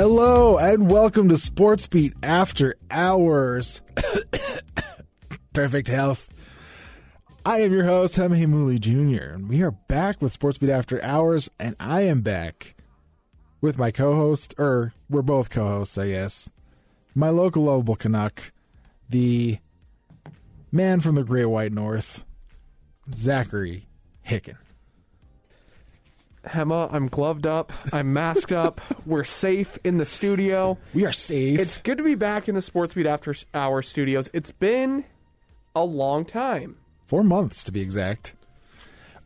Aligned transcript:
Hello 0.00 0.58
and 0.58 0.88
welcome 0.88 1.28
to 1.28 1.36
Sports 1.36 1.88
Beat 1.88 2.14
After 2.22 2.76
Hours. 2.88 3.82
Perfect 5.52 5.88
health. 5.88 6.30
I 7.44 7.62
am 7.62 7.72
your 7.72 7.82
host, 7.82 8.14
Hemi 8.14 8.46
Mooley 8.46 8.78
Jr., 8.78 9.32
and 9.32 9.48
we 9.48 9.60
are 9.60 9.72
back 9.72 10.22
with 10.22 10.30
Sports 10.30 10.58
Beat 10.58 10.70
After 10.70 11.02
Hours, 11.02 11.50
and 11.58 11.74
I 11.80 12.02
am 12.02 12.20
back 12.20 12.76
with 13.60 13.76
my 13.76 13.90
co-host, 13.90 14.54
or 14.56 14.94
we're 15.10 15.22
both 15.22 15.50
co-hosts, 15.50 15.98
I 15.98 16.10
guess. 16.10 16.48
My 17.16 17.30
local 17.30 17.64
lovable 17.64 17.96
Canuck, 17.96 18.52
the 19.10 19.58
man 20.70 21.00
from 21.00 21.16
the 21.16 21.24
Great 21.24 21.46
White 21.46 21.72
North, 21.72 22.24
Zachary 23.12 23.88
Hicken. 24.24 24.58
Hema, 26.48 26.88
I'm 26.92 27.08
gloved 27.08 27.46
up. 27.46 27.72
I'm 27.92 28.12
masked 28.12 28.52
up. 28.52 28.80
We're 29.06 29.24
safe 29.24 29.78
in 29.84 29.98
the 29.98 30.06
studio. 30.06 30.78
We 30.94 31.04
are 31.06 31.12
safe. 31.12 31.58
It's 31.60 31.78
good 31.78 31.98
to 31.98 32.04
be 32.04 32.14
back 32.14 32.48
in 32.48 32.54
the 32.54 32.62
Sports 32.62 32.94
Beat 32.94 33.06
After 33.06 33.34
Hour 33.54 33.82
studios. 33.82 34.28
It's 34.32 34.50
been 34.50 35.04
a 35.74 35.84
long 35.84 36.24
time. 36.24 36.76
four 37.06 37.22
months 37.22 37.62
to 37.64 37.72
be 37.72 37.80
exact. 37.80 38.34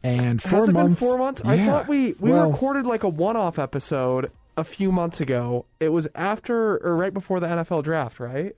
And 0.05 0.43
four 0.43 0.61
Has 0.61 0.69
it 0.69 0.73
months. 0.73 1.01
been 1.01 1.09
four 1.09 1.19
months? 1.19 1.43
I 1.45 1.59
thought 1.65 1.87
we, 1.89 2.15
we 2.19 2.31
Well, 2.31 2.51
recorded 2.51 2.87
like 2.87 3.05
a 3.05 3.09
one 3.09 3.37
off 3.37 3.59
episode 3.59 4.31
a 4.57 4.65
few 4.65 4.91
months 4.93 5.21
ago. 5.21 5.65
It 5.81 5.91
was 5.91 6.09
after 6.15 6.77
or 6.85 6.97
right 6.97 7.15
before 7.15 7.39
the 7.41 7.47
NFL 7.47 7.85
draft, 7.85 8.19
right? 8.21 8.55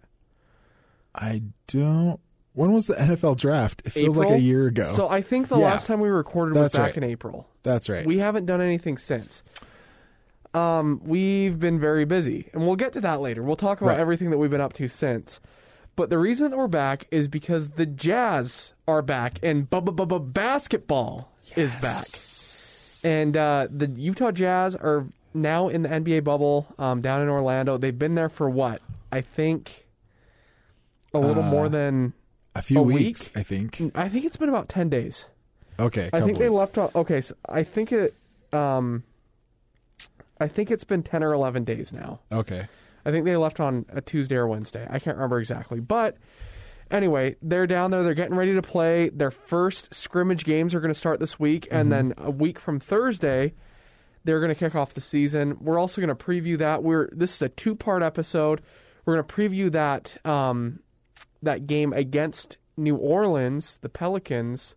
I 1.14 1.42
don't. 1.66 2.18
When 2.54 2.72
was 2.72 2.86
the 2.86 2.94
NFL 2.94 3.36
draft? 3.36 3.82
It 3.84 3.90
feels 3.90 4.16
like 4.16 4.30
a 4.30 4.38
year 4.40 4.66
ago. 4.66 4.84
So 4.84 5.08
I 5.08 5.20
think 5.22 5.48
the 5.48 5.58
Yeah. 5.58 5.64
last 5.66 5.86
time 5.86 6.00
we 6.00 6.08
recorded 6.08 6.54
was 6.56 6.72
back 6.72 6.80
right. 6.80 6.96
in 6.96 7.02
April. 7.04 7.48
That's 7.64 7.88
right. 7.90 8.06
We 8.06 8.18
haven't 8.18 8.46
done 8.46 8.60
anything 8.60 8.96
since. 8.96 9.42
Um, 10.54 11.00
we've 11.04 11.58
been 11.58 11.80
very 11.80 12.04
busy, 12.04 12.48
and 12.52 12.64
we'll 12.64 12.76
get 12.76 12.92
to 12.92 13.00
that 13.00 13.20
later. 13.20 13.42
We'll 13.42 13.56
talk 13.56 13.80
about 13.80 13.92
Right. 13.92 14.00
everything 14.00 14.30
that 14.30 14.38
we've 14.38 14.50
been 14.52 14.60
up 14.60 14.72
to 14.74 14.86
since. 14.86 15.40
But 15.96 16.10
the 16.10 16.18
reason 16.18 16.50
that 16.50 16.56
we're 16.56 16.68
back 16.68 17.06
is 17.10 17.26
because 17.26 17.70
the 17.70 17.86
Jazz 17.86 18.72
are 18.86 19.02
back, 19.02 19.38
and 19.42 19.68
basketball 19.68 21.32
is 21.56 21.74
back. 21.76 22.06
And 23.10 23.36
uh, 23.36 23.66
the 23.70 23.88
Utah 23.88 24.30
Jazz 24.30 24.76
are 24.76 25.06
now 25.34 25.68
in 25.68 25.82
the 25.82 25.88
NBA 25.88 26.20
bubble 26.22 26.68
um, 26.78 27.00
down 27.00 27.20
in 27.20 27.28
Orlando. 27.28 27.76
They've 27.76 27.98
been 27.98 28.14
there 28.14 28.28
for 28.28 28.48
what? 28.48 28.80
I 29.10 29.20
think 29.20 29.86
a 31.12 31.18
little 31.18 31.42
Uh, 31.42 31.50
more 31.50 31.68
than. 31.68 32.12
A 32.54 32.62
few 32.62 32.78
a 32.78 32.82
weeks, 32.82 33.28
week? 33.28 33.36
I 33.36 33.42
think. 33.42 33.92
I 33.94 34.08
think 34.08 34.24
it's 34.24 34.36
been 34.36 34.48
about 34.48 34.68
ten 34.68 34.88
days. 34.88 35.26
Okay, 35.78 36.10
I 36.12 36.20
think 36.20 36.38
they 36.38 36.48
weeks. 36.48 36.60
left 36.60 36.78
on. 36.78 36.90
Okay, 36.94 37.20
so 37.20 37.34
I 37.48 37.62
think 37.62 37.92
it. 37.92 38.14
Um, 38.52 39.04
I 40.40 40.48
think 40.48 40.70
it's 40.70 40.84
been 40.84 41.02
ten 41.02 41.22
or 41.22 41.32
eleven 41.32 41.64
days 41.64 41.92
now. 41.92 42.20
Okay, 42.32 42.68
I 43.04 43.10
think 43.10 43.24
they 43.24 43.36
left 43.36 43.60
on 43.60 43.86
a 43.90 44.00
Tuesday 44.00 44.36
or 44.36 44.46
Wednesday. 44.46 44.86
I 44.88 44.98
can't 44.98 45.16
remember 45.16 45.38
exactly, 45.38 45.80
but 45.80 46.16
anyway, 46.90 47.36
they're 47.42 47.66
down 47.66 47.90
there. 47.90 48.02
They're 48.02 48.14
getting 48.14 48.36
ready 48.36 48.54
to 48.54 48.62
play. 48.62 49.08
Their 49.08 49.30
first 49.30 49.94
scrimmage 49.94 50.44
games 50.44 50.74
are 50.74 50.80
going 50.80 50.92
to 50.92 50.98
start 50.98 51.20
this 51.20 51.38
week, 51.40 51.66
and 51.70 51.90
then 51.90 52.14
a 52.18 52.30
week 52.30 52.58
from 52.58 52.78
Thursday, 52.78 53.54
they're 54.24 54.40
going 54.40 54.50
to 54.50 54.58
kick 54.58 54.74
off 54.74 54.94
the 54.94 55.00
season. 55.00 55.58
We're 55.60 55.78
also 55.78 56.00
going 56.00 56.14
to 56.14 56.24
preview 56.24 56.56
that. 56.58 56.82
We're 56.82 57.08
this 57.12 57.34
is 57.34 57.42
a 57.42 57.48
two 57.48 57.74
part 57.74 58.02
episode. 58.02 58.62
We're 59.04 59.16
going 59.16 59.26
to 59.26 59.34
preview 59.34 59.72
that 59.72 60.16
um, 60.24 60.80
that 61.44 61.66
game 61.66 61.92
against 61.92 62.58
New 62.76 62.96
Orleans, 62.96 63.78
the 63.78 63.88
Pelicans, 63.88 64.76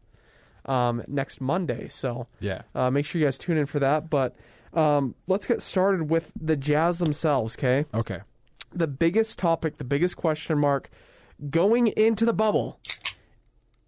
um, 0.66 1.02
next 1.08 1.40
Monday. 1.42 1.88
So 1.88 2.28
yeah. 2.40 2.64
uh, 2.76 2.92
make 2.92 3.06
sure 3.06 3.20
you 3.20 3.26
guys 3.28 3.38
tune 3.38 3.58
in 3.58 3.66
for 3.66 3.80
that. 3.80 4.10
But 4.10 4.36
um, 4.74 5.16
let's 5.28 5.48
get 5.48 5.62
started 5.62 6.10
with 6.10 6.32
the 6.40 6.56
Jazz 6.56 7.00
themselves. 7.00 7.56
Okay 7.58 7.86
Okay. 7.94 8.20
the 8.74 8.88
biggest 8.88 9.40
topic, 9.40 9.78
the 9.78 9.84
biggest 9.86 10.18
question 10.18 10.60
mark 10.60 10.90
going 11.50 11.88
into 11.88 12.26
the 12.26 12.34
bubble 12.34 12.80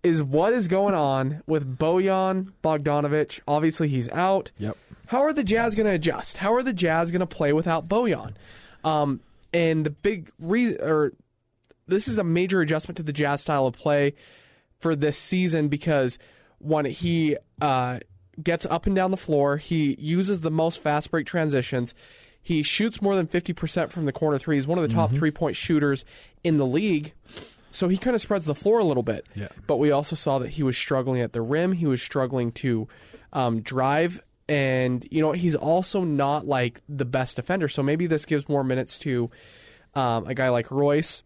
is 0.03 0.23
what 0.23 0.53
is 0.53 0.67
going 0.67 0.93
on 0.93 1.43
with 1.45 1.77
Bojan 1.77 2.53
Bogdanovic. 2.63 3.41
Obviously, 3.47 3.89
he's 3.89 4.07
out. 4.09 4.51
Yep. 4.57 4.77
How 5.07 5.21
are 5.23 5.33
the 5.33 5.43
Jazz 5.43 5.75
going 5.75 5.87
to 5.87 5.93
adjust? 5.93 6.37
How 6.37 6.53
are 6.53 6.63
the 6.63 6.71
Jazz 6.73 7.11
going 7.11 7.19
to 7.19 7.25
play 7.27 7.51
without 7.51 7.89
Bojan? 7.89 8.35
Um, 8.83 9.19
and 9.53 9.85
the 9.85 9.89
big 9.89 10.31
reason, 10.39 10.77
or 10.81 11.11
this 11.89 12.07
is 12.07 12.17
a 12.17 12.23
major 12.23 12.61
adjustment 12.61 12.97
to 12.97 13.03
the 13.03 13.13
Jazz 13.13 13.41
style 13.41 13.65
of 13.65 13.75
play 13.75 14.13
for 14.79 14.95
this 14.95 15.17
season 15.17 15.67
because 15.67 16.17
when 16.59 16.85
he 16.85 17.37
uh, 17.61 17.99
gets 18.41 18.65
up 18.65 18.85
and 18.85 18.95
down 18.95 19.11
the 19.11 19.17
floor, 19.17 19.57
he 19.57 19.95
uses 19.99 20.41
the 20.41 20.51
most 20.51 20.81
fast 20.81 21.11
break 21.11 21.25
transitions. 21.25 21.93
He 22.41 22.63
shoots 22.63 23.01
more 23.01 23.15
than 23.15 23.27
50% 23.27 23.91
from 23.91 24.05
the 24.05 24.11
corner 24.11 24.37
three. 24.37 24.55
He's 24.55 24.67
one 24.67 24.77
of 24.77 24.87
the 24.87 24.93
top 24.93 25.11
three 25.11 25.31
point 25.31 25.55
shooters 25.55 26.05
in 26.43 26.57
the 26.57 26.65
league. 26.65 27.13
So 27.71 27.87
he 27.87 27.97
kind 27.97 28.15
of 28.15 28.21
spreads 28.21 28.45
the 28.45 28.55
floor 28.55 28.79
a 28.79 28.83
little 28.83 29.03
bit. 29.03 29.27
Yeah. 29.35 29.49
But 29.67 29.77
we 29.77 29.91
also 29.91 30.15
saw 30.15 30.39
that 30.39 30.49
he 30.49 30.63
was 30.63 30.77
struggling 30.77 31.21
at 31.21 31.33
the 31.33 31.41
rim. 31.41 31.73
He 31.73 31.85
was 31.85 32.01
struggling 32.01 32.51
to 32.53 32.87
um, 33.33 33.61
drive. 33.61 34.23
And, 34.47 35.05
you 35.11 35.21
know, 35.21 35.33
he's 35.33 35.55
also 35.55 36.03
not 36.03 36.47
like 36.47 36.81
the 36.89 37.05
best 37.05 37.35
defender. 37.35 37.67
So 37.67 37.83
maybe 37.83 38.07
this 38.07 38.25
gives 38.25 38.49
more 38.49 38.63
minutes 38.63 38.97
to 38.99 39.29
um, 39.93 40.25
a 40.25 40.33
guy 40.33 40.49
like 40.49 40.71
Royce 40.71 41.21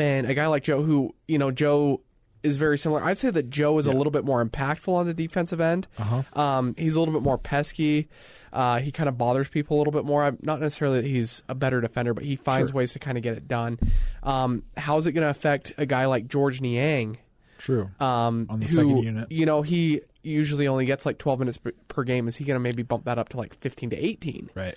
and 0.00 0.26
a 0.28 0.34
guy 0.34 0.46
like 0.46 0.64
Joe, 0.64 0.82
who, 0.82 1.14
you 1.28 1.38
know, 1.38 1.50
Joe 1.50 2.00
is 2.42 2.56
very 2.56 2.78
similar. 2.78 3.02
I'd 3.04 3.18
say 3.18 3.30
that 3.30 3.50
Joe 3.50 3.76
is 3.78 3.86
a 3.86 3.92
little 3.92 4.10
bit 4.10 4.24
more 4.24 4.42
impactful 4.44 4.88
on 4.92 5.06
the 5.06 5.12
defensive 5.14 5.60
end. 5.60 5.86
Uh-huh. 5.98 6.22
Um, 6.40 6.74
he's 6.78 6.96
a 6.96 6.98
little 7.00 7.12
bit 7.12 7.22
more 7.22 7.36
pesky. 7.36 8.08
Uh, 8.52 8.78
he 8.80 8.90
kind 8.90 9.08
of 9.08 9.18
bothers 9.18 9.48
people 9.48 9.76
a 9.76 9.78
little 9.78 9.92
bit 9.92 10.04
more. 10.04 10.24
I'm 10.24 10.38
not 10.40 10.58
necessarily 10.58 11.02
that 11.02 11.06
he's 11.06 11.42
a 11.48 11.54
better 11.54 11.80
defender, 11.82 12.14
but 12.14 12.24
he 12.24 12.36
finds 12.36 12.70
Sure. 12.70 12.78
ways 12.78 12.92
to 12.94 12.98
kind 12.98 13.16
of 13.18 13.22
get 13.22 13.36
it 13.36 13.46
done. 13.46 13.78
Um, 14.22 14.64
how's 14.76 15.06
it 15.06 15.12
going 15.12 15.22
to 15.24 15.28
affect 15.30 15.72
a 15.78 15.84
guy 15.86 16.06
like 16.06 16.26
Georges 16.28 16.60
Niang? 16.62 17.18
True. 17.58 17.90
Um, 18.00 18.46
On 18.48 18.58
the 18.58 18.66
who, 18.66 18.72
second 18.72 18.96
unit. 19.02 19.30
You 19.30 19.44
know, 19.44 19.60
he 19.62 20.00
usually 20.22 20.66
only 20.66 20.86
gets 20.86 21.04
like 21.04 21.18
12 21.18 21.38
minutes 21.40 21.58
per- 21.58 21.72
per 21.88 22.02
game. 22.04 22.26
Is 22.26 22.36
he 22.36 22.44
going 22.44 22.56
to 22.56 22.60
maybe 22.60 22.82
bump 22.82 23.04
that 23.04 23.18
up 23.18 23.28
to 23.30 23.36
like 23.36 23.54
15 23.60 23.90
to 23.90 23.96
18? 23.96 24.50
right. 24.54 24.74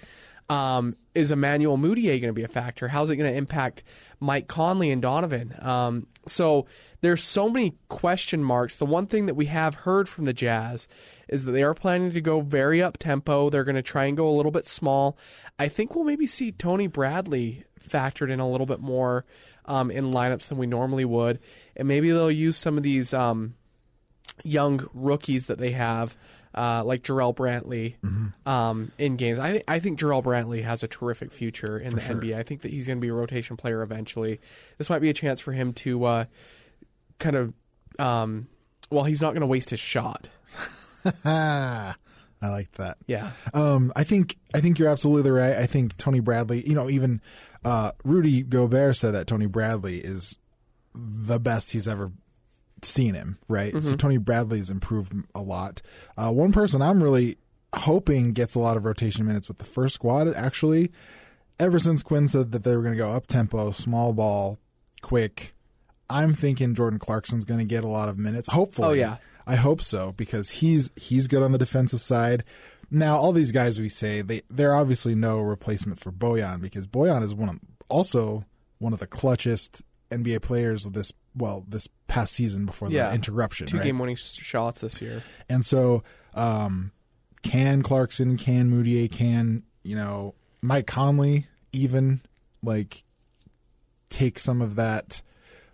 Um, 0.49 0.95
is 1.15 1.31
Emmanuel 1.31 1.77
Mudiay 1.77 2.19
going 2.19 2.29
to 2.29 2.33
be 2.33 2.43
a 2.43 2.47
factor? 2.47 2.89
How's 2.89 3.09
it 3.09 3.15
going 3.15 3.31
to 3.31 3.37
impact 3.37 3.83
Mike 4.19 4.47
Conley 4.47 4.91
and 4.91 5.01
Donovan? 5.01 5.55
Um, 5.59 6.07
so 6.25 6.65
there's 7.01 7.23
so 7.23 7.49
many 7.49 7.75
question 7.89 8.43
marks. 8.43 8.77
The 8.77 8.85
one 8.85 9.07
thing 9.07 9.25
that 9.25 9.35
we 9.35 9.45
have 9.47 9.75
heard 9.75 10.07
from 10.07 10.25
the 10.25 10.33
Jazz 10.33 10.87
is 11.27 11.45
that 11.45 11.51
they 11.51 11.63
are 11.63 11.73
planning 11.73 12.11
to 12.11 12.21
go 12.21 12.41
very 12.41 12.81
up 12.81 12.97
tempo. 12.97 13.49
They're 13.49 13.63
going 13.63 13.75
to 13.75 13.81
try 13.81 14.05
and 14.05 14.17
go 14.17 14.27
a 14.27 14.35
little 14.35 14.51
bit 14.51 14.65
small. 14.65 15.17
I 15.59 15.67
think 15.67 15.95
we'll 15.95 16.05
maybe 16.05 16.27
see 16.27 16.51
Tony 16.51 16.87
Bradley 16.87 17.65
factored 17.81 18.29
in 18.29 18.39
a 18.39 18.49
little 18.49 18.65
bit 18.65 18.79
more 18.79 19.25
um, 19.65 19.91
in 19.91 20.11
lineups 20.11 20.47
than 20.47 20.57
we 20.57 20.67
normally 20.67 21.05
would, 21.05 21.39
and 21.75 21.87
maybe 21.87 22.11
they'll 22.11 22.31
use 22.31 22.57
some 22.57 22.77
of 22.77 22.83
these 22.83 23.13
um, 23.13 23.55
young 24.43 24.87
rookies 24.93 25.47
that 25.47 25.57
they 25.57 25.71
have, 25.71 26.17
uh, 26.53 26.83
like 26.83 27.03
Jarrell 27.03 27.35
Brantley, 27.35 27.95
um, 28.47 28.91
in 28.97 29.15
games. 29.15 29.39
I 29.39 29.51
th- 29.51 29.63
I 29.67 29.79
think 29.79 29.99
Jarrell 29.99 30.23
Brantley 30.23 30.63
has 30.63 30.83
a 30.83 30.87
terrific 30.87 31.31
future 31.31 31.77
in 31.77 31.95
the 31.95 32.01
NBA. 32.01 32.35
I 32.37 32.43
think 32.43 32.61
that 32.61 32.71
he's 32.71 32.87
going 32.87 32.97
to 32.99 33.01
be 33.01 33.09
a 33.09 33.13
rotation 33.13 33.57
player 33.57 33.81
eventually. 33.81 34.39
This 34.77 34.89
might 34.89 34.99
be 34.99 35.09
a 35.09 35.13
chance 35.13 35.39
for 35.41 35.51
him 35.51 35.73
to 35.73 36.05
uh, 36.05 36.25
kind 37.19 37.35
of, 37.35 37.53
um, 37.99 38.47
well, 38.89 39.03
he's 39.03 39.21
not 39.21 39.31
going 39.31 39.41
to 39.41 39.47
waste 39.47 39.69
his 39.71 39.79
shot. 39.79 40.29
I 42.43 42.49
like 42.49 42.71
that. 42.73 42.97
Yeah. 43.07 43.31
Um, 43.53 43.93
I 43.95 44.03
think 44.03 44.37
I 44.53 44.59
think 44.59 44.77
you're 44.77 44.89
absolutely 44.89 45.31
right. 45.31 45.55
I 45.55 45.65
think 45.65 45.97
Tony 45.97 46.19
Bradley, 46.19 46.67
you 46.67 46.75
know, 46.75 46.89
even 46.89 47.21
uh, 47.63 47.93
Rudy 48.03 48.43
Gobert 48.43 48.97
said 48.97 49.11
that 49.13 49.27
Tony 49.27 49.45
Bradley 49.45 49.99
is 49.99 50.37
the 50.93 51.39
best 51.39 51.71
he's 51.71 51.87
ever 51.87 52.11
seen 52.85 53.13
him. 53.13 53.37
Right. 53.47 53.81
So 53.83 53.95
Tony 53.95 54.17
Bradley's 54.17 54.69
improved 54.69 55.13
a 55.35 55.41
lot. 55.41 55.81
Uh, 56.17 56.31
one 56.31 56.51
person 56.51 56.81
I'm 56.81 57.01
really 57.03 57.37
hoping 57.75 58.31
gets 58.33 58.55
a 58.55 58.59
lot 58.59 58.77
of 58.77 58.85
rotation 58.85 59.25
minutes 59.25 59.47
with 59.47 59.57
the 59.57 59.65
first 59.65 59.95
squad. 59.95 60.27
Actually, 60.33 60.91
ever 61.59 61.79
since 61.79 62.03
Quinn 62.03 62.27
said 62.27 62.51
that 62.51 62.63
they 62.63 62.75
were 62.75 62.83
going 62.83 62.95
to 62.95 62.99
go 63.01 63.11
up 63.11 63.27
tempo, 63.27 63.71
small 63.71 64.13
ball, 64.13 64.59
quick, 65.01 65.53
I'm 66.09 66.33
thinking 66.35 66.75
Jordan 66.75 66.99
Clarkson's 66.99 67.45
going 67.45 67.59
to 67.59 67.65
get 67.65 67.83
a 67.83 67.87
lot 67.87 68.09
of 68.09 68.17
minutes. 68.17 68.49
Hopefully, 68.51 68.87
Oh, 68.87 68.93
yeah. 68.93 69.17
I 69.45 69.55
hope 69.55 69.81
so 69.81 70.13
because 70.13 70.49
he's 70.51 70.89
he's 70.95 71.27
good 71.27 71.43
on 71.43 71.51
the 71.51 71.57
defensive 71.57 71.99
side. 72.01 72.43
Now, 72.89 73.15
all 73.17 73.31
these 73.33 73.51
guys 73.51 73.79
we 73.79 73.89
say 73.89 74.21
they 74.21 74.41
they're 74.49 74.75
obviously 74.75 75.15
no 75.15 75.41
replacement 75.41 75.99
for 75.99 76.11
Bojan 76.11 76.61
because 76.61 76.87
Bojan 76.87 77.23
is 77.23 77.33
one 77.35 77.49
of 77.49 77.59
also 77.89 78.45
one 78.77 78.93
of 78.93 78.99
the 78.99 79.07
clutchest 79.07 79.81
NBA 80.11 80.41
players 80.43 80.85
of 80.85 80.93
this 80.93 81.11
well 81.35 81.65
this 81.67 81.87
past 82.07 82.33
season 82.33 82.65
before 82.65 82.89
the 82.89 82.95
Yeah. 82.95 83.13
interruption. 83.13 83.67
Two 83.67 83.77
right? 83.77 83.85
game 83.85 83.99
winning 83.99 84.15
shots 84.15 84.81
this 84.81 85.01
year. 85.01 85.23
And 85.49 85.65
so, 85.65 86.03
um, 86.33 86.91
can 87.41 87.81
Clarkson, 87.83 88.37
can 88.37 88.69
Mudiay, 88.71 89.11
can 89.11 89.63
you 89.83 89.95
know 89.95 90.35
Mike 90.61 90.87
Conley 90.87 91.47
even 91.71 92.21
like 92.61 93.03
take 94.09 94.39
some 94.39 94.61
of 94.61 94.75
that 94.75 95.21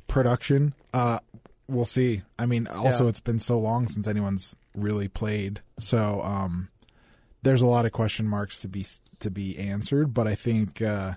production? 0.08 0.74
Uh, 0.94 1.20
we'll 1.68 1.86
see. 1.86 2.24
I 2.38 2.46
mean, 2.46 2.68
also 2.68 3.04
Yeah. 3.04 3.10
it's 3.10 3.20
been 3.20 3.40
so 3.40 3.60
long 3.60 3.88
since 3.88 4.08
anyone's 4.08 4.56
really 4.76 5.08
played, 5.08 5.62
so 5.80 6.22
um, 6.24 6.70
there's 7.44 7.62
a 7.62 7.68
lot 7.68 7.86
of 7.86 7.92
question 7.92 8.28
marks 8.28 8.60
to 8.62 8.68
be 8.68 8.86
to 9.20 9.30
be 9.30 9.58
answered. 9.58 10.14
But 10.14 10.28
I 10.28 10.36
think 10.36 10.82
uh, 10.82 11.16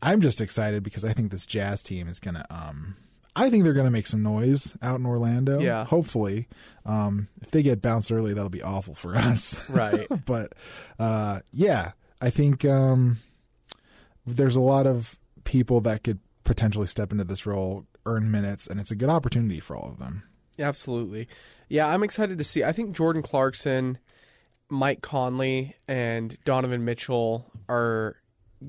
I'm 0.00 0.20
just 0.20 0.40
excited 0.40 0.82
because 0.82 1.04
I 1.04 1.12
think 1.12 1.30
this 1.30 1.46
Jazz 1.46 1.82
team 1.82 2.08
is 2.08 2.20
gonna. 2.20 2.46
Um, 2.50 2.96
I 3.34 3.48
think 3.50 3.64
they're 3.64 3.72
gonna 3.72 3.90
make 3.90 4.06
some 4.06 4.22
noise 4.22 4.76
out 4.82 4.98
in 5.00 5.06
Orlando. 5.06 5.58
Yeah. 5.60 5.84
hopefully. 5.84 6.48
Um, 6.84 7.28
if 7.40 7.50
they 7.50 7.62
get 7.62 7.80
bounced 7.80 8.10
early, 8.12 8.34
that'll 8.34 8.50
be 8.50 8.62
awful 8.62 8.94
for 8.94 9.14
us. 9.16 9.68
Right. 9.70 10.06
but 10.26 10.52
uh, 10.98 11.40
yeah, 11.52 11.92
I 12.20 12.30
think 12.30 12.64
um, 12.64 13.18
there's 14.26 14.56
a 14.56 14.60
lot 14.60 14.86
of 14.86 15.18
people 15.44 15.80
that 15.82 16.02
could 16.04 16.18
potentially 16.44 16.86
step 16.86 17.12
into 17.12 17.24
this 17.24 17.46
role, 17.46 17.86
earn 18.06 18.30
minutes, 18.30 18.66
and 18.66 18.78
it's 18.80 18.90
a 18.90 18.96
good 18.96 19.08
opportunity 19.08 19.60
for 19.60 19.76
all 19.76 19.88
of 19.88 19.98
them. 19.98 20.24
Absolutely. 20.58 21.28
Yeah, 21.68 21.86
I'm 21.86 22.02
excited 22.02 22.36
to 22.38 22.44
see. 22.44 22.62
I 22.62 22.72
think 22.72 22.94
Jordan 22.96 23.22
Clarkson, 23.22 23.98
Mike 24.68 25.02
Conley, 25.02 25.76
and 25.88 26.36
Donovan 26.44 26.84
Mitchell 26.84 27.50
are 27.68 28.16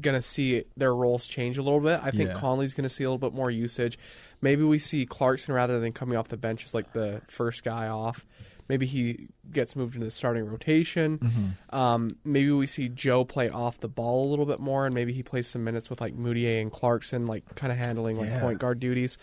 going 0.02 0.16
to 0.16 0.22
see 0.22 0.64
their 0.78 0.96
roles 0.96 1.28
change 1.28 1.58
a 1.58 1.64
little 1.64 1.80
bit. 1.80 2.00
I 2.04 2.12
think 2.12 2.30
Yeah. 2.30 2.36
Conley's 2.36 2.74
going 2.74 2.84
to 2.84 2.90
see 2.90 3.04
a 3.04 3.08
little 3.08 3.18
bit 3.30 3.34
more 3.34 3.50
usage. 3.52 3.98
Maybe 4.42 4.64
we 4.64 4.80
see 4.80 5.06
Clarkson 5.06 5.54
rather 5.54 5.80
than 5.80 5.92
coming 5.94 6.18
off 6.18 6.28
the 6.30 6.38
bench 6.38 6.66
as 6.66 6.74
like 6.74 6.94
the 6.94 7.22
first 7.28 7.64
guy 7.64 7.88
off. 7.88 8.26
Maybe 8.70 8.86
he 8.86 9.28
gets 9.52 9.76
moved 9.76 9.96
into 9.96 10.06
the 10.06 10.12
starting 10.12 10.46
rotation. 10.46 11.56
Um, 11.72 12.16
maybe 12.24 12.50
we 12.52 12.66
see 12.66 12.88
Joe 12.88 13.26
play 13.26 13.50
off 13.50 13.80
the 13.80 13.90
ball 13.90 14.28
a 14.28 14.30
little 14.30 14.46
bit 14.46 14.60
more, 14.62 14.86
and 14.86 14.96
maybe 14.96 15.12
he 15.12 15.22
plays 15.22 15.48
some 15.48 15.64
minutes 15.66 15.90
with 15.90 16.00
like 16.00 16.14
Mudiay 16.16 16.62
and 16.62 16.72
Clarkson, 16.72 17.26
like 17.26 17.56
kind 17.56 17.72
of 17.74 17.78
handling 17.78 18.18
like 18.18 18.30
Yeah. 18.30 18.40
point 18.42 18.60
guard 18.60 18.80
duties. 18.80 19.18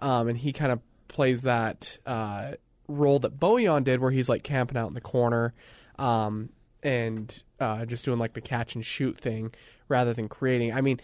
Um, 0.00 0.26
and 0.28 0.36
he 0.38 0.52
kind 0.52 0.72
of 0.72 0.80
plays 1.06 1.42
that 1.42 1.98
uh, 2.04 2.52
role 2.88 3.20
that 3.20 3.38
Bojan 3.38 3.84
did, 3.84 4.00
where 4.00 4.10
he's 4.10 4.28
like 4.28 4.42
camping 4.42 4.76
out 4.76 4.88
in 4.88 4.94
the 4.94 5.00
corner 5.00 5.54
um, 5.98 6.48
and 6.82 7.42
uh, 7.60 7.84
just 7.84 8.04
doing 8.04 8.18
like 8.18 8.32
the 8.32 8.40
catch 8.40 8.74
and 8.74 8.84
shoot 8.84 9.18
thing 9.18 9.52
rather 9.88 10.12
than 10.12 10.28
creating. 10.28 10.72
I 10.72 10.80
mean, 10.80 11.00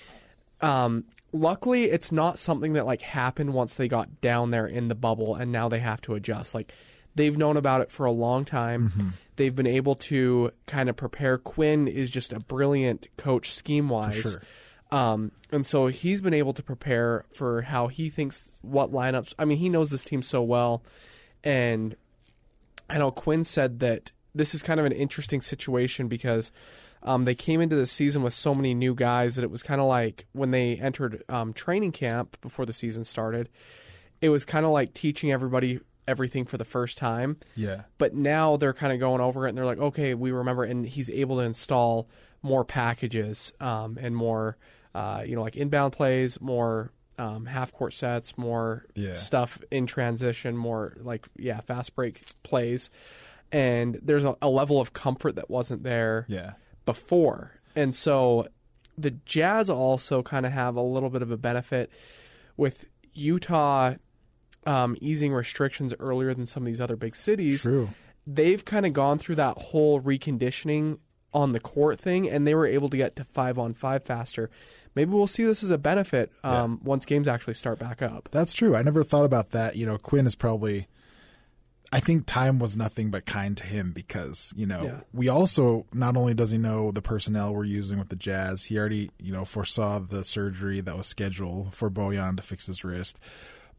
um, 0.60 1.04
luckily, 1.32 1.84
it's 1.84 2.10
not 2.10 2.38
something 2.38 2.72
that 2.72 2.86
like 2.86 3.02
happened 3.02 3.52
once 3.52 3.74
they 3.74 3.88
got 3.88 4.20
down 4.20 4.50
there 4.50 4.66
in 4.66 4.88
the 4.88 4.94
bubble, 4.94 5.34
and 5.34 5.52
now 5.52 5.68
they 5.68 5.80
have 5.80 6.00
to 6.02 6.14
adjust. 6.14 6.54
Like 6.54 6.72
they've 7.14 7.36
known 7.36 7.56
about 7.56 7.80
it 7.82 7.90
for 7.90 8.06
a 8.06 8.10
long 8.12 8.44
time. 8.44 9.14
They've 9.36 9.54
been 9.54 9.66
able 9.66 9.96
to 9.96 10.52
kind 10.66 10.88
of 10.88 10.96
prepare. 10.96 11.38
Quinn 11.38 11.88
is 11.88 12.10
just 12.10 12.32
a 12.32 12.40
brilliant 12.40 13.08
coach 13.16 13.52
scheme 13.52 13.88
wise. 13.88 14.16
sure. 14.16 14.42
Um, 14.90 15.32
and 15.50 15.66
so 15.66 15.88
he's 15.88 16.20
been 16.20 16.32
able 16.32 16.54
to 16.54 16.62
prepare 16.62 17.24
for 17.34 17.62
how 17.62 17.88
he 17.88 18.08
thinks 18.08 18.50
what 18.62 18.92
lineups. 18.92 19.34
I 19.38 19.44
mean, 19.44 19.58
he 19.58 19.68
knows 19.68 19.90
this 19.90 20.04
team 20.04 20.22
so 20.22 20.42
well, 20.42 20.82
and 21.42 21.96
I 22.88 22.98
know 22.98 23.10
Quinn 23.10 23.44
said 23.44 23.80
that 23.80 24.12
this 24.36 24.54
is 24.54 24.62
kind 24.62 24.78
of 24.78 24.86
an 24.86 24.92
interesting 24.92 25.40
situation 25.40 26.08
because 26.08 26.52
um, 27.02 27.24
they 27.24 27.34
came 27.34 27.60
into 27.60 27.76
the 27.76 27.86
season 27.86 28.22
with 28.22 28.34
so 28.34 28.54
many 28.54 28.74
new 28.74 28.94
guys 28.94 29.36
that 29.36 29.42
it 29.42 29.50
was 29.50 29.62
kind 29.62 29.80
of 29.80 29.86
like 29.86 30.26
when 30.32 30.50
they 30.50 30.76
entered 30.76 31.22
um, 31.28 31.52
training 31.52 31.92
camp 31.92 32.36
before 32.40 32.66
the 32.66 32.72
season 32.72 33.04
started. 33.04 33.48
It 34.20 34.28
was 34.30 34.44
kind 34.44 34.64
of 34.66 34.72
like 34.72 34.94
teaching 34.94 35.30
everybody 35.32 35.80
everything 36.08 36.44
for 36.44 36.56
the 36.56 36.64
first 36.64 36.98
time 36.98 37.36
Yeah, 37.56 37.82
but 37.98 38.14
now 38.14 38.56
they're 38.56 38.72
kind 38.72 38.92
of 38.92 39.00
going 39.00 39.20
over 39.20 39.44
it 39.46 39.48
and 39.50 39.58
they're 39.58 39.64
like, 39.66 39.78
okay, 39.78 40.14
we 40.14 40.30
remember, 40.32 40.62
and 40.64 40.86
he's 40.86 41.10
able 41.10 41.36
to 41.38 41.42
install 41.42 42.08
more 42.42 42.64
packages 42.64 43.52
um, 43.60 43.98
and 44.00 44.14
more, 44.14 44.56
uh, 44.94 45.22
you 45.26 45.34
know, 45.34 45.42
like 45.42 45.56
inbound 45.56 45.92
plays, 45.92 46.40
more 46.40 46.92
um, 47.18 47.46
half 47.46 47.72
court 47.72 47.92
sets, 47.92 48.38
more 48.38 48.86
Yeah. 48.94 49.14
stuff 49.14 49.58
in 49.70 49.86
transition, 49.86 50.56
more 50.56 50.96
like 51.00 51.26
yeah, 51.36 51.60
fast 51.60 51.96
break 51.96 52.20
plays, 52.44 52.88
and 53.52 53.98
there's 54.02 54.24
a, 54.24 54.36
a 54.42 54.48
level 54.48 54.80
of 54.80 54.92
comfort 54.92 55.36
that 55.36 55.50
wasn't 55.50 55.82
there 55.82 56.26
yeah, 56.28 56.52
before. 56.84 57.52
And 57.74 57.94
so 57.94 58.46
the 58.98 59.10
Jazz 59.10 59.68
also 59.70 60.22
kind 60.22 60.46
of 60.46 60.52
have 60.52 60.76
a 60.76 60.82
little 60.82 61.10
bit 61.10 61.22
of 61.22 61.30
a 61.30 61.36
benefit 61.36 61.90
with 62.56 62.86
Utah 63.12 63.94
um, 64.66 64.96
easing 65.00 65.32
restrictions 65.32 65.94
earlier 65.98 66.34
than 66.34 66.46
some 66.46 66.64
of 66.64 66.66
these 66.66 66.80
other 66.80 66.96
big 66.96 67.14
cities. 67.14 67.62
true. 67.62 67.90
They've 68.26 68.64
kind 68.64 68.84
of 68.84 68.92
gone 68.92 69.18
through 69.18 69.36
that 69.36 69.56
whole 69.56 70.00
reconditioning 70.00 70.98
on 71.32 71.52
the 71.52 71.60
court 71.60 72.00
thing, 72.00 72.28
and 72.28 72.46
they 72.46 72.54
were 72.54 72.66
able 72.66 72.88
to 72.88 72.96
get 72.96 73.14
to 73.16 73.24
five 73.24 73.58
on 73.58 73.72
five 73.74 74.04
faster. 74.04 74.50
Maybe 74.96 75.12
we'll 75.12 75.26
see 75.28 75.44
this 75.44 75.62
as 75.62 75.70
a 75.70 75.78
benefit 75.78 76.32
um, 76.42 76.80
once 76.82 77.04
games 77.04 77.28
actually 77.28 77.54
start 77.54 77.78
back 77.78 78.02
up. 78.02 78.28
That's 78.32 78.52
true. 78.52 78.74
I 78.74 78.82
never 78.82 79.04
thought 79.04 79.24
about 79.24 79.50
that. 79.50 79.76
You 79.76 79.86
know, 79.86 79.98
Quinn 79.98 80.26
is 80.26 80.34
probably. 80.34 80.88
I 81.92 82.00
think 82.00 82.26
time 82.26 82.58
was 82.58 82.76
nothing 82.76 83.10
but 83.10 83.26
kind 83.26 83.56
to 83.58 83.64
him 83.64 83.92
because 83.92 84.52
you 84.56 84.66
know 84.66 84.82
Yeah. 84.84 85.00
we 85.12 85.28
also 85.28 85.86
not 85.92 86.16
only 86.16 86.34
does 86.34 86.50
he 86.50 86.58
know 86.58 86.90
the 86.90 87.02
personnel 87.02 87.54
we're 87.54 87.64
using 87.64 87.98
with 87.98 88.08
the 88.08 88.16
Jazz, 88.16 88.64
he 88.66 88.78
already 88.78 89.10
you 89.20 89.32
know 89.32 89.44
foresaw 89.44 89.98
the 90.00 90.24
surgery 90.24 90.80
that 90.80 90.96
was 90.96 91.06
scheduled 91.06 91.74
for 91.74 91.90
Bojan 91.90 92.36
to 92.36 92.42
fix 92.42 92.66
his 92.66 92.82
wrist, 92.84 93.18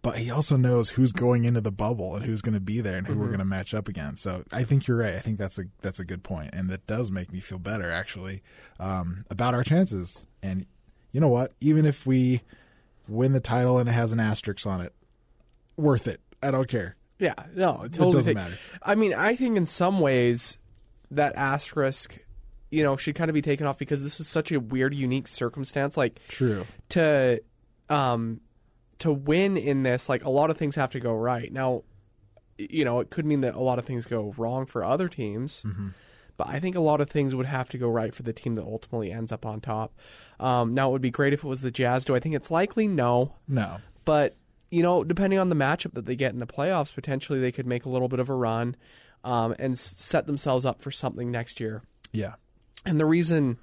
but 0.02 0.18
he 0.20 0.32
also 0.32 0.56
knows 0.56 0.92
who's 0.92 1.12
going 1.12 1.44
into 1.44 1.60
the 1.60 1.72
bubble 1.72 2.16
and 2.16 2.24
who's 2.24 2.42
going 2.42 2.54
to 2.54 2.60
be 2.62 2.80
there 2.80 2.98
and 2.98 3.08
who 3.08 3.18
we're 3.18 3.28
going 3.28 3.40
to 3.40 3.46
match 3.46 3.74
up 3.74 3.88
against. 3.90 4.24
So 4.24 4.44
I 4.54 4.64
think 4.64 4.88
you're 4.88 4.98
right. 4.98 5.16
I 5.16 5.20
think 5.20 5.38
that's 5.38 5.60
a 5.60 5.64
that's 5.82 6.00
a 6.00 6.06
good 6.06 6.24
point, 6.24 6.52
and 6.54 6.70
that 6.70 6.88
does 6.88 7.12
make 7.12 7.34
me 7.34 7.40
feel 7.40 7.60
better 7.60 7.92
actually 7.92 8.42
um, 8.80 9.26
about 9.30 9.54
our 9.54 9.64
chances. 9.64 10.26
And 10.42 10.66
you 11.12 11.20
know 11.20 11.28
what? 11.30 11.54
Even 11.60 11.86
if 11.86 12.06
we 12.08 12.42
win 13.08 13.34
the 13.34 13.40
title 13.40 13.80
and 13.80 13.90
it 13.90 13.94
has 13.94 14.12
an 14.14 14.20
asterisk 14.20 14.66
on 14.68 14.82
it, 14.82 14.94
worth 15.76 16.08
it. 16.08 16.22
I 16.44 16.52
don't 16.52 16.68
care. 16.68 16.96
Yeah, 17.20 17.34
no, 17.56 17.84
it 17.84 17.94
totally 17.94 18.12
doesn't 18.12 18.36
take- 18.36 18.44
matter. 18.44 18.58
I 18.84 18.96
mean, 18.96 19.14
I 19.14 19.36
think 19.36 19.58
in 19.58 19.66
some 19.66 20.00
ways 20.00 20.60
that 21.12 21.36
asterisk, 21.36 22.20
you 22.70 22.84
know, 22.84 22.96
should 22.98 23.16
kind 23.16 23.30
of 23.30 23.34
be 23.34 23.42
taken 23.42 23.66
off 23.66 23.78
because 23.78 24.04
this 24.04 24.20
is 24.20 24.28
such 24.28 24.52
a 24.52 24.60
weird, 24.60 24.94
unique 24.94 25.28
circumstance. 25.28 25.98
Like 25.98 26.20
True. 26.28 26.66
to, 26.90 27.42
um, 27.90 28.42
to 29.00 29.12
win 29.12 29.58
in 29.58 29.84
this, 29.84 30.10
like 30.10 30.24
a 30.26 30.30
lot 30.30 30.50
of 30.50 30.58
things 30.58 30.76
have 30.76 30.92
to 30.92 31.00
go 31.00 31.14
right. 31.14 31.52
Now, 31.52 31.84
you 32.58 32.84
know, 32.84 33.00
it 33.00 33.10
could 33.10 33.26
mean 33.26 33.42
that 33.42 33.56
a 33.56 33.62
lot 33.62 33.80
of 33.80 33.86
things 33.86 34.06
go 34.06 34.34
wrong 34.38 34.66
for 34.66 34.84
other 34.84 35.08
teams. 35.08 35.64
But 36.38 36.50
I 36.50 36.60
think 36.60 36.76
a 36.76 36.80
lot 36.82 37.02
of 37.02 37.10
things 37.10 37.34
would 37.34 37.46
have 37.48 37.68
to 37.70 37.78
go 37.80 37.88
right 37.90 38.14
for 38.14 38.22
the 38.24 38.34
team 38.34 38.54
that 38.56 38.64
ultimately 38.64 39.12
ends 39.12 39.32
up 39.32 39.44
on 39.46 39.60
top. 39.62 39.96
Um, 40.40 40.74
now, 40.76 40.90
it 40.90 40.92
would 40.92 41.02
be 41.02 41.10
great 41.10 41.34
if 41.34 41.44
it 41.44 41.48
was 41.48 41.62
the 41.62 41.72
Jazz. 41.72 42.06
Do 42.06 42.16
I 42.16 42.20
think 42.20 42.36
it's 42.36 42.52
likely? 42.52 42.88
No. 42.88 43.36
No. 43.48 43.78
But 44.06 44.36
you 44.70 44.84
know, 44.84 45.04
depending 45.04 45.40
on 45.40 45.50
the 45.50 45.56
matchup 45.56 45.94
that 45.94 46.06
they 46.06 46.16
get 46.16 46.34
in 46.34 46.40
the 46.40 46.48
playoffs, 46.48 46.94
potentially 46.94 47.40
they 47.40 47.52
could 47.52 47.66
make 47.66 47.86
a 47.86 47.90
little 47.90 48.08
bit 48.10 48.20
of 48.20 48.30
a 48.30 48.34
run 48.34 48.76
um, 49.24 49.56
and 49.60 49.78
set 49.78 50.28
themselves 50.28 50.66
up 50.66 50.82
for 50.82 50.92
something 50.92 51.32
next 51.32 51.60
year. 51.60 51.84
Yeah. 52.12 52.36
And 52.86 53.00
the 53.00 53.06
reason 53.06 53.58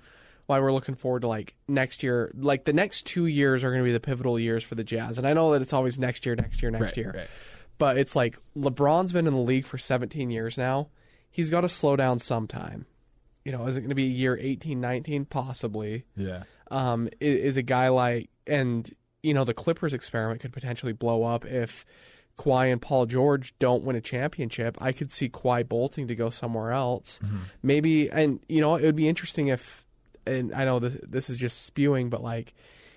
why 0.47 0.61
we're 0.61 0.73
looking 0.73 0.95
forward 0.95 1.21
to 1.23 1.29
like 1.29 1.55
next 1.69 2.03
year, 2.03 2.31
like 2.35 2.65
the 2.65 2.73
next 2.73 3.07
two 3.07 3.27
years 3.27 3.65
are 3.65 3.71
going 3.71 3.83
to 3.83 3.87
be 3.87 3.93
the 3.93 4.01
pivotal 4.01 4.39
years 4.39 4.63
for 4.63 4.75
the 4.75 4.85
Jazz. 4.85 5.17
And 5.19 5.27
I 5.27 5.33
know 5.33 5.53
that 5.53 5.63
it's 5.63 5.73
always 5.73 5.99
next 5.99 6.27
year, 6.27 6.35
next 6.35 6.61
year, 6.63 6.71
next 6.71 6.83
Right, 6.83 6.97
year. 6.99 7.13
right. 7.17 7.29
But 7.79 7.97
it's 7.97 8.15
like 8.15 8.39
LeBron's 8.57 9.13
been 9.13 9.27
in 9.27 9.33
the 9.33 9.41
league 9.41 9.65
for 9.67 9.79
17 9.79 10.31
years 10.31 10.59
now. 10.59 10.89
He's 11.31 11.51
got 11.51 11.63
to 11.63 11.69
slow 11.69 11.97
down 11.97 12.19
sometime. 12.19 12.87
You 13.45 13.53
know, 13.53 13.67
is 13.67 13.77
it 13.77 13.81
going 13.81 13.89
to 13.89 13.95
be 13.95 14.05
year 14.05 14.39
18, 14.41 14.81
19? 14.81 15.25
Possibly 15.27 16.05
Yeah. 16.17 16.45
um, 16.71 17.09
i- 17.21 17.25
is 17.25 17.57
a 17.57 17.63
guy 17.63 17.89
like, 17.89 18.31
and 18.47 18.89
you 19.25 19.35
know, 19.35 19.45
the 19.45 19.55
Clippers 19.55 19.95
experiment 19.95 20.41
could 20.41 20.53
potentially 20.53 20.93
blow 20.93 21.25
up 21.25 21.45
if 21.45 21.85
Kawhi 22.39 22.71
and 22.73 22.83
Paul 22.83 23.07
George 23.07 23.55
don't 23.59 23.85
win 23.85 23.97
a 23.97 24.01
championship, 24.01 24.77
I 24.81 24.93
could 24.93 25.11
see 25.13 25.29
Kawhi 25.29 25.69
bolting 25.69 26.09
to 26.09 26.15
go 26.15 26.31
somewhere 26.31 26.73
else. 26.73 27.21
Maybe, 27.63 28.11
and 28.11 28.41
you 28.49 28.61
know, 28.61 28.75
it 28.77 28.83
would 28.83 28.97
be 28.97 29.09
interesting 29.09 29.49
if, 29.49 29.85
and 30.27 30.53
I 30.53 30.65
know 30.65 30.79
this, 30.79 30.97
this 31.03 31.31
is 31.31 31.39
just 31.39 31.65
spewing, 31.65 32.11
but 32.11 32.23
like, 32.23 32.53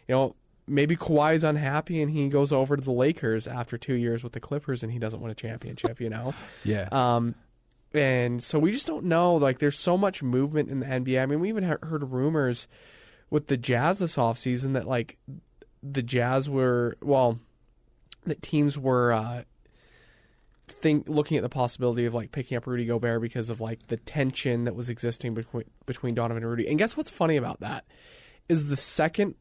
you 0.07 0.15
know, 0.15 0.35
maybe 0.67 0.95
Kawhi 0.95 1.33
is 1.35 1.43
unhappy 1.43 2.01
and 2.01 2.11
he 2.11 2.27
goes 2.29 2.51
over 2.51 2.75
to 2.75 2.83
the 2.83 2.91
Lakers 2.91 3.47
after 3.47 3.77
two 3.77 3.93
years 3.95 4.23
with 4.23 4.33
the 4.33 4.39
Clippers 4.39 4.81
and 4.83 4.91
he 4.91 4.99
doesn't 4.99 5.21
win 5.21 5.31
a 5.31 5.35
championship. 5.35 6.01
You 6.01 6.09
know, 6.09 6.33
Yeah. 6.65 6.87
um, 6.91 7.35
and 7.93 8.43
so 8.43 8.59
we 8.59 8.71
just 8.71 8.87
don't 8.87 9.05
know. 9.05 9.35
Like, 9.35 9.59
there's 9.59 9.77
so 9.79 9.97
much 9.97 10.21
movement 10.23 10.69
in 10.69 10.79
the 10.81 10.85
NBA. 10.87 11.21
I 11.21 11.25
mean, 11.25 11.39
we 11.39 11.49
even 11.49 11.63
heard 11.63 12.11
rumors 12.11 12.67
with 13.29 13.47
the 13.47 13.55
Jazz 13.57 13.99
this 13.99 14.15
offseason 14.17 14.73
that, 14.73 14.87
like, 14.87 15.17
the 15.83 16.01
Jazz 16.01 16.49
were, 16.49 16.97
well, 17.01 17.39
that 18.25 18.41
teams 18.41 18.77
were 18.77 19.11
uh, 19.13 19.43
think 20.67 21.07
looking 21.07 21.37
at 21.37 21.43
the 21.43 21.49
possibility 21.49 22.05
of, 22.05 22.13
like, 22.13 22.31
picking 22.31 22.57
up 22.57 22.67
Rudy 22.67 22.85
Gobert 22.85 23.21
because 23.21 23.49
of, 23.49 23.61
like, 23.61 23.87
the 23.87 23.97
tension 23.97 24.65
that 24.65 24.75
was 24.75 24.89
existing 24.89 25.33
between, 25.33 25.63
between 25.85 26.13
Donovan 26.13 26.43
and 26.43 26.49
Rudy. 26.49 26.67
And 26.67 26.77
guess 26.77 26.97
what's 26.97 27.09
funny 27.09 27.37
about 27.37 27.61
that? 27.61 27.85
Is 28.49 28.69
the 28.69 28.75
second, 28.75 29.35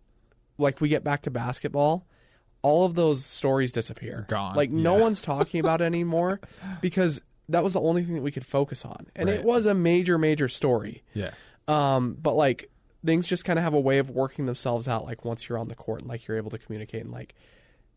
like, 0.59 0.81
we 0.81 0.88
get 0.88 1.02
back 1.02 1.23
to 1.23 1.31
basketball, 1.31 2.07
all 2.62 2.85
of 2.87 2.95
those 2.95 3.25
stories 3.25 3.73
disappear. 3.73 4.26
Gone, 4.28 4.55
Like, 4.57 4.71
no 4.71 4.97
yeah. 4.97 5.02
one's 5.02 5.23
talking 5.23 5.61
about 5.61 5.81
it 5.81 5.85
anymore 5.85 6.40
because 6.81 7.21
that 7.49 7.62
was 7.62 7.73
the 7.75 7.81
only 7.81 8.02
thing 8.05 8.14
that 8.16 8.23
we 8.23 8.31
could 8.33 8.47
focus 8.47 8.85
on. 8.85 9.07
And 9.14 9.28
Right. 9.28 9.38
it 9.38 9.45
was 9.45 9.66
a 9.66 9.75
major, 9.75 10.19
major 10.19 10.49
story. 10.49 11.02
yeah. 11.14 11.31
Um, 11.69 12.16
but 12.21 12.35
like 12.35 12.71
things 13.06 13.26
just 13.26 13.44
kind 13.44 13.58
of 13.58 13.62
have 13.64 13.75
a 13.75 13.80
way 13.80 13.98
of 13.98 14.10
working 14.10 14.46
themselves 14.46 14.88
out. 14.88 15.04
Like 15.04 15.25
once 15.25 15.48
you're 15.48 15.58
on 15.58 15.68
the 15.68 15.75
court 15.75 16.00
and 16.00 16.08
like 16.08 16.26
you're 16.26 16.36
able 16.36 16.50
to 16.50 16.58
communicate 16.58 17.02
and 17.02 17.12
like, 17.12 17.34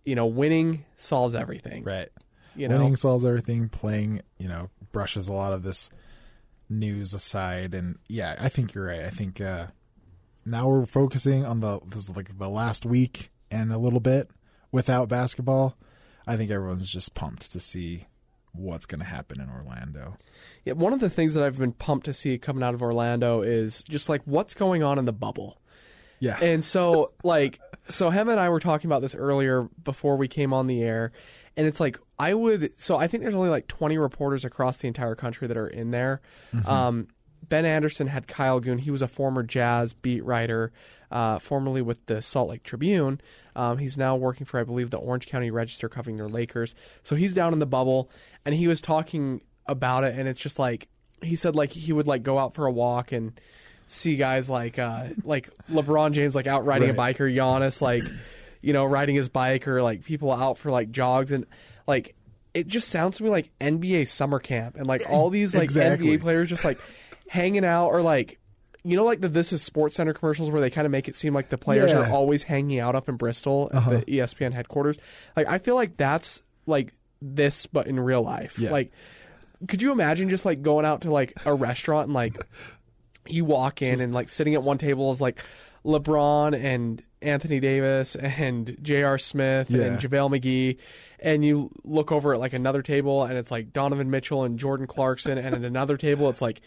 you 0.05 0.15
know, 0.15 0.25
winning 0.25 0.85
solves 0.97 1.35
everything. 1.35 1.83
Right. 1.83 2.09
You 2.55 2.67
know, 2.67 2.77
Winning 2.77 2.95
solves 2.95 3.23
everything. 3.23 3.69
Playing, 3.69 4.21
you 4.37 4.47
know, 4.47 4.69
brushes 4.91 5.29
a 5.29 5.33
lot 5.33 5.53
of 5.53 5.63
this 5.63 5.89
news 6.67 7.13
aside. 7.13 7.73
And 7.73 7.97
yeah, 8.07 8.35
I 8.39 8.49
think 8.49 8.73
you're 8.73 8.85
right. 8.85 9.01
I 9.01 9.09
think 9.09 9.39
uh, 9.39 9.67
now 10.45 10.67
we're 10.67 10.85
focusing 10.85 11.45
on 11.45 11.61
the 11.61 11.79
this 11.87 11.99
is 11.99 12.15
like 12.15 12.37
the 12.37 12.49
last 12.49 12.85
week 12.85 13.29
and 13.49 13.71
a 13.71 13.77
little 13.77 13.99
bit 13.99 14.29
without 14.71 15.07
basketball. 15.07 15.77
I 16.27 16.35
think 16.35 16.51
everyone's 16.51 16.91
just 16.91 17.15
pumped 17.15 17.51
to 17.51 17.59
see 17.59 18.05
what's 18.59 18.85
going 18.85 18.99
to 18.99 19.05
happen 19.05 19.39
in 19.41 19.49
Orlando. 19.49 20.15
yeah, 20.65 20.73
one 20.73 20.93
of 20.93 20.99
the 20.99 21.09
things 21.09 21.33
that 21.33 21.43
I've 21.43 21.57
been 21.57 21.73
pumped 21.73 22.05
to 22.05 22.13
see 22.13 22.37
coming 22.37 22.63
out 22.63 22.73
of 22.73 22.81
Orlando 22.81 23.41
is 23.41 23.83
just 23.83 24.09
like 24.09 24.21
what's 24.25 24.53
going 24.53 24.83
on 24.83 24.99
in 24.99 25.05
the 25.05 25.13
bubble. 25.13 25.61
Yeah. 26.19 26.37
And 26.41 26.63
so, 26.63 27.13
like, 27.23 27.59
so 27.87 28.09
Hem 28.09 28.29
and 28.29 28.39
I 28.39 28.49
were 28.49 28.59
talking 28.59 28.89
about 28.89 29.01
this 29.01 29.15
earlier 29.15 29.69
before 29.83 30.17
we 30.17 30.27
came 30.27 30.53
on 30.53 30.67
the 30.67 30.83
air, 30.83 31.11
and 31.57 31.65
it's 31.65 31.79
like 31.79 31.99
I 32.17 32.33
would. 32.33 32.79
So 32.79 32.97
I 32.97 33.07
think 33.07 33.23
there's 33.23 33.35
only 33.35 33.49
like 33.49 33.67
20 33.67 33.97
reporters 33.97 34.45
across 34.45 34.77
the 34.77 34.87
entire 34.87 35.15
country 35.15 35.47
that 35.47 35.57
are 35.57 35.67
in 35.67 35.91
there. 35.91 36.21
Um, 36.65 37.07
ben 37.47 37.65
Anderson 37.65 38.07
had 38.07 38.27
Kyle 38.27 38.59
Goon. 38.59 38.77
He 38.77 38.91
was 38.91 39.01
a 39.01 39.07
former 39.07 39.43
Jazz 39.43 39.93
beat 39.93 40.23
writer, 40.23 40.71
uh, 41.11 41.39
formerly 41.39 41.81
with 41.81 42.05
the 42.05 42.21
Salt 42.21 42.49
Lake 42.49 42.63
Tribune. 42.63 43.21
Um, 43.55 43.77
he's 43.77 43.97
now 43.97 44.15
working 44.15 44.45
for, 44.45 44.59
I 44.59 44.63
believe, 44.63 44.89
the 44.89 44.97
Orange 44.97 45.27
County 45.27 45.51
Register, 45.51 45.89
covering 45.89 46.17
their 46.17 46.29
Lakers. 46.29 46.75
So 47.03 47.15
he's 47.15 47.33
down 47.33 47.53
in 47.53 47.59
the 47.59 47.65
bubble, 47.65 48.09
and 48.45 48.55
he 48.55 48.67
was 48.67 48.81
talking 48.81 49.41
about 49.65 50.03
it, 50.03 50.17
and 50.17 50.27
it's 50.27 50.41
just 50.41 50.59
like 50.59 50.87
he 51.21 51.35
said, 51.35 51.55
like 51.55 51.71
he 51.71 51.91
would 51.91 52.07
like 52.07 52.23
go 52.23 52.39
out 52.39 52.53
for 52.53 52.65
a 52.65 52.71
walk 52.71 53.11
and 53.11 53.39
see 53.87 54.15
guys 54.15 54.49
like 54.51 54.77
uh 54.77 55.05
like 55.23 55.49
LeBron 55.71 56.11
James 56.11 56.35
like 56.35 56.45
out 56.45 56.63
riding 56.63 56.91
a 56.91 56.93
bike 56.93 57.19
or 57.19 57.27
Giannis 57.27 57.81
like 57.81 58.03
you 58.61 58.71
know 58.71 58.85
riding 58.85 59.15
his 59.15 59.29
bike 59.29 59.67
or 59.67 59.81
like 59.81 60.05
people 60.05 60.31
out 60.31 60.59
for 60.59 60.69
like 60.69 60.91
jogs 60.91 61.31
and 61.31 61.45
like 61.87 62.15
it 62.53 62.67
just 62.67 62.89
sounds 62.89 63.17
to 63.17 63.23
me 63.23 63.29
like 63.29 63.49
NBA 63.59 64.07
summer 64.07 64.39
camp 64.39 64.75
and 64.75 64.85
like 64.87 65.01
all 65.09 65.29
these 65.29 65.55
like 65.55 65.63
Exactly. 65.63 66.17
NBA 66.17 66.21
players 66.21 66.49
just 66.49 66.63
like 66.63 66.79
hanging 67.29 67.65
out 67.65 67.87
or 67.89 68.01
like 68.01 68.38
you 68.83 68.95
know 68.95 69.03
like 69.03 69.21
the 69.21 69.29
This 69.29 69.51
Is 69.53 69.67
SportsCenter 69.69 70.15
commercials 70.15 70.50
where 70.51 70.62
they 70.62 70.69
kind 70.69 70.86
of 70.86 70.91
make 70.91 71.07
it 71.07 71.15
seem 71.15 71.33
like 71.33 71.50
the 71.50 71.57
players 71.57 71.91
Yeah. 71.91 72.09
are 72.09 72.12
always 72.13 72.43
hanging 72.43 72.79
out 72.79 72.95
up 72.95 73.09
in 73.09 73.15
Bristol 73.17 73.69
at 73.74 73.77
uh-huh. 73.77 73.89
the 73.91 74.01
ESPN 74.03 74.53
headquarters 74.53 75.00
like 75.36 75.48
I 75.48 75.57
feel 75.59 75.75
like 75.75 75.98
that's 75.98 76.41
like 76.65 76.93
this 77.21 77.65
but 77.65 77.88
in 77.88 78.00
real 78.00 78.21
life 78.21 78.57
Yeah. 78.59 78.71
like 78.71 78.91
could 79.67 79.81
you 79.81 79.91
imagine 79.91 80.29
just 80.29 80.45
like 80.45 80.62
going 80.62 80.86
out 80.86 81.01
to 81.01 81.12
like 81.12 81.33
a 81.45 81.53
restaurant 81.53 82.05
and 82.05 82.13
like 82.13 82.38
you 83.27 83.45
walk 83.45 83.81
in 83.81 84.01
and 84.01 84.13
like 84.13 84.29
sitting 84.29 84.55
at 84.55 84.63
one 84.63 84.77
table 84.77 85.12
is 85.12 85.19
like 85.21 85.43
LeBron 85.86 86.55
and 86.62 87.03
Anthony 87.21 87.59
Davis 87.59 88.15
and 88.15 88.77
J.R. 88.81 89.17
Smith 89.17 89.69
Yeah. 89.69 89.83
and 89.83 90.00
JaVale 90.00 90.39
McGee, 90.39 90.77
and 91.19 91.43
you 91.43 91.69
look 91.83 92.12
over 92.12 92.33
at 92.33 92.39
like 92.39 92.53
another 92.53 92.81
table 92.81 93.24
and 93.24 93.38
it's 93.38 93.51
like 93.51 93.74
Donovan 93.74 94.09
Mitchell 94.09 94.43
and 94.43 94.57
Jordan 94.57 94.88
Clarkson, 94.88 95.38
and 95.38 95.53
at 95.55 95.63
another 95.63 95.98
table 95.98 96.29
it's 96.29 96.41
like 96.41 96.62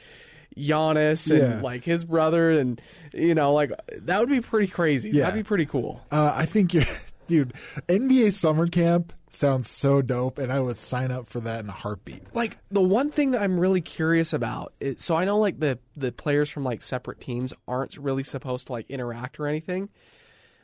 Giannis 0.57 1.31
and 1.31 1.41
Yeah. 1.57 1.61
like 1.61 1.85
his 1.85 2.05
brother, 2.05 2.51
and 2.51 2.81
you 3.13 3.35
know, 3.35 3.53
like 3.53 3.73
that 4.03 4.21
would 4.21 4.29
be 4.29 4.41
pretty 4.41 4.67
crazy. 4.69 5.11
Yeah. 5.11 5.25
That'd 5.25 5.45
be 5.45 5.47
pretty 5.47 5.67
cool. 5.67 6.01
Uh, 6.11 6.33
I 6.35 6.47
think 6.47 6.75
you're, 6.75 6.85
dude. 7.27 7.53
NBA 7.89 8.33
summer 8.33 8.67
camp 8.67 9.13
sounds 9.31 9.71
so 9.71 10.03
dope, 10.03 10.39
and 10.39 10.53
I 10.53 10.61
would 10.61 10.77
sign 10.77 11.11
up 11.11 11.27
for 11.27 11.41
that 11.41 11.61
in 11.65 11.69
a 11.71 11.73
heartbeat. 11.73 12.23
like 12.35 12.59
the 12.71 12.83
one 12.83 13.11
thing 13.11 13.31
that 13.31 13.41
I'm 13.43 13.59
really 13.59 13.81
curious 13.81 14.33
about 14.35 14.75
is 14.81 15.03
so 15.03 15.17
I 15.17 15.25
know 15.25 15.39
like 15.39 15.59
the 15.61 15.79
the 15.97 16.13
players 16.13 16.51
from 16.51 16.65
like 16.65 16.83
separate 16.83 17.21
teams 17.21 17.55
aren't 17.67 17.97
really 17.97 18.25
supposed 18.25 18.67
to 18.67 18.73
like 18.73 18.91
interact 18.91 19.41
or 19.41 19.47
anything, 19.47 19.89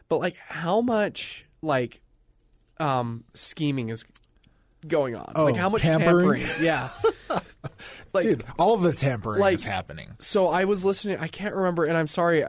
but 0.09 0.18
like 0.21 0.38
how 0.40 0.80
much 0.83 1.47
like 1.62 2.00
um 2.78 3.25
scheming 3.35 3.88
is 3.88 4.04
going 4.87 5.16
on? 5.16 5.33
Oh, 5.35 5.47
like 5.47 5.57
how 5.57 5.68
much 5.71 5.80
tampering? 5.80 6.40
tampering? 6.42 6.64
Yeah. 6.64 6.90
like 8.12 8.25
Dude, 8.25 8.44
all 8.58 8.75
of 8.75 8.82
the 8.82 8.92
tampering 8.92 9.40
like- 9.40 9.54
is 9.54 9.64
happening. 9.64 10.14
so 10.18 10.48
I 10.48 10.64
was 10.64 10.84
listening. 10.84 11.18
I 11.18 11.28
can't 11.28 11.54
remember, 11.54 11.84
and 11.84 11.96
I'm 11.96 12.06
sorry 12.06 12.44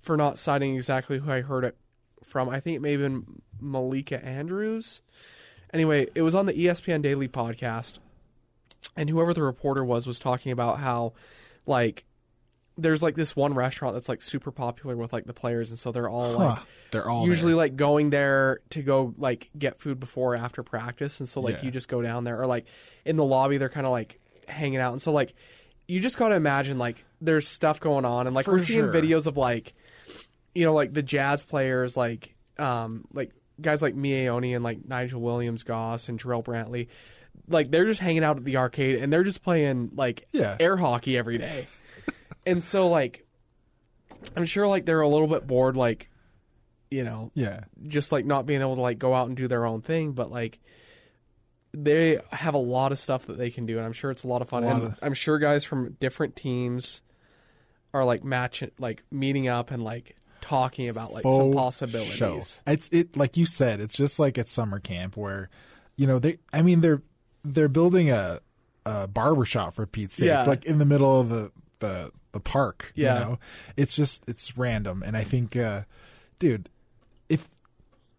for 0.00 0.16
not 0.16 0.38
citing 0.38 0.74
exactly 0.76 1.18
who 1.18 1.30
I 1.30 1.40
heard 1.40 1.64
it 1.64 1.76
from. 2.22 2.48
I 2.48 2.60
think 2.60 2.76
it 2.76 2.80
may 2.82 2.92
have 2.92 3.00
been 3.00 3.42
Malika 3.60 4.22
Andrews. 4.24 5.02
Anyway, 5.72 6.06
it 6.14 6.22
was 6.22 6.34
on 6.34 6.46
the 6.46 6.52
ESPN 6.52 7.02
Daily 7.02 7.26
podcast, 7.28 7.98
and 8.96 9.08
whoever 9.10 9.32
the 9.34 9.42
reporter 9.42 9.84
was 9.84 10.06
was 10.06 10.18
talking 10.20 10.52
about 10.52 10.78
how, 10.78 11.14
like, 11.66 12.04
there's 12.76 13.02
like 13.02 13.14
this 13.14 13.34
one 13.36 13.54
restaurant 13.54 13.94
that's 13.94 14.08
like 14.08 14.20
super 14.20 14.50
popular 14.50 14.96
with 14.96 15.12
like 15.12 15.24
the 15.26 15.32
players, 15.32 15.70
and 15.70 15.78
so 15.78 15.90
they're 15.92 16.08
all 16.08 16.32
like 16.32 16.58
Huh. 16.58 16.64
They're 16.90 17.08
all 17.08 17.24
usually 17.26 17.52
there. 17.52 17.56
like 17.58 17.76
going 17.76 18.10
there 18.10 18.58
to 18.70 18.82
go 18.82 19.14
like 19.16 19.48
get 19.56 19.80
food 19.80 19.98
before 20.00 20.34
or 20.34 20.36
after 20.36 20.62
practice 20.62 21.18
and 21.20 21.28
so 21.28 21.40
like 21.40 21.56
Yeah. 21.58 21.64
you 21.66 21.70
just 21.72 21.88
go 21.88 22.02
down 22.02 22.22
there 22.24 22.40
or 22.40 22.46
like 22.46 22.66
in 23.04 23.16
the 23.16 23.24
lobby 23.24 23.58
they're 23.58 23.68
kind 23.68 23.86
of 23.86 23.90
like 23.92 24.20
hanging 24.48 24.78
out 24.80 24.92
and 24.92 25.02
so 25.02 25.12
like 25.12 25.32
you 25.86 26.00
just 26.00 26.18
got 26.18 26.28
to 26.28 26.34
imagine 26.34 26.78
like 26.78 27.04
there's 27.20 27.46
stuff 27.46 27.80
going 27.80 28.04
on 28.04 28.26
and 28.26 28.34
like 28.34 28.44
For 28.46 28.52
we're 28.52 28.58
seeing 28.58 28.80
sure. 28.80 28.92
videos 28.92 29.26
of 29.26 29.36
like 29.36 29.74
you 30.54 30.64
know 30.64 30.72
like 30.74 30.92
the 30.94 31.02
jazz 31.02 31.42
players 31.42 31.96
like 31.96 32.34
um 32.58 33.04
like 33.12 33.32
guys 33.60 33.82
like 33.82 33.94
Mieoni 33.94 34.54
and 34.54 34.64
like 34.64 34.86
Nigel 34.86 35.20
Williams 35.20 35.62
Goss 35.62 36.08
and 36.08 36.18
Jarrell 36.20 36.44
Brantley 36.44 36.88
like 37.48 37.70
they're 37.70 37.84
just 37.84 38.00
hanging 38.00 38.24
out 38.24 38.36
at 38.36 38.44
the 38.44 38.56
arcade 38.56 38.96
and 39.02 39.12
they're 39.12 39.22
just 39.24 39.42
playing 39.42 39.90
like 39.94 40.26
Yeah. 40.32 40.56
air 40.60 40.76
hockey 40.76 41.16
every 41.18 41.38
day 41.38 41.66
and 42.46 42.62
so 42.64 42.88
like 42.88 43.26
I'm 44.36 44.46
sure 44.46 44.66
like 44.66 44.86
they're 44.86 45.00
a 45.02 45.08
little 45.08 45.26
bit 45.28 45.46
bored 45.46 45.76
like 45.76 46.08
you 46.90 47.04
know 47.04 47.30
yeah. 47.34 47.64
just 47.88 48.12
like 48.12 48.24
not 48.24 48.46
being 48.46 48.60
able 48.60 48.76
to 48.76 48.80
like 48.80 48.98
go 48.98 49.14
out 49.14 49.26
and 49.28 49.36
do 49.36 49.48
their 49.48 49.66
own 49.66 49.82
thing, 49.82 50.12
but 50.12 50.30
like 50.30 50.60
they 51.74 52.18
have 52.32 52.54
a 52.54 52.58
lot 52.58 52.92
of 52.92 52.98
stuff 52.98 53.26
that 53.26 53.36
they 53.38 53.50
can 53.50 53.66
do, 53.66 53.76
and 53.78 53.86
I'm 53.86 53.92
sure 53.92 54.10
it's 54.10 54.22
a 54.24 54.28
lot 54.28 54.42
of 54.42 54.48
fun. 54.48 54.64
Lot 54.64 54.74
and 54.74 54.84
of- 54.84 54.98
I'm 55.02 55.14
sure 55.14 55.38
guys 55.38 55.64
from 55.64 55.96
different 56.00 56.36
teams 56.36 57.02
are 57.92 58.04
like 58.04 58.24
matching, 58.24 58.70
like 58.78 59.02
meeting 59.10 59.48
up 59.48 59.70
and 59.70 59.82
like 59.82 60.16
talking 60.40 60.88
about 60.88 61.12
like 61.12 61.22
some 61.22 61.52
possibilities. 61.52 62.12
show. 62.12 62.40
It's 62.66 62.88
it 62.90 63.16
like 63.16 63.36
you 63.36 63.46
said. 63.46 63.80
It's 63.80 63.96
just 63.96 64.18
like 64.18 64.38
at 64.38 64.48
summer 64.48 64.78
camp 64.80 65.16
where, 65.16 65.48
you 65.96 66.06
know, 66.06 66.18
they. 66.18 66.38
I 66.52 66.62
mean, 66.62 66.80
they're 66.80 67.02
they're 67.44 67.68
building 67.68 68.10
a 68.10 68.40
a 68.86 69.08
barber 69.08 69.44
shop 69.44 69.74
for 69.74 69.86
Pete's 69.86 70.14
sake, 70.14 70.28
Yeah. 70.28 70.44
like 70.44 70.64
in 70.64 70.78
the 70.78 70.84
middle 70.84 71.20
of 71.20 71.28
the 71.28 71.50
the 71.80 72.12
the 72.32 72.40
park. 72.40 72.92
Yeah. 72.94 73.14
You 73.14 73.20
know, 73.24 73.38
it's 73.76 73.94
just 73.96 74.24
it's 74.28 74.56
random, 74.58 75.02
and 75.04 75.16
I 75.16 75.24
think, 75.24 75.56
uh, 75.56 75.82
dude, 76.38 76.68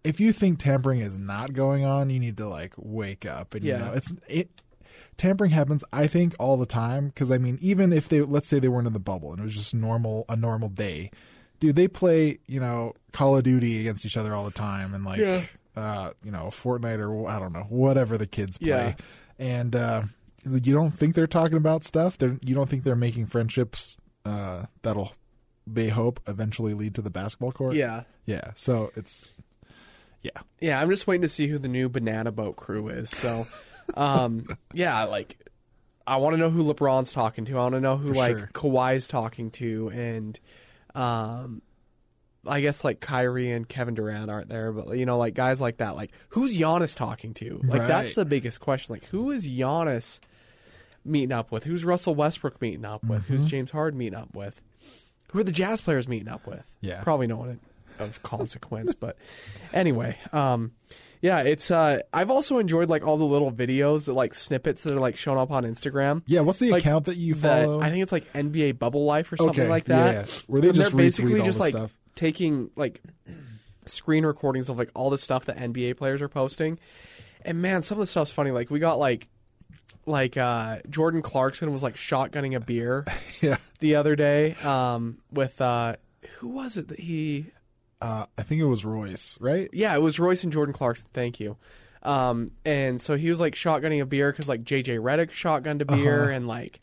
if 0.05 0.19
you 0.19 0.31
think 0.31 0.59
tampering 0.59 0.99
is 1.01 1.17
not 1.19 1.53
going 1.53 1.83
on, 1.85 2.09
you 2.09 2.19
need 2.19 2.37
to 2.37 2.47
like 2.47 2.73
wake 2.77 3.25
up 3.25 3.53
and 3.55 3.63
Yeah. 3.65 3.79
you 3.79 3.85
know 3.85 3.93
it's 3.93 4.13
it. 4.27 4.49
Tampering 5.17 5.51
happens, 5.51 5.83
I 5.93 6.07
think, 6.07 6.35
all 6.39 6.57
the 6.57 6.65
time. 6.65 7.07
Because 7.07 7.31
I 7.31 7.37
mean, 7.37 7.57
even 7.61 7.93
if 7.93 8.09
they 8.09 8.21
let's 8.21 8.47
say 8.47 8.59
they 8.59 8.67
weren't 8.67 8.87
in 8.87 8.93
the 8.93 8.99
bubble 8.99 9.31
and 9.31 9.39
it 9.39 9.43
was 9.43 9.53
just 9.55 9.73
normal 9.73 10.25
a 10.27 10.35
normal 10.35 10.67
day, 10.69 11.09
dude, 11.59 11.75
they 11.75 11.87
play 11.87 12.39
you 12.47 12.59
know 12.59 12.93
Call 13.13 13.37
of 13.37 13.43
Duty 13.43 13.79
against 13.79 14.05
each 14.05 14.17
other 14.17 14.33
all 14.33 14.43
the 14.45 14.51
time 14.51 14.93
and 14.93 15.05
like 15.05 15.19
Yeah. 15.19 15.43
uh, 15.75 16.11
you 16.23 16.31
know 16.31 16.47
Fortnite 16.51 16.99
or 16.99 17.27
I 17.29 17.39
don't 17.39 17.53
know 17.53 17.65
whatever 17.69 18.17
the 18.17 18.27
kids 18.27 18.57
play, 18.57 18.69
Yeah. 18.69 18.93
and 19.39 19.75
uh, 19.75 20.03
you 20.43 20.73
don't 20.73 20.91
think 20.91 21.15
they're 21.15 21.27
talking 21.27 21.57
about 21.57 21.83
stuff. 21.85 22.17
They're 22.17 22.37
you 22.45 22.53
don't 22.53 22.69
think 22.69 22.83
they're 22.83 22.95
making 22.95 23.27
friendships 23.27 23.97
uh, 24.25 24.65
that'll 24.81 25.13
they 25.67 25.89
hope 25.89 26.19
eventually 26.27 26.73
lead 26.73 26.93
to 26.95 27.01
the 27.01 27.09
basketball 27.09 27.51
court. 27.51 27.75
Yeah. 27.75 28.03
yeah. 28.25 28.51
So 28.55 28.91
it's 28.95 29.25
Yeah. 30.25 30.41
Yeah, 30.59 30.81
I'm 30.81 30.89
just 30.89 31.05
waiting 31.05 31.21
to 31.21 31.27
see 31.27 31.45
who 31.47 31.59
the 31.59 31.67
new 31.67 31.87
banana 31.87 32.31
boat 32.31 32.55
crew 32.55 32.87
is. 32.87 33.11
So, 33.11 33.45
um, 33.95 34.47
yeah, 34.73 35.03
like 35.03 35.37
I 36.07 36.17
want 36.17 36.33
to 36.33 36.39
know 36.39 36.49
who 36.49 36.63
LeBron's 36.63 37.13
talking 37.13 37.45
to. 37.45 37.53
I 37.53 37.61
want 37.61 37.75
to 37.75 37.79
know 37.81 37.95
who 37.97 38.09
For 38.09 38.15
like 38.15 38.37
sure. 38.37 38.49
Kawhi's 38.53 39.07
talking 39.07 39.51
to, 39.51 39.89
and 39.89 40.39
um, 40.95 41.61
I 42.47 42.61
guess 42.61 42.83
like 42.83 43.01
Kyrie 43.01 43.51
and 43.51 43.69
Kevin 43.69 43.93
Durant 43.93 44.31
aren't 44.31 44.49
there, 44.49 44.71
but 44.71 44.97
you 44.97 45.05
know, 45.05 45.19
like 45.19 45.35
guys 45.35 45.61
like 45.61 45.77
that. 45.77 45.95
Like 45.95 46.11
who's 46.29 46.57
Giannis 46.57 46.97
talking 46.97 47.35
to? 47.35 47.61
Like 47.63 47.87
that's 47.87 48.15
the 48.15 48.25
biggest 48.25 48.59
question. 48.59 48.95
Like 48.95 49.05
who 49.05 49.29
is 49.29 49.47
Giannis 49.47 50.21
meeting 51.03 51.31
up 51.33 51.51
with? 51.51 51.65
Who's 51.65 51.85
Russell 51.85 52.15
Westbrook 52.15 52.59
meeting 52.61 52.85
up 52.85 53.03
with? 53.03 53.25
Who's 53.27 53.45
James 53.45 53.69
Harden 53.69 53.99
meeting 53.99 54.17
up 54.17 54.33
with? 54.33 54.59
Who 55.31 55.39
are 55.39 55.43
the 55.43 55.51
Jazz 55.51 55.81
players 55.81 56.07
meeting 56.07 56.29
up 56.29 56.47
with? 56.47 56.63
Yeah. 56.81 57.03
probably 57.03 57.27
no 57.27 57.35
one 57.37 57.59
of 57.99 58.21
consequence. 58.23 58.93
but 58.93 59.17
anyway, 59.73 60.17
um, 60.33 60.71
yeah, 61.21 61.39
it's. 61.39 61.71
Uh, 61.71 61.99
I've 62.13 62.29
also 62.29 62.59
enjoyed 62.59 62.89
like 62.89 63.05
all 63.05 63.17
the 63.17 63.23
little 63.25 63.51
videos 63.51 64.05
that 64.05 64.13
like 64.13 64.33
snippets 64.33 64.83
that 64.83 64.91
are 64.93 64.99
like 64.99 65.15
showing 65.15 65.39
up 65.39 65.49
on 65.51 65.63
Instagram. 65.63 66.21
Yeah, 66.27 66.41
what's 66.41 66.59
the 66.59 66.69
Like, 66.71 66.81
account 66.83 67.05
that 67.05 67.17
you 67.17 67.33
that- 67.35 67.65
follow? 67.65 67.81
I 67.81 67.89
think 67.89 68.03
it's 68.03 68.11
like 68.11 68.31
NBA 68.33 68.77
Bubble 68.77 69.05
Life 69.05 69.31
or 69.31 69.37
something 69.37 69.61
Okay, 69.61 69.69
like 69.69 69.85
that. 69.85 70.13
yeah, 70.13 70.19
yeah. 70.21 70.25
Where 70.47 70.61
they 70.61 70.67
And 70.69 70.75
just 70.77 70.91
they're 70.91 70.97
basically 70.97 71.39
all 71.39 71.45
just 71.45 71.57
the 71.57 71.63
like 71.63 71.73
stuff. 71.73 71.97
taking 72.15 72.69
like 72.75 73.01
screen 73.85 74.25
recordings 74.25 74.69
of 74.69 74.77
like 74.77 74.89
all 74.93 75.09
the 75.09 75.17
stuff 75.17 75.45
that 75.45 75.57
NBA 75.57 75.97
players 75.97 76.21
are 76.21 76.29
posting. 76.29 76.77
And 77.43 77.61
man, 77.61 77.81
some 77.81 77.97
of 77.97 77.99
the 78.01 78.07
stuff's 78.07 78.31
funny. 78.31 78.51
Like 78.51 78.69
we 78.69 78.79
got 78.79 78.99
like 78.99 79.27
like 80.07 80.37
uh 80.37 80.77
Jordan 80.89 81.21
Clarkson 81.23 81.71
was 81.71 81.81
like 81.81 81.95
shotgunning 81.95 82.55
a 82.55 82.59
beer 82.59 83.05
yeah. 83.41 83.57
the 83.79 83.95
other 83.95 84.15
day 84.15 84.53
um 84.63 85.17
with 85.31 85.59
uh 85.61 85.95
who 86.37 86.49
was 86.49 86.77
it 86.77 86.89
that 86.89 86.99
he 86.99 87.47
Uh, 88.01 88.25
I 88.37 88.43
think 88.43 88.61
it 88.61 88.65
was 88.65 88.83
Royce, 88.85 89.37
right? 89.39 89.69
yeah, 89.73 89.95
it 89.95 90.01
was 90.01 90.19
Royce 90.19 90.43
and 90.43 90.51
Jordan 90.53 90.73
Clarkson. 90.73 91.07
Thank 91.13 91.39
you. 91.39 91.57
Um, 92.03 92.51
and 92.65 93.01
so 93.01 93.15
he 93.17 93.29
was 93.29 93.39
like 93.39 93.55
shotgunning 93.55 94.01
a 94.01 94.05
beer 94.05 94.31
because 94.31 94.47
like 94.47 94.63
JJ 94.63 94.99
Redick 94.99 95.31
shotgunned 95.31 95.81
a 95.81 95.85
beer, 95.85 96.29
and 96.29 96.47
like 96.47 96.79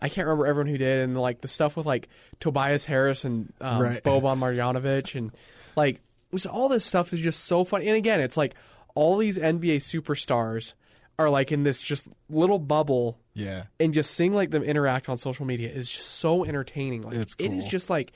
I 0.00 0.08
can't 0.08 0.26
remember 0.26 0.46
everyone 0.46 0.68
who 0.70 0.78
did, 0.78 1.00
and 1.00 1.20
like 1.20 1.40
the 1.40 1.48
stuff 1.48 1.76
with 1.76 1.86
like 1.86 2.08
Tobias 2.38 2.84
Harris 2.84 3.24
and 3.24 3.52
um, 3.60 3.82
Right. 3.82 4.02
Boban 4.04 4.38
Marjanovic, 4.38 5.14
and 5.16 5.32
like 5.74 6.00
just 6.32 6.46
all 6.46 6.68
this 6.68 6.84
stuff 6.84 7.12
is 7.12 7.18
just 7.20 7.44
so 7.44 7.64
funny. 7.64 7.88
And 7.88 7.96
again, 7.96 8.20
it's 8.20 8.36
like 8.36 8.54
all 8.94 9.16
these 9.16 9.36
NBA 9.38 9.76
superstars 9.78 10.74
are 11.18 11.28
like 11.28 11.50
in 11.50 11.62
this 11.64 11.82
just 11.82 12.08
little 12.30 12.58
bubble 12.58 13.18
Yeah. 13.34 13.64
and 13.80 13.92
just 13.92 14.12
seeing 14.12 14.32
like 14.32 14.50
them 14.50 14.62
interact 14.62 15.08
on 15.08 15.18
social 15.18 15.44
media 15.44 15.70
is 15.70 15.88
just 15.90 16.06
so 16.06 16.44
entertaining. 16.44 17.02
Like 17.02 17.14
It's 17.14 17.34
it 17.38 17.52
is 17.52 17.64
just 17.66 17.90
like 17.90 18.12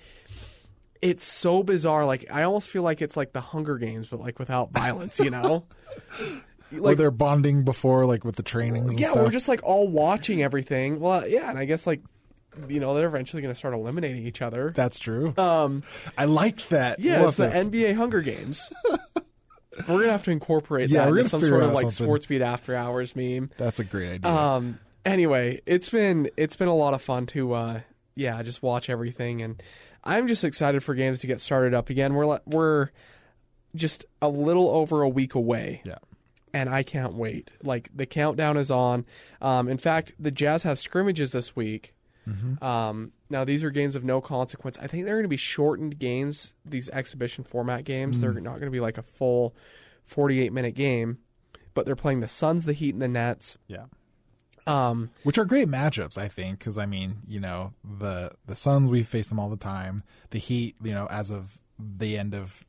it's 1.10 1.24
so 1.24 1.62
bizarre. 1.62 2.04
Like 2.04 2.26
I 2.30 2.42
almost 2.42 2.68
feel 2.68 2.82
like 2.82 3.00
it's 3.02 3.16
like 3.16 3.32
the 3.32 3.40
Hunger 3.40 3.78
Games, 3.78 4.08
but 4.08 4.20
like 4.20 4.38
without 4.38 4.72
violence. 4.72 5.18
You 5.18 5.30
know? 5.30 5.64
Where 6.70 6.80
like 6.80 6.98
they're 6.98 7.12
bonding 7.12 7.64
before, 7.64 8.06
like 8.06 8.24
with 8.24 8.34
the 8.34 8.42
trainings 8.42 8.90
and 8.90 8.98
yeah, 9.00 9.06
stuff. 9.08 9.24
we're 9.24 9.30
just 9.30 9.46
like 9.46 9.60
all 9.62 9.86
watching 9.86 10.42
everything. 10.42 10.98
Well, 10.98 11.26
yeah, 11.26 11.48
and 11.48 11.56
I 11.58 11.64
guess 11.64 11.86
like 11.86 12.00
you 12.68 12.80
know 12.80 12.94
they're 12.94 13.06
eventually 13.06 13.40
going 13.40 13.54
to 13.54 13.58
start 13.58 13.72
eliminating 13.72 14.26
each 14.26 14.42
other. 14.42 14.72
That's 14.74 14.98
true. 14.98 15.32
Um, 15.38 15.84
I 16.18 16.24
like 16.24 16.66
that. 16.68 16.98
yeah, 16.98 17.20
We'll 17.20 17.28
it's 17.28 17.36
the 17.36 17.46
NBA 17.48 17.94
Hunger 17.94 18.20
Games. 18.20 18.72
we're 19.88 20.00
gonna 20.00 20.10
have 20.10 20.24
to 20.24 20.30
incorporate 20.32 20.90
Yeah, 20.90 21.04
that 21.04 21.10
we're 21.10 21.18
into 21.18 21.30
some 21.30 21.40
sort 21.40 21.62
of 21.62 21.72
like 21.72 21.82
something. 21.82 22.04
sports 22.04 22.26
beat 22.26 22.42
after 22.42 22.74
hours 22.74 23.14
meme. 23.14 23.50
That's 23.58 23.78
a 23.78 23.84
great 23.84 24.14
idea. 24.14 24.30
Um. 24.32 24.80
Anyway, 25.04 25.60
it's 25.66 25.88
been 25.88 26.28
it's 26.36 26.56
been 26.56 26.68
a 26.68 26.74
lot 26.74 26.94
of 26.94 27.00
fun 27.02 27.26
to 27.26 27.52
uh 27.52 27.80
yeah 28.16 28.42
just 28.42 28.60
watch 28.62 28.90
everything 28.90 29.40
and 29.42 29.62
I'm 30.06 30.28
just 30.28 30.44
excited 30.44 30.82
for 30.82 30.94
games 30.94 31.20
to 31.20 31.26
get 31.26 31.40
started 31.40 31.74
up 31.74 31.90
again. 31.90 32.14
We're 32.14 32.38
we're 32.46 32.88
just 33.74 34.04
a 34.22 34.28
little 34.28 34.70
over 34.70 35.02
a 35.02 35.08
week 35.08 35.34
away. 35.34 35.82
yeah. 35.84 35.98
And 36.54 36.70
I 36.70 36.82
can't 36.82 37.12
wait. 37.14 37.52
Like 37.62 37.90
the 37.94 38.06
countdown 38.06 38.56
is 38.56 38.70
on. 38.70 39.04
Um, 39.42 39.68
in 39.68 39.76
fact, 39.76 40.14
the 40.18 40.30
Jazz 40.30 40.62
have 40.62 40.78
scrimmages 40.78 41.32
this 41.32 41.54
week. 41.54 41.92
Um, 42.60 43.12
now 43.30 43.44
these 43.44 43.62
are 43.62 43.70
games 43.70 43.94
of 43.94 44.02
no 44.02 44.20
consequence. 44.20 44.78
I 44.80 44.86
think 44.88 45.04
they're 45.04 45.14
going 45.16 45.24
to 45.24 45.28
be 45.28 45.36
shortened 45.36 45.98
games. 45.98 46.54
These 46.64 46.88
exhibition 46.88 47.44
format 47.44 47.84
games. 47.84 48.20
They're 48.20 48.32
not 48.32 48.54
going 48.54 48.62
to 48.64 48.70
be 48.70 48.80
like 48.80 48.98
a 48.98 49.02
full 49.02 49.54
48 50.06 50.52
minute 50.52 50.74
game. 50.74 51.18
But 51.74 51.84
they're 51.84 51.94
playing 51.94 52.20
the 52.20 52.28
Suns, 52.28 52.64
the 52.64 52.72
Heat, 52.72 52.94
and 52.94 53.02
the 53.02 53.08
Nets. 53.08 53.58
Yeah. 53.68 53.84
Um, 54.66 55.10
Which 55.22 55.38
are 55.38 55.44
great 55.44 55.68
matchups, 55.68 56.18
I 56.18 56.28
think, 56.28 56.58
because 56.58 56.78
I 56.78 56.86
mean, 56.86 57.18
you 57.28 57.40
know, 57.40 57.72
the 57.84 58.32
the 58.46 58.56
Suns 58.56 58.90
we 58.90 59.02
face 59.02 59.28
them 59.28 59.38
all 59.38 59.48
the 59.48 59.56
time. 59.56 60.02
The 60.30 60.38
Heat, 60.38 60.76
you 60.82 60.92
know, 60.92 61.06
as 61.10 61.30
of 61.30 61.58
the 61.78 62.18
end 62.18 62.34
of, 62.34 62.64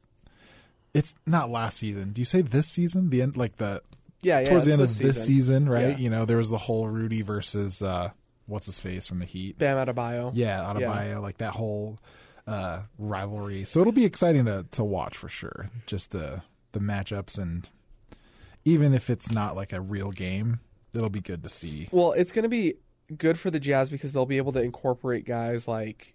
it's 0.93 1.15
not 1.25 1.49
last 1.49 1.77
season. 1.77 2.13
Do 2.13 2.21
you 2.21 2.25
say 2.25 2.41
this 2.41 2.67
season? 2.67 3.09
The 3.09 3.21
end, 3.21 3.35
like 3.35 3.57
the 3.57 3.81
yeah, 4.21 4.39
yeah. 4.39 4.49
towards 4.49 4.65
the 4.65 4.73
end 4.73 4.81
of 4.81 4.87
this 4.87 4.99
this 4.99 5.25
season, 5.25 5.67
right? 5.69 5.89
Yeah. 5.89 5.97
You 5.97 6.09
know, 6.09 6.25
there 6.25 6.37
was 6.37 6.49
the 6.49 6.57
whole 6.57 6.87
Rudy 6.87 7.21
versus 7.21 7.81
uh 7.81 8.11
what's 8.45 8.67
his 8.67 8.79
face 8.79 9.07
from 9.07 9.19
the 9.19 9.25
Heat. 9.25 9.57
Bam 9.57 9.77
Adebayo. 9.77 10.31
Yeah, 10.33 10.59
Adebayo, 10.61 11.21
like 11.21 11.37
that 11.37 11.53
whole 11.53 11.99
uh 12.45 12.83
rivalry. 12.97 13.65
So 13.65 13.81
it'll 13.81 13.91
be 13.91 14.05
exciting 14.05 14.45
to 14.45 14.65
to 14.71 14.83
watch 14.83 15.17
for 15.17 15.29
sure. 15.29 15.67
Just 15.87 16.11
the 16.11 16.43
the 16.73 16.79
matchups 16.79 17.39
and 17.39 17.67
even 18.65 18.93
if 18.93 19.09
it's 19.09 19.31
not 19.31 19.55
like 19.55 19.71
a 19.71 19.79
real 19.79 20.11
game, 20.11 20.59
it'll 20.93 21.09
be 21.09 21.21
good 21.21 21.43
to 21.43 21.49
see. 21.49 21.87
Well, 21.91 22.11
it's 22.13 22.31
going 22.31 22.43
to 22.43 22.49
be 22.49 22.75
good 23.17 23.39
for 23.39 23.49
the 23.51 23.59
Jazz 23.59 23.89
because 23.89 24.13
they'll 24.13 24.25
be 24.25 24.37
able 24.37 24.51
to 24.53 24.61
incorporate 24.61 25.25
guys 25.25 25.67
like, 25.67 26.13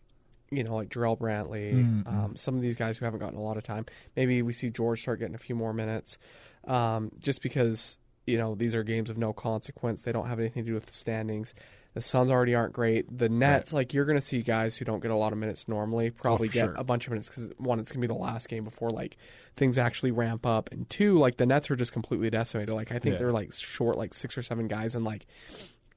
you 0.51 0.63
know, 0.63 0.75
like 0.77 0.89
Jarrell 0.91 1.19
Brantley, 1.19 1.73
Mm-hmm. 1.75 2.09
um, 2.09 2.37
some 2.37 2.55
of 2.57 2.63
these 2.63 2.77
guys 2.77 2.99
who 2.99 3.05
haven't 3.05 3.21
gotten 3.21 3.39
a 3.39 3.43
lot 3.43 3.57
of 3.57 3.63
time. 3.63 3.87
Maybe 4.17 4.43
we 4.43 4.53
see 4.53 4.69
George 4.71 5.01
start 5.01 5.19
getting 5.21 5.35
a 5.35 5.39
few 5.39 5.55
more 5.55 5.73
minutes, 5.73 6.19
um, 6.65 7.11
just 7.19 7.43
because 7.43 7.97
you 8.27 8.37
know 8.39 8.55
these 8.55 8.75
are 8.75 8.83
games 8.85 9.09
of 9.11 9.17
no 9.19 9.33
consequence. 9.33 10.03
They 10.03 10.13
don't 10.13 10.29
have 10.29 10.39
anything 10.39 10.65
to 10.65 10.69
do 10.71 10.75
with 10.75 10.87
the 10.87 10.93
standings. 10.93 11.55
The 11.95 12.01
Suns 12.01 12.31
already 12.31 12.55
aren't 12.55 12.73
great. 12.73 13.19
The 13.19 13.29
Nets, 13.29 13.73
like 13.75 13.93
you're 13.93 14.07
going 14.07 14.17
to 14.17 14.25
see 14.25 14.41
guys 14.43 14.79
who 14.79 14.85
don't 14.87 15.01
get 15.01 15.11
a 15.11 15.17
lot 15.17 15.33
of 15.33 15.39
minutes 15.39 15.69
normally, 15.69 16.11
probably 16.11 16.49
Oh, 16.49 16.53
get 16.53 16.61
sure. 16.65 16.75
a 16.79 16.85
bunch 16.85 17.07
of 17.07 17.11
minutes 17.11 17.29
because 17.29 17.51
one, 17.59 17.79
it's 17.81 17.91
going 17.93 18.01
to 18.01 18.09
be 18.09 18.13
the 18.15 18.19
last 18.19 18.49
game 18.49 18.65
before 18.65 18.89
like 18.91 19.19
things 19.55 19.77
actually 19.77 20.11
ramp 20.11 20.47
up, 20.47 20.71
and 20.73 20.89
two, 20.89 21.19
like 21.19 21.37
the 21.37 21.45
Nets 21.45 21.71
are 21.71 21.77
just 21.77 21.93
completely 21.93 22.31
decimated. 22.31 22.75
Like 22.75 22.91
I 22.93 22.99
think 22.99 23.15
Yeah. 23.15 23.19
they're 23.19 23.31
like 23.33 23.53
short 23.53 23.99
like 23.99 24.15
six 24.15 24.39
or 24.39 24.43
seven 24.43 24.69
guys, 24.69 24.95
and 24.95 25.05
like 25.05 25.27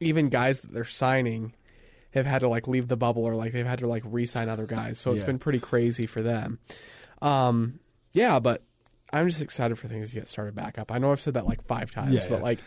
even 0.01 0.27
guys 0.27 0.59
that 0.59 0.73
they're 0.73 0.83
signing 0.83 1.53
have 2.11 2.25
had 2.25 2.39
to 2.39 2.49
like 2.49 2.67
leave 2.67 2.89
the 2.89 2.97
bubble 2.97 3.23
or 3.23 3.35
like 3.35 3.53
they've 3.53 3.65
had 3.65 3.79
to 3.79 3.87
like 3.87 4.03
re-sign 4.05 4.49
other 4.49 4.65
guys. 4.65 4.99
So 4.99 5.11
it's 5.13 5.21
Yeah. 5.21 5.27
been 5.27 5.39
pretty 5.39 5.59
crazy 5.59 6.05
for 6.05 6.21
them. 6.21 6.59
Um, 7.21 7.79
yeah, 8.13 8.39
but 8.39 8.63
I'm 9.13 9.27
just 9.29 9.41
excited 9.41 9.77
for 9.77 9.87
things 9.87 10.09
to 10.09 10.15
get 10.15 10.27
started 10.27 10.55
back 10.55 10.77
up. 10.77 10.91
I 10.91 10.97
know 10.97 11.11
I've 11.11 11.21
said 11.21 11.35
that 11.35 11.45
like 11.45 11.63
five 11.67 11.91
times, 11.91 12.13
Yeah, 12.15 12.27
but 12.29 12.41
like 12.41 12.59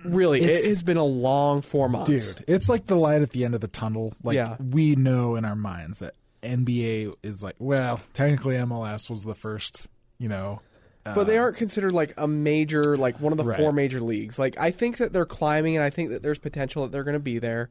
really, 0.04 0.40
It's- 0.42 0.64
it 0.64 0.68
has 0.68 0.82
been 0.82 0.96
a 0.96 1.04
long 1.04 1.62
four 1.62 1.88
months. 1.88 2.10
Dude, 2.34 2.44
it's 2.48 2.68
like 2.68 2.86
the 2.86 2.96
light 2.96 3.22
at 3.22 3.30
the 3.30 3.44
end 3.44 3.54
of 3.54 3.60
the 3.60 3.68
tunnel. 3.68 4.12
Like 4.22 4.36
Yeah. 4.36 4.56
we 4.58 4.94
know 4.96 5.36
in 5.36 5.44
our 5.44 5.56
minds 5.56 5.98
that 6.00 6.14
NBA 6.42 7.12
is 7.22 7.42
like, 7.42 7.56
well, 7.58 8.00
technically 8.12 8.56
MLS 8.56 9.10
was 9.10 9.24
the 9.24 9.34
first, 9.34 9.88
you 10.18 10.28
know, 10.28 10.60
uh, 11.06 11.14
but 11.14 11.26
they 11.26 11.38
aren't 11.38 11.56
considered 11.56 11.92
like 11.92 12.12
a 12.16 12.26
major, 12.26 12.96
like 12.96 13.20
one 13.20 13.32
of 13.32 13.38
the 13.38 13.44
Right. 13.44 13.58
four 13.58 13.72
major 13.72 14.00
leagues. 14.00 14.38
Like 14.38 14.58
I 14.58 14.70
think 14.70 14.98
that 14.98 15.12
they're 15.12 15.26
climbing, 15.26 15.76
and 15.76 15.84
I 15.84 15.90
think 15.90 16.10
that 16.10 16.22
there's 16.22 16.38
potential 16.38 16.82
that 16.84 16.92
they're 16.92 17.04
going 17.04 17.14
to 17.14 17.18
be 17.20 17.38
there, 17.38 17.70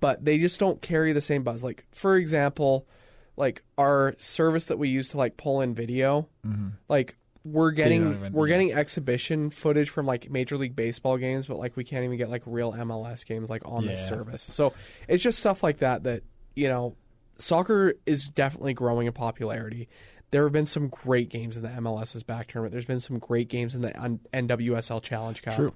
but 0.00 0.24
they 0.24 0.38
just 0.38 0.58
don't 0.60 0.80
carry 0.82 1.12
the 1.12 1.20
same 1.20 1.42
buzz. 1.42 1.62
Like 1.64 1.84
for 1.92 2.16
example, 2.16 2.86
like 3.36 3.62
our 3.76 4.14
service 4.18 4.66
that 4.66 4.78
we 4.78 4.88
use 4.88 5.08
to 5.10 5.18
like 5.18 5.36
pull 5.36 5.60
in 5.60 5.74
video, 5.74 6.28
mm-hmm. 6.46 6.68
like 6.88 7.16
we're 7.44 7.72
getting 7.72 8.10
even- 8.14 8.32
we're 8.32 8.46
yeah. 8.46 8.54
getting 8.54 8.72
exhibition 8.72 9.50
footage 9.50 9.90
from 9.90 10.06
like 10.06 10.30
Major 10.30 10.56
League 10.56 10.74
Baseball 10.74 11.18
games, 11.18 11.46
but 11.46 11.58
like 11.58 11.76
we 11.76 11.84
can't 11.84 12.04
even 12.04 12.16
get 12.16 12.30
like 12.30 12.42
real 12.46 12.72
MLS 12.72 13.24
games 13.26 13.50
like 13.50 13.62
on 13.66 13.86
this 13.86 14.00
Yeah. 14.00 14.08
service. 14.08 14.42
So 14.42 14.72
it's 15.08 15.22
just 15.22 15.38
stuff 15.38 15.62
like 15.62 15.78
that 15.78 16.04
that 16.04 16.22
you 16.56 16.68
know, 16.68 16.94
soccer 17.38 17.94
is 18.06 18.28
definitely 18.28 18.74
growing 18.74 19.06
in 19.06 19.12
popularity. 19.12 19.88
There 20.30 20.44
have 20.44 20.52
been 20.52 20.66
some 20.66 20.88
great 20.88 21.28
games 21.28 21.56
in 21.56 21.62
the 21.62 21.68
MLS 21.68 22.14
is 22.16 22.22
Back 22.22 22.48
tournament. 22.48 22.72
There's 22.72 22.84
been 22.86 23.00
some 23.00 23.18
great 23.18 23.48
games 23.48 23.74
in 23.74 23.82
the 23.82 23.90
NWSL 24.32 25.02
Challenge 25.02 25.42
Cup. 25.42 25.54
True. 25.54 25.74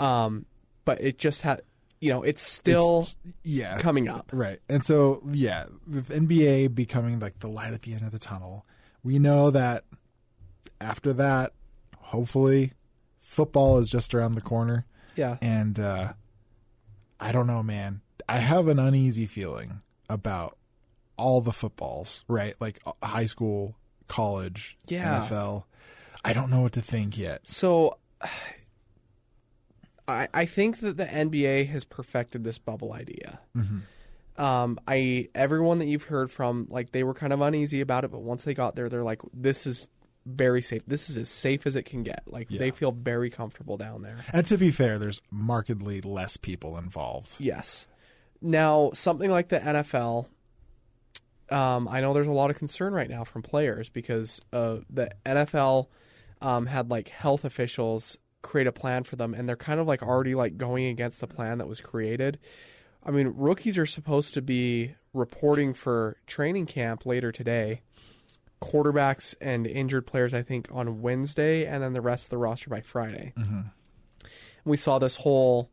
Um, 0.00 0.46
but 0.84 1.00
it 1.00 1.18
just 1.18 1.42
had, 1.42 1.62
you 2.00 2.10
know, 2.10 2.22
it's 2.22 2.42
still 2.42 3.00
It's- 3.00 3.16
yeah, 3.44 3.78
coming 3.78 4.08
up. 4.08 4.30
Right. 4.32 4.58
And 4.68 4.84
so, 4.84 5.22
yeah, 5.32 5.66
with 5.86 6.10
NBA 6.10 6.68
becoming 6.74 7.18
like 7.20 7.38
the 7.40 7.48
light 7.48 7.72
at 7.72 7.82
the 7.82 7.92
end 7.94 8.04
of 8.04 8.10
the 8.12 8.18
tunnel, 8.18 8.64
we 9.02 9.18
know 9.18 9.50
that 9.50 9.84
after 10.84 11.12
that, 11.14 11.52
hopefully, 11.98 12.72
football 13.18 13.78
is 13.78 13.88
just 13.90 14.14
around 14.14 14.34
the 14.34 14.40
corner. 14.40 14.86
Yeah. 15.16 15.38
And 15.40 15.78
uh, 15.80 16.12
I 17.18 17.32
don't 17.32 17.46
know, 17.46 17.62
man. 17.62 18.02
I 18.28 18.38
have 18.38 18.68
an 18.68 18.78
uneasy 18.78 19.26
feeling 19.26 19.80
about 20.08 20.56
all 21.16 21.40
the 21.40 21.52
footballs, 21.52 22.24
right? 22.28 22.54
Like 22.60 22.78
uh, 22.86 22.92
high 23.02 23.26
school, 23.26 23.76
college, 24.08 24.76
Yeah. 24.88 25.20
NFL. 25.28 25.64
I 26.24 26.32
don't 26.32 26.50
know 26.50 26.60
what 26.62 26.72
to 26.72 26.80
think 26.82 27.16
yet. 27.18 27.46
So 27.48 27.98
I 30.08 30.28
I 30.34 30.44
think 30.44 30.80
that 30.80 30.96
the 30.96 31.06
NBA 31.06 31.68
has 31.68 31.84
perfected 31.84 32.44
this 32.44 32.58
bubble 32.58 32.92
idea. 32.92 33.40
Um, 34.36 34.78
I 34.88 35.28
everyone 35.34 35.78
that 35.78 35.86
you've 35.86 36.04
heard 36.04 36.30
from, 36.30 36.66
like 36.68 36.90
they 36.92 37.04
were 37.04 37.14
kind 37.14 37.32
of 37.32 37.40
uneasy 37.40 37.80
about 37.80 38.04
it, 38.04 38.10
but 38.10 38.20
once 38.22 38.44
they 38.44 38.52
got 38.52 38.74
there, 38.74 38.88
they're 38.88 39.04
like, 39.04 39.22
"This 39.32 39.66
is 39.66 39.88
very 40.26 40.62
safe. 40.62 40.82
This 40.86 41.10
is 41.10 41.18
as 41.18 41.28
safe 41.28 41.66
as 41.66 41.76
it 41.76 41.82
can 41.84 42.02
get. 42.02 42.22
Like 42.26 42.46
Yeah. 42.50 42.58
they 42.58 42.70
feel 42.70 42.92
very 42.92 43.30
comfortable 43.30 43.76
down 43.76 44.02
there. 44.02 44.18
And 44.32 44.46
to 44.46 44.56
be 44.58 44.70
fair, 44.70 44.98
there's 44.98 45.20
markedly 45.30 46.00
less 46.00 46.36
people 46.36 46.76
involved. 46.78 47.36
Yes. 47.40 47.86
Now, 48.40 48.90
something 48.94 49.30
like 49.30 49.48
the 49.48 49.58
NFL, 49.60 50.26
um, 51.50 51.88
I 51.88 52.00
know 52.00 52.12
there's 52.14 52.26
a 52.26 52.32
lot 52.32 52.50
of 52.50 52.56
concern 52.58 52.92
right 52.92 53.08
now 53.08 53.24
from 53.24 53.42
players 53.42 53.88
because 53.90 54.40
uh, 54.52 54.78
the 54.90 55.10
NFL 55.26 55.88
um, 56.40 56.66
had 56.66 56.90
like 56.90 57.08
health 57.08 57.44
officials 57.44 58.16
create 58.42 58.66
a 58.66 58.72
plan 58.72 59.04
for 59.04 59.16
them, 59.16 59.32
and 59.34 59.48
they're 59.48 59.56
kind 59.56 59.80
of 59.80 59.86
like 59.86 60.02
already 60.02 60.34
like 60.34 60.56
going 60.56 60.86
against 60.86 61.20
the 61.20 61.26
plan 61.26 61.58
that 61.58 61.66
was 61.68 61.80
created. 61.80 62.38
I 63.02 63.10
mean, 63.10 63.32
rookies 63.36 63.78
are 63.78 63.86
supposed 63.86 64.34
to 64.34 64.42
be 64.42 64.94
reporting 65.12 65.74
for 65.74 66.16
training 66.26 66.66
camp 66.66 67.06
later 67.06 67.30
today. 67.32 67.82
Quarterbacks 68.64 69.34
and 69.40 69.66
injured 69.66 70.06
players, 70.06 70.32
I 70.34 70.42
think, 70.42 70.68
on 70.72 71.02
Wednesday, 71.02 71.66
and 71.66 71.82
then 71.82 71.92
the 71.92 72.00
rest 72.00 72.26
of 72.26 72.30
the 72.30 72.38
roster 72.38 72.70
by 72.70 72.80
Friday. 72.80 73.32
We 74.64 74.76
saw 74.76 74.98
this 74.98 75.16
whole 75.16 75.70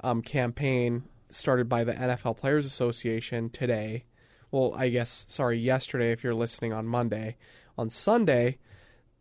um, 0.00 0.22
campaign 0.22 1.04
started 1.30 1.68
by 1.68 1.84
the 1.84 1.92
NFL 1.94 2.36
Players 2.36 2.66
Association 2.66 3.48
today. 3.50 4.04
Well, 4.50 4.74
I 4.76 4.88
guess, 4.88 5.24
sorry, 5.28 5.58
yesterday 5.58 6.10
if 6.12 6.24
you're 6.24 6.34
listening 6.34 6.72
on 6.72 6.86
Monday. 6.86 7.36
On 7.78 7.88
Sunday, 7.88 8.58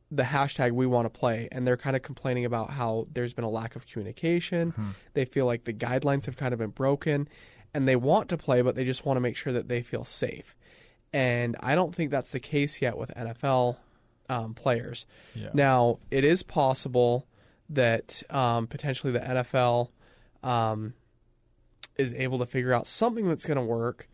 the 0.10 0.24
hashtag 0.24 0.72
we 0.72 0.86
want 0.86 1.06
to 1.12 1.20
play, 1.20 1.48
and 1.52 1.66
they're 1.66 1.78
kind 1.78 1.96
of 1.96 2.02
complaining 2.02 2.44
about 2.46 2.72
how 2.72 3.08
there's 3.14 3.34
been 3.34 3.46
a 3.46 3.50
lack 3.50 3.76
of 3.76 3.86
communication. 3.88 4.74
They 5.14 5.24
feel 5.26 5.46
like 5.46 5.64
the 5.64 5.74
guidelines 5.74 6.26
have 6.26 6.36
kind 6.36 6.52
of 6.54 6.60
been 6.60 6.72
broken, 6.72 7.30
and 7.74 7.88
they 7.88 7.96
want 7.96 8.28
to 8.30 8.38
play, 8.38 8.62
but 8.62 8.76
they 8.76 8.84
just 8.84 9.06
want 9.06 9.16
to 9.18 9.22
make 9.22 9.38
sure 9.38 9.54
that 9.54 9.70
they 9.70 9.82
feel 9.84 10.04
safe. 10.04 10.58
And 11.14 11.58
I 11.60 11.76
don't 11.76 11.94
think 11.94 12.12
that's 12.12 12.32
the 12.32 12.40
case 12.40 12.82
yet 12.82 12.98
with 12.98 13.12
NFL 13.16 13.78
um, 14.30 14.54
players. 14.54 15.06
Yeah. 15.36 15.50
Now, 15.54 16.00
it 16.10 16.24
is 16.24 16.42
possible 16.44 17.28
that 17.70 18.24
um, 18.30 18.68
potentially 18.68 19.12
the 19.12 19.20
NFL 19.20 19.90
um, 20.44 20.94
is 21.98 22.14
able 22.14 22.40
to 22.40 22.46
figure 22.46 22.74
out 22.74 22.88
something 22.88 23.28
that's 23.28 23.46
going 23.46 23.58
to 23.58 23.64
work. 23.64 24.08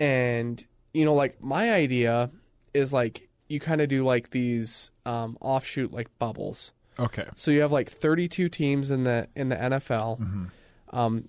And, 0.00 0.64
you 0.92 1.04
know, 1.04 1.14
like 1.14 1.40
my 1.42 1.72
idea 1.72 2.30
is 2.74 2.92
like 2.92 3.28
you 3.48 3.60
kind 3.60 3.80
of 3.80 3.88
do 3.88 4.04
like 4.04 4.30
these 4.30 4.90
um, 5.06 5.38
offshoot 5.40 5.92
like 5.92 6.08
bubbles. 6.18 6.72
Okay. 6.98 7.26
So 7.36 7.50
you 7.50 7.60
have 7.60 7.72
like 7.72 7.88
32 7.88 8.48
teams 8.48 8.90
in 8.90 9.04
the 9.04 9.28
in 9.34 9.48
the 9.48 9.56
NFL. 9.56 10.50
Um, 10.90 11.28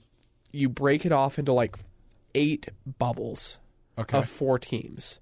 you 0.51 0.69
break 0.69 1.05
it 1.05 1.11
off 1.11 1.39
into 1.39 1.53
like 1.53 1.77
eight 2.35 2.69
bubbles 2.97 3.59
Okay. 3.97 4.17
of 4.17 4.27
four 4.27 4.57
teams, 4.57 5.19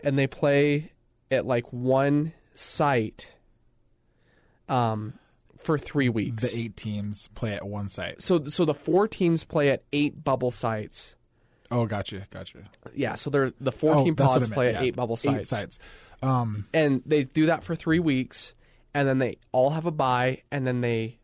and 0.00 0.18
they 0.18 0.26
play 0.26 0.92
at 1.30 1.46
like 1.46 1.72
one 1.72 2.32
site 2.54 3.34
um, 4.68 5.14
for 5.56 5.78
three 5.78 6.08
weeks. 6.08 6.50
the 6.50 6.58
eight 6.58 6.76
teams 6.76 7.28
play 7.28 7.54
at 7.54 7.66
one 7.66 7.88
site. 7.88 8.22
so 8.22 8.46
so 8.46 8.64
the 8.64 8.74
four 8.74 9.08
teams 9.08 9.44
play 9.44 9.70
at 9.70 9.82
eight 9.92 10.24
bubble 10.24 10.50
sites. 10.50 11.14
Oh, 11.70 11.86
gotcha, 11.86 12.26
gotcha. 12.30 12.60
Yeah, 12.94 13.14
so 13.14 13.28
they're 13.30 13.52
the 13.60 13.72
four 13.72 13.94
oh, 13.94 14.04
team 14.04 14.14
that's 14.14 14.28
what 14.28 14.36
I 14.36 14.38
pods 14.38 14.48
play 14.48 14.70
yeah. 14.70 14.78
at 14.78 14.84
eight 14.84 14.96
bubble 14.96 15.16
sites. 15.16 15.38
Eight 15.38 15.46
sites. 15.46 15.78
Um, 16.22 16.66
and 16.72 17.02
they 17.06 17.24
do 17.24 17.46
that 17.46 17.62
for 17.62 17.76
three 17.76 17.98
weeks, 17.98 18.54
and 18.94 19.06
then 19.06 19.18
they 19.18 19.36
all 19.52 19.70
have 19.70 19.86
a 19.86 19.90
bye, 19.90 20.42
and 20.50 20.66
then 20.66 20.80
they 20.80 21.18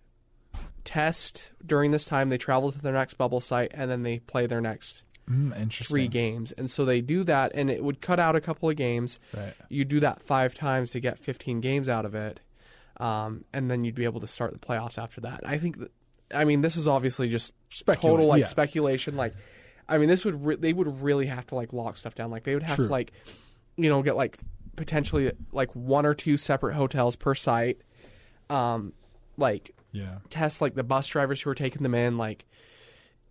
test 0.84 1.50
during 1.64 1.90
this 1.90 2.04
time. 2.04 2.28
They 2.28 2.38
travel 2.38 2.70
to 2.72 2.80
their 2.80 2.92
next 2.92 3.14
bubble 3.14 3.40
site, 3.40 3.72
and 3.74 3.90
then 3.90 4.02
they 4.02 4.18
play 4.20 4.46
their 4.46 4.60
next 4.60 5.03
mm, 5.28 5.56
interesting. 5.60 5.94
three 5.94 6.08
games. 6.08 6.52
And 6.52 6.70
so 6.70 6.84
they 6.84 7.00
do 7.00 7.24
that, 7.24 7.52
and 7.54 7.70
it 7.70 7.82
would 7.84 8.00
cut 8.00 8.18
out 8.20 8.36
a 8.36 8.40
couple 8.40 8.68
of 8.68 8.76
games. 8.76 9.18
Right. 9.36 9.52
You 9.68 9.84
do 9.84 10.00
that 10.00 10.22
five 10.22 10.54
times 10.54 10.90
to 10.92 11.00
get 11.00 11.18
15 11.18 11.60
games 11.60 11.88
out 11.88 12.04
of 12.04 12.14
it, 12.14 12.40
um, 12.98 13.44
and 13.52 13.70
then 13.70 13.84
you'd 13.84 13.94
be 13.94 14.04
able 14.04 14.20
to 14.20 14.26
start 14.26 14.52
the 14.52 14.58
playoffs 14.58 14.98
after 15.02 15.20
that. 15.22 15.40
I 15.44 15.58
think 15.58 15.78
that, 15.78 15.90
I 16.34 16.44
mean, 16.44 16.62
this 16.62 16.76
is 16.76 16.86
obviously 16.88 17.28
just 17.28 17.54
total 17.86 18.26
like 18.26 18.40
yeah. 18.40 18.46
speculation. 18.46 19.16
Like, 19.16 19.34
I 19.88 19.98
mean, 19.98 20.08
this 20.08 20.24
would 20.24 20.44
re- 20.44 20.56
they 20.56 20.72
would 20.72 21.02
really 21.02 21.26
have 21.26 21.46
to 21.48 21.54
like 21.54 21.72
lock 21.72 21.96
stuff 21.96 22.14
down. 22.14 22.30
Like, 22.30 22.44
they 22.44 22.54
would 22.54 22.62
have 22.62 22.76
True. 22.76 22.86
to 22.86 22.90
like, 22.92 23.12
you 23.76 23.88
know, 23.90 24.02
get 24.02 24.16
like 24.16 24.38
potentially 24.76 25.30
like 25.52 25.70
one 25.74 26.06
or 26.06 26.14
two 26.14 26.36
separate 26.36 26.74
hotels 26.74 27.16
per 27.16 27.34
site. 27.34 27.80
Um, 28.50 28.92
like 29.36 29.72
Yeah. 29.92 30.18
test 30.30 30.60
like 30.60 30.74
the 30.74 30.82
bus 30.84 31.06
drivers 31.08 31.40
who 31.40 31.50
are 31.50 31.54
taking 31.54 31.82
them 31.82 31.94
in 31.94 32.18
like 32.18 32.44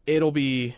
it'll 0.06 0.32
be 0.32 0.76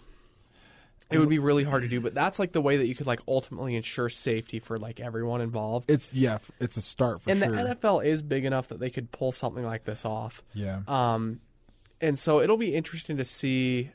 it 1.12 1.20
would 1.20 1.30
be 1.30 1.40
really 1.40 1.64
hard 1.64 1.84
to 1.84 1.90
do 1.90 2.02
but 2.02 2.14
that's 2.14 2.40
like 2.40 2.52
the 2.52 2.62
way 2.62 2.78
that 2.78 2.88
you 2.88 2.96
could 2.96 3.08
like 3.08 3.20
ultimately 3.28 3.76
ensure 3.76 4.10
safety 4.10 4.60
for 4.60 4.78
like 4.80 5.00
everyone 5.00 5.42
involved 5.42 5.90
It's 5.90 6.12
yeah. 6.14 6.40
It's 6.60 6.78
a 6.78 6.82
start 6.82 7.22
for 7.22 7.30
and 7.30 7.40
sure. 7.40 7.52
the 7.52 7.76
NFL 7.76 8.06
is 8.06 8.22
big 8.22 8.46
enough 8.46 8.70
that 8.70 8.80
they 8.80 8.90
could 8.90 9.12
pull 9.12 9.32
something 9.32 9.64
like 9.64 9.86
this 9.86 10.06
off 10.06 10.44
yeah. 10.54 10.82
um 10.88 11.40
and 12.02 12.18
so 12.18 12.42
it'll 12.42 12.58
be 12.58 12.76
interesting 12.76 13.18
to 13.18 13.26
see 13.26 13.92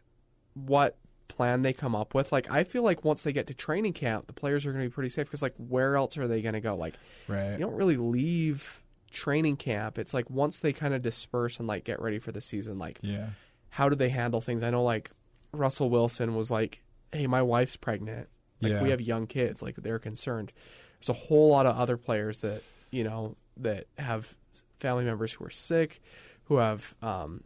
what 0.54 0.96
plan 1.28 1.62
they 1.62 1.72
come 1.72 1.94
up 1.94 2.14
with 2.14 2.32
like 2.32 2.50
I 2.50 2.64
feel 2.64 2.82
like 2.82 3.04
once 3.04 3.22
they 3.22 3.32
get 3.32 3.46
to 3.48 3.54
training 3.54 3.92
camp 3.92 4.26
the 4.26 4.32
players 4.32 4.66
are 4.66 4.72
going 4.72 4.84
to 4.84 4.88
be 4.88 4.92
pretty 4.92 5.08
safe 5.08 5.26
because 5.26 5.42
like 5.42 5.54
where 5.56 5.96
else 5.96 6.18
are 6.18 6.28
they 6.28 6.42
going 6.42 6.54
to 6.54 6.60
go 6.60 6.74
like 6.74 6.94
right. 7.28 7.52
you 7.52 7.58
don't 7.58 7.74
really 7.74 7.96
leave 7.96 8.82
training 9.10 9.56
camp 9.56 9.98
it's 9.98 10.14
like 10.14 10.28
once 10.30 10.60
they 10.60 10.72
kind 10.72 10.94
of 10.94 11.02
disperse 11.02 11.58
and 11.58 11.66
like 11.66 11.84
get 11.84 12.00
ready 12.00 12.18
for 12.18 12.30
the 12.30 12.40
season 12.40 12.78
like 12.78 12.98
yeah. 13.02 13.30
how 13.70 13.88
do 13.88 13.96
they 13.96 14.08
handle 14.08 14.40
things? 14.40 14.62
I 14.62 14.70
know 14.70 14.82
like 14.84 15.10
Russell 15.52 15.90
Wilson 15.90 16.34
was 16.34 16.50
like, 16.50 16.82
"Hey, 17.12 17.26
my 17.26 17.42
wife's 17.42 17.76
pregnant. 17.76 18.28
Like 18.60 18.72
Yeah. 18.72 18.82
we 18.82 18.90
have 18.90 19.00
young 19.00 19.26
kids. 19.26 19.62
Like 19.62 19.76
they're 19.76 19.98
concerned." 19.98 20.52
There's 21.00 21.08
a 21.08 21.20
whole 21.26 21.48
lot 21.48 21.64
of 21.66 21.76
other 21.76 21.96
players 21.96 22.40
that 22.42 22.62
you 22.90 23.04
know 23.04 23.36
that 23.56 23.86
have 23.98 24.34
family 24.78 25.04
members 25.04 25.32
who 25.32 25.44
are 25.44 25.50
sick, 25.50 26.00
who 26.44 26.56
have 26.56 26.94
um, 27.02 27.44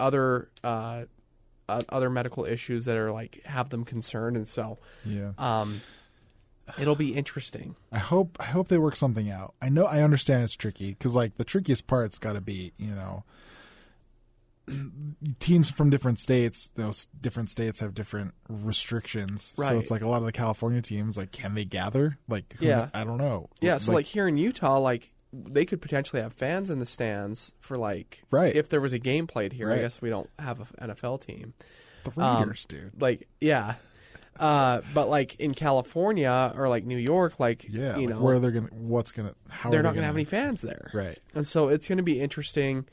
other 0.00 0.48
uh, 0.64 1.04
uh, 1.68 1.82
other 1.88 2.10
medical 2.10 2.44
issues 2.44 2.84
that 2.84 2.96
are 2.96 3.12
like 3.12 3.42
have 3.44 3.70
them 3.70 3.84
concerned, 3.84 4.36
and 4.36 4.46
so 4.48 4.78
Yeah. 5.04 5.32
um, 5.38 5.80
it'll 6.78 6.96
be 6.96 7.14
interesting. 7.14 7.76
I 7.92 7.98
hope 7.98 8.36
I 8.40 8.46
hope 8.46 8.68
they 8.68 8.78
work 8.78 8.96
something 8.96 9.30
out. 9.30 9.54
I 9.62 9.68
know 9.68 9.84
I 9.86 10.02
understand 10.02 10.42
it's 10.44 10.56
tricky 10.56 10.90
because 10.90 11.14
like 11.14 11.36
the 11.36 11.44
trickiest 11.44 11.86
part's 11.86 12.18
got 12.18 12.32
to 12.34 12.40
be 12.40 12.72
you 12.76 12.94
know 12.94 13.24
teams 15.38 15.70
from 15.70 15.90
different 15.90 16.18
states. 16.18 16.70
Those 16.74 17.06
different 17.20 17.50
states 17.50 17.80
have 17.80 17.94
different 17.94 18.34
restrictions, 18.48 19.54
right. 19.58 19.68
so 19.68 19.78
it's 19.78 19.90
like 19.90 20.02
a 20.02 20.08
lot 20.08 20.18
of 20.20 20.26
the 20.26 20.32
California 20.32 20.82
teams 20.82 21.16
like 21.16 21.32
can 21.32 21.54
they 21.54 21.64
gather? 21.64 22.18
Like 22.28 22.54
who- 22.58 22.66
Yeah. 22.66 22.88
I 22.94 23.04
don't 23.04 23.18
know. 23.18 23.48
Yeah, 23.60 23.76
so 23.76 23.92
like 23.92 24.06
here 24.06 24.28
in 24.28 24.36
Utah, 24.36 24.78
like 24.78 25.12
they 25.32 25.64
could 25.64 25.80
potentially 25.82 26.22
have 26.22 26.32
fans 26.32 26.70
in 26.70 26.78
the 26.78 26.86
stands 26.86 27.52
for 27.60 27.76
like 27.76 28.22
Right. 28.30 28.54
if 28.54 28.68
there 28.68 28.80
was 28.80 28.92
a 28.92 28.98
game 28.98 29.26
played 29.26 29.52
here. 29.52 29.70
I 29.70 29.78
guess 29.78 30.00
we 30.00 30.10
don't 30.10 30.30
have 30.38 30.60
an 30.78 30.90
NFL 30.90 31.20
team. 31.20 31.54
the 32.04 32.22
um, 32.22 32.54
dude. 32.68 33.00
Like 33.00 33.28
yeah, 33.40 33.74
uh, 34.38 34.80
but 34.94 35.08
like 35.08 35.34
in 35.40 35.54
California 35.54 36.52
or 36.56 36.68
like 36.68 36.84
New 36.84 36.96
York, 36.98 37.40
like 37.40 37.66
Yeah, 37.68 37.96
you 37.96 38.06
like 38.06 38.16
know, 38.16 38.22
where 38.22 38.38
they're 38.38 38.50
gonna, 38.52 38.68
what's 38.70 39.12
gonna, 39.12 39.34
how 39.48 39.70
they're 39.70 39.80
are 39.80 39.82
not 39.82 39.90
they 39.90 39.96
going 39.96 40.02
to 40.02 40.06
have 40.06 40.16
any 40.16 40.24
fans 40.24 40.60
there, 40.62 40.90
Right. 40.94 41.18
And 41.34 41.46
so 41.46 41.68
it's 41.68 41.88
going 41.88 41.98
to 41.98 42.04
be 42.04 42.20
interesting. 42.20 42.86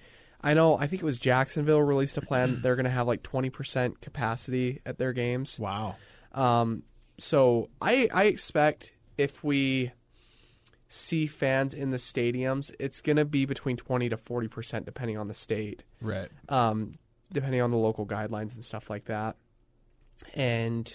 I 0.44 0.54
know. 0.54 0.78
I 0.78 0.88
think 0.88 1.02
it 1.02 1.06
was 1.06 1.20
Jacksonville 1.20 1.82
released 1.82 2.18
a 2.18 2.22
plan. 2.22 2.60
They're 2.62 2.76
going 2.76 2.84
to 2.86 2.90
have 2.92 3.08
like 3.08 3.24
twenty 3.24 3.50
percent 3.50 4.02
capacity 4.02 4.82
at 4.86 4.98
their 4.98 5.14
games. 5.14 5.58
Wow. 5.60 5.96
Um, 6.34 6.84
so 7.18 7.70
I 7.82 8.10
I 8.14 8.26
expect 8.26 8.94
if 9.18 9.44
we 9.44 9.92
see 10.90 11.26
fans 11.28 11.74
in 11.74 11.90
the 11.92 11.98
stadiums, 11.98 12.72
it's 12.80 13.02
going 13.02 13.16
to 13.18 13.26
be 13.26 13.46
between 13.46 13.78
twenty 13.78 14.10
to 14.10 14.18
forty 14.18 14.48
percent, 14.48 14.86
depending 14.86 15.18
on 15.18 15.28
the 15.28 15.34
state, 15.34 15.84
Right. 16.02 16.30
um, 16.50 16.96
depending 17.32 17.62
on 17.62 17.72
the 17.72 17.78
local 17.78 18.06
guidelines 18.06 18.56
and 18.56 18.64
stuff 18.64 18.90
like 18.90 19.06
that. 19.06 19.38
And 20.36 20.94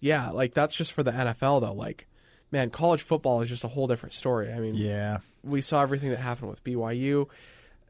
yeah, 0.00 0.30
like 0.30 0.54
that's 0.54 0.74
just 0.74 0.92
for 0.92 1.02
the 1.02 1.12
NFL 1.12 1.60
though. 1.62 1.72
Like, 1.72 2.06
man, 2.50 2.70
college 2.70 3.02
football 3.02 3.40
is 3.40 3.48
just 3.48 3.64
a 3.64 3.68
whole 3.68 3.86
different 3.86 4.12
story. 4.14 4.52
I 4.52 4.58
mean, 4.60 4.74
Yeah. 4.74 5.18
we 5.42 5.60
saw 5.60 5.82
everything 5.82 6.10
that 6.10 6.18
happened 6.18 6.50
with 6.50 6.62
BYU. 6.64 7.28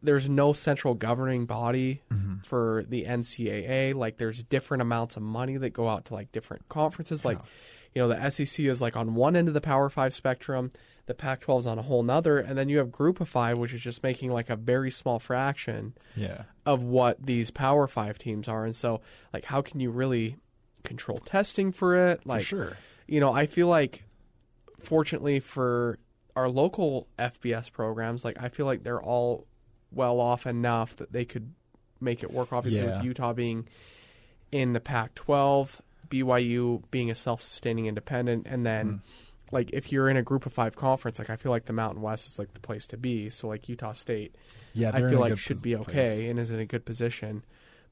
There's 0.02 0.28
no 0.28 0.52
central 0.52 0.94
governing 0.94 1.46
body 1.46 2.02
mm-hmm. 2.12 2.38
for 2.42 2.84
the 2.88 3.04
NCAA. 3.04 3.94
Like, 3.94 4.18
there's 4.18 4.42
different 4.42 4.82
amounts 4.82 5.16
of 5.16 5.22
money 5.22 5.56
that 5.56 5.70
go 5.70 5.88
out 5.88 6.06
to 6.06 6.14
like 6.14 6.32
different 6.32 6.68
conferences. 6.68 7.24
Like, 7.24 7.38
you 7.94 8.00
know, 8.02 8.08
the 8.08 8.30
SEC 8.30 8.64
is 8.64 8.80
like 8.80 8.96
on 8.96 9.14
one 9.14 9.36
end 9.36 9.48
of 9.48 9.54
the 9.54 9.60
Power 9.60 9.90
Five 9.90 10.14
spectrum, 10.14 10.72
the 11.06 11.14
Pac-12 11.14 11.58
is 11.60 11.66
on 11.66 11.78
a 11.78 11.82
whole 11.82 12.02
nother, 12.02 12.38
and 12.38 12.56
then 12.56 12.68
you 12.68 12.78
have 12.78 12.92
Group 12.92 13.20
of 13.20 13.28
Five, 13.28 13.58
which 13.58 13.72
is 13.72 13.80
just 13.80 14.02
making 14.02 14.30
like 14.30 14.48
a 14.48 14.56
very 14.56 14.90
small 14.90 15.18
fraction 15.18 15.94
Yeah. 16.14 16.42
of 16.64 16.82
what 16.82 17.26
these 17.26 17.50
Power 17.50 17.86
Five 17.88 18.16
teams 18.18 18.48
are. 18.48 18.64
And 18.64 18.74
so, 18.74 19.00
like, 19.32 19.46
how 19.46 19.60
can 19.60 19.80
you 19.80 19.90
really 19.90 20.36
control 20.84 21.18
testing 21.18 21.72
for 21.72 21.96
it? 21.96 22.24
Like, 22.24 22.42
sure. 22.42 22.76
you 23.06 23.20
know, 23.20 23.32
I 23.32 23.46
feel 23.46 23.66
like, 23.68 24.04
fortunately 24.82 25.40
for 25.40 25.98
our 26.36 26.48
local 26.48 27.06
FBS 27.18 27.72
programs, 27.72 28.24
like 28.24 28.40
I 28.40 28.48
feel 28.48 28.66
like 28.66 28.82
they're 28.82 29.02
all 29.02 29.46
well 29.92 30.20
off 30.20 30.46
enough 30.46 30.96
that 30.96 31.12
they 31.12 31.24
could 31.24 31.52
make 32.00 32.22
it 32.22 32.32
work. 32.32 32.52
Obviously, 32.52 32.82
Yeah. 32.82 32.96
with 32.96 33.04
Utah 33.04 33.32
being 33.32 33.68
in 34.52 34.72
the 34.72 34.80
Pac-12, 34.80 35.80
BYU 36.08 36.82
being 36.90 37.10
a 37.10 37.14
self-sustaining 37.14 37.86
independent, 37.86 38.46
and 38.48 38.66
then 38.66 38.88
mm. 38.88 39.00
like 39.52 39.70
if 39.72 39.92
you're 39.92 40.08
in 40.08 40.16
a 40.16 40.22
group 40.22 40.46
of 40.46 40.52
five 40.52 40.76
conference, 40.76 41.18
like 41.18 41.30
I 41.30 41.36
feel 41.36 41.52
like 41.52 41.66
the 41.66 41.72
Mountain 41.72 42.02
West 42.02 42.26
is 42.26 42.38
like 42.38 42.54
the 42.54 42.60
place 42.60 42.86
to 42.88 42.96
be. 42.96 43.30
So 43.30 43.48
like 43.48 43.68
Utah 43.68 43.92
State, 43.92 44.34
Yeah, 44.72 44.90
I 44.92 45.00
feel 45.08 45.20
like 45.20 45.38
should 45.38 45.62
be 45.62 45.74
place. 45.74 45.88
okay 45.88 46.28
and 46.28 46.38
is 46.38 46.50
in 46.50 46.58
a 46.58 46.66
good 46.66 46.84
position. 46.84 47.44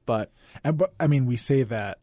But 0.06 0.32
And 0.64 0.78
but 0.78 0.94
I 0.98 1.06
mean, 1.06 1.26
we 1.26 1.36
say 1.36 1.62
that, 1.64 1.98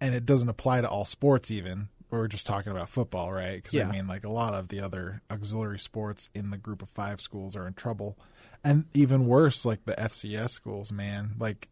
and 0.00 0.14
it 0.14 0.26
doesn't 0.26 0.48
apply 0.48 0.80
to 0.82 0.88
all 0.88 1.04
sports. 1.04 1.50
Even 1.50 1.88
we're 2.10 2.28
just 2.28 2.46
talking 2.46 2.70
about 2.72 2.88
football, 2.88 3.32
right? 3.32 3.56
Because 3.56 3.74
Yeah. 3.74 3.88
I 3.88 3.92
mean, 3.92 4.06
like 4.06 4.24
a 4.24 4.30
lot 4.30 4.54
of 4.54 4.68
the 4.68 4.80
other 4.80 5.22
auxiliary 5.30 5.78
sports 5.78 6.28
in 6.34 6.50
the 6.50 6.56
group 6.58 6.82
of 6.82 6.88
five 6.90 7.20
schools 7.20 7.56
are 7.56 7.66
in 7.66 7.74
trouble, 7.74 8.18
and 8.64 8.84
even 8.94 9.26
worse, 9.26 9.64
like 9.64 9.84
the 9.84 9.94
FCS 9.94 10.50
schools, 10.50 10.92
man. 10.92 11.32
Like 11.38 11.68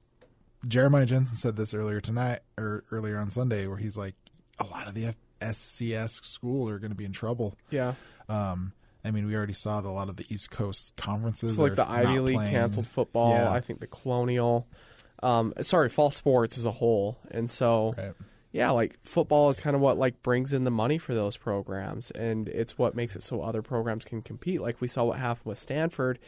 Jeremiah 0.66 1.06
Jensen 1.06 1.36
said 1.36 1.56
this 1.56 1.74
earlier 1.74 2.00
tonight 2.00 2.40
or 2.56 2.84
earlier 2.90 3.18
on 3.18 3.30
Sunday, 3.30 3.66
where 3.66 3.76
he's 3.76 3.96
like, 3.98 4.14
a 4.58 4.64
lot 4.64 4.88
of 4.88 4.94
the 4.94 5.14
FCS 5.40 6.24
schools 6.24 6.70
are 6.70 6.78
going 6.78 6.90
to 6.90 6.96
be 6.96 7.04
in 7.04 7.12
trouble. 7.12 7.56
yeah, 7.70 7.94
Um, 8.28 8.72
I 9.04 9.10
mean, 9.12 9.26
we 9.26 9.36
already 9.36 9.52
saw 9.52 9.80
that 9.80 9.88
a 9.88 9.90
lot 9.90 10.08
of 10.08 10.16
the 10.16 10.26
East 10.28 10.50
Coast 10.50 10.96
conferences, 10.96 11.56
so 11.56 11.62
like 11.62 11.76
the 11.76 11.88
Ivy 11.88 12.18
League 12.18 12.36
playing. 12.36 12.50
canceled 12.52 12.86
football. 12.88 13.30
Yeah. 13.32 13.50
I 13.52 13.60
think 13.60 13.78
the 13.80 13.86
Colonial, 13.86 14.66
um, 15.22 15.54
sorry, 15.62 15.88
fall 15.88 16.10
sports 16.10 16.58
as 16.58 16.64
a 16.64 16.72
whole, 16.72 17.18
and 17.30 17.48
so 17.48 17.94
Right. 17.96 18.12
yeah, 18.50 18.70
like 18.70 18.98
football 19.04 19.48
is 19.50 19.60
kind 19.60 19.76
of 19.76 19.80
what 19.80 19.96
like 19.98 20.22
brings 20.24 20.52
in 20.52 20.64
the 20.64 20.70
money 20.72 20.98
for 20.98 21.14
those 21.14 21.36
programs, 21.36 22.10
and 22.10 22.48
it's 22.48 22.76
what 22.76 22.96
makes 22.96 23.14
it 23.14 23.22
so 23.22 23.40
other 23.42 23.62
programs 23.62 24.04
can 24.04 24.20
compete. 24.20 24.60
Like 24.60 24.80
we 24.80 24.88
saw 24.88 25.04
what 25.04 25.18
happened 25.18 25.46
with 25.46 25.58
Stanford. 25.58 26.18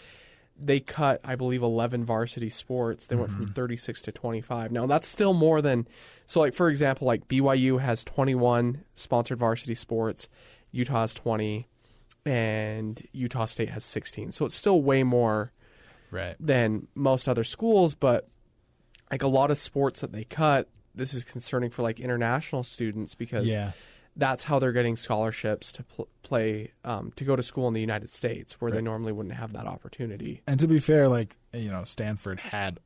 They 0.63 0.81
cut, 0.81 1.21
I 1.25 1.37
believe, 1.37 1.63
eleven 1.63 2.05
varsity 2.05 2.51
sports. 2.51 3.07
They 3.07 3.17
went 3.17 3.31
from 3.31 3.43
mm-hmm. 3.43 3.53
thirty 3.53 3.77
six 3.77 4.03
to 4.03 4.13
twenty 4.13 4.41
five. 4.41 4.71
Now 4.71 4.87
that's 4.87 5.09
still 5.09 5.33
more 5.33 5.63
than 5.63 5.89
so. 6.27 6.41
Like 6.41 6.55
for 6.55 6.69
example, 6.69 7.07
like 7.07 7.29
BYU 7.29 7.81
has 7.81 8.05
twenty 8.05 8.35
one 8.35 8.85
sponsored 8.95 9.39
varsity 9.39 9.75
sports, 9.75 10.29
Utah 10.71 11.03
has 11.03 11.15
twenty, 11.15 11.69
and 12.27 13.03
Utah 13.13 13.47
State 13.47 13.71
has 13.71 13.85
sixteen. 13.85 14.33
So 14.33 14.45
it's 14.45 14.55
still 14.55 14.83
way 14.83 15.03
more 15.03 15.53
Right. 16.11 16.35
than 16.41 16.89
most 16.95 17.29
other 17.29 17.45
schools, 17.45 17.95
but 17.95 18.29
like 19.13 19.23
a 19.23 19.29
lot 19.29 19.51
of 19.51 19.59
sports 19.59 20.01
that 20.01 20.13
they 20.13 20.25
cut, 20.25 20.69
this 20.95 21.15
is 21.15 21.23
concerning 21.25 21.71
for 21.71 21.83
like 21.83 22.01
international 22.01 22.65
students 22.65 23.15
because 23.15 23.53
Yeah. 23.53 23.73
That's 24.21 24.45
how 24.45 24.59
they're 24.61 24.71
getting 24.73 24.95
scholarships 24.97 25.73
to 25.73 25.83
pl- 25.83 26.09
play 26.23 26.71
um, 26.85 27.13
to 27.17 27.25
go 27.25 27.35
to 27.35 27.43
school 27.43 27.67
in 27.67 27.75
the 27.75 27.81
United 27.81 28.09
States 28.11 28.61
where 28.61 28.71
they 28.71 28.81
normally 28.81 29.13
wouldn't 29.13 29.35
have 29.35 29.53
that 29.55 29.67
opportunity. 29.67 30.43
And 30.47 30.61
to 30.61 30.69
be 30.69 30.79
fair, 30.79 31.09
like 31.09 31.37
you 31.53 31.71
know, 31.71 31.83
Stanford 31.85 32.39
had 32.41 32.79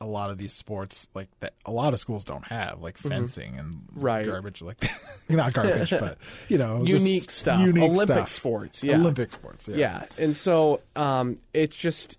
a 0.00 0.06
lot 0.06 0.30
of 0.30 0.38
these 0.38 0.52
sports 0.52 1.08
like 1.14 1.28
that. 1.40 1.54
A 1.66 1.72
lot 1.72 1.92
of 1.92 1.98
schools 2.00 2.24
don't 2.24 2.46
have 2.46 2.80
like 2.80 2.96
fencing 2.96 3.58
and 3.58 3.74
Mm-hmm. 3.74 4.00
Right. 4.00 4.24
garbage 4.26 4.62
like 4.62 4.76
not 5.28 5.52
garbage, 5.52 5.90
but 5.90 6.18
you 6.48 6.56
know, 6.56 6.84
just 6.84 7.04
unique 7.04 7.30
stuff, 7.30 7.60
unique 7.60 7.82
Olympic 7.90 8.16
stuff. 8.16 8.28
sports, 8.30 8.84
yeah, 8.84 8.94
Olympic 8.96 9.32
sports. 9.32 9.68
Yeah. 9.68 9.76
yeah. 9.76 10.06
And 10.24 10.34
so 10.36 10.80
um, 10.96 11.38
it's 11.52 11.76
just 11.76 12.16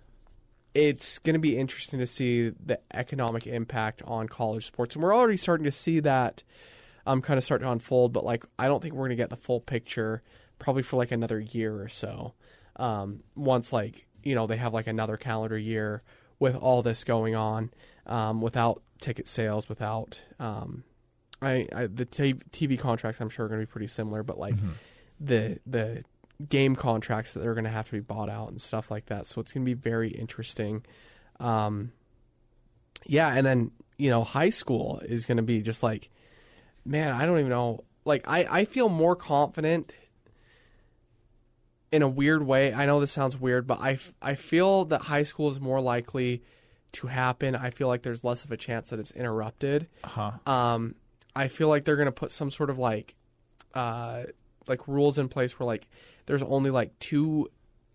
it's 0.75 1.17
going 1.19 1.33
to 1.33 1.39
be 1.39 1.57
interesting 1.57 1.99
to 1.99 2.05
see 2.05 2.49
the 2.63 2.79
economic 2.93 3.47
impact 3.47 4.01
on 4.05 4.27
college 4.27 4.67
sports, 4.67 4.95
and 4.95 5.03
we're 5.03 5.15
already 5.15 5.37
starting 5.37 5.63
to 5.63 5.71
see 5.71 5.99
that 6.01 6.43
um, 7.09 7.21
kind 7.21 7.37
of 7.37 7.43
start 7.43 7.61
to 7.61 7.69
unfold. 7.69 8.13
But 8.13 8.23
like, 8.23 8.45
I 8.57 8.67
don't 8.67 8.81
think 8.81 8.93
we're 8.93 9.07
going 9.07 9.09
to 9.11 9.15
get 9.15 9.29
the 9.29 9.37
full 9.37 9.59
picture 9.59 10.21
probably 10.59 10.83
for 10.83 10.97
like 10.97 11.11
another 11.11 11.39
year 11.39 11.81
or 11.81 11.89
so. 11.89 12.33
Um, 12.75 13.23
once 13.35 13.73
like 13.73 14.07
you 14.23 14.35
know 14.35 14.47
they 14.47 14.57
have 14.57 14.73
like 14.73 14.87
another 14.87 15.17
calendar 15.17 15.57
year 15.57 16.03
with 16.39 16.55
all 16.55 16.81
this 16.81 17.03
going 17.03 17.35
on, 17.35 17.71
um, 18.05 18.41
without 18.41 18.81
ticket 19.01 19.27
sales, 19.27 19.67
without 19.67 20.21
um, 20.39 20.83
I, 21.41 21.67
I 21.73 21.87
the 21.87 22.05
t- 22.05 22.33
TV 22.51 22.77
contracts, 22.77 23.19
I'm 23.19 23.29
sure 23.29 23.45
are 23.45 23.49
going 23.49 23.61
to 23.61 23.65
be 23.65 23.71
pretty 23.71 23.87
similar, 23.87 24.23
but 24.23 24.37
like 24.37 24.55
the 25.19 25.59
the 25.65 26.03
game 26.47 26.75
contracts 26.75 27.33
that 27.33 27.41
they're 27.41 27.53
going 27.53 27.65
to 27.65 27.69
have 27.69 27.85
to 27.87 27.91
be 27.91 27.99
bought 27.99 28.29
out 28.29 28.49
and 28.49 28.61
stuff 28.61 28.89
like 28.89 29.07
that. 29.07 29.25
So 29.25 29.41
it's 29.41 29.51
going 29.51 29.65
to 29.65 29.69
be 29.69 29.73
very 29.73 30.09
interesting. 30.09 30.85
Um, 31.39 31.91
yeah, 33.05 33.33
and 33.33 33.45
then 33.45 33.71
you 33.97 34.09
know, 34.09 34.23
high 34.23 34.49
school 34.49 35.01
is 35.05 35.25
going 35.25 35.37
to 35.37 35.43
be 35.43 35.61
just 35.61 35.83
like, 35.83 36.09
man, 36.89 37.13
I 37.13 37.25
don't 37.25 37.39
even 37.39 37.49
know. 37.49 37.83
Like, 38.03 38.27
I 38.27 38.47
I 38.49 38.65
feel 38.65 38.89
more 38.89 39.15
confident 39.15 39.95
in 41.91 42.01
a 42.01 42.07
weird 42.07 42.43
way. 42.43 42.73
I 42.73 42.85
know 42.85 42.99
this 42.99 43.11
sounds 43.11 43.39
weird, 43.39 43.67
but 43.67 43.79
I, 43.79 43.99
I 44.21 44.35
feel 44.35 44.85
that 44.85 45.03
high 45.03 45.23
school 45.23 45.49
is 45.51 45.59
more 45.59 45.81
likely 45.81 46.43
to 46.93 47.07
happen. 47.07 47.55
I 47.55 47.69
feel 47.69 47.87
like 47.87 48.03
there's 48.03 48.23
less 48.23 48.43
of 48.45 48.51
a 48.51 48.57
chance 48.57 48.89
that 48.89 48.99
it's 48.99 49.11
interrupted. 49.11 49.87
Uh-huh. 50.03 50.31
Um, 50.51 50.95
I 51.35 51.47
feel 51.47 51.67
like 51.67 51.85
they're 51.85 51.95
going 51.95 52.07
to 52.07 52.11
put 52.11 52.31
some 52.31 52.51
sort 52.51 52.69
of 52.69 52.77
like, 52.77 53.15
uh, 53.73 54.23
like 54.67 54.87
rules 54.87 55.17
in 55.17 55.29
place 55.29 55.59
where 55.59 55.65
like 55.65 55.87
there's 56.25 56.43
only 56.43 56.69
like 56.69 56.97
two 56.99 57.47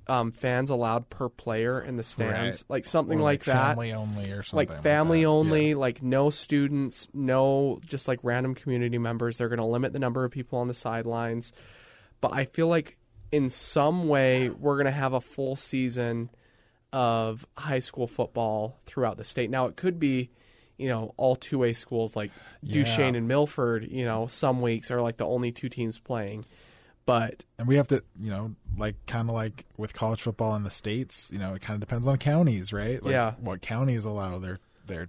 um, 0.06 0.32
fans 0.32 0.68
allowed 0.70 1.08
per 1.08 1.28
player 1.28 1.80
in 1.80 1.96
the 1.96 2.02
stands, 2.02 2.62
Right. 2.68 2.70
like 2.70 2.84
something 2.84 3.20
Or, 3.20 3.22
like, 3.22 3.44
that. 3.44 3.68
family 3.68 3.92
only 3.92 4.30
or 4.32 4.42
something 4.42 4.68
Like 4.68 4.82
family 4.82 5.22
that. 5.22 5.28
only, 5.28 5.68
Yeah. 5.70 5.76
like 5.76 6.02
no 6.02 6.28
students, 6.30 7.08
no 7.14 7.80
just 7.86 8.06
like 8.08 8.20
random 8.22 8.54
community 8.54 8.98
members. 8.98 9.38
They're 9.38 9.48
going 9.48 9.58
to 9.60 9.64
limit 9.64 9.92
the 9.92 9.98
number 9.98 10.24
of 10.24 10.30
people 10.30 10.58
on 10.58 10.68
the 10.68 10.74
sidelines. 10.74 11.52
But 12.20 12.32
I 12.32 12.44
feel 12.44 12.68
like 12.68 12.98
in 13.32 13.48
some 13.48 14.06
way 14.08 14.48
we're 14.50 14.76
going 14.76 14.84
to 14.86 14.90
have 14.90 15.12
a 15.14 15.20
full 15.20 15.56
season 15.56 16.30
of 16.92 17.44
high 17.56 17.80
school 17.80 18.06
football 18.06 18.78
throughout 18.86 19.16
the 19.16 19.24
state. 19.24 19.50
Now 19.50 19.66
it 19.66 19.76
could 19.76 19.98
be, 19.98 20.30
you 20.76 20.88
know, 20.88 21.12
all 21.16 21.34
two 21.34 21.58
way 21.58 21.72
schools 21.72 22.14
like 22.14 22.30
Yeah. 22.62 22.74
Duchesne 22.84 23.14
and 23.16 23.26
Milford. 23.26 23.88
You 23.90 24.04
know, 24.04 24.26
some 24.26 24.60
weeks 24.60 24.90
are 24.90 25.00
like 25.00 25.16
the 25.16 25.26
only 25.26 25.50
two 25.50 25.68
teams 25.68 25.98
playing. 25.98 26.44
But 27.06 27.44
and 27.58 27.68
we 27.68 27.76
have 27.76 27.88
to, 27.88 28.02
you 28.18 28.30
know, 28.30 28.54
like 28.78 28.96
kind 29.06 29.28
of 29.28 29.34
like 29.34 29.66
with 29.76 29.92
college 29.92 30.22
football 30.22 30.54
in 30.56 30.62
the 30.62 30.70
states, 30.70 31.30
you 31.32 31.38
know, 31.38 31.52
it 31.54 31.60
kind 31.60 31.74
of 31.74 31.80
depends 31.86 32.06
on 32.06 32.16
counties, 32.16 32.72
right? 32.72 33.02
Like 33.02 33.12
Yeah. 33.12 33.32
what 33.38 33.60
counties 33.60 34.04
allow 34.04 34.38
their 34.38 34.58
their 34.86 35.08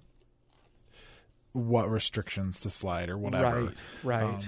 what 1.52 1.90
restrictions 1.90 2.60
to 2.60 2.70
slide 2.70 3.08
or 3.08 3.16
whatever. 3.16 3.64
right, 3.64 3.74
right, 4.02 4.22
Um, 4.22 4.40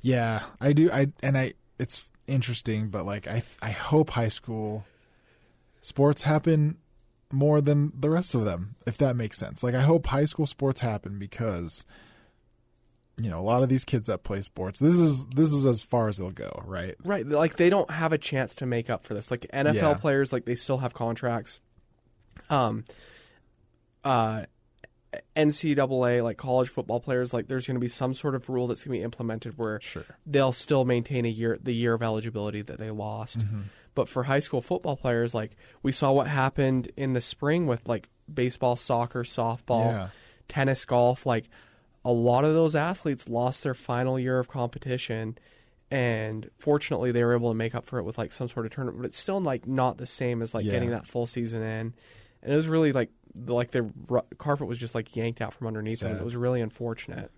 Yeah, 0.00 0.44
I 0.60 0.72
do. 0.72 0.90
I 0.90 1.08
and 1.22 1.36
I. 1.36 1.52
It's 1.78 2.06
interesting, 2.26 2.88
but 2.88 3.04
like 3.04 3.28
I, 3.28 3.42
I 3.60 3.70
hope 3.70 4.10
high 4.10 4.28
school 4.28 4.84
sports 5.82 6.22
happen 6.22 6.78
more 7.32 7.60
than 7.60 7.92
the 7.98 8.10
rest 8.10 8.34
of 8.34 8.44
them, 8.44 8.76
if 8.86 8.96
that 8.98 9.16
makes 9.16 9.36
sense. 9.38 9.62
Like 9.62 9.74
I 9.74 9.80
hope 9.82 10.06
high 10.06 10.24
school 10.24 10.46
sports 10.46 10.80
happen 10.80 11.18
because 11.18 11.84
you 13.22 13.30
know 13.30 13.38
a 13.38 13.42
lot 13.42 13.62
of 13.62 13.68
these 13.68 13.84
kids 13.84 14.08
that 14.08 14.22
play 14.22 14.40
sports. 14.40 14.78
This 14.80 14.96
is 14.96 15.24
this 15.34 15.52
is 15.52 15.66
as 15.66 15.82
far 15.82 16.08
as 16.08 16.16
they'll 16.18 16.30
go, 16.30 16.62
right? 16.66 16.94
right. 17.04 17.26
Like 17.26 17.56
they 17.56 17.70
don't 17.70 17.90
have 17.90 18.12
a 18.12 18.18
chance 18.18 18.54
to 18.56 18.66
make 18.66 18.88
up 18.90 19.04
for 19.04 19.14
this. 19.14 19.30
Like 19.30 19.46
NFL 19.52 19.74
Yeah. 19.74 19.94
players, 19.94 20.32
like 20.32 20.44
they 20.44 20.54
still 20.54 20.78
have 20.78 20.94
contracts. 20.94 21.60
Um, 22.48 22.84
uh, 24.04 24.44
NCAA, 25.36 26.22
like 26.22 26.36
college 26.36 26.68
football 26.68 27.00
players, 27.00 27.32
like 27.34 27.48
there's 27.48 27.66
going 27.66 27.74
to 27.74 27.80
be 27.80 27.88
some 27.88 28.14
sort 28.14 28.34
of 28.34 28.48
rule 28.48 28.66
that's 28.68 28.84
going 28.84 28.94
to 28.94 28.98
be 29.00 29.04
implemented 29.04 29.58
where 29.58 29.80
Sure. 29.80 30.04
they'll 30.26 30.52
still 30.52 30.84
maintain 30.84 31.24
a 31.24 31.28
year 31.28 31.58
the 31.60 31.72
year 31.74 31.94
of 31.94 32.02
eligibility 32.02 32.62
that 32.62 32.78
they 32.78 32.90
lost. 32.90 33.40
Mm-hmm. 33.40 33.60
But 33.94 34.08
for 34.08 34.24
high 34.24 34.38
school 34.38 34.60
football 34.62 34.96
players, 34.96 35.34
like 35.34 35.56
we 35.82 35.90
saw 35.92 36.12
what 36.12 36.28
happened 36.28 36.92
in 36.96 37.12
the 37.12 37.20
spring 37.20 37.66
with 37.66 37.88
like 37.88 38.08
baseball, 38.32 38.76
soccer, 38.76 39.24
softball, 39.24 39.92
Yeah. 39.92 40.08
tennis, 40.48 40.84
golf, 40.84 41.26
like 41.26 41.48
a 42.04 42.12
lot 42.12 42.44
of 42.44 42.54
those 42.54 42.74
athletes 42.74 43.28
lost 43.28 43.62
their 43.62 43.74
final 43.74 44.18
year 44.18 44.38
of 44.38 44.48
competition 44.48 45.36
and 45.90 46.48
fortunately 46.58 47.10
they 47.12 47.24
were 47.24 47.34
able 47.34 47.50
to 47.50 47.54
make 47.56 47.74
up 47.74 47.84
for 47.84 47.98
it 47.98 48.04
with 48.04 48.16
like 48.16 48.32
some 48.32 48.48
sort 48.48 48.64
of 48.66 48.72
tournament 48.72 48.98
but 49.02 49.06
it's 49.06 49.18
still 49.18 49.40
like 49.40 49.66
not 49.66 49.98
the 49.98 50.06
same 50.06 50.40
as 50.42 50.54
like 50.54 50.64
Yeah. 50.64 50.72
getting 50.72 50.90
that 50.90 51.06
full 51.06 51.26
season 51.26 51.62
in 51.62 51.94
and 52.42 52.52
it 52.52 52.56
was 52.56 52.68
really 52.68 52.92
like 52.92 53.10
the, 53.34 53.52
like 53.54 53.70
the 53.70 53.90
carpet 54.38 54.66
was 54.66 54.78
just 54.78 54.94
like 54.94 55.14
yanked 55.16 55.40
out 55.40 55.52
from 55.54 55.66
underneath 55.66 56.00
them 56.00 56.16
it 56.16 56.24
was 56.24 56.36
really 56.36 56.60
unfortunate 56.60 57.30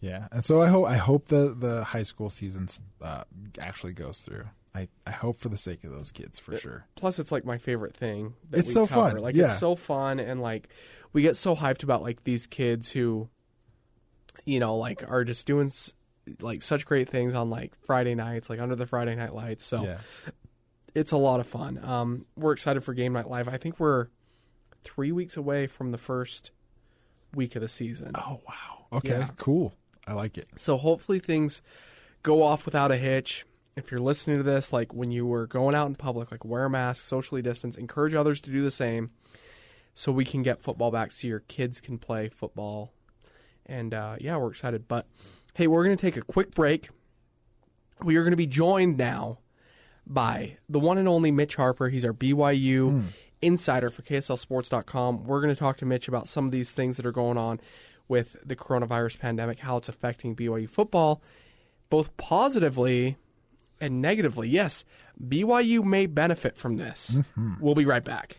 Yeah, 0.00 0.28
and 0.30 0.44
so 0.44 0.60
I 0.62 0.68
hope 0.68 0.86
I 0.86 0.96
hope 0.96 1.26
the 1.28 1.54
the 1.58 1.84
high 1.84 2.02
school 2.04 2.30
season 2.30 2.68
uh, 3.02 3.24
actually 3.60 3.94
goes 3.94 4.20
through. 4.20 4.44
I 4.74 4.86
I 5.06 5.10
hope 5.10 5.36
for 5.38 5.48
the 5.48 5.56
sake 5.58 5.82
of 5.84 5.90
those 5.92 6.12
kids 6.12 6.38
for 6.38 6.56
sure. 6.56 6.86
plus 6.94 7.18
it's 7.18 7.32
like 7.32 7.44
my 7.44 7.58
favorite 7.58 7.96
thing 7.96 8.34
It's 8.52 8.72
so 8.72 8.86
cover. 8.86 9.12
fun, 9.16 9.22
like 9.22 9.34
yeah. 9.34 9.46
it's 9.46 9.58
so 9.58 9.74
fun 9.74 10.20
and 10.20 10.40
like 10.40 10.68
we 11.12 11.22
get 11.22 11.36
so 11.36 11.56
hyped 11.56 11.82
about 11.82 12.02
like 12.02 12.22
these 12.24 12.46
kids 12.46 12.92
who 12.92 13.28
you 14.44 14.60
know 14.60 14.76
like 14.76 15.02
are 15.08 15.24
just 15.24 15.46
doing 15.46 15.70
like 16.40 16.62
such 16.62 16.84
great 16.86 17.08
things 17.08 17.34
on 17.34 17.48
like 17.50 17.72
friday 17.86 18.14
nights 18.14 18.50
like 18.50 18.60
under 18.60 18.76
the 18.76 18.86
friday 18.86 19.14
night 19.14 19.34
lights 19.34 19.64
so 19.64 19.82
Yeah. 19.82 19.98
it's 20.94 21.12
a 21.12 21.16
lot 21.16 21.40
of 21.40 21.46
fun 21.46 21.78
um 21.82 22.26
we're 22.36 22.52
excited 22.52 22.82
for 22.84 22.92
game 22.94 23.12
night 23.14 23.28
live 23.28 23.48
i 23.48 23.56
think 23.56 23.78
we're 23.80 24.08
three 24.82 25.10
weeks 25.12 25.36
away 25.36 25.66
from 25.66 25.90
the 25.90 25.98
first 25.98 26.50
week 27.34 27.56
of 27.56 27.62
the 27.62 27.68
season 27.68 28.12
Oh 28.14 28.40
wow. 28.46 28.86
Okay. 28.98 29.10
Yeah. 29.10 29.28
Cool. 29.36 29.74
I 30.06 30.14
like 30.14 30.38
it. 30.38 30.48
So 30.56 30.78
hopefully 30.78 31.18
things 31.18 31.60
go 32.22 32.42
off 32.42 32.64
without 32.64 32.90
a 32.90 32.96
hitch. 32.96 33.44
If 33.76 33.90
you're 33.90 34.00
listening 34.00 34.38
to 34.38 34.42
this, 34.42 34.72
like 34.72 34.94
when 34.94 35.10
you 35.10 35.26
were 35.26 35.46
going 35.46 35.74
out 35.74 35.88
in 35.88 35.94
public, 35.94 36.30
like 36.30 36.42
wear 36.44 36.64
a 36.64 36.70
mask, 36.70 37.04
socially 37.04 37.42
distance, 37.42 37.76
encourage 37.76 38.14
others 38.14 38.40
to 38.40 38.50
do 38.50 38.62
the 38.62 38.70
same, 38.70 39.10
so 39.92 40.10
we 40.10 40.24
can 40.24 40.42
get 40.42 40.62
football 40.62 40.90
back, 40.90 41.12
so 41.12 41.28
your 41.28 41.40
kids 41.40 41.82
can 41.82 41.98
play 41.98 42.30
football. 42.30 42.94
And 43.68 43.92
uh, 43.94 44.16
yeah, 44.20 44.36
we're 44.36 44.50
excited. 44.50 44.88
But 44.88 45.06
hey, 45.54 45.66
we're 45.66 45.84
gonna 45.84 45.96
take 45.96 46.16
a 46.16 46.22
quick 46.22 46.54
break. 46.54 46.88
We 48.02 48.16
are 48.16 48.22
going 48.22 48.30
to 48.30 48.36
be 48.36 48.46
joined 48.46 48.96
now 48.96 49.38
by 50.06 50.56
the 50.68 50.78
one 50.78 50.98
and 50.98 51.08
only 51.08 51.30
Mitch 51.32 51.56
Harper. 51.56 51.88
He's 51.88 52.04
our 52.04 52.12
BYU 52.12 53.02
insider 53.42 53.90
for 53.90 54.02
KSLSports.com. 54.02 55.24
We're 55.24 55.40
going 55.40 55.52
to 55.52 55.58
talk 55.58 55.78
to 55.78 55.84
Mitch 55.84 56.06
about 56.06 56.28
some 56.28 56.44
of 56.46 56.52
these 56.52 56.70
things 56.70 56.96
that 56.96 57.04
are 57.06 57.12
going 57.12 57.36
on 57.38 57.60
with 58.06 58.36
the 58.46 58.54
coronavirus 58.56 59.18
pandemic, 59.18 59.58
how 59.58 59.76
it's 59.78 59.88
affecting 59.88 60.36
BYU 60.36 60.70
football, 60.70 61.20
both 61.90 62.16
positively 62.16 63.16
and 63.80 64.00
negatively. 64.00 64.48
Yes, 64.48 64.84
BYU 65.20 65.82
may 65.84 66.06
benefit 66.06 66.56
from 66.56 66.76
this. 66.76 67.18
We'll 67.60 67.74
be 67.74 67.84
right 67.84 68.04
back. 68.04 68.38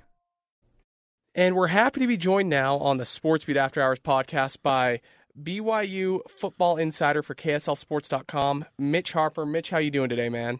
And 1.33 1.55
we're 1.55 1.67
happy 1.67 2.01
to 2.01 2.07
be 2.07 2.17
joined 2.17 2.49
now 2.49 2.77
on 2.77 2.97
the 2.97 3.05
Sports 3.05 3.45
Beat 3.45 3.55
After 3.55 3.81
Hours 3.81 3.99
podcast 3.99 4.57
by 4.61 4.99
BYU 5.41 6.19
football 6.29 6.75
insider 6.75 7.23
for 7.23 7.35
KSLSports.com, 7.35 8.65
Mitch 8.77 9.13
Harper. 9.13 9.45
Mitch, 9.45 9.69
how 9.69 9.77
you 9.77 9.91
doing 9.91 10.09
today, 10.09 10.27
man? 10.27 10.59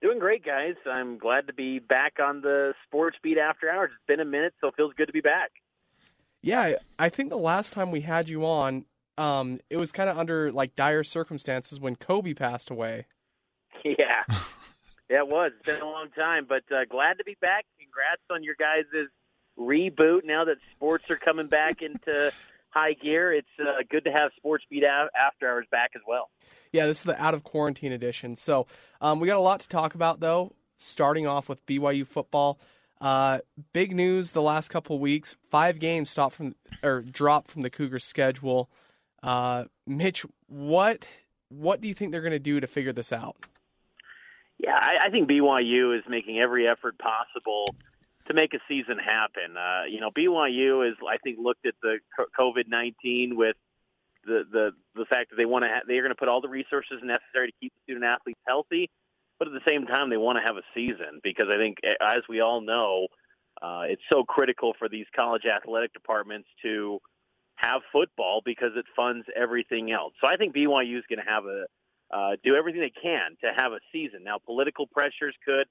Doing 0.00 0.18
great, 0.18 0.46
guys. 0.46 0.76
I'm 0.90 1.18
glad 1.18 1.46
to 1.46 1.52
be 1.52 1.78
back 1.78 2.14
on 2.22 2.40
the 2.40 2.72
Sports 2.86 3.18
Beat 3.22 3.36
After 3.36 3.68
Hours. 3.68 3.90
It's 3.92 4.06
been 4.06 4.20
a 4.20 4.24
minute, 4.24 4.54
so 4.62 4.68
it 4.68 4.74
feels 4.76 4.94
good 4.94 5.06
to 5.06 5.12
be 5.12 5.20
back. 5.20 5.50
Yeah, 6.40 6.76
I 6.98 7.10
think 7.10 7.28
the 7.28 7.36
last 7.36 7.74
time 7.74 7.90
we 7.90 8.00
had 8.00 8.30
you 8.30 8.46
on, 8.46 8.86
um, 9.18 9.60
it 9.68 9.76
was 9.76 9.92
kind 9.92 10.08
of 10.08 10.16
under 10.16 10.50
like 10.50 10.74
dire 10.74 11.04
circumstances 11.04 11.78
when 11.78 11.96
Kobe 11.96 12.34
passed 12.34 12.70
away. 12.70 13.06
Yeah, 13.84 14.22
yeah, 15.10 15.18
it 15.18 15.28
was. 15.28 15.50
It's 15.58 15.66
been 15.66 15.82
a 15.82 15.84
long 15.84 16.08
time, 16.16 16.46
but 16.48 16.62
uh, 16.70 16.84
glad 16.88 17.18
to 17.18 17.24
be 17.24 17.36
back. 17.40 17.66
Congrats 17.80 18.22
on 18.30 18.44
your 18.44 18.54
guys' 18.56 19.08
reboot. 19.58 20.24
Now 20.24 20.44
that 20.44 20.56
sports 20.74 21.10
are 21.10 21.16
coming 21.16 21.46
back 21.46 21.82
into 21.82 22.32
high 22.70 22.94
gear, 22.94 23.32
it's 23.32 23.48
uh, 23.60 23.82
good 23.90 24.04
to 24.04 24.12
have 24.12 24.30
Sports 24.36 24.64
Beat 24.70 24.84
After 24.84 25.48
Hours 25.48 25.66
back 25.70 25.92
as 25.94 26.02
well. 26.06 26.30
Yeah, 26.72 26.86
this 26.86 26.98
is 26.98 27.04
the 27.04 27.22
out 27.22 27.34
of 27.34 27.44
quarantine 27.44 27.92
edition. 27.92 28.36
So 28.36 28.66
um, 29.00 29.20
we 29.20 29.26
got 29.26 29.36
a 29.36 29.40
lot 29.40 29.60
to 29.60 29.68
talk 29.68 29.94
about, 29.94 30.20
though. 30.20 30.52
Starting 30.78 31.26
off 31.26 31.48
with 31.48 31.64
BYU 31.66 32.04
football, 32.04 32.58
uh, 33.00 33.38
big 33.72 33.94
news 33.94 34.32
the 34.32 34.42
last 34.42 34.68
couple 34.68 34.98
weeks: 34.98 35.36
five 35.48 35.78
games 35.78 36.10
stopped 36.10 36.34
from 36.34 36.56
or 36.82 37.02
dropped 37.02 37.52
from 37.52 37.62
the 37.62 37.70
Cougars' 37.70 38.02
schedule. 38.02 38.68
Uh, 39.22 39.64
Mitch, 39.86 40.26
what 40.48 41.06
what 41.48 41.80
do 41.80 41.86
you 41.86 41.94
think 41.94 42.10
they're 42.10 42.20
going 42.20 42.32
to 42.32 42.40
do 42.40 42.58
to 42.58 42.66
figure 42.66 42.92
this 42.92 43.12
out? 43.12 43.36
Yeah, 44.58 44.74
I, 44.74 45.06
I 45.06 45.10
think 45.10 45.28
BYU 45.28 45.96
is 45.96 46.04
making 46.08 46.38
every 46.38 46.68
effort 46.68 46.96
possible 46.98 47.66
to 48.26 48.34
make 48.34 48.54
a 48.54 48.58
season 48.68 48.98
happen. 48.98 49.56
Uh, 49.56 49.84
you 49.88 50.00
know, 50.00 50.10
BYU 50.10 50.88
is, 50.88 50.96
I 51.08 51.18
think, 51.18 51.38
looked 51.40 51.66
at 51.66 51.74
the 51.82 51.98
COVID 52.38 52.68
nineteen 52.68 53.36
with 53.36 53.56
the 54.24 54.44
the 54.50 54.70
the 54.94 55.04
fact 55.06 55.30
that 55.30 55.36
they 55.36 55.44
want 55.44 55.64
to 55.64 55.68
ha- 55.68 55.82
they're 55.86 56.02
going 56.02 56.14
to 56.14 56.18
put 56.18 56.28
all 56.28 56.40
the 56.40 56.48
resources 56.48 57.00
necessary 57.02 57.48
to 57.48 57.52
keep 57.60 57.72
the 57.72 57.80
student 57.84 58.04
athletes 58.04 58.40
healthy, 58.46 58.90
but 59.38 59.48
at 59.48 59.54
the 59.54 59.70
same 59.70 59.86
time 59.86 60.10
they 60.10 60.16
want 60.16 60.38
to 60.38 60.42
have 60.42 60.56
a 60.56 60.62
season 60.74 61.20
because 61.22 61.46
I 61.50 61.56
think, 61.56 61.78
as 61.84 62.22
we 62.28 62.40
all 62.40 62.60
know, 62.60 63.08
uh, 63.60 63.82
it's 63.86 64.02
so 64.12 64.24
critical 64.24 64.74
for 64.78 64.88
these 64.88 65.06
college 65.14 65.42
athletic 65.44 65.92
departments 65.92 66.48
to 66.62 66.98
have 67.56 67.82
football 67.92 68.42
because 68.44 68.72
it 68.76 68.84
funds 68.96 69.26
everything 69.36 69.92
else. 69.92 70.14
So 70.20 70.26
I 70.26 70.36
think 70.36 70.54
BYU 70.54 70.98
is 70.98 71.04
going 71.08 71.24
to 71.24 71.30
have 71.30 71.44
a 71.44 71.64
uh, 72.12 72.36
do 72.44 72.54
everything 72.54 72.82
they 72.82 72.92
can 73.02 73.36
to 73.40 73.50
have 73.56 73.72
a 73.72 73.80
season. 73.90 74.22
Now, 74.22 74.36
political 74.44 74.86
pressures 74.86 75.34
could 75.46 75.66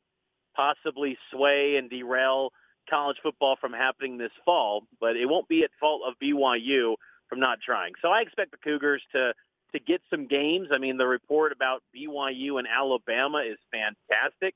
possibly 0.55 1.17
sway 1.31 1.75
and 1.77 1.89
derail 1.89 2.51
college 2.89 3.17
football 3.21 3.55
from 3.59 3.73
happening 3.73 4.17
this 4.17 4.31
fall, 4.43 4.83
but 4.99 5.15
it 5.15 5.25
won't 5.25 5.47
be 5.47 5.63
at 5.63 5.71
fault 5.79 6.01
of 6.07 6.15
BYU 6.21 6.95
from 7.29 7.39
not 7.39 7.59
trying. 7.65 7.93
So 8.01 8.09
I 8.09 8.21
expect 8.21 8.51
the 8.51 8.57
Cougars 8.57 9.01
to 9.13 9.33
to 9.73 9.79
get 9.79 10.01
some 10.09 10.27
games. 10.27 10.67
I 10.73 10.79
mean, 10.79 10.97
the 10.97 11.07
report 11.07 11.53
about 11.53 11.81
BYU 11.95 12.59
and 12.59 12.67
Alabama 12.67 13.37
is 13.37 13.57
fantastic. 13.71 14.53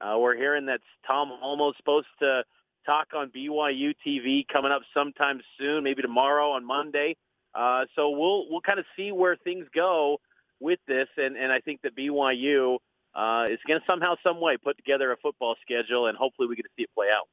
Uh, 0.00 0.18
we're 0.18 0.36
hearing 0.36 0.66
that 0.66 0.80
Tom 1.06 1.32
Holmoe's 1.42 1.76
supposed 1.78 2.08
to 2.18 2.44
talk 2.84 3.08
on 3.14 3.30
BYU 3.30 3.94
TV 4.06 4.46
coming 4.46 4.70
up 4.70 4.82
sometime 4.94 5.40
soon, 5.58 5.84
maybe 5.84 6.02
tomorrow 6.02 6.52
on 6.52 6.64
Monday. 6.64 7.16
Uh, 7.54 7.84
so 7.96 8.10
we'll 8.10 8.48
we'll 8.50 8.60
kind 8.60 8.78
of 8.78 8.84
see 8.96 9.12
where 9.12 9.36
things 9.36 9.66
go 9.74 10.18
with 10.60 10.78
this, 10.86 11.08
and 11.16 11.36
and 11.36 11.50
I 11.50 11.60
think 11.60 11.82
that 11.82 11.96
BYU 11.96 12.78
uh, 13.14 13.46
is 13.50 13.58
going 13.66 13.80
to 13.80 13.86
somehow, 13.86 14.14
some 14.22 14.40
way, 14.40 14.56
put 14.56 14.76
together 14.76 15.12
a 15.12 15.16
football 15.16 15.56
schedule, 15.62 16.06
and 16.06 16.16
hopefully 16.16 16.48
we 16.48 16.56
get 16.56 16.62
to 16.62 16.70
see 16.76 16.84
it 16.84 16.90
play 16.94 17.06
out. 17.14 17.28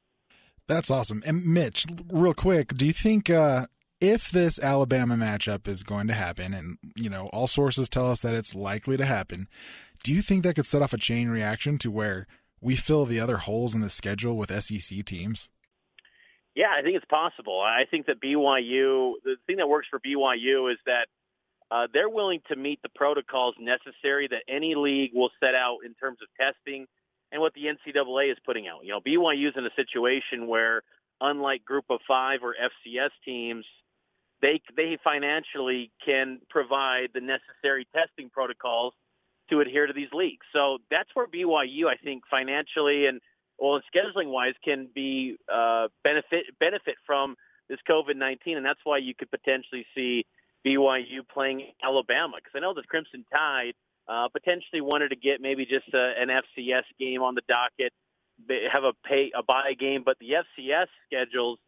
That's 0.68 0.92
awesome. 0.92 1.24
And 1.26 1.46
Mitch, 1.46 1.86
real 2.12 2.34
quick, 2.34 2.74
do 2.74 2.86
you 2.86 2.94
think 2.94 3.30
uh, 3.30 3.68
if 4.02 4.30
this 4.30 4.60
Alabama 4.60 5.16
matchup 5.16 5.68
is 5.68 5.84
going 5.84 6.08
to 6.08 6.13
happen, 6.13 6.54
and 6.54 6.78
you 6.96 7.10
know 7.10 7.30
all 7.32 7.48
sources 7.48 7.88
tell 7.88 8.12
us 8.12 8.22
that 8.22 8.36
it's 8.36 8.54
likely 8.54 8.98
to 8.98 9.06
happen, 9.06 9.48
do 10.04 10.13
you 10.13 10.22
think 10.22 10.44
that 10.44 10.56
could 10.56 10.66
set 10.66 10.82
off 10.82 10.94
a 10.94 10.98
chain 10.98 11.30
reaction 11.30 11.78
to 11.80 11.92
where 11.92 12.28
we 12.60 12.76
fill 12.76 13.06
the 13.06 13.20
other 13.20 13.38
holes 13.38 13.76
in 13.76 13.82
the 13.82 13.90
schedule 13.90 14.36
with 14.36 14.52
SEC 14.63 15.06
teams? 15.06 15.50
Yeah, 16.56 16.72
I 16.76 16.82
think 16.82 16.96
it's 16.96 17.06
possible. 17.06 17.62
I 17.62 17.86
think 17.90 18.08
that 18.08 18.20
BYU, 18.20 19.13
the 19.24 19.36
thing 19.46 19.58
that 19.58 19.70
works 19.70 19.88
for 19.90 20.00
BYU 20.00 20.72
is 20.72 20.80
that 20.88 21.08
uh, 21.69 21.88
they're 21.93 22.10
willing 22.10 22.41
to 22.47 22.56
meet 22.56 22.82
the 22.82 22.89
protocols 22.89 23.56
necessary 23.60 24.27
that 24.27 24.43
any 24.47 24.75
league 24.75 25.12
will 25.13 25.32
set 25.41 25.56
out 25.56 25.80
in 25.86 25.93
terms 25.95 26.19
of 26.21 26.27
testing 26.39 26.88
and 27.32 27.41
what 27.41 27.53
the 27.53 27.65
NCAA 27.65 28.32
is 28.32 28.38
putting 28.45 28.67
out. 28.67 28.84
You 28.84 28.91
know, 28.91 29.01
BYU 29.01 29.49
is 29.49 29.53
in 29.58 29.65
a 29.65 29.73
situation 29.75 30.47
where, 30.47 30.82
unlike 31.19 31.65
Group 31.65 31.86
of 31.89 31.99
Five 32.08 32.39
or 32.41 32.56
FCS 32.56 33.10
teams, 33.25 33.65
they 34.41 34.62
they 34.75 34.97
financially 35.03 35.91
can 36.06 36.39
provide 36.49 37.10
the 37.13 37.21
necessary 37.21 37.88
testing 37.93 38.30
protocols 38.30 38.93
to 39.49 39.62
adhere 39.62 39.88
to 39.88 39.93
these 39.93 40.12
leagues. 40.13 40.45
So 40.53 40.77
that's 40.91 41.10
where 41.15 41.27
BYU, 41.27 41.88
I 41.88 41.95
think, 41.95 42.23
financially 42.30 43.08
and 43.08 43.19
well, 43.58 43.82
scheduling 43.93 44.27
wise, 44.27 44.53
can 44.63 44.88
be 44.93 45.38
uh, 45.51 45.88
benefit 46.03 46.45
benefit 46.60 46.95
from 47.06 47.36
this 47.67 47.80
COVID 47.89 48.15
nineteen, 48.15 48.56
and 48.56 48.65
that's 48.65 48.80
why 48.84 48.99
you 48.99 49.15
could 49.15 49.32
potentially 49.32 49.86
see 49.95 50.25
BYU 50.67 51.27
playing 51.32 51.71
Alabama 51.84 52.34
because 52.38 52.51
I 52.56 52.60
know 52.60 52.73
the 52.73 52.84
Crimson 52.84 53.25
Tide 53.34 53.73
uh, 54.08 54.27
potentially 54.30 54.82
wanted 54.82 55.10
to 55.10 55.15
get 55.15 55.41
maybe 55.41 55.65
just 55.65 55.88
a, 55.93 56.13
an 56.19 56.30
FCS 56.30 56.84
game 56.99 57.21
on 57.21 57.36
the 57.36 57.41
docket, 57.47 57.93
have 58.71 58.84
a 58.84 58.93
pay 59.06 59.32
a 59.36 59.43
buy 59.43 59.73
game, 59.73 60.03
but 60.06 60.17
the 60.19 60.36
FCS 60.60 60.88
schedules. 61.06 61.60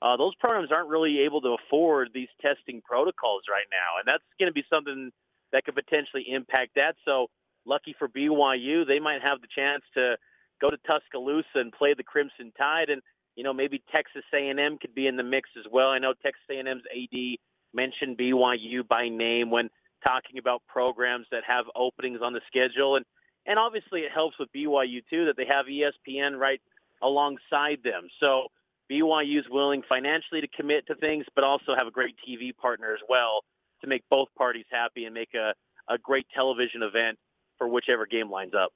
Uh, 0.00 0.16
those 0.16 0.32
programs 0.36 0.70
aren't 0.70 0.88
really 0.88 1.18
able 1.20 1.40
to 1.40 1.56
afford 1.56 2.10
these 2.14 2.28
testing 2.40 2.80
protocols 2.84 3.42
right 3.50 3.66
now, 3.72 3.98
and 3.98 4.06
that's 4.06 4.22
going 4.38 4.48
to 4.48 4.52
be 4.54 4.64
something 4.72 5.10
that 5.50 5.64
could 5.64 5.74
potentially 5.74 6.24
impact 6.30 6.70
that. 6.76 6.94
So, 7.04 7.26
lucky 7.66 7.96
for 7.98 8.08
BYU, 8.08 8.86
they 8.86 9.00
might 9.00 9.22
have 9.22 9.40
the 9.40 9.48
chance 9.52 9.82
to 9.94 10.16
go 10.60 10.68
to 10.68 10.76
Tuscaloosa 10.86 11.46
and 11.56 11.72
play 11.72 11.94
the 11.94 12.04
Crimson 12.04 12.52
Tide, 12.56 12.90
and 12.90 13.02
you 13.34 13.42
know 13.42 13.52
maybe 13.52 13.82
Texas 13.90 14.22
A&M 14.32 14.78
could 14.78 14.94
be 14.94 15.08
in 15.08 15.16
the 15.16 15.24
mix 15.24 15.50
as 15.58 15.64
well. 15.68 15.88
I 15.88 15.98
know 15.98 16.14
Texas 16.22 16.44
A&M's 16.48 16.84
AD 16.94 17.38
mention 17.78 18.16
BYU 18.16 18.86
by 18.86 19.08
name 19.08 19.50
when 19.50 19.70
talking 20.04 20.38
about 20.38 20.62
programs 20.66 21.26
that 21.30 21.44
have 21.46 21.66
openings 21.76 22.20
on 22.22 22.32
the 22.32 22.40
schedule. 22.48 22.96
And, 22.96 23.04
and 23.46 23.58
obviously 23.58 24.00
it 24.00 24.10
helps 24.12 24.36
with 24.38 24.48
BYU 24.52 25.02
too 25.08 25.26
that 25.26 25.36
they 25.36 25.46
have 25.46 25.66
ESPN 25.66 26.38
right 26.38 26.60
alongside 27.00 27.78
them. 27.84 28.08
So 28.18 28.48
BYU 28.90 29.38
is 29.38 29.44
willing 29.48 29.82
financially 29.88 30.40
to 30.40 30.48
commit 30.48 30.88
to 30.88 30.96
things, 30.96 31.24
but 31.36 31.44
also 31.44 31.76
have 31.76 31.86
a 31.86 31.92
great 31.92 32.16
TV 32.28 32.56
partner 32.56 32.92
as 32.92 33.00
well 33.08 33.44
to 33.82 33.86
make 33.86 34.02
both 34.10 34.28
parties 34.36 34.66
happy 34.70 35.04
and 35.04 35.14
make 35.14 35.34
a, 35.34 35.54
a 35.88 35.98
great 35.98 36.26
television 36.34 36.82
event 36.82 37.16
for 37.58 37.68
whichever 37.68 38.06
game 38.06 38.30
lines 38.30 38.54
up. 38.54 38.72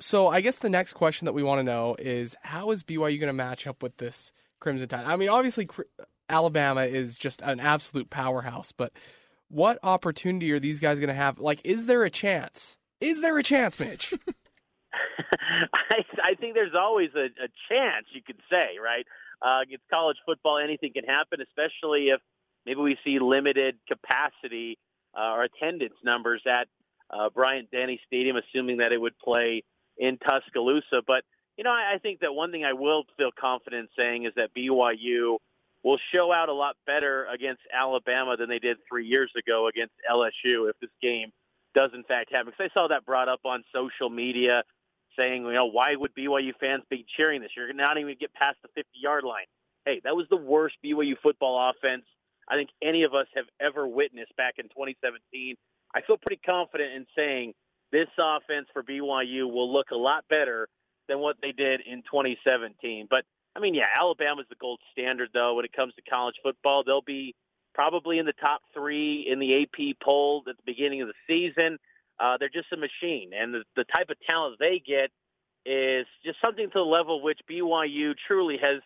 So 0.00 0.28
I 0.28 0.40
guess 0.40 0.56
the 0.56 0.70
next 0.70 0.94
question 0.94 1.26
that 1.26 1.32
we 1.32 1.42
want 1.42 1.58
to 1.58 1.64
know 1.64 1.96
is 1.98 2.34
how 2.42 2.70
is 2.70 2.82
BYU 2.82 3.20
going 3.20 3.28
to 3.28 3.32
match 3.32 3.66
up 3.66 3.82
with 3.82 3.96
this 3.98 4.32
Crimson 4.60 4.88
Tide? 4.88 5.04
I 5.04 5.16
mean, 5.16 5.28
obviously 5.28 5.68
Alabama 6.28 6.82
is 6.82 7.14
just 7.14 7.42
an 7.42 7.60
absolute 7.60 8.10
powerhouse, 8.10 8.72
but 8.72 8.92
what 9.48 9.78
opportunity 9.82 10.52
are 10.52 10.60
these 10.60 10.80
guys 10.80 10.98
going 10.98 11.08
to 11.08 11.14
have? 11.14 11.38
Like, 11.38 11.60
is 11.64 11.86
there 11.86 12.04
a 12.04 12.10
chance? 12.10 12.76
Is 13.00 13.22
there 13.22 13.38
a 13.38 13.42
chance, 13.42 13.80
Mitch? 13.80 14.12
I, 15.90 16.04
I 16.22 16.34
think 16.34 16.54
there's 16.54 16.74
always 16.74 17.10
a, 17.14 17.26
a 17.26 17.48
chance, 17.68 18.06
you 18.12 18.22
could 18.22 18.40
say, 18.50 18.78
right? 18.82 19.06
Uh, 19.40 19.60
it's 19.68 19.82
college 19.90 20.16
football; 20.26 20.58
anything 20.58 20.92
can 20.92 21.04
happen, 21.04 21.40
especially 21.40 22.08
if 22.08 22.20
maybe 22.66 22.80
we 22.80 22.98
see 23.04 23.18
limited 23.18 23.76
capacity 23.86 24.78
uh, 25.16 25.32
or 25.32 25.44
attendance 25.44 25.94
numbers 26.04 26.42
at 26.46 26.68
uh, 27.10 27.30
Bryant 27.30 27.70
Denny 27.70 28.00
Stadium, 28.06 28.36
assuming 28.36 28.78
that 28.78 28.92
it 28.92 29.00
would 29.00 29.18
play 29.18 29.62
in 29.96 30.18
Tuscaloosa. 30.18 31.02
But 31.06 31.24
you 31.56 31.64
know, 31.64 31.70
I, 31.70 31.94
I 31.94 31.98
think 31.98 32.20
that 32.20 32.34
one 32.34 32.50
thing 32.50 32.64
I 32.64 32.72
will 32.72 33.04
feel 33.16 33.30
confident 33.38 33.90
saying 33.96 34.24
is 34.24 34.32
that 34.36 34.54
BYU 34.54 35.38
will 35.84 35.98
show 36.12 36.32
out 36.32 36.48
a 36.48 36.52
lot 36.52 36.76
better 36.86 37.26
against 37.26 37.62
Alabama 37.72 38.36
than 38.36 38.48
they 38.48 38.58
did 38.58 38.78
three 38.88 39.06
years 39.06 39.30
ago 39.36 39.68
against 39.68 39.94
LSU 40.10 40.68
if 40.68 40.78
this 40.80 40.90
game 41.00 41.30
does 41.74 41.90
in 41.94 42.02
fact 42.04 42.32
happen. 42.32 42.52
Because 42.56 42.70
I 42.70 42.74
saw 42.74 42.88
that 42.88 43.04
brought 43.04 43.28
up 43.28 43.40
on 43.44 43.62
social 43.72 44.10
media 44.10 44.64
saying, 45.16 45.44
you 45.44 45.52
know, 45.52 45.66
why 45.66 45.94
would 45.94 46.14
BYU 46.14 46.52
fans 46.60 46.82
be 46.90 47.06
cheering 47.16 47.40
this? 47.40 47.50
You're 47.56 47.72
not 47.72 47.98
even 47.98 48.16
get 48.18 48.32
past 48.34 48.56
the 48.62 48.68
50 48.74 48.90
yard 48.94 49.24
line. 49.24 49.46
Hey, 49.84 50.00
that 50.04 50.16
was 50.16 50.26
the 50.30 50.36
worst 50.36 50.76
BYU 50.84 51.16
football 51.22 51.70
offense 51.70 52.04
I 52.48 52.56
think 52.56 52.70
any 52.82 53.02
of 53.02 53.14
us 53.14 53.26
have 53.34 53.44
ever 53.60 53.86
witnessed 53.86 54.34
back 54.36 54.54
in 54.58 54.64
2017. 54.64 55.56
I 55.94 56.00
feel 56.02 56.16
pretty 56.16 56.40
confident 56.44 56.92
in 56.94 57.06
saying 57.16 57.52
this 57.92 58.08
offense 58.18 58.68
for 58.72 58.82
BYU 58.82 59.50
will 59.50 59.72
look 59.72 59.90
a 59.90 59.96
lot 59.96 60.24
better 60.28 60.68
than 61.08 61.18
what 61.18 61.36
they 61.42 61.52
did 61.52 61.82
in 61.82 62.02
2017. 62.02 63.06
But 63.08 63.24
I 63.56 63.60
mean, 63.60 63.74
yeah, 63.74 63.86
Alabama's 63.98 64.46
the 64.48 64.56
gold 64.56 64.80
standard 64.92 65.30
though 65.32 65.54
when 65.54 65.64
it 65.64 65.72
comes 65.72 65.94
to 65.94 66.02
college 66.02 66.36
football. 66.42 66.84
They'll 66.84 67.02
be 67.02 67.34
probably 67.74 68.18
in 68.18 68.26
the 68.26 68.32
top 68.32 68.62
three 68.74 69.26
in 69.28 69.38
the 69.38 69.62
AP 69.62 69.96
poll 70.02 70.42
at 70.48 70.56
the 70.56 70.62
beginning 70.64 71.02
of 71.02 71.08
the 71.08 71.14
season. 71.26 71.78
Uh, 72.20 72.36
they're 72.36 72.48
just 72.48 72.72
a 72.72 72.76
machine, 72.76 73.30
and 73.32 73.54
the, 73.54 73.62
the 73.76 73.84
type 73.84 74.10
of 74.10 74.16
talent 74.20 74.56
they 74.58 74.80
get 74.80 75.10
is 75.64 76.06
just 76.24 76.40
something 76.40 76.66
to 76.66 76.78
the 76.78 76.84
level 76.84 77.22
which 77.22 77.38
BYU 77.48 78.14
truly 78.26 78.56
has 78.56 78.80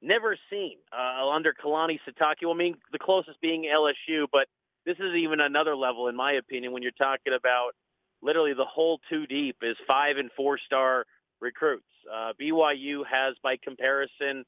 never 0.00 0.36
seen 0.50 0.76
uh, 0.96 1.28
under 1.28 1.52
Kalani 1.52 1.98
Sitake. 2.06 2.42
Well, 2.42 2.52
I 2.52 2.56
mean, 2.56 2.76
the 2.92 2.98
closest 2.98 3.40
being 3.40 3.64
LSU, 3.64 4.26
but 4.30 4.46
this 4.84 4.98
is 4.98 5.14
even 5.14 5.40
another 5.40 5.74
level, 5.74 6.08
in 6.08 6.16
my 6.16 6.32
opinion, 6.32 6.72
when 6.72 6.82
you're 6.82 6.92
talking 6.92 7.32
about 7.32 7.72
literally 8.20 8.52
the 8.52 8.64
whole 8.64 9.00
two 9.08 9.26
deep 9.26 9.56
is 9.62 9.76
five 9.86 10.16
and 10.16 10.30
four 10.36 10.58
star 10.58 11.04
recruits. 11.40 11.84
Uh, 12.10 12.32
BYU 12.40 13.04
has, 13.06 13.34
by 13.42 13.56
comparison, 13.56 14.44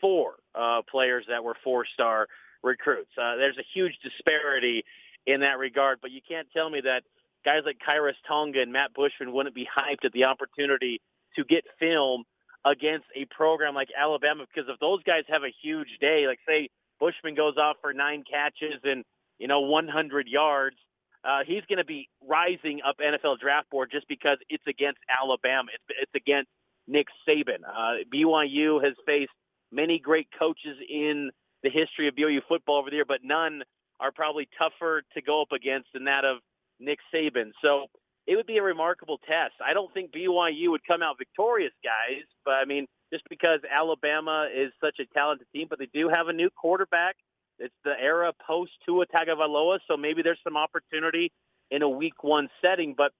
four 0.00 0.34
uh, 0.54 0.82
players 0.90 1.24
that 1.28 1.42
were 1.42 1.56
four 1.64 1.84
star 1.86 2.28
recruits. 2.62 3.10
Uh, 3.20 3.36
there's 3.36 3.58
a 3.58 3.64
huge 3.74 3.98
disparity 4.02 4.84
in 5.26 5.40
that 5.40 5.58
regard, 5.58 5.98
but 6.00 6.10
you 6.10 6.20
can't 6.26 6.48
tell 6.52 6.68
me 6.68 6.80
that 6.82 7.04
guys 7.44 7.62
like 7.64 7.78
Khyiris 7.86 8.14
Tonga 8.26 8.60
and 8.60 8.72
Matt 8.72 8.94
Bushman 8.94 9.32
wouldn't 9.32 9.54
be 9.54 9.66
hyped 9.76 10.04
at 10.04 10.12
the 10.12 10.24
opportunity 10.24 11.00
to 11.36 11.44
get 11.44 11.64
film 11.78 12.24
against 12.64 13.06
a 13.14 13.26
program 13.26 13.74
like 13.74 13.88
Alabama 13.96 14.46
because 14.52 14.68
if 14.72 14.80
those 14.80 15.02
guys 15.02 15.24
have 15.28 15.44
a 15.44 15.52
huge 15.62 15.98
day, 16.00 16.26
like 16.26 16.38
say 16.46 16.70
Bushman 16.98 17.34
goes 17.34 17.56
off 17.58 17.76
for 17.82 17.92
nine 17.92 18.24
catches 18.30 18.80
and 18.84 19.04
you 19.38 19.48
know 19.48 19.60
100 19.60 20.26
yards, 20.28 20.76
uh, 21.24 21.40
he's 21.46 21.62
going 21.68 21.78
to 21.78 21.84
be 21.84 22.08
rising 22.26 22.80
up 22.86 22.98
NFL 22.98 23.38
draft 23.38 23.70
board 23.70 23.90
just 23.90 24.08
because 24.08 24.38
it's 24.48 24.66
against 24.66 25.00
Alabama. 25.08 25.70
It's, 25.74 25.98
it's 26.02 26.14
against 26.14 26.50
Nick 26.86 27.08
Saban. 27.26 27.60
Uh, 27.66 28.04
BYU 28.12 28.82
has 28.84 28.94
faced 29.06 29.32
many 29.72 29.98
great 29.98 30.28
coaches 30.38 30.76
in 30.88 31.30
the 31.62 31.70
history 31.70 32.08
of 32.08 32.14
BYU 32.14 32.40
football 32.46 32.76
over 32.76 32.90
the 32.90 32.96
there, 32.96 33.04
but 33.04 33.24
none 33.24 33.62
are 34.00 34.12
probably 34.12 34.48
tougher 34.58 35.02
to 35.14 35.22
go 35.22 35.42
up 35.42 35.52
against 35.52 35.88
than 35.94 36.04
that 36.04 36.24
of 36.24 36.38
Nick 36.78 36.98
Saban. 37.12 37.52
So 37.62 37.86
it 38.26 38.36
would 38.36 38.46
be 38.46 38.58
a 38.58 38.62
remarkable 38.62 39.18
test. 39.26 39.54
I 39.64 39.72
don't 39.72 39.92
think 39.92 40.12
BYU 40.12 40.70
would 40.70 40.84
come 40.86 41.02
out 41.02 41.18
victorious, 41.18 41.72
guys, 41.82 42.22
but 42.44 42.54
I 42.54 42.64
mean, 42.64 42.86
just 43.12 43.24
because 43.28 43.60
Alabama 43.70 44.48
is 44.54 44.72
such 44.82 44.98
a 44.98 45.06
talented 45.14 45.46
team, 45.54 45.66
but 45.68 45.78
they 45.78 45.88
do 45.92 46.08
have 46.08 46.28
a 46.28 46.32
new 46.32 46.50
quarterback. 46.50 47.16
It's 47.58 47.74
the 47.84 47.98
era 48.00 48.32
post 48.46 48.72
Tua 48.84 49.06
Tagovailoa, 49.06 49.78
so 49.88 49.96
maybe 49.96 50.22
there's 50.22 50.40
some 50.42 50.56
opportunity 50.56 51.30
in 51.70 51.82
a 51.82 51.88
week 51.88 52.24
one 52.24 52.48
setting. 52.60 52.94
But 52.96 53.12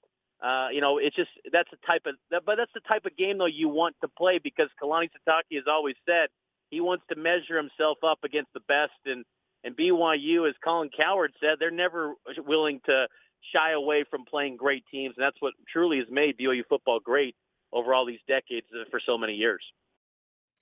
uh, 0.43 0.69
you 0.73 0.81
know, 0.81 0.99
it's 0.99 1.17
just 1.17 1.31
that's 1.53 1.71
the 1.71 1.79
type 1.87 2.07
of 2.07 2.15
but 2.45 2.57
that's 2.57 2.73
the 2.75 2.81
type 2.81 3.07
of 3.07 3.17
game 3.17 3.39
though 3.39 3.47
you 3.47 3.69
want 3.69 3.97
to 4.03 4.09
play 4.09 4.39
because 4.39 4.69
Kalani 4.83 5.09
Sitake 5.09 5.57
has 5.57 5.65
always 5.67 5.97
said 6.07 6.29
he 6.71 6.81
wants 6.81 7.05
to 7.09 7.17
measure 7.17 7.57
himself 7.57 7.99
up 8.03 8.19
against 8.25 8.53
the 8.53 8.61
best 8.61 8.93
and 9.07 9.25
and 9.65 9.75
BYU, 9.75 10.47
as 10.47 10.55
Colin 10.63 10.91
Cowherd 10.95 11.33
said, 11.41 11.57
they're 11.59 11.71
never 11.71 12.15
willing 12.47 12.81
to 12.85 13.09
shy 13.53 13.73
away 13.73 14.05
from 14.09 14.25
playing 14.27 14.57
great 14.57 14.85
teams, 14.91 15.15
and 15.17 15.25
that's 15.25 15.41
what 15.41 15.55
truly 15.67 15.99
has 15.99 16.07
made 16.11 16.37
BYU 16.39 16.63
football 16.69 17.01
great 17.01 17.35
over 17.73 17.95
all 17.95 18.05
these 18.05 18.21
decades 18.29 18.67
uh, 18.79 18.85
for 18.91 19.01
so 19.01 19.17
many 19.17 19.35
years. 19.35 19.63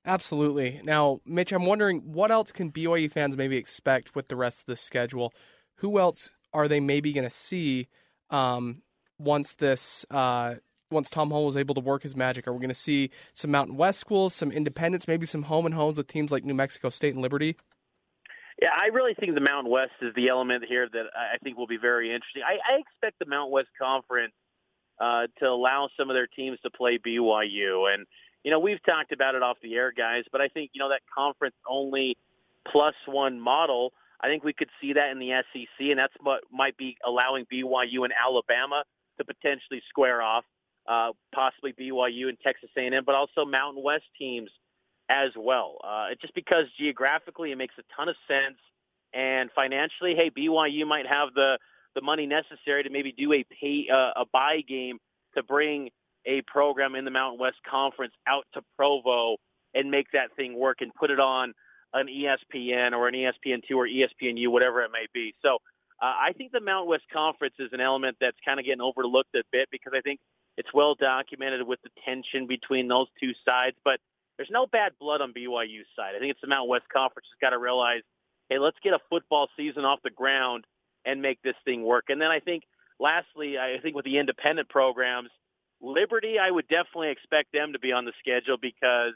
Absolutely. 0.05 0.81
Now, 0.85 1.21
Mitch, 1.27 1.53
I'm 1.53 1.67
wondering 1.67 2.13
what 2.13 2.31
else 2.31 2.53
can 2.53 2.73
BYU 2.73 3.11
fans 3.11 3.37
maybe 3.37 3.57
expect 3.57 4.15
with 4.15 4.29
the 4.29 4.37
rest 4.37 4.61
of 4.61 4.67
the 4.67 4.77
schedule? 4.77 5.33
Who 5.77 5.99
else 5.99 6.31
are 6.53 6.69
they 6.69 6.81
maybe 6.81 7.13
going 7.13 7.29
to 7.29 7.31
see 7.31 7.89
um, 8.31 8.83
once 9.23 9.55
this 9.55 10.05
uh, 10.11 10.57
once 10.93 11.11
Tom 11.11 11.31
Holmoe 11.31 11.49
is 11.49 11.57
able 11.57 11.75
to 11.75 11.81
work 11.81 12.03
his 12.03 12.15
magic? 12.15 12.47
Are 12.47 12.53
we 12.53 12.59
going 12.59 12.69
to 12.69 12.75
see 12.75 13.11
some 13.33 13.51
Mountain 13.51 13.77
West 13.77 13.99
schools, 13.99 14.35
some 14.35 14.53
independents, 14.53 15.09
maybe 15.09 15.27
some 15.27 15.43
home 15.43 15.67
and 15.67 15.75
homes 15.75 15.97
with 15.97 16.07
teams 16.07 16.31
like 16.31 16.45
New 16.45 16.55
Mexico 16.55 16.91
State 16.91 17.15
and 17.15 17.23
Liberty? 17.23 17.57
Yeah, 18.61 18.69
I 18.79 18.89
really 18.95 19.15
think 19.15 19.35
the 19.35 19.41
Mountain 19.41 19.73
West 19.73 19.93
is 20.03 20.15
the 20.15 20.29
element 20.29 20.65
here 20.69 20.89
that 20.93 21.07
I 21.17 21.39
think 21.43 21.57
will 21.57 21.67
be 21.67 21.79
very 21.79 22.15
interesting. 22.15 22.43
I, 22.47 22.75
I 22.75 22.79
expect 22.79 23.19
the 23.19 23.27
Mountain 23.27 23.53
West 23.53 23.71
Conference 23.81 24.35
uh, 25.01 25.27
to 25.41 25.47
allow 25.47 25.89
some 25.97 26.11
of 26.11 26.15
their 26.15 26.29
teams 26.29 26.59
to 26.63 26.71
play 26.71 26.99
BYU, 26.99 27.93
and 27.93 28.07
you 28.45 28.51
know 28.51 28.61
we've 28.61 28.83
talked 28.85 29.11
about 29.11 29.35
it 29.35 29.43
off 29.43 29.57
the 29.63 29.75
air, 29.75 29.93
guys. 29.97 30.25
But 30.31 30.43
I 30.43 30.49
think 30.49 30.71
you 30.75 30.79
know 30.79 30.91
that 30.91 31.01
conference 31.13 31.57
only 31.69 32.17
plus 32.71 32.95
one 33.07 33.41
model. 33.41 33.93
I 34.21 34.29
think 34.29 34.45
we 34.45 34.53
could 34.53 34.71
see 34.81 34.93
that 34.93 35.11
in 35.11 35.19
the 35.19 35.31
SEC, 35.53 35.89
and 35.91 35.99
that's 35.99 36.15
what 36.21 36.43
might 36.53 36.77
be 36.77 36.97
allowing 37.05 37.47
BYU 37.53 38.05
and 38.05 38.13
Alabama 38.13 38.85
to 39.19 39.25
potentially 39.25 39.83
square 39.89 40.23
off, 40.23 40.45
uh, 40.89 41.11
possibly 41.35 41.73
BYU 41.73 42.29
and 42.29 42.39
Texas 42.41 42.71
A&M, 42.77 43.05
but 43.05 43.15
also 43.15 43.45
Mountain 43.45 43.83
West 43.83 44.05
teams 44.19 44.51
as 45.09 45.31
well. 45.37 45.79
Uh, 45.85 46.09
just 46.21 46.35
because 46.35 46.67
geographically 46.79 47.53
it 47.53 47.57
makes 47.57 47.75
a 47.79 47.83
ton 47.97 48.09
of 48.09 48.17
sense, 48.27 48.59
and 49.15 49.51
financially, 49.55 50.15
hey, 50.15 50.31
BYU 50.31 50.87
might 50.87 51.07
have 51.07 51.35
the 51.35 51.59
the 51.95 52.01
money 52.01 52.27
necessary 52.27 52.83
to 52.83 52.89
maybe 52.89 53.13
do 53.13 53.33
a 53.35 53.45
pay 53.45 53.87
uh, 53.93 54.13
a 54.17 54.25
buy 54.33 54.63
game 54.67 54.99
to 55.37 55.43
bring 55.43 55.91
a 56.25 56.41
program 56.43 56.95
in 56.95 57.05
the 57.05 57.11
Mountain 57.11 57.39
West 57.39 57.59
Conference 57.69 58.15
out 58.27 58.45
to 58.55 58.63
Provo 58.77 59.37
and 59.75 59.91
make 59.91 60.07
that 60.13 60.35
thing 60.37 60.59
work 60.59 60.81
and 60.81 60.95
put 60.95 61.11
it 61.11 61.21
on 61.21 61.53
an 61.95 62.07
ESPN 62.07 62.93
or 62.93 63.09
an 63.09 63.15
ESPN2 63.15 63.71
or 63.75 63.87
ESPNU, 63.87 64.49
whatever 64.49 64.83
it 64.83 64.91
may 64.93 65.07
be. 65.13 65.35
So 65.43 65.59
uh, 66.03 66.15
I 66.21 66.33
think 66.33 66.51
the 66.51 66.61
Mountain 66.61 66.89
West 66.89 67.05
Conference 67.13 67.55
is 67.61 67.71
an 67.73 67.81
element 67.81 68.17
that's 68.21 68.37
kind 68.45 68.59
of 68.59 68.67
getting 68.67 68.81
overlooked 68.81 69.35
a 69.37 69.45
bit 69.53 69.69
because 69.71 69.93
I 69.97 70.01
think 70.01 70.19
it's 70.57 70.75
well 70.75 70.97
documented 70.97 71.67
with 71.67 71.81
the 71.83 71.91
tension 72.05 72.49
between 72.49 72.89
those 72.89 73.07
two 73.21 73.33
sides. 73.47 73.77
But 73.85 74.01
there's 74.37 74.51
no 74.51 74.67
bad 74.67 74.93
blood 74.99 75.21
on 75.21 75.33
BYU's 75.33 75.87
side. 75.95 76.15
I 76.17 76.19
think 76.19 76.33
it's 76.33 76.41
the 76.41 76.49
Mountain 76.49 76.69
West 76.69 76.87
Conference 76.93 77.29
has 77.31 77.39
got 77.41 77.51
to 77.51 77.59
realize, 77.59 78.03
hey, 78.49 78.59
let's 78.59 78.77
get 78.83 78.95
a 78.95 78.99
football 79.09 79.49
season 79.57 79.85
off 79.85 80.01
the 80.03 80.11
ground 80.11 80.65
and 81.05 81.23
make 81.23 81.41
this 81.43 81.55
thing 81.65 81.85
work. 81.85 82.07
And 82.09 82.21
then 82.21 82.31
I 82.31 82.41
think, 82.41 82.65
lastly, 82.99 83.59
I 83.59 83.79
think 83.81 83.95
with 83.95 84.05
the 84.05 84.19
independent 84.19 84.69
programs, 84.69 85.31
Liberty, 85.81 86.39
I 86.39 86.51
would 86.51 86.67
definitely 86.69 87.11
expect 87.11 87.53
them 87.53 87.75
to 87.75 87.79
be 87.79 87.93
on 87.93 88.05
the 88.05 88.13
schedule 88.19 88.57
because 88.61 89.15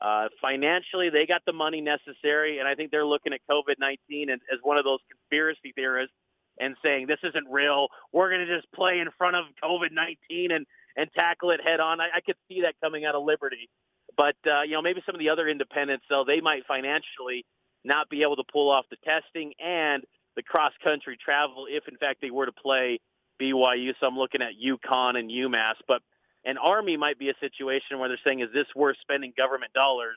uh, 0.00 0.28
financially 0.40 1.10
they 1.10 1.26
got 1.26 1.42
the 1.46 1.52
money 1.52 1.80
necessary, 1.80 2.58
and 2.58 2.68
I 2.68 2.74
think 2.74 2.90
they're 2.90 3.06
looking 3.06 3.32
at 3.32 3.40
COVID-19 3.50 4.30
as, 4.30 4.40
as 4.52 4.58
one 4.62 4.78
of 4.78 4.84
those 4.84 5.00
conspiracy 5.10 5.72
theorists 5.74 6.14
and 6.58 6.76
saying 6.82 7.06
this 7.06 7.18
isn't 7.22 7.46
real. 7.50 7.88
We're 8.12 8.30
going 8.30 8.46
to 8.46 8.56
just 8.56 8.70
play 8.72 8.98
in 8.98 9.08
front 9.16 9.36
of 9.36 9.44
COVID-19 9.62 10.54
and 10.54 10.66
and 10.98 11.10
tackle 11.14 11.50
it 11.50 11.60
head 11.62 11.78
on. 11.78 12.00
I, 12.00 12.08
I 12.16 12.20
could 12.20 12.36
see 12.48 12.62
that 12.62 12.74
coming 12.82 13.04
out 13.04 13.14
of 13.14 13.22
Liberty. 13.22 13.68
But 14.16 14.36
uh, 14.46 14.62
you 14.62 14.72
know, 14.72 14.82
maybe 14.82 15.02
some 15.04 15.14
of 15.14 15.18
the 15.18 15.28
other 15.28 15.48
independents, 15.48 16.04
though, 16.08 16.24
they 16.24 16.40
might 16.40 16.64
financially 16.66 17.44
not 17.84 18.08
be 18.08 18.22
able 18.22 18.36
to 18.36 18.44
pull 18.50 18.70
off 18.70 18.86
the 18.90 18.96
testing 19.04 19.52
and 19.62 20.04
the 20.36 20.42
cross 20.42 20.72
country 20.82 21.16
travel 21.22 21.66
if, 21.68 21.86
in 21.88 21.96
fact, 21.96 22.20
they 22.20 22.30
were 22.30 22.46
to 22.46 22.52
play 22.52 22.98
BYU. 23.40 23.94
So 24.00 24.06
I'm 24.06 24.16
looking 24.16 24.42
at 24.42 24.52
UConn 24.62 25.18
and 25.18 25.30
UMass, 25.30 25.74
but 25.86 26.02
an 26.46 26.56
Army 26.58 26.96
might 26.96 27.18
be 27.18 27.28
a 27.28 27.34
situation 27.40 27.98
where 27.98 28.08
they're 28.08 28.20
saying, 28.24 28.40
is 28.40 28.48
this 28.54 28.68
worth 28.74 28.96
spending 29.02 29.34
government 29.36 29.72
dollars 29.72 30.16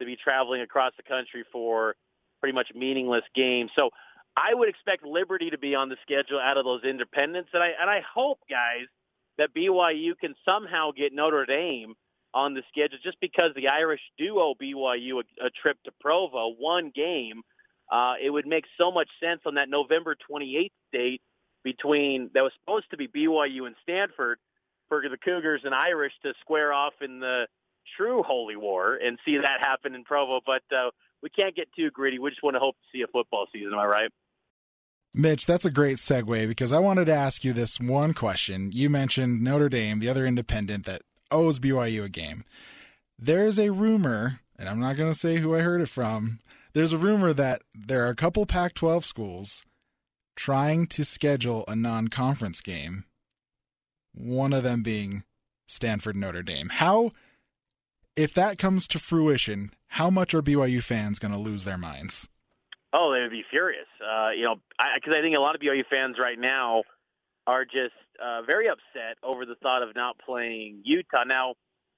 to 0.00 0.04
be 0.04 0.16
traveling 0.16 0.60
across 0.60 0.92
the 0.96 1.02
country 1.04 1.44
for 1.50 1.94
pretty 2.40 2.54
much 2.54 2.68
meaningless 2.74 3.24
games? 3.34 3.70
So 3.76 3.90
I 4.36 4.52
would 4.52 4.68
expect 4.68 5.04
Liberty 5.04 5.50
to 5.50 5.58
be 5.58 5.74
on 5.76 5.88
the 5.88 5.96
schedule 6.02 6.40
out 6.40 6.56
of 6.56 6.64
those 6.64 6.82
independents, 6.82 7.50
and 7.54 7.62
I 7.62 7.68
and 7.80 7.88
I 7.88 8.00
hope, 8.00 8.40
guys, 8.50 8.86
that 9.38 9.54
BYU 9.54 10.18
can 10.18 10.34
somehow 10.44 10.90
get 10.90 11.12
Notre 11.12 11.46
Dame 11.46 11.94
on 12.34 12.54
the 12.54 12.62
schedule, 12.68 12.98
just 13.02 13.18
because 13.20 13.52
the 13.54 13.68
Irish 13.68 14.00
do 14.18 14.38
owe 14.38 14.54
BYU 14.60 15.22
a, 15.22 15.46
a 15.46 15.50
trip 15.50 15.78
to 15.84 15.92
Provo, 16.00 16.54
one 16.58 16.90
game. 16.94 17.42
Uh, 17.90 18.14
it 18.22 18.30
would 18.30 18.46
make 18.46 18.64
so 18.78 18.92
much 18.92 19.08
sense 19.20 19.40
on 19.46 19.54
that 19.56 19.68
November 19.68 20.16
28th 20.30 20.70
date 20.92 21.22
between 21.64 22.30
that 22.34 22.42
was 22.42 22.52
supposed 22.60 22.88
to 22.90 22.96
be 22.96 23.08
BYU 23.08 23.66
and 23.66 23.74
Stanford 23.82 24.38
for 24.90 25.02
the 25.08 25.16
Cougars 25.16 25.62
and 25.64 25.74
Irish 25.74 26.12
to 26.24 26.34
square 26.42 26.74
off 26.74 26.92
in 27.00 27.20
the 27.20 27.46
true 27.96 28.22
holy 28.22 28.56
war 28.56 28.96
and 28.96 29.18
see 29.24 29.38
that 29.38 29.60
happen 29.60 29.94
in 29.94 30.04
Provo. 30.04 30.40
But 30.44 30.62
uh, 30.76 30.90
we 31.22 31.30
can't 31.30 31.56
get 31.56 31.68
too 31.74 31.90
greedy. 31.90 32.18
We 32.18 32.28
just 32.28 32.42
want 32.42 32.56
to 32.56 32.60
hope 32.60 32.76
to 32.76 32.98
see 32.98 33.02
a 33.02 33.06
football 33.06 33.46
season. 33.50 33.72
Am 33.72 33.78
I 33.78 33.86
right? 33.86 34.10
Mitch, 35.14 35.46
that's 35.46 35.64
a 35.64 35.70
great 35.70 35.96
segue 35.96 36.46
because 36.46 36.72
I 36.72 36.78
wanted 36.78 37.06
to 37.06 37.14
ask 37.14 37.44
you 37.44 37.52
this 37.52 37.80
one 37.80 38.12
question. 38.14 38.70
You 38.72 38.90
mentioned 38.90 39.42
Notre 39.42 39.68
Dame, 39.68 39.98
the 39.98 40.08
other 40.08 40.26
independent 40.26 40.86
that 40.86 41.02
owes 41.30 41.58
BYU 41.58 42.04
a 42.04 42.08
game. 42.08 42.44
There's 43.18 43.58
a 43.58 43.70
rumor, 43.70 44.40
and 44.58 44.68
I'm 44.68 44.80
not 44.80 44.96
going 44.96 45.10
to 45.10 45.18
say 45.18 45.38
who 45.38 45.54
I 45.54 45.60
heard 45.60 45.80
it 45.80 45.88
from. 45.88 46.40
There's 46.74 46.92
a 46.92 46.98
rumor 46.98 47.32
that 47.32 47.62
there 47.74 48.06
are 48.06 48.10
a 48.10 48.14
couple 48.14 48.46
Pac 48.46 48.74
12 48.74 49.04
schools 49.04 49.64
trying 50.36 50.86
to 50.86 51.04
schedule 51.04 51.64
a 51.66 51.74
non 51.74 52.08
conference 52.08 52.60
game, 52.60 53.04
one 54.12 54.52
of 54.52 54.62
them 54.62 54.82
being 54.82 55.24
Stanford 55.66 56.16
Notre 56.16 56.42
Dame. 56.42 56.68
How, 56.68 57.12
if 58.16 58.34
that 58.34 58.58
comes 58.58 58.88
to 58.88 58.98
fruition, 58.98 59.72
how 59.88 60.10
much 60.10 60.34
are 60.34 60.42
BYU 60.42 60.82
fans 60.82 61.18
going 61.18 61.32
to 61.32 61.38
lose 61.38 61.64
their 61.64 61.78
minds? 61.78 62.28
Oh, 62.92 63.12
they 63.12 63.20
would 63.20 63.30
be 63.30 63.44
furious. 63.48 63.86
Uh, 64.00 64.30
you 64.30 64.42
know, 64.44 64.56
because 64.94 65.14
I, 65.14 65.18
I 65.18 65.22
think 65.22 65.36
a 65.36 65.40
lot 65.40 65.54
of 65.54 65.60
BYU 65.60 65.84
fans 65.88 66.16
right 66.18 66.38
now 66.38 66.82
are 67.46 67.64
just 67.64 67.94
uh, 68.22 68.42
very 68.42 68.68
upset 68.68 69.16
over 69.22 69.46
the 69.46 69.54
thought 69.56 69.82
of 69.82 69.94
not 69.94 70.16
playing 70.18 70.82
Utah. 70.84 71.24
Now, 71.24 71.54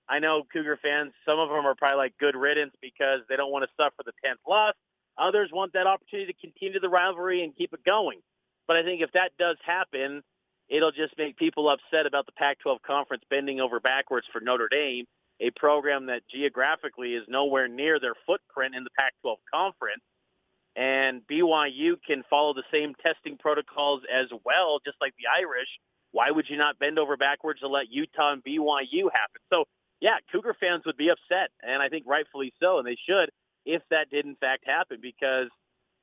I 0.08 0.18
know 0.18 0.42
Cougar 0.52 0.78
fans, 0.82 1.12
some 1.26 1.38
of 1.38 1.48
them 1.48 1.64
are 1.64 1.74
probably 1.74 1.96
like 1.96 2.18
good 2.18 2.36
riddance 2.36 2.74
because 2.80 3.20
they 3.28 3.36
don't 3.36 3.50
want 3.50 3.64
to 3.64 3.70
suffer 3.82 4.02
the 4.04 4.12
10th 4.24 4.46
loss. 4.48 4.74
Others 5.18 5.50
want 5.52 5.72
that 5.74 5.86
opportunity 5.86 6.32
to 6.32 6.38
continue 6.38 6.80
the 6.80 6.88
rivalry 6.88 7.42
and 7.44 7.56
keep 7.56 7.72
it 7.72 7.84
going. 7.84 8.20
But 8.66 8.76
I 8.76 8.82
think 8.82 9.02
if 9.02 9.12
that 9.12 9.32
does 9.38 9.56
happen, 9.64 10.22
it'll 10.68 10.92
just 10.92 11.16
make 11.18 11.36
people 11.36 11.68
upset 11.68 12.06
about 12.06 12.26
the 12.26 12.32
Pac-12 12.32 12.82
conference 12.82 13.24
bending 13.28 13.60
over 13.60 13.80
backwards 13.80 14.26
for 14.32 14.40
Notre 14.40 14.68
Dame, 14.68 15.06
a 15.40 15.50
program 15.50 16.06
that 16.06 16.22
geographically 16.28 17.14
is 17.14 17.24
nowhere 17.28 17.68
near 17.68 17.98
their 18.00 18.14
footprint 18.26 18.74
in 18.74 18.84
the 18.84 18.90
Pac-12 18.96 19.36
conference 19.52 20.02
and 20.74 21.20
BYU 21.26 21.96
can 22.06 22.24
follow 22.30 22.54
the 22.54 22.62
same 22.72 22.94
testing 22.94 23.36
protocols 23.36 24.02
as 24.12 24.26
well, 24.44 24.80
just 24.84 24.96
like 25.00 25.14
the 25.16 25.28
Irish. 25.38 25.68
Why 26.12 26.30
would 26.30 26.48
you 26.48 26.56
not 26.56 26.78
bend 26.78 26.98
over 26.98 27.16
backwards 27.16 27.60
to 27.60 27.68
let 27.68 27.90
Utah 27.90 28.32
and 28.32 28.44
BYU 28.44 29.10
happen? 29.12 29.40
So, 29.52 29.64
yeah, 30.00 30.16
Cougar 30.30 30.56
fans 30.58 30.84
would 30.86 30.96
be 30.96 31.10
upset, 31.10 31.50
and 31.62 31.82
I 31.82 31.88
think 31.88 32.04
rightfully 32.06 32.52
so, 32.60 32.78
and 32.78 32.86
they 32.86 32.96
should 33.08 33.30
if 33.64 33.82
that 33.90 34.10
did 34.10 34.24
in 34.24 34.34
fact 34.36 34.64
happen, 34.66 34.98
because 35.00 35.48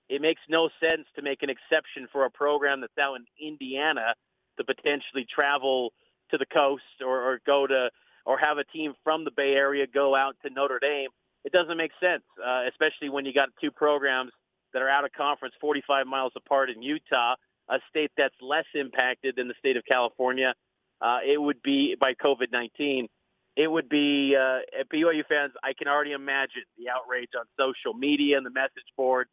it 0.08 0.22
makes 0.22 0.42
no 0.48 0.70
sense 0.80 1.06
to 1.16 1.22
make 1.22 1.44
an 1.44 1.50
exception 1.50 2.08
for 2.12 2.24
a 2.24 2.32
program 2.32 2.80
that's 2.80 2.98
out 2.98 3.16
in 3.16 3.26
Indiana 3.40 4.16
to 4.60 4.64
potentially 4.64 5.26
travel 5.26 5.94
to 6.30 6.38
the 6.38 6.46
coast 6.46 6.84
or, 7.04 7.22
or 7.22 7.42
go 7.46 7.66
to 7.66 7.90
or 8.26 8.38
have 8.38 8.60
a 8.60 8.64
team 8.66 8.94
from 9.04 9.24
the 9.24 9.32
Bay 9.32 9.54
Area 9.56 9.88
go 9.88 10.16
out 10.16 10.36
to 10.46 10.52
Notre 10.52 10.80
Dame. 10.80 11.10
It 11.46 11.52
doesn't 11.52 11.78
make 11.78 11.92
sense, 12.00 12.24
uh, 12.46 12.66
especially 12.70 13.10
when 13.10 13.26
you 13.26 13.34
got 13.34 13.50
two 13.60 13.72
programs 13.72 14.32
that 14.74 14.82
are 14.82 14.90
out 14.90 15.06
of 15.06 15.12
conference 15.14 15.56
45 15.60 16.06
miles 16.06 16.34
apart 16.36 16.70
in 16.70 16.82
Utah, 16.82 17.36
a 17.70 17.80
state 17.90 18.12
that's 18.18 18.36
less 18.42 18.66
impacted 18.76 19.36
than 19.36 19.48
the 19.48 19.56
state 19.58 19.78
of 19.78 19.84
California. 19.86 20.54
Uh, 21.02 21.20
it 21.26 21.42
would 21.42 21.62
be 21.64 21.96
by 21.96 22.14
COVID-19. 22.14 23.08
It 23.56 23.72
would 23.72 23.90
be 23.90 24.36
uh, 24.36 24.60
BYU 24.94 25.26
fans. 25.28 25.54
I 25.64 25.74
can 25.74 25.88
already 25.88 26.12
imagine 26.12 26.64
the 26.78 26.90
outrage 26.90 27.30
on 27.38 27.46
social 27.58 27.94
media 27.94 28.38
and 28.38 28.46
the 28.46 28.52
message 28.52 28.88
board. 28.96 29.28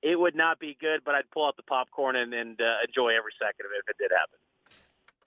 It 0.00 0.18
would 0.18 0.36
not 0.36 0.58
be 0.58 0.76
good, 0.80 1.00
but 1.04 1.14
I'd 1.14 1.30
pull 1.32 1.44
out 1.44 1.56
the 1.56 1.64
popcorn 1.64 2.16
and, 2.16 2.32
and 2.32 2.60
uh, 2.60 2.76
enjoy 2.86 3.10
every 3.16 3.32
second 3.38 3.66
of 3.66 3.72
it 3.74 3.82
if 3.84 3.90
it 3.90 3.96
did 3.98 4.10
happen. 4.16 4.38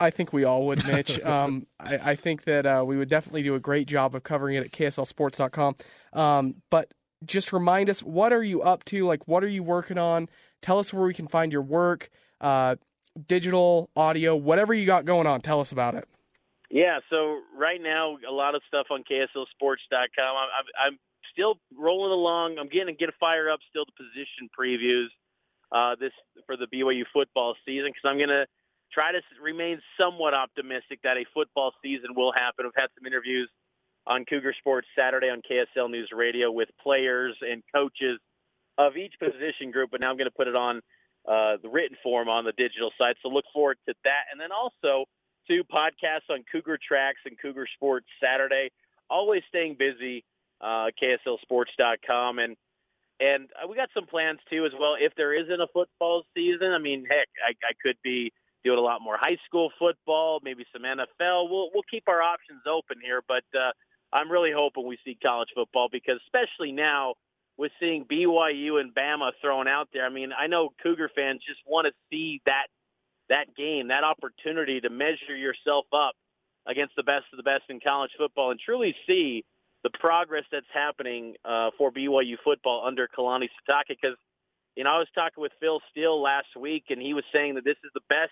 I 0.01 0.09
think 0.09 0.33
we 0.33 0.43
all 0.43 0.65
would, 0.67 0.85
Mitch. 0.85 1.19
um, 1.23 1.67
I, 1.79 2.11
I, 2.11 2.15
think 2.15 2.43
that 2.45 2.65
uh, 2.65 2.83
we 2.85 2.97
would 2.97 3.09
definitely 3.09 3.43
do 3.43 3.55
a 3.55 3.59
great 3.59 3.87
job 3.87 4.15
of 4.15 4.23
covering 4.23 4.55
it 4.55 4.65
at 4.65 4.71
KSLSports.com. 4.71 5.75
Um, 6.13 6.55
but 6.69 6.91
just 7.25 7.53
remind 7.53 7.89
us 7.89 8.01
what 8.01 8.33
are 8.33 8.43
you 8.43 8.61
up 8.61 8.83
to? 8.85 9.05
Like, 9.05 9.27
what 9.27 9.43
are 9.43 9.47
you 9.47 9.63
working 9.63 9.97
on? 9.97 10.27
Tell 10.61 10.79
us 10.79 10.93
where 10.93 11.05
we 11.05 11.13
can 11.13 11.27
find 11.27 11.51
your 11.51 11.61
work, 11.61 12.09
uh, 12.39 12.75
digital, 13.27 13.89
audio, 13.95 14.35
whatever 14.35 14.73
you 14.73 14.85
got 14.85 15.05
going 15.05 15.27
on. 15.27 15.41
Tell 15.41 15.59
us 15.59 15.71
about 15.71 15.95
it. 15.95 16.07
Yeah, 16.69 16.99
so 17.09 17.41
right 17.57 17.81
now, 17.81 18.17
a 18.27 18.31
lot 18.31 18.55
of 18.55 18.61
stuff 18.67 18.87
on 18.91 19.03
KSLSports.com. 19.03 20.07
I'm, 20.19 20.65
I'm 20.79 20.99
still 21.31 21.55
rolling 21.77 22.11
along. 22.11 22.57
I'm 22.59 22.69
getting 22.69 22.95
get 22.95 23.09
a 23.09 23.13
fire 23.19 23.49
up 23.49 23.59
still 23.69 23.85
the 23.85 23.91
position 23.91 24.49
previews 24.57 25.07
uh, 25.71 25.95
this 25.99 26.11
for 26.45 26.55
the 26.57 26.67
BYU 26.67 27.03
football 27.13 27.55
season 27.65 27.89
because 27.89 28.09
I'm 28.09 28.17
going 28.17 28.29
to 28.29 28.45
try 28.91 29.11
to 29.11 29.21
remain 29.41 29.81
somewhat 29.99 30.33
optimistic 30.33 30.99
that 31.03 31.17
a 31.17 31.25
football 31.33 31.73
season 31.81 32.13
will 32.15 32.31
happen. 32.31 32.65
I've 32.65 32.81
had 32.81 32.89
some 32.97 33.05
interviews 33.05 33.49
on 34.07 34.25
Cougar 34.25 34.53
Sports 34.57 34.87
Saturday 34.97 35.29
on 35.29 35.41
KSL 35.41 35.89
News 35.89 36.09
Radio 36.11 36.51
with 36.51 36.69
players 36.81 37.35
and 37.41 37.63
coaches 37.73 38.19
of 38.77 38.97
each 38.97 39.13
position 39.19 39.71
group, 39.71 39.91
but 39.91 40.01
now 40.01 40.09
I'm 40.09 40.17
going 40.17 40.29
to 40.29 40.35
put 40.35 40.47
it 40.47 40.55
on 40.55 40.81
uh, 41.27 41.57
the 41.61 41.69
written 41.69 41.97
form 42.01 42.29
on 42.29 42.45
the 42.45 42.53
digital 42.53 42.91
site. 42.97 43.15
So 43.21 43.29
look 43.29 43.45
forward 43.53 43.77
to 43.87 43.93
that. 44.03 44.23
And 44.31 44.39
then 44.41 44.51
also 44.51 45.05
two 45.47 45.63
podcasts 45.63 46.29
on 46.29 46.43
Cougar 46.51 46.79
Tracks 46.85 47.19
and 47.25 47.37
Cougar 47.39 47.67
Sports 47.75 48.07
Saturday. 48.21 48.71
Always 49.09 49.43
staying 49.47 49.75
busy, 49.77 50.23
uh, 50.61 50.89
KSLSports.com. 51.01 52.39
And 52.39 52.55
and 53.19 53.49
uh, 53.61 53.67
we 53.67 53.75
got 53.75 53.89
some 53.93 54.07
plans 54.07 54.39
too 54.49 54.65
as 54.65 54.71
well. 54.77 54.95
If 54.99 55.13
there 55.15 55.31
isn't 55.31 55.61
a 55.61 55.67
football 55.67 56.23
season, 56.35 56.71
I 56.71 56.79
mean, 56.79 57.05
heck, 57.07 57.27
I, 57.45 57.51
I 57.63 57.73
could 57.79 57.97
be 58.03 58.33
doing 58.63 58.79
a 58.79 58.81
lot 58.81 59.01
more 59.01 59.17
high 59.19 59.37
school 59.45 59.71
football, 59.79 60.39
maybe 60.43 60.65
some 60.73 60.83
NFL. 60.83 61.49
We'll 61.49 61.69
we'll 61.73 61.83
keep 61.89 62.03
our 62.07 62.21
options 62.21 62.61
open 62.67 62.97
here, 63.01 63.21
but 63.27 63.43
uh, 63.57 63.71
I'm 64.13 64.31
really 64.31 64.51
hoping 64.51 64.85
we 64.85 64.97
see 65.05 65.17
college 65.21 65.49
football 65.55 65.89
because 65.91 66.19
especially 66.25 66.71
now 66.71 67.15
with 67.57 67.71
seeing 67.79 68.05
BYU 68.05 68.79
and 68.79 68.93
Bama 68.93 69.31
thrown 69.41 69.67
out 69.67 69.89
there. 69.93 70.05
I 70.05 70.09
mean, 70.09 70.31
I 70.37 70.47
know 70.47 70.69
Cougar 70.81 71.11
fans 71.15 71.41
just 71.47 71.59
want 71.65 71.87
to 71.87 71.93
see 72.09 72.41
that 72.45 72.67
that 73.29 73.55
game, 73.55 73.87
that 73.89 74.03
opportunity 74.03 74.81
to 74.81 74.89
measure 74.89 75.35
yourself 75.35 75.85
up 75.93 76.15
against 76.65 76.95
the 76.95 77.03
best 77.03 77.25
of 77.31 77.37
the 77.37 77.43
best 77.43 77.63
in 77.69 77.79
college 77.79 78.11
football 78.17 78.51
and 78.51 78.59
truly 78.59 78.95
see 79.07 79.45
the 79.83 79.89
progress 79.89 80.43
that's 80.51 80.65
happening 80.73 81.35
uh, 81.45 81.71
for 81.77 81.91
BYU 81.91 82.35
football 82.43 82.85
under 82.85 83.07
Kalani 83.07 83.47
Sitake. 83.69 83.89
Because 83.89 84.17
you 84.75 84.83
know, 84.83 84.91
I 84.91 84.97
was 84.97 85.07
talking 85.15 85.41
with 85.41 85.51
Phil 85.59 85.81
Steele 85.91 86.21
last 86.21 86.55
week, 86.59 86.85
and 86.89 87.01
he 87.01 87.13
was 87.13 87.23
saying 87.33 87.55
that 87.55 87.63
this 87.63 87.77
is 87.83 87.91
the 87.93 88.01
best 88.09 88.31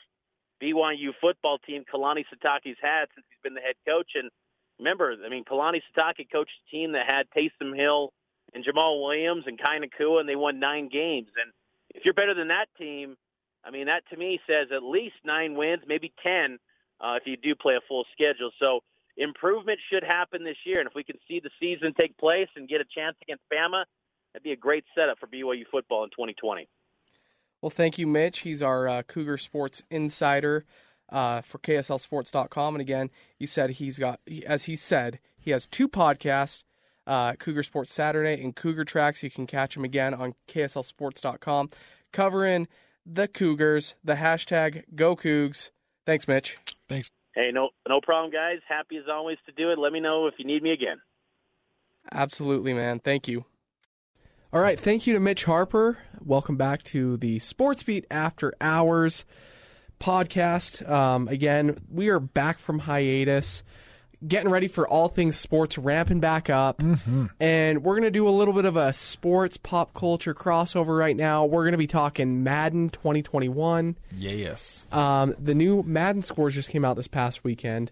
BYU 0.62 1.14
football 1.20 1.57
team 1.60 1.84
Kalani 1.91 2.26
Sitake's 2.34 2.78
had 2.82 3.07
since 3.16 3.26
he's 3.30 3.41
been 3.43 3.53
the 3.53 3.62
head 3.62 3.76
coach. 3.88 4.12
And 4.16 4.30
remember, 4.78 5.16
I 5.26 5.30
mean, 5.30 5.43
Kalani 5.43 5.82
Sitake 5.95 6.32
coached 6.32 6.51
a 6.68 6.72
team 6.72 6.93
that 6.93 7.05
had 7.05 7.28
Taysom 7.36 7.76
Hill 7.76 8.12
and 8.53 8.66
Jamaal 8.66 9.03
Williams 9.03 9.43
and 9.47 9.60
Kai 9.60 9.80
Nacua, 9.80 10.20
and 10.20 10.30
they 10.30 10.36
won 10.36 10.60
nine 10.60 10.89
games. 10.89 11.30
And 11.41 11.51
if 11.95 12.05
you're 12.05 12.14
better 12.14 12.34
than 12.34 12.49
that 12.49 12.68
team, 12.78 13.16
I 13.64 13.72
mean, 13.72 13.88
that 13.88 14.03
to 14.10 14.18
me 14.18 14.39
says 14.47 14.68
at 14.74 14.84
least 14.84 15.16
nine 15.24 15.55
wins, 15.55 15.84
maybe 15.88 16.14
10 16.24 16.57
uh, 17.01 17.18
if 17.22 17.28
you 17.28 17.38
do 17.38 17.55
play 17.55 17.76
a 17.76 17.82
full 17.88 18.05
schedule. 18.14 18.51
So 18.60 18.82
improvement 19.18 19.80
should 19.91 20.03
happen 20.03 20.43
this 20.43 20.57
year. 20.66 20.80
And 20.80 20.88
if 20.88 20.95
we 20.95 21.03
can 21.03 21.18
see 21.28 21.39
the 21.39 21.49
season 21.60 21.93
take 21.93 22.18
place 22.18 22.47
and 22.55 22.68
get 22.68 22.82
a 22.82 22.86
chance 22.86 23.16
against 23.22 23.43
Bama, 23.53 23.84
that'd 24.34 24.43
be 24.43 24.51
a 24.51 24.57
great 24.57 24.86
setup 24.95 25.20
for 25.20 25.28
BYU 25.28 25.64
football 25.70 26.03
in 26.03 26.10
2020. 26.10 26.68
Well, 27.62 27.70
thank 27.70 27.97
you, 27.97 28.07
Mitch. 28.07 28.39
He's 28.39 28.62
our 28.62 28.88
uh, 28.88 29.03
Cougar 29.03 29.38
Sports 29.38 29.84
insider 29.89 30.66
uh, 31.12 31.41
for 31.41 31.57
KSLSports.com. 31.60 32.76
And 32.76 32.82
again, 32.82 33.10
you 33.38 33.47
said 33.47 33.72
he's 33.72 33.99
got, 33.99 34.20
as 34.45 34.66
he 34.66 34.76
said, 34.76 35.20
he 35.38 35.51
has 35.51 35.68
two 35.68 35.89
podcasts, 35.89 36.64
uh, 37.05 37.34
Cougar 37.34 37.64
Sports 37.64 37.93
Saturday 37.93 38.41
and 38.41 38.55
Cougar 38.55 38.86
Tracks. 38.86 39.24
You 39.24 39.30
can 39.30 39.47
catch 39.47 39.76
him 39.76 39.84
again 39.84 40.14
on 40.14 40.36
KSLSports.com, 40.47 41.70
covering 42.12 42.68
the 43.05 43.28
Cougars, 43.28 43.95
the 44.03 44.16
hashtag 44.16 44.84
Go 44.95 45.16
Cougs. 45.16 45.72
Thanks, 46.05 46.28
Mitch. 46.28 46.57
Thanks. 46.88 47.12
Hey, 47.34 47.51
no, 47.51 47.70
no 47.88 48.01
problem, 48.01 48.32
guys. 48.32 48.60
Happy 48.68 48.97
as 48.97 49.07
always 49.12 49.38
to 49.45 49.51
do 49.51 49.72
it. 49.72 49.80
Let 49.80 49.93
me 49.93 49.99
know 49.99 50.28
if 50.28 50.36
you 50.38 50.45
need 50.45 50.64
me 50.64 50.72
again. 50.72 50.99
Absolutely, 52.12 52.74
man. 52.74 52.99
Thank 52.99 53.28
you. 53.28 53.45
All 54.51 54.62
right, 54.62 54.80
thank 54.80 55.05
you 55.05 55.14
to 55.14 55.20
Mitch 55.20 55.43
Harper. 55.43 55.99
Welcome 56.24 56.58
back 56.58 56.84
to 56.84 57.18
the 57.18 57.40
Sports 57.40 57.84
Beat 57.84 58.06
After 58.12 58.54
Hours 58.62 59.26
podcast. 60.00 60.88
Um, 60.88 61.28
again, 61.28 61.78
we 61.92 62.10
are 62.10 62.20
back 62.20 62.60
from 62.60 62.80
hiatus. 62.80 63.64
getting 64.28 64.50
ready 64.52 64.68
for 64.68 64.88
all 64.88 65.08
things 65.08 65.38
sports 65.40 65.78
ramping 65.78 66.20
back 66.20 66.50
up. 66.50 66.82
And 67.40 67.84
we're 67.84 67.94
going 67.94 68.04
to 68.04 68.12
do 68.12 68.28
a 68.28 68.32
little 68.32 68.54
bit 68.54 68.66
of 68.66 68.76
a 68.76 68.92
sports 68.92 69.56
pop 69.58 69.94
culture 69.94 70.34
crossover 70.34 70.98
right 70.98 71.16
now. 71.16 71.46
We're 71.46 71.64
going 71.64 71.72
to 71.72 71.78
be 71.78 71.88
talking 71.88 72.44
Madden 72.44 72.90
2021. 72.90 73.98
Yes. 74.16 74.88
Um, 74.92 75.36
the 75.40 75.56
new 75.56 75.84
Madden 75.84 76.22
scores 76.22 76.54
just 76.54 76.70
came 76.70 76.84
out 76.84 76.96
this 76.98 77.08
past 77.08 77.44
weekend. 77.46 77.92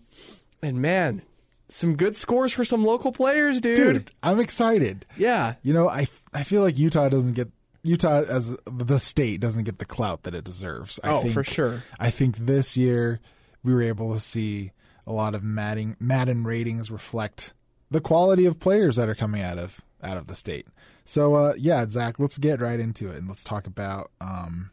And 0.61 0.81
man, 0.81 1.21
some 1.69 1.95
good 1.95 2.15
scores 2.17 2.51
for 2.51 2.65
some 2.65 2.83
local 2.83 3.11
players, 3.13 3.61
dude. 3.61 3.75
Dude, 3.77 4.11
I'm 4.21 4.39
excited. 4.41 5.05
Yeah. 5.17 5.55
You 5.63 5.73
know, 5.73 5.87
I, 5.87 6.07
I 6.33 6.43
feel 6.43 6.61
like 6.61 6.77
Utah 6.77 7.07
doesn't 7.09 7.33
get 7.35 7.49
Utah 7.87 8.23
as 8.27 8.57
the 8.65 8.99
state 8.99 9.39
doesn't 9.39 9.63
get 9.63 9.79
the 9.79 9.85
clout 9.85 10.23
that 10.23 10.33
it 10.33 10.43
deserves. 10.43 10.99
I 11.03 11.11
Oh, 11.11 11.21
think, 11.21 11.33
for 11.33 11.43
sure. 11.43 11.83
I 11.99 12.09
think 12.09 12.37
this 12.37 12.75
year 12.77 13.19
we 13.63 13.73
were 13.73 13.81
able 13.81 14.13
to 14.13 14.19
see 14.19 14.71
a 15.05 15.11
lot 15.13 15.33
of 15.35 15.43
Madden 15.43 15.95
Madden 15.99 16.43
ratings 16.43 16.91
reflect 16.91 17.53
the 17.89 18.01
quality 18.01 18.45
of 18.45 18.59
players 18.59 18.97
that 18.97 19.07
are 19.09 19.15
coming 19.15 19.41
out 19.41 19.57
of 19.57 19.81
out 20.03 20.17
of 20.17 20.27
the 20.27 20.35
state. 20.35 20.67
So 21.05 21.35
uh, 21.35 21.53
yeah, 21.57 21.85
Zach, 21.89 22.19
let's 22.19 22.37
get 22.37 22.59
right 22.61 22.79
into 22.79 23.09
it 23.09 23.15
and 23.17 23.27
let's 23.27 23.43
talk 23.43 23.65
about 23.67 24.11
um, 24.19 24.71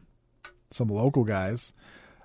some 0.71 0.89
local 0.89 1.23
guys. 1.23 1.73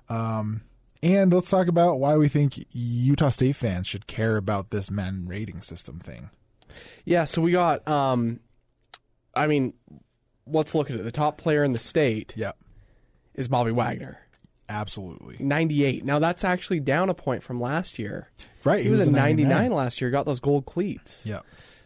Um, 0.09 0.61
and 1.01 1.33
let's 1.33 1.49
talk 1.49 1.67
about 1.67 1.99
why 1.99 2.17
we 2.17 2.27
think 2.27 2.63
Utah 2.71 3.29
State 3.29 3.55
fans 3.55 3.87
should 3.87 4.05
care 4.07 4.35
about 4.37 4.69
this 4.69 4.91
Madden 4.91 5.27
rating 5.27 5.61
system 5.61 5.99
thing. 5.99 6.29
Yeah, 7.05 7.25
so 7.25 7.41
we 7.41 7.53
got 7.53 7.87
um 7.87 8.41
I 9.33 9.47
mean, 9.47 9.73
let's 10.47 10.73
look 10.75 10.89
at 10.89 10.95
it. 10.97 11.03
The 11.03 11.11
top 11.11 11.37
player 11.37 11.63
in 11.63 11.71
the 11.71 11.77
state 11.77 12.33
Yep, 12.37 12.57
is 13.35 13.47
Bobby 13.47 13.71
Wagner. 13.71 14.19
absolutely. 14.69 15.35
98. 15.39 16.05
Now 16.05 16.19
that's 16.19 16.43
actually 16.43 16.79
down 16.79 17.09
a 17.09 17.13
point 17.13 17.43
from 17.43 17.59
last 17.59 17.99
year. 17.99 18.29
Right, 18.63 18.83
He, 18.83 18.89
was, 18.89 19.07
a 19.07 19.11
99, 19.11 19.71
last 19.71 19.99
year, 20.01 20.09
got 20.11 20.25
those 20.25 20.39
gold 20.39 20.65
cleats. 20.65 21.25
Yep. 21.25 21.43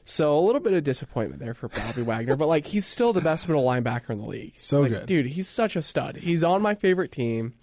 So 0.08 0.38
a 0.38 0.41
little 0.41 0.62
bit 0.62 0.74
of 0.74 0.84
disappointment 0.84 1.41
there 1.41 1.53
for 1.56 1.68
Bobby 1.70 2.01
Wagner, 2.03 2.36
but 2.36 2.47
like 2.47 2.68
he's 2.68 2.86
still 2.86 3.12
the 3.14 3.22
best 3.22 3.47
middle 3.47 3.66
linebacker 3.66 4.12
in 4.12 4.20
the 4.20 4.28
league. 4.28 4.53
So 4.58 4.82
Like, 4.82 4.91
good. 4.91 5.06
dude. 5.08 5.26
He's 5.28 5.47
such 5.47 5.76
a 5.76 5.82
stud. 5.82 6.18
He's 6.18 6.43
on 6.43 6.62
my 6.62 6.76
favorite 6.76 7.12
team. 7.12 7.53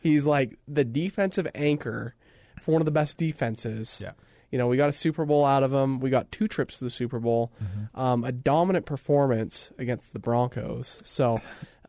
He's 0.00 0.26
like 0.26 0.56
the 0.68 0.84
defensive 0.84 1.46
anchor 1.54 2.14
for 2.62 2.72
one 2.72 2.80
of 2.80 2.86
the 2.86 2.92
best 2.92 3.18
defenses. 3.18 3.98
Yeah. 4.00 4.12
You 4.50 4.58
know, 4.58 4.66
we 4.68 4.76
got 4.76 4.88
a 4.88 4.92
Super 4.92 5.24
Bowl 5.24 5.44
out 5.44 5.62
of 5.62 5.72
him. 5.72 5.98
We 6.00 6.10
got 6.10 6.30
two 6.30 6.46
trips 6.48 6.78
to 6.78 6.84
the 6.84 6.90
Super 6.90 7.18
Bowl. 7.18 7.52
Mm-hmm. 7.62 8.00
Um, 8.00 8.24
a 8.24 8.32
dominant 8.32 8.86
performance 8.86 9.72
against 9.78 10.12
the 10.12 10.18
Broncos. 10.20 11.00
So 11.04 11.40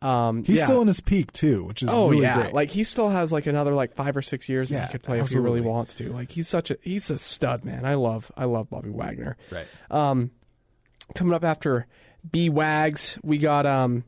um, 0.02 0.44
He's 0.44 0.58
yeah. 0.58 0.64
still 0.64 0.80
in 0.82 0.86
his 0.88 1.00
peak 1.00 1.32
too, 1.32 1.64
which 1.64 1.82
is 1.82 1.88
Oh 1.88 2.08
really 2.10 2.22
yeah, 2.22 2.42
great. 2.42 2.54
like 2.54 2.70
he 2.70 2.84
still 2.84 3.08
has 3.10 3.32
like 3.32 3.46
another 3.46 3.72
like 3.72 3.94
five 3.94 4.16
or 4.16 4.22
six 4.22 4.48
years 4.48 4.68
that 4.70 4.86
he 4.86 4.92
could 4.92 5.02
play 5.02 5.18
if 5.20 5.30
he 5.30 5.38
really 5.38 5.60
wants 5.60 5.94
to. 5.94 6.12
Like 6.12 6.30
he's 6.32 6.48
such 6.48 6.70
a 6.70 6.76
he's 6.82 7.10
a 7.10 7.18
stud, 7.18 7.64
man. 7.64 7.84
I 7.84 7.94
love 7.94 8.30
I 8.36 8.44
love 8.44 8.70
Bobby 8.70 8.90
Wagner. 8.90 9.36
right. 9.50 9.66
Um, 9.90 10.30
coming 11.14 11.34
up 11.34 11.44
after 11.44 11.86
B 12.30 12.48
Wags, 12.50 13.18
we 13.22 13.38
got 13.38 13.66
um, 13.66 14.04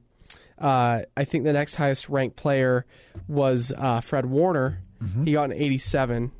uh, 0.58 1.02
I 1.16 1.24
think 1.24 1.44
the 1.44 1.52
next 1.52 1.76
highest 1.76 2.08
ranked 2.08 2.36
player 2.36 2.84
was 3.28 3.72
uh, 3.76 4.00
Fred 4.00 4.26
Warner. 4.26 4.82
He 5.24 5.32
got 5.32 5.44
an 5.44 5.52
87. 5.56 6.30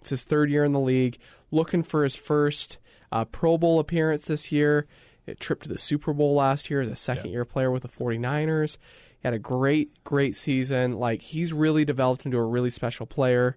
It's 0.00 0.10
his 0.10 0.22
third 0.22 0.48
year 0.48 0.62
in 0.64 0.72
the 0.72 0.78
league, 0.78 1.18
looking 1.56 1.82
for 1.82 2.02
his 2.02 2.14
first 2.14 2.78
uh, 3.10 3.24
Pro 3.24 3.58
Bowl 3.58 3.78
appearance 3.80 4.26
this 4.26 4.52
year. 4.52 4.86
A 5.26 5.34
trip 5.34 5.62
to 5.62 5.68
the 5.68 5.78
Super 5.78 6.12
Bowl 6.12 6.36
last 6.36 6.70
year 6.70 6.80
as 6.80 6.86
a 6.86 6.94
second 6.94 7.32
year 7.32 7.44
player 7.44 7.70
with 7.72 7.82
the 7.82 7.88
49ers. 7.88 8.76
He 9.18 9.26
had 9.26 9.34
a 9.34 9.40
great, 9.40 10.04
great 10.04 10.36
season. 10.36 10.94
Like 10.94 11.20
he's 11.20 11.52
really 11.52 11.84
developed 11.84 12.24
into 12.24 12.38
a 12.38 12.44
really 12.44 12.70
special 12.70 13.06
player. 13.06 13.56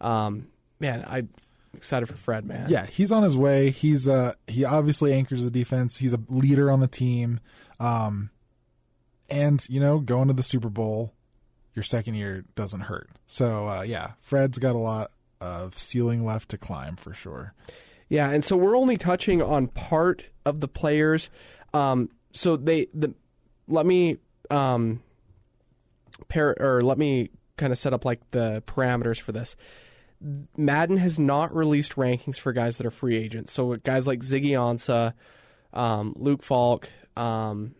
Um, 0.00 0.46
man, 0.78 1.04
I'm 1.08 1.28
excited 1.74 2.06
for 2.06 2.14
Fred, 2.14 2.44
man. 2.44 2.66
Yeah, 2.68 2.86
he's 2.86 3.10
on 3.10 3.22
his 3.22 3.36
way. 3.36 3.70
He's 3.70 4.08
uh 4.08 4.34
he 4.46 4.64
obviously 4.64 5.12
anchors 5.12 5.44
the 5.44 5.50
defense. 5.50 5.98
He's 5.98 6.14
a 6.14 6.20
leader 6.28 6.70
on 6.70 6.80
the 6.80 6.86
team. 6.88 7.40
Um 7.80 8.30
and 9.28 9.66
you 9.68 9.80
know, 9.80 9.98
going 9.98 10.28
to 10.28 10.34
the 10.34 10.42
Super 10.42 10.68
Bowl 10.68 11.14
your 11.74 11.82
second 11.82 12.14
year 12.14 12.44
doesn't 12.54 12.82
hurt. 12.82 13.10
So 13.26 13.68
uh 13.68 13.82
yeah, 13.82 14.12
Fred's 14.20 14.58
got 14.58 14.74
a 14.74 14.78
lot 14.78 15.10
of 15.40 15.78
ceiling 15.78 16.24
left 16.24 16.48
to 16.50 16.58
climb 16.58 16.96
for 16.96 17.14
sure. 17.14 17.54
Yeah, 18.08 18.30
and 18.30 18.42
so 18.42 18.56
we're 18.56 18.76
only 18.76 18.96
touching 18.96 19.42
on 19.42 19.68
part 19.68 20.24
of 20.44 20.60
the 20.60 20.68
players. 20.68 21.30
Um, 21.74 22.10
so 22.32 22.56
they 22.56 22.86
the 22.94 23.14
let 23.66 23.84
me 23.84 24.16
um, 24.50 25.02
pair 26.28 26.56
or 26.58 26.80
let 26.80 26.98
me 26.98 27.30
kind 27.56 27.72
of 27.72 27.78
set 27.78 27.92
up 27.92 28.04
like 28.04 28.20
the 28.30 28.62
parameters 28.66 29.20
for 29.20 29.32
this. 29.32 29.56
Madden 30.56 30.96
has 30.96 31.18
not 31.18 31.54
released 31.54 31.94
rankings 31.96 32.38
for 32.38 32.52
guys 32.52 32.78
that 32.78 32.86
are 32.86 32.90
free 32.90 33.16
agents. 33.16 33.52
So 33.52 33.74
guys 33.76 34.06
like 34.06 34.20
Ziggy 34.20 34.50
Ansah, 34.50 35.12
um, 35.72 36.12
Luke 36.16 36.42
Falk, 36.42 36.90
um, 37.16 37.74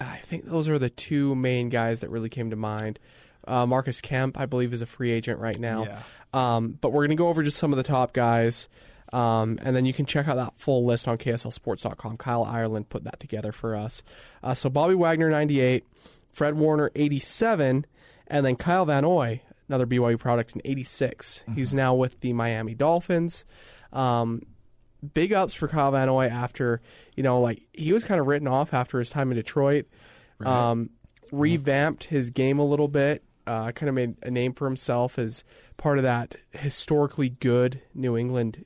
I 0.00 0.16
think 0.18 0.44
those 0.44 0.68
are 0.68 0.78
the 0.78 0.90
two 0.90 1.34
main 1.34 1.68
guys 1.68 2.00
that 2.00 2.10
really 2.10 2.28
came 2.28 2.50
to 2.50 2.56
mind. 2.56 2.98
Uh, 3.46 3.66
Marcus 3.66 4.00
Kemp, 4.00 4.38
I 4.38 4.46
believe, 4.46 4.72
is 4.72 4.82
a 4.82 4.86
free 4.86 5.10
agent 5.10 5.40
right 5.40 5.58
now. 5.58 5.84
Yeah. 5.84 6.02
Um, 6.32 6.78
but 6.80 6.90
we're 6.92 7.02
going 7.02 7.10
to 7.10 7.16
go 7.16 7.28
over 7.28 7.42
just 7.42 7.58
some 7.58 7.72
of 7.72 7.76
the 7.76 7.82
top 7.82 8.12
guys. 8.12 8.68
Um, 9.12 9.58
and 9.62 9.76
then 9.76 9.84
you 9.84 9.92
can 9.92 10.06
check 10.06 10.26
out 10.26 10.36
that 10.36 10.54
full 10.56 10.84
list 10.86 11.06
on 11.06 11.18
KSLSports.com. 11.18 12.16
Kyle 12.16 12.44
Ireland 12.44 12.88
put 12.88 13.04
that 13.04 13.20
together 13.20 13.52
for 13.52 13.76
us. 13.76 14.02
Uh, 14.42 14.54
so 14.54 14.70
Bobby 14.70 14.94
Wagner, 14.94 15.28
98, 15.28 15.84
Fred 16.30 16.54
Warner, 16.54 16.90
87, 16.94 17.84
and 18.28 18.46
then 18.46 18.56
Kyle 18.56 18.86
Van 18.86 19.02
Noy, 19.02 19.42
another 19.68 19.86
BYU 19.86 20.18
product, 20.18 20.54
in 20.54 20.62
86. 20.64 21.44
He's 21.54 21.74
now 21.74 21.94
with 21.94 22.20
the 22.20 22.32
Miami 22.32 22.74
Dolphins. 22.74 23.44
Um, 23.92 24.46
big 25.12 25.32
ups 25.34 25.52
for 25.52 25.68
Kyle 25.68 25.90
Van 25.90 26.06
Noy 26.06 26.26
after, 26.28 26.80
you 27.14 27.22
know, 27.22 27.38
like 27.40 27.62
he 27.74 27.92
was 27.92 28.04
kind 28.04 28.18
of 28.18 28.26
written 28.26 28.48
off 28.48 28.72
after 28.72 28.98
his 28.98 29.10
time 29.10 29.30
in 29.30 29.36
Detroit. 29.36 29.86
Um, 30.70 30.90
revamped 31.30 32.04
his 32.04 32.30
game 32.30 32.58
a 32.58 32.64
little 32.64 32.88
bit. 32.88 33.22
Uh, 33.46 33.72
kind 33.72 33.88
of 33.88 33.94
made 33.94 34.14
a 34.22 34.30
name 34.30 34.52
for 34.52 34.66
himself 34.66 35.18
as 35.18 35.42
part 35.76 35.98
of 35.98 36.04
that 36.04 36.36
historically 36.50 37.28
good 37.30 37.80
New 37.94 38.16
England 38.16 38.64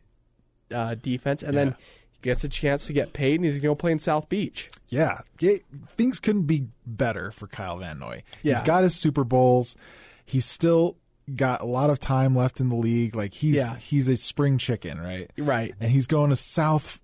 uh, 0.72 0.94
defense, 0.94 1.42
and 1.42 1.56
then 1.56 1.76
he 2.10 2.18
gets 2.22 2.44
a 2.44 2.48
chance 2.48 2.86
to 2.86 2.92
get 2.92 3.12
paid, 3.12 3.36
and 3.36 3.44
he's 3.44 3.54
going 3.54 3.62
to 3.62 3.66
go 3.68 3.74
play 3.74 3.92
in 3.92 3.98
South 3.98 4.28
Beach. 4.28 4.68
Yeah, 4.88 5.20
yeah, 5.40 5.54
things 5.86 6.18
couldn't 6.20 6.42
be 6.46 6.66
better 6.86 7.30
for 7.30 7.46
Kyle 7.46 7.78
Van 7.78 7.98
Noy. 7.98 8.22
Yeah. 8.42 8.54
He's 8.54 8.62
got 8.62 8.82
his 8.82 8.94
Super 8.94 9.24
Bowls. 9.24 9.76
He's 10.24 10.44
still 10.44 10.96
got 11.34 11.60
a 11.62 11.66
lot 11.66 11.90
of 11.90 11.98
time 11.98 12.34
left 12.36 12.60
in 12.60 12.68
the 12.68 12.76
league. 12.76 13.14
Like 13.16 13.32
he's 13.34 13.56
Yeah. 13.56 13.76
he's 13.76 14.08
a 14.08 14.16
spring 14.16 14.58
chicken, 14.58 15.00
right? 15.00 15.30
Right. 15.38 15.74
And 15.80 15.90
he's 15.90 16.06
going 16.06 16.30
to 16.30 16.36
South 16.36 17.00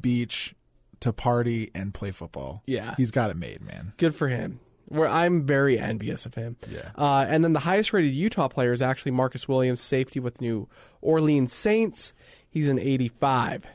Beach 0.00 0.54
to 1.00 1.12
party 1.12 1.70
and 1.74 1.94
play 1.94 2.10
football. 2.10 2.62
Yeah. 2.66 2.94
He's 2.96 3.10
got 3.10 3.30
it 3.30 3.36
made, 3.36 3.62
man. 3.62 3.92
Good 3.96 4.14
for 4.14 4.28
him. 4.28 4.60
Where 4.88 5.08
I'm 5.08 5.44
very 5.44 5.78
envious 5.78 6.24
of 6.24 6.34
him. 6.34 6.56
Yeah. 6.70 6.90
Uh, 6.96 7.26
and 7.28 7.44
then 7.44 7.52
the 7.52 7.60
highest 7.60 7.92
rated 7.92 8.14
Utah 8.14 8.48
player 8.48 8.72
is 8.72 8.80
actually 8.80 9.12
Marcus 9.12 9.46
Williams, 9.46 9.80
safety 9.80 10.18
with 10.18 10.40
New 10.40 10.66
Orleans 11.02 11.52
Saints. 11.52 12.14
He's 12.48 12.68
an 12.68 12.78
85. 12.78 13.66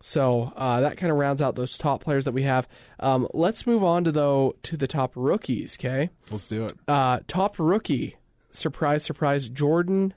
So 0.00 0.52
uh, 0.56 0.80
that 0.80 0.96
kind 0.96 1.10
of 1.10 1.18
rounds 1.18 1.42
out 1.42 1.56
those 1.56 1.76
top 1.76 2.02
players 2.02 2.24
that 2.24 2.32
we 2.32 2.42
have. 2.42 2.68
Um, 3.00 3.26
let's 3.34 3.66
move 3.66 3.82
on 3.82 4.04
to 4.04 4.12
though 4.12 4.54
to 4.62 4.76
the 4.76 4.86
top 4.86 5.12
rookies. 5.16 5.76
Okay. 5.78 6.10
Let's 6.30 6.48
do 6.48 6.64
it. 6.64 6.72
Uh, 6.86 7.20
top 7.26 7.58
rookie, 7.58 8.16
surprise, 8.50 9.02
surprise, 9.02 9.48
Jordan. 9.48 10.14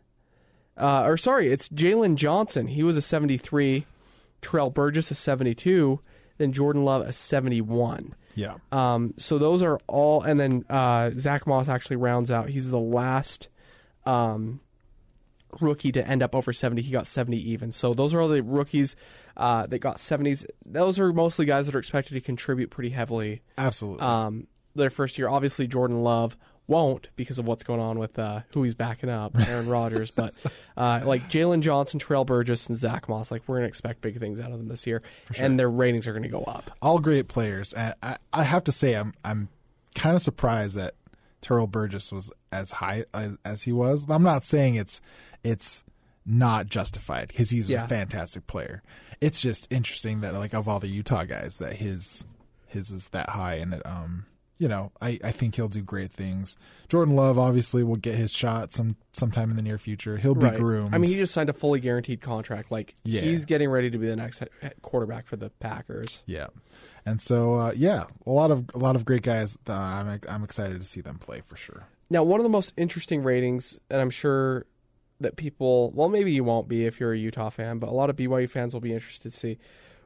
Uh, 0.77 1.03
or 1.05 1.17
sorry, 1.17 1.51
it's 1.51 1.67
Jaylon 1.69 2.15
Johnson. 2.15 2.67
He 2.67 2.83
was 2.83 2.97
a 2.97 3.01
73. 3.01 3.85
Terrell 4.41 4.69
Burgess 4.69 5.11
a 5.11 5.15
72. 5.15 5.99
Then 6.37 6.51
Jordan 6.51 6.85
Love 6.85 7.01
a 7.05 7.13
71. 7.13 8.15
Yeah. 8.35 8.55
Um, 8.71 9.13
so 9.17 9.37
those 9.37 9.61
are 9.61 9.79
all, 9.87 10.21
and 10.23 10.39
then 10.39 10.65
uh, 10.69 11.11
Zach 11.15 11.45
Moss 11.47 11.67
actually 11.69 11.97
rounds 11.97 12.31
out. 12.31 12.49
He's 12.49 12.69
the 12.69 12.79
last 12.79 13.49
um, 14.05 14.59
rookie 15.59 15.91
to 15.91 16.07
end 16.07 16.23
up 16.23 16.35
over 16.35 16.53
70. 16.53 16.81
He 16.81 16.91
got 16.91 17.07
70 17.07 17.37
even. 17.37 17.71
So 17.71 17.93
those 17.93 18.13
are 18.13 18.21
all 18.21 18.27
the 18.27 18.43
rookies 18.43 18.95
uh, 19.37 19.65
that 19.67 19.79
got 19.79 19.97
70s. 19.97 20.45
Those 20.65 20.99
are 20.99 21.11
mostly 21.13 21.45
guys 21.45 21.65
that 21.65 21.75
are 21.75 21.79
expected 21.79 22.13
to 22.13 22.21
contribute 22.21 22.69
pretty 22.69 22.89
heavily 22.89 23.41
Absolutely. 23.57 24.01
um, 24.01 24.47
their 24.75 24.89
first 24.89 25.17
year. 25.17 25.29
Obviously, 25.29 25.67
Jordan 25.67 26.03
Love 26.03 26.37
won't 26.67 27.09
because 27.15 27.37
of 27.39 27.45
what's 27.47 27.63
going 27.63 27.79
on 27.79 27.99
with 27.99 28.17
uh, 28.17 28.41
who 28.53 28.63
he's 28.63 28.75
backing 28.75 29.09
up, 29.09 29.37
Aaron 29.47 29.67
Rodgers. 29.67 30.11
But 30.11 30.33
uh, 30.77 31.01
like 31.03 31.23
Jaylon 31.29 31.61
Johnson, 31.61 31.99
Terrell 31.99 32.23
Burgess, 32.25 32.67
and 32.67 32.77
Zach 32.77 33.09
Moss, 33.09 33.31
like 33.31 33.41
we're 33.47 33.55
going 33.57 33.63
to 33.63 33.67
expect 33.69 34.01
big 34.01 34.19
things 34.19 34.39
out 34.39 34.51
of 34.51 34.57
them 34.57 34.67
this 34.67 34.87
year, 34.87 35.01
and 35.39 35.59
their 35.59 35.69
ratings 35.69 36.07
are 36.07 36.11
going 36.13 36.23
to 36.23 36.29
go 36.29 36.43
up. 36.43 36.71
All 36.81 36.99
great 36.99 37.27
players. 37.27 37.73
And 37.73 37.93
I, 38.01 38.17
I 38.31 38.43
have 38.43 38.63
to 38.65 38.71
say, 38.71 38.93
I'm 38.95 39.13
I'm 39.25 39.49
kind 39.95 40.15
of 40.15 40.21
surprised 40.21 40.77
that 40.77 40.93
Terrell 41.41 41.67
Burgess 41.67 42.11
was 42.11 42.31
as 42.51 42.71
high 42.71 43.03
as, 43.13 43.37
as 43.43 43.63
he 43.63 43.71
was. 43.71 44.05
I'm 44.09 44.23
not 44.23 44.43
saying 44.43 44.75
it's 44.75 45.01
it's 45.43 45.83
not 46.25 46.67
justified 46.67 47.27
because 47.29 47.49
he's 47.49 47.69
Yeah. 47.69 47.83
a 47.83 47.87
fantastic 47.87 48.45
player. 48.47 48.83
It's 49.19 49.41
just 49.41 49.71
interesting 49.71 50.21
that 50.21 50.33
like 50.35 50.53
of 50.53 50.67
all 50.67 50.79
the 50.79 50.87
Utah 50.87 51.25
guys, 51.25 51.57
that 51.57 51.73
his 51.73 52.25
his 52.67 52.91
is 52.91 53.09
that 53.09 53.31
high, 53.31 53.55
and 53.55 53.73
it, 53.73 53.81
um 53.85 54.25
you 54.61 54.67
know, 54.67 54.91
I, 55.01 55.17
I 55.23 55.31
think 55.31 55.55
he'll 55.55 55.67
do 55.67 55.81
great 55.81 56.11
things. 56.11 56.55
Jordan 56.87 57.15
Love 57.15 57.39
obviously 57.39 57.83
will 57.83 57.95
get 57.95 58.13
his 58.15 58.31
shot 58.31 58.71
some 58.71 58.95
sometime 59.11 59.49
in 59.49 59.55
the 59.57 59.63
near 59.63 59.79
future. 59.79 60.17
He'll 60.17 60.35
be 60.35 60.45
Right. 60.45 60.55
groomed. 60.59 60.93
I 60.93 60.99
mean, 60.99 61.09
he 61.09 61.15
just 61.17 61.33
signed 61.33 61.49
a 61.49 61.53
fully 61.53 61.79
guaranteed 61.79 62.21
contract. 62.21 62.69
Like 62.71 62.93
Yeah. 63.03 63.21
he's 63.21 63.45
getting 63.45 63.69
ready 63.69 63.89
to 63.89 63.97
be 63.97 64.05
the 64.07 64.15
next 64.15 64.43
quarterback 64.83 65.25
for 65.25 65.35
the 65.35 65.49
Packers. 65.49 66.21
yeah, 66.27 66.47
and 67.05 67.19
so 67.19 67.55
uh, 67.55 67.73
yeah, 67.75 68.05
a 68.27 68.29
lot 68.31 68.51
of 68.51 68.69
a 68.75 68.77
lot 68.77 68.95
of 68.95 69.03
great 69.03 69.23
guys. 69.23 69.57
Uh, 69.67 69.73
I'm 69.73 70.19
I'm 70.29 70.43
excited 70.43 70.79
to 70.79 70.85
see 70.85 71.01
them 71.01 71.17
play 71.17 71.41
for 71.45 71.57
sure. 71.57 71.87
Now, 72.11 72.23
one 72.23 72.39
of 72.39 72.43
the 72.43 72.49
most 72.49 72.73
interesting 72.77 73.23
ratings, 73.23 73.79
and 73.89 73.99
I'm 73.99 74.09
sure 74.11 74.65
that 75.21 75.37
people, 75.37 75.91
well, 75.95 76.09
maybe 76.09 76.31
you 76.33 76.43
won't 76.43 76.67
be 76.67 76.85
if 76.85 76.99
you're 76.99 77.13
a 77.13 77.17
Utah 77.17 77.49
fan, 77.49 77.79
but 77.79 77.89
a 77.89 77.93
lot 77.93 78.09
of 78.09 78.15
BYU 78.15 78.49
fans 78.49 78.73
will 78.73 78.81
be 78.81 78.93
interested 78.93 79.31
to 79.31 79.37
see 79.37 79.57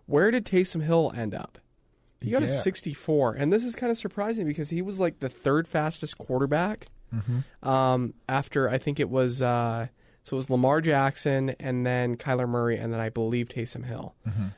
where 0.06 0.30
did 0.32 0.46
Taysom 0.46 0.84
Hill 0.84 1.12
end 1.16 1.34
up? 1.36 1.58
He 2.26 2.32
got 2.32 2.44
a 2.44 2.50
64, 2.50 3.34
and 3.36 3.54
this 3.54 3.64
is 3.64 3.76
kind 3.76 3.92
of 3.92 3.98
surprising 3.98 4.46
because 4.48 4.70
he 4.70 4.82
was 4.82 5.00
like 5.00 5.20
the 5.20 5.30
third 5.30 5.68
fastest 5.68 6.18
quarterback 6.18 6.88
um, 7.64 8.14
after 8.28 8.68
I 8.70 8.78
think 8.78 9.00
it 9.00 9.10
was 9.10 9.42
uh, 9.42 9.88
so 10.24 10.36
it 10.36 10.38
was 10.38 10.50
Lamar 10.50 10.82
Jackson 10.82 11.52
and 11.60 11.86
then 11.86 12.16
Kyler 12.18 12.48
Murray 12.50 12.78
and 12.78 12.92
then 12.92 13.00
I 13.00 13.10
believe 13.10 13.48
Taysom 13.48 13.86
Hill. 13.86 14.16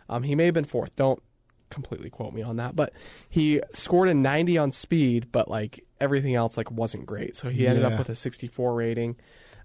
Um, 0.09 0.23
he 0.23 0.33
may 0.33 0.45
have 0.45 0.53
been 0.55 0.63
fourth. 0.65 0.95
Don't 0.95 1.21
completely 1.69 2.09
quote 2.09 2.33
me 2.33 2.41
on 2.41 2.55
that, 2.55 2.75
but 2.75 2.93
he 3.29 3.61
scored 3.73 4.09
a 4.09 4.13
90 4.13 4.57
on 4.57 4.71
speed, 4.71 5.31
but 5.31 5.49
like 5.49 5.83
everything 5.99 6.33
else 6.33 6.57
like 6.57 6.71
wasn't 6.71 7.05
great. 7.05 7.35
So 7.35 7.49
he 7.49 7.67
ended 7.67 7.83
Yeah. 7.83 7.89
up 7.89 7.99
with 7.99 8.09
a 8.09 8.15
64 8.15 8.73
rating. 8.73 9.17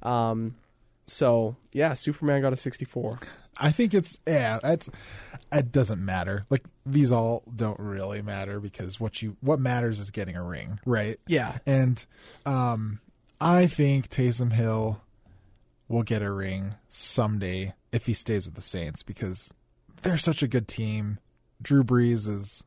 Um, 0.03 0.57
so 1.07 1.57
yeah, 1.73 1.95
Superman 1.95 2.43
got 2.43 2.53
a 2.53 2.57
64. 2.57 3.19
I 3.59 3.71
think 3.73 3.95
it's 3.95 4.19
yeah, 4.27 4.59
that's 4.63 4.89
it 5.53 5.73
doesn't 5.73 6.05
matter. 6.05 6.43
Like 6.51 6.65
these 6.87 7.13
all 7.13 7.43
don't 7.55 7.79
really 7.79 8.23
matter 8.23 8.61
because 8.61 8.99
what 8.99 9.23
you 9.23 9.37
what 9.41 9.61
matters 9.61 9.99
is 9.99 10.11
getting 10.11 10.37
a 10.37 10.43
ring, 10.43 10.81
right? 10.85 11.19
Yeah. 11.27 11.59
And 11.67 12.05
um 12.47 13.01
I 13.41 13.67
think 13.67 14.09
Taysom 14.09 14.53
Hill 14.53 15.01
will 15.89 16.03
get 16.03 16.23
a 16.23 16.31
ring 16.31 16.75
someday 16.89 17.75
if 17.93 18.07
he 18.07 18.15
stays 18.15 18.47
with 18.47 18.55
the 18.55 18.63
Saints 18.63 19.03
because 19.03 19.53
they're 20.03 20.17
such 20.17 20.43
a 20.43 20.49
good 20.49 20.69
team. 20.69 21.19
Drew 21.61 21.85
Brees 21.85 22.29
is 22.29 22.65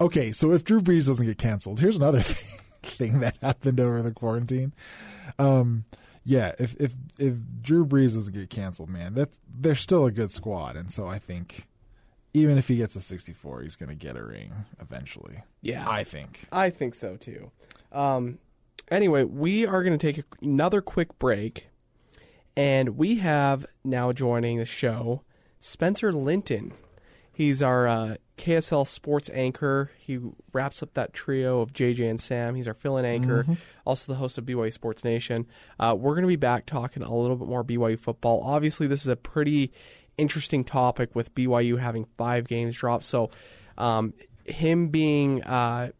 okay. 0.00 0.32
So 0.32 0.52
if 0.52 0.64
Drew 0.64 0.80
Brees 0.80 1.06
doesn't 1.06 1.26
get 1.26 1.38
canceled, 1.38 1.80
here's 1.80 1.96
another 1.96 2.20
thing, 2.20 2.60
thing 2.82 3.20
that 3.20 3.36
happened 3.42 3.80
over 3.80 4.02
the 4.02 4.12
quarantine. 4.12 4.72
Um, 5.38 5.84
yeah, 6.24 6.52
if 6.58 6.74
if 6.78 6.94
if 7.18 7.34
Drew 7.62 7.84
Brees 7.86 8.14
doesn't 8.14 8.34
get 8.34 8.50
canceled, 8.50 8.88
man, 8.88 9.14
that's 9.14 9.40
they're 9.48 9.74
still 9.74 10.06
a 10.06 10.12
good 10.12 10.30
squad, 10.30 10.76
and 10.76 10.92
so 10.92 11.06
I 11.06 11.18
think 11.18 11.68
even 12.34 12.58
if 12.58 12.68
he 12.68 12.76
gets 12.76 12.96
a 12.96 13.00
64, 13.00 13.62
he's 13.62 13.76
going 13.76 13.88
to 13.88 13.94
get 13.94 14.16
a 14.16 14.22
ring 14.22 14.52
eventually. 14.80 15.42
Yeah. 15.62 15.88
I 15.88 16.04
think. 16.04 16.46
I 16.52 16.70
think 16.70 16.94
so 16.94 17.16
too. 17.16 17.50
Um, 17.92 18.38
anyway, 18.90 19.24
we 19.24 19.66
are 19.66 19.82
going 19.82 19.96
to 19.96 20.12
take 20.12 20.24
another 20.42 20.80
quick 20.80 21.18
break, 21.18 21.68
and 22.56 22.96
we 22.96 23.16
have 23.16 23.66
now 23.84 24.12
joining 24.12 24.58
the 24.58 24.64
show 24.64 25.22
Spencer 25.58 26.12
Linton. 26.12 26.72
He's 27.32 27.62
our 27.62 27.86
uh, 27.86 28.16
KSL 28.38 28.86
sports 28.86 29.28
anchor. 29.34 29.90
He 29.98 30.18
wraps 30.52 30.82
up 30.82 30.94
that 30.94 31.12
trio 31.12 31.60
of 31.60 31.72
JJ 31.72 32.08
and 32.08 32.20
Sam. 32.20 32.54
He's 32.54 32.66
our 32.68 32.74
fill-in 32.74 33.04
anchor, 33.04 33.44
also 33.84 34.12
the 34.12 34.18
host 34.18 34.38
of 34.38 34.44
BYU 34.44 34.72
Sports 34.72 35.04
Nation. 35.04 35.46
Uh, 35.78 35.94
we're 35.98 36.14
going 36.14 36.22
to 36.22 36.28
be 36.28 36.36
back 36.36 36.64
talking 36.64 37.02
a 37.02 37.14
little 37.14 37.36
bit 37.36 37.48
more 37.48 37.62
BYU 37.64 37.98
football. 37.98 38.40
Obviously, 38.44 38.86
this 38.86 39.02
is 39.02 39.08
a 39.08 39.16
pretty 39.16 39.72
interesting 40.16 40.64
topic 40.64 41.14
with 41.14 41.34
BYU 41.34 41.78
having 41.78 42.06
five 42.16 42.46
games 42.48 42.76
dropped. 42.76 43.04
So, 43.04 43.30
um, 43.76 44.14
him 44.44 44.88
being 44.88 45.42
uh, 45.44 45.90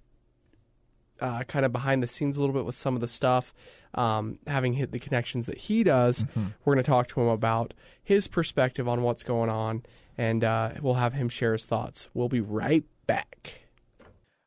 uh, 1.21 1.43
kind 1.45 1.65
of 1.65 1.73
behind 1.73 2.03
the 2.03 2.07
scenes 2.07 2.37
a 2.37 2.41
little 2.41 2.55
bit 2.55 2.65
with 2.65 2.75
some 2.75 2.95
of 2.95 3.01
the 3.01 3.09
stuff, 3.09 3.53
um, 3.95 4.39
having 4.47 4.75
hit 4.75 4.93
the 4.93 4.99
connections 4.99 5.47
that 5.47 5.59
he 5.59 5.83
does. 5.85 6.25
We're 6.65 6.75
going 6.75 6.85
to 6.85 6.91
talk 6.91 7.09
to 7.09 7.21
him 7.21 7.29
about 7.29 7.75
his 8.03 8.29
perspective 8.29 8.89
on 8.89 9.03
what's 9.03 9.23
going 9.23 9.51
on, 9.51 9.83
and 10.19 10.43
uh, 10.43 10.73
we'll 10.83 10.95
have 10.95 11.15
him 11.15 11.29
share 11.29 11.53
his 11.53 11.65
thoughts. 11.65 12.09
We'll 12.13 12.29
be 12.29 12.41
right 12.41 12.85
back. 13.07 13.63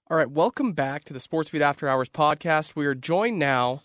All 0.09 0.17
right, 0.17 0.29
welcome 0.29 0.73
back 0.73 1.05
to 1.05 1.13
the 1.13 1.21
Sports 1.21 1.49
Beat 1.49 1.61
After 1.61 1.87
Hours 1.87 2.09
podcast. 2.09 2.75
We 2.75 2.85
are 2.85 2.93
joined 2.93 3.39
now 3.39 3.83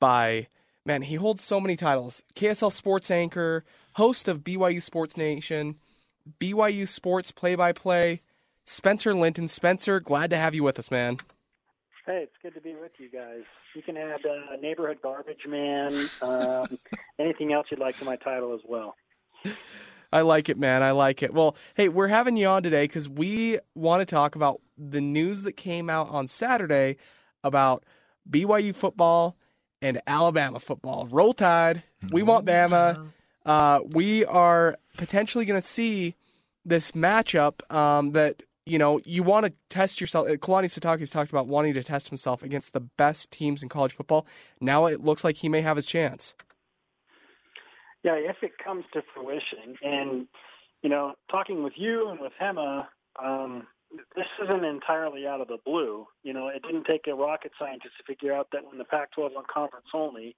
by 0.00 0.48
man, 0.86 1.02
he 1.02 1.16
holds 1.16 1.44
so 1.44 1.60
many 1.60 1.76
titles: 1.76 2.22
KSL 2.34 2.72
Sports 2.72 3.10
Anchor, 3.10 3.64
host 3.92 4.26
of 4.26 4.40
BYU 4.40 4.82
Sports 4.82 5.18
Nation, 5.18 5.76
BYU 6.40 6.88
Sports 6.88 7.30
Play-by-Play. 7.30 8.22
Spencer 8.64 9.12
Linton. 9.12 9.48
Spencer, 9.48 9.98
glad 9.98 10.30
to 10.30 10.36
have 10.36 10.54
you 10.54 10.62
with 10.62 10.78
us, 10.78 10.90
man. 10.90 11.18
Hey, 12.06 12.22
it's 12.22 12.36
good 12.40 12.54
to 12.54 12.60
be 12.60 12.74
with 12.74 12.92
you 12.98 13.08
guys. 13.10 13.42
You 13.74 13.82
can 13.82 13.96
add 13.96 14.20
uh, 14.24 14.56
neighborhood 14.60 14.98
garbage 15.02 15.46
man, 15.46 16.08
um, 16.22 16.78
anything 17.18 17.52
else 17.52 17.66
you'd 17.70 17.80
like 17.80 17.98
to 17.98 18.04
my 18.04 18.16
title 18.16 18.54
as 18.54 18.60
well. 18.66 18.94
I 20.12 20.22
like 20.22 20.48
it, 20.48 20.58
man. 20.58 20.82
I 20.82 20.90
like 20.90 21.22
it. 21.22 21.32
Well, 21.32 21.56
hey, 21.74 21.88
we're 21.88 22.08
having 22.08 22.36
you 22.36 22.48
on 22.48 22.62
today 22.62 22.84
because 22.84 23.08
we 23.08 23.58
want 23.74 24.00
to 24.00 24.06
talk 24.06 24.34
about 24.34 24.60
the 24.76 25.00
news 25.00 25.42
that 25.42 25.52
came 25.52 25.88
out 25.88 26.08
on 26.10 26.26
Saturday 26.26 26.96
about 27.44 27.84
BYU 28.28 28.74
football 28.74 29.36
and 29.80 30.00
Alabama 30.06 30.58
football. 30.58 31.06
Roll 31.10 31.32
Tide. 31.32 31.82
We 32.10 32.22
want 32.22 32.46
Bama. 32.46 33.08
Uh, 33.46 33.80
we 33.92 34.24
are 34.24 34.76
potentially 34.96 35.44
going 35.44 35.60
to 35.60 35.66
see 35.66 36.14
this 36.64 36.92
matchup 36.92 37.70
um, 37.74 38.12
that 38.12 38.42
you 38.66 38.78
know 38.78 39.00
you 39.04 39.22
want 39.22 39.46
to 39.46 39.52
test 39.70 40.00
yourself. 40.00 40.28
uh, 40.28 40.32
Kalani 40.32 40.66
Sitake's 40.66 41.10
talked 41.10 41.30
about 41.30 41.46
wanting 41.46 41.74
to 41.74 41.82
test 41.82 42.08
himself 42.08 42.42
against 42.42 42.72
the 42.72 42.80
best 42.80 43.30
teams 43.30 43.62
in 43.62 43.68
college 43.68 43.94
football. 43.94 44.26
Now 44.60 44.86
it 44.86 45.02
looks 45.02 45.24
like 45.24 45.36
he 45.36 45.48
may 45.48 45.62
have 45.62 45.76
his 45.76 45.86
chance. 45.86 46.34
Yeah, 48.02 48.14
if 48.14 48.36
it 48.42 48.52
comes 48.62 48.84
to 48.94 49.02
fruition, 49.14 49.76
and 49.82 50.26
you 50.82 50.88
know, 50.88 51.14
talking 51.30 51.62
with 51.62 51.74
you 51.76 52.08
and 52.08 52.20
with 52.20 52.32
Hema, 52.40 52.86
um, 53.22 53.66
this 54.16 54.26
isn't 54.42 54.64
entirely 54.64 55.26
out 55.26 55.40
of 55.40 55.48
the 55.48 55.58
blue. 55.64 56.06
You 56.22 56.32
know, 56.32 56.48
it 56.48 56.62
didn't 56.62 56.84
take 56.84 57.06
a 57.06 57.14
rocket 57.14 57.52
scientist 57.58 57.94
to 57.98 58.04
figure 58.04 58.32
out 58.32 58.48
that 58.52 58.64
when 58.64 58.78
the 58.78 58.84
Pac-12 58.84 59.34
went 59.34 59.48
conference 59.48 59.86
only, 59.92 60.36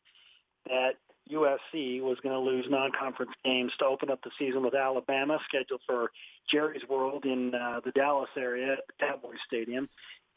that 0.67 0.93
USC 1.31 2.01
was 2.01 2.19
going 2.23 2.35
to 2.35 2.39
lose 2.39 2.67
non-conference 2.69 3.33
games 3.45 3.73
to 3.79 3.85
open 3.85 4.11
up 4.11 4.21
the 4.23 4.31
season 4.39 4.63
with 4.63 4.75
Alabama, 4.75 5.39
scheduled 5.49 5.81
for 5.87 6.11
Jerry's 6.51 6.83
World 6.89 7.25
in 7.25 7.55
uh, 7.55 7.81
the 7.85 7.93
Dallas 7.93 8.31
area 8.37 8.77
Cowboys 8.99 9.39
Stadium, 9.47 9.89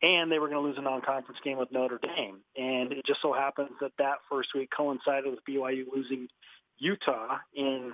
and 0.02 0.32
they 0.32 0.40
were 0.40 0.50
going 0.50 0.62
to 0.62 0.68
lose 0.68 0.78
a 0.78 0.82
non-conference 0.82 1.40
game 1.44 1.58
with 1.58 1.72
Notre 1.72 2.00
Dame. 2.00 2.38
And 2.58 2.92
it 2.92 3.06
just 3.06 3.22
so 3.22 3.34
happens 3.34 3.72
that 3.82 3.94
that 3.98 4.18
first 4.30 4.50
week 4.54 4.70
coincided 4.76 5.32
with 5.32 5.40
BYU 5.50 5.86
losing 5.94 6.28
Utah 6.78 7.38
in 7.56 7.94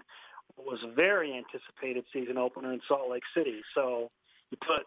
what 0.56 0.68
was 0.68 0.80
a 0.84 0.94
very 0.94 1.34
anticipated 1.36 2.06
season 2.14 2.38
opener 2.38 2.74
in 2.74 2.82
Salt 2.88 3.10
Lake 3.10 3.24
City. 3.36 3.62
So 3.76 4.10
you 4.50 4.58
put 4.66 4.86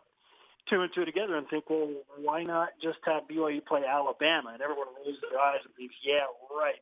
two 0.69 0.81
and 0.83 0.91
two 0.95 1.05
together 1.05 1.37
and 1.37 1.49
think, 1.49 1.69
well, 1.69 1.91
why 2.21 2.43
not 2.43 2.71
just 2.83 2.99
have 3.05 3.25
BYU 3.31 3.65
play 3.65 3.83
Alabama? 3.89 4.51
And 4.53 4.63
everyone 4.63 4.89
rolls 4.97 5.19
their 5.31 5.41
eyes 5.41 5.61
and 5.65 5.75
thinks, 5.75 5.95
yeah, 6.05 6.25
right. 6.51 6.81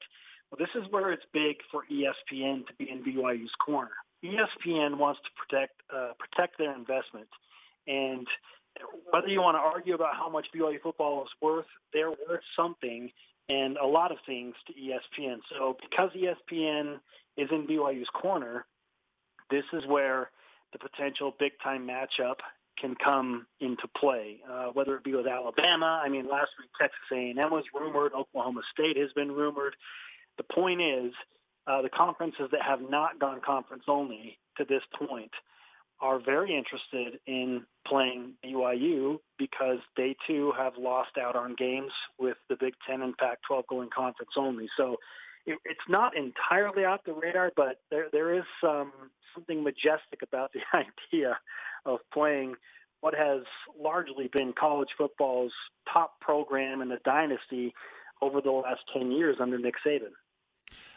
Well, 0.51 0.59
this 0.59 0.83
is 0.83 0.91
where 0.91 1.13
it's 1.13 1.25
big 1.33 1.57
for 1.71 1.85
ESPN 1.91 2.67
to 2.67 2.75
be 2.79 2.91
in 2.91 3.03
BYU's 3.03 3.53
corner. 3.65 3.93
ESPN 4.25 4.99
wants 4.99 5.21
to 5.25 5.31
protect 5.37 5.83
uh, 5.95 6.13
protect 6.19 6.59
their 6.59 6.75
investment, 6.77 7.27
and 7.89 8.27
whether 9.11 9.29
you 9.29 9.41
want 9.41 9.57
to 9.57 9.61
argue 9.61 9.95
about 9.95 10.15
how 10.15 10.29
much 10.29 10.47
BYU 10.55 10.81
football 10.81 11.23
is 11.25 11.31
worth, 11.41 11.67
they're 11.93 12.11
worth 12.11 12.43
something 12.55 13.11
and 13.49 13.77
a 13.77 13.87
lot 13.87 14.13
of 14.13 14.19
things 14.27 14.55
to 14.67 14.73
ESPN. 14.73 15.39
So 15.51 15.77
because 15.81 16.11
ESPN 16.13 17.01
is 17.37 17.49
in 17.51 17.67
BYU's 17.67 18.09
corner, 18.11 18.67
this 19.51 19.65
is 19.73 19.85
where 19.87 20.31
the 20.73 20.79
potential 20.79 21.35
big 21.39 21.53
time 21.63 21.87
matchup 21.87 22.37
can 22.79 22.95
come 22.95 23.47
into 23.61 23.87
play. 23.97 24.41
Uh, 24.51 24.67
whether 24.73 24.97
it 24.97 25.05
be 25.05 25.15
with 25.15 25.27
Alabama, 25.27 26.01
I 26.05 26.09
mean, 26.09 26.29
last 26.29 26.51
week 26.59 26.71
Texas 26.81 26.99
A&M 27.13 27.51
was 27.51 27.65
rumored, 27.75 28.13
Oklahoma 28.15 28.63
State 28.73 28.97
has 28.97 29.13
been 29.13 29.31
rumored. 29.31 29.77
The 30.39 30.45
point 30.45 30.81
is, 30.81 31.13
uh, 31.67 31.83
the 31.83 31.91
conferences 31.91 32.49
that 32.51 32.63
have 32.63 32.81
not 32.81 33.21
gone 33.21 33.41
conference 33.45 33.85
only 33.87 34.39
to 34.57 34.65
this 34.65 34.83
point 34.99 35.31
are 36.03 36.19
very 36.19 36.55
interested 36.55 37.21
in 37.27 37.63
playing 37.87 38.33
BYU 38.45 39.19
because 39.39 39.79
they 39.97 40.17
too 40.27 40.53
have 40.59 40.73
lost 40.77 41.13
out 41.19 41.37
on 41.37 41.55
games 41.57 41.93
with 42.19 42.37
the 42.49 42.57
Big 42.59 42.75
Ten 42.87 43.03
and 43.03 43.17
Pac-12 43.17 43.67
going 43.69 43.89
conference 43.95 44.33
only. 44.37 44.69
So 44.77 44.97
it, 45.47 45.59
it's 45.65 45.81
not 45.89 46.17
entirely 46.17 46.85
off 46.85 47.01
the 47.07 47.15
radar, 47.15 47.53
but 47.57 47.81
there 47.91 48.07
there 48.13 48.35
is 48.35 48.45
some 48.61 48.93
something 49.33 49.63
majestic 49.63 50.23
about 50.23 50.53
the 50.53 50.61
idea 51.15 51.39
of 51.87 52.01
playing 52.13 52.57
what 53.01 53.15
has 53.15 53.43
largely 53.81 54.29
been 54.37 54.53
college 54.53 54.91
football's 54.97 55.53
top 55.93 56.21
program 56.21 56.83
in 56.83 56.89
the 56.89 56.99
dynasty 57.05 57.75
over 58.21 58.41
the 58.41 58.51
last 58.51 58.81
10 58.93 59.11
years 59.11 59.37
under 59.41 59.59
Nick 59.59 59.75
Saban. 59.85 60.13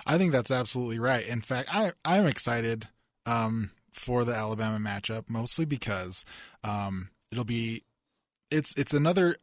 I 0.06 0.20
think 0.20 0.32
that's 0.32 0.52
absolutely 0.52 1.00
right. 1.00 1.26
In 1.26 1.42
fact, 1.42 1.70
I 1.74 1.94
I'm 2.04 2.28
excited 2.28 2.88
um, 3.26 3.72
for 3.96 4.26
the 4.26 4.36
Alabama 4.36 4.78
matchup 4.78 5.30
mostly 5.30 5.64
because 5.64 6.26
um, 6.64 7.10
it'll 7.32 7.46
be 7.46 7.84
it's 8.52 8.74
it's 8.76 8.94
another 8.94 9.38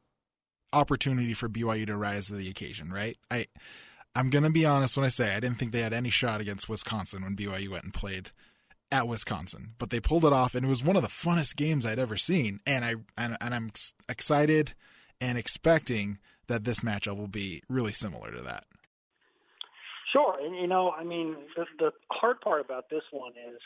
opportunity 0.72 1.34
for 1.34 1.48
BYU 1.48 1.86
to 1.86 1.96
rise 1.96 2.26
to 2.26 2.34
the 2.34 2.48
occasion, 2.48 2.92
right? 2.92 3.16
I 3.30 3.46
I'm 4.14 4.28
gonna 4.28 4.50
be 4.50 4.66
honest 4.66 4.96
when 4.96 5.06
I 5.06 5.08
say 5.08 5.34
I 5.34 5.40
didn't 5.40 5.58
think 5.58 5.72
they 5.72 5.80
had 5.80 5.94
any 5.94 6.10
shot 6.10 6.40
against 6.40 6.68
Wisconsin 6.68 7.22
when 7.22 7.34
BYU 7.34 7.70
went 7.70 7.84
and 7.84 7.94
played 7.94 8.30
at 8.90 9.08
Wisconsin, 9.08 9.70
but 9.78 9.88
they 9.88 10.00
pulled 10.00 10.26
it 10.26 10.34
off, 10.34 10.54
and 10.54 10.66
it 10.66 10.68
was 10.68 10.84
one 10.84 10.96
of 10.96 11.02
the 11.02 11.08
funnest 11.08 11.56
games 11.56 11.86
I'd 11.86 11.98
ever 11.98 12.18
seen. 12.18 12.60
And 12.66 12.84
I 12.84 12.96
and, 13.16 13.38
and 13.40 13.54
I'm 13.54 13.70
excited 14.08 14.74
and 15.18 15.38
expecting 15.38 16.18
that 16.48 16.64
this 16.64 16.80
matchup 16.80 17.16
will 17.16 17.26
be 17.26 17.62
really 17.70 17.92
similar 17.92 18.30
to 18.32 18.42
that. 18.42 18.64
Sure, 20.12 20.36
and 20.38 20.54
you 20.54 20.66
know, 20.66 20.90
I 20.90 21.04
mean, 21.04 21.36
the, 21.56 21.64
the 21.78 21.92
hard 22.10 22.42
part 22.42 22.60
about 22.60 22.90
this 22.90 23.04
one 23.10 23.32
is 23.32 23.60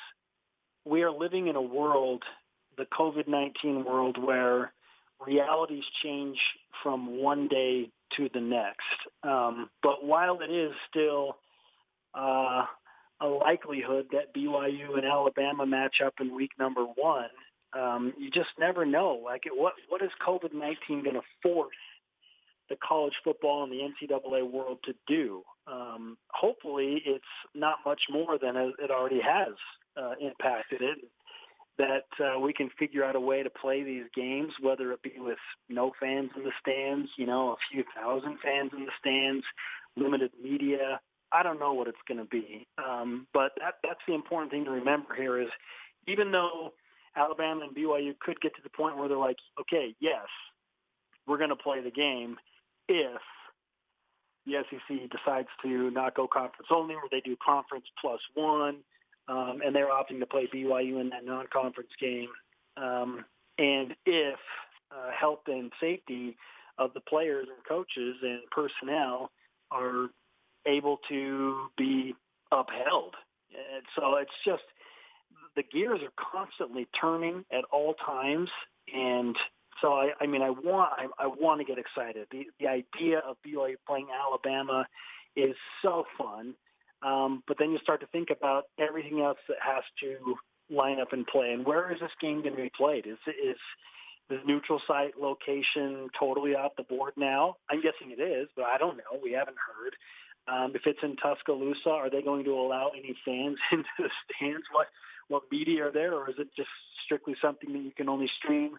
we 0.87 1.03
are 1.03 1.11
living 1.11 1.49
in 1.49 1.57
a 1.57 1.63
world, 1.63 2.23
the 2.79 2.87
COVID 2.99 3.29
nineteen 3.29 3.85
world, 3.85 4.17
where 4.23 4.73
realities 5.27 5.85
change 6.03 6.39
from 6.83 7.21
one 7.21 7.49
day 7.49 7.91
to 8.17 8.29
the 8.33 8.41
next. 8.41 8.81
Um, 9.23 9.69
but 9.83 10.05
while 10.05 10.39
it 10.41 10.53
is 10.53 10.73
still 10.89 11.37
uh, 12.15 12.65
a 13.21 13.27
likelihood 13.27 14.07
that 14.13 14.35
BYU 14.35 14.97
and 14.97 15.05
Alabama 15.05 15.67
match 15.67 15.97
up 16.05 16.15
in 16.21 16.35
week 16.35 16.53
number 16.59 16.85
one, 16.85 17.31
um, 17.73 18.13
you 18.19 18.31
just 18.31 18.51
never 18.59 18.87
know. 18.87 19.21
Like, 19.25 19.45
what 19.53 19.75
what 19.89 20.03
is 20.03 20.11
COVID 20.27 20.55
nineteen 20.55 21.03
going 21.03 21.17
to 21.17 21.23
force 21.43 21.75
the 22.69 22.77
college 22.87 23.15
football 23.25 23.65
and 23.65 23.73
the 23.73 23.81
NCAA 23.81 24.51
world 24.51 24.79
to 24.85 24.95
do? 25.07 25.43
Um, 25.67 26.17
hopefully, 26.31 27.03
it's 27.05 27.25
not 27.55 27.77
much 27.85 28.03
more 28.11 28.39
than 28.39 28.57
it 28.57 28.91
already 28.91 29.21
has 29.21 29.55
uh, 29.97 30.13
impacted 30.21 30.83
it 30.83 30.99
that 31.79 32.07
uh, 32.21 32.39
we 32.39 32.53
can 32.53 32.71
figure 32.79 33.05
out 33.05 33.17
a 33.17 33.21
way 33.21 33.43
to 33.43 33.51
play 33.51 33.83
these 33.83 34.05
games, 34.15 34.53
whether 34.61 34.93
it 34.93 35.03
be 35.03 35.13
with 35.19 35.39
no 35.69 35.93
fans 36.01 36.31
in 36.37 36.43
the 36.43 36.53
stands, 36.61 37.11
you 37.17 37.27
know, 37.27 37.51
a 37.51 37.57
few 37.71 37.85
thousand 37.95 38.39
fans 38.43 38.71
in 38.75 38.85
the 38.85 38.93
stands, 38.99 39.45
limited 39.97 40.31
media. 40.43 41.01
I 41.33 41.43
don't 41.43 41.61
know 41.61 41.75
what 41.75 41.89
it's 41.89 41.99
going 42.09 42.19
to 42.19 42.25
be, 42.25 42.67
um, 42.79 43.27
but 43.35 43.53
that, 43.59 43.75
that's 43.83 44.01
the 44.07 44.15
important 44.15 44.51
thing 44.53 44.65
to 44.65 44.71
remember 44.71 45.15
here 45.15 45.41
is 45.41 45.49
even 46.07 46.33
though 46.33 46.73
Alabama 47.17 47.63
and 47.67 47.77
BYU 47.77 48.19
could 48.21 48.41
get 48.41 48.55
to 48.57 48.63
the 48.63 48.71
point 48.71 48.97
where 48.97 49.09
they're 49.09 49.19
like, 49.19 49.39
okay, 49.61 49.95
yes, 50.01 50.27
we're 51.27 51.39
going 51.39 51.51
to 51.51 51.57
play 51.57 51.83
the 51.83 51.91
game 51.91 52.37
if 52.89 53.21
the 54.47 54.65
SEC 54.71 55.11
decides 55.11 55.49
to 55.63 55.91
not 55.91 56.15
go 56.15 56.27
conference 56.27 56.69
only, 56.71 56.95
or 56.95 57.03
they 57.11 57.21
do 57.21 57.37
conference 57.45 57.87
plus 58.01 58.21
one 58.35 58.79
um, 59.29 59.61
and 59.65 59.75
they're 59.75 59.91
opting 59.91 60.21
to 60.21 60.27
play 60.27 60.49
BYU 60.53 61.01
in 61.01 61.11
that 61.11 61.25
non-conference 61.25 61.91
game. 62.01 62.29
Um, 62.77 63.25
and 63.59 63.95
if 64.05 64.39
uh, 64.93 65.11
health 65.19 65.41
and 65.47 65.73
safety 65.81 66.37
of 66.79 66.93
the 66.95 67.01
players 67.01 67.47
and 67.49 67.65
coaches 67.67 68.17
and 68.23 68.41
personnel 68.51 69.31
are 69.71 70.09
able 70.67 70.99
to 71.09 71.67
be 71.77 72.15
upheld. 72.53 73.15
And 73.51 73.83
so 73.97 74.17
it's 74.17 74.31
just 74.45 74.63
the 75.57 75.63
gears 75.63 76.01
are 76.03 76.13
constantly 76.33 76.87
turning 77.01 77.45
at 77.51 77.65
all 77.73 77.95
times, 77.95 78.51
and 78.95 79.35
so 79.81 79.93
I, 79.93 80.11
I 80.21 80.27
mean, 80.27 80.43
I 80.43 80.51
want 80.51 80.93
I, 80.97 81.25
I 81.25 81.27
want 81.27 81.61
to 81.61 81.65
get 81.65 81.79
excited. 81.79 82.27
The 82.31 82.47
the 82.61 82.67
idea 82.67 83.19
of 83.19 83.37
BYU 83.47 83.77
playing 83.87 84.09
Alabama 84.11 84.87
is 85.37 85.55
so 85.83 86.05
fun. 86.19 86.55
Um, 87.03 87.43
but 87.47 87.59
then 87.59 87.71
you 87.71 87.79
start 87.83 88.01
to 88.01 88.07
think 88.07 88.31
about 88.31 88.65
everything 88.79 89.21
else 89.21 89.39
that 89.49 89.59
has 89.61 89.85
to 90.01 90.37
line 90.75 90.99
up 91.01 91.13
and 91.13 91.27
play. 91.27 91.53
And 91.53 91.65
where 91.65 91.93
is 91.93 92.01
this 92.01 92.11
game 92.21 92.43
going 92.43 92.57
to 92.57 92.63
be 92.63 92.73
played? 92.77 93.07
Is 93.07 93.19
is 93.27 93.59
the 94.29 94.41
neutral 94.45 94.81
site 94.87 95.19
location 95.21 96.09
totally 96.19 96.55
off 96.55 96.73
the 96.77 96.83
board 96.83 97.13
now? 97.17 97.57
I'm 97.71 97.81
guessing 97.83 98.11
it 98.17 98.21
is, 98.21 98.49
but 98.57 98.65
I 98.65 98.79
don't 98.79 98.97
know. 98.97 99.21
We 99.23 99.33
haven't 99.33 99.57
heard. 99.57 99.95
Um, 100.49 100.73
if 100.77 100.83
it's 100.87 100.99
in 101.03 101.17
Tuscaloosa, 101.17 101.91
are 101.91 102.09
they 102.09 102.23
going 102.23 102.45
to 102.45 102.53
allow 102.53 102.91
any 102.97 103.17
fans 103.25 103.59
into 103.73 103.89
the 103.99 104.11
stands? 104.25 104.65
What 104.73 104.87
what 105.29 105.43
media 105.51 105.89
are 105.89 105.93
there, 105.93 106.15
or 106.15 106.31
is 106.31 106.37
it 106.39 106.49
just 106.57 106.69
strictly 107.05 107.35
something 107.43 107.73
that 107.73 107.83
you 107.83 107.91
can 107.97 108.09
only 108.09 108.31
stream 108.39 108.79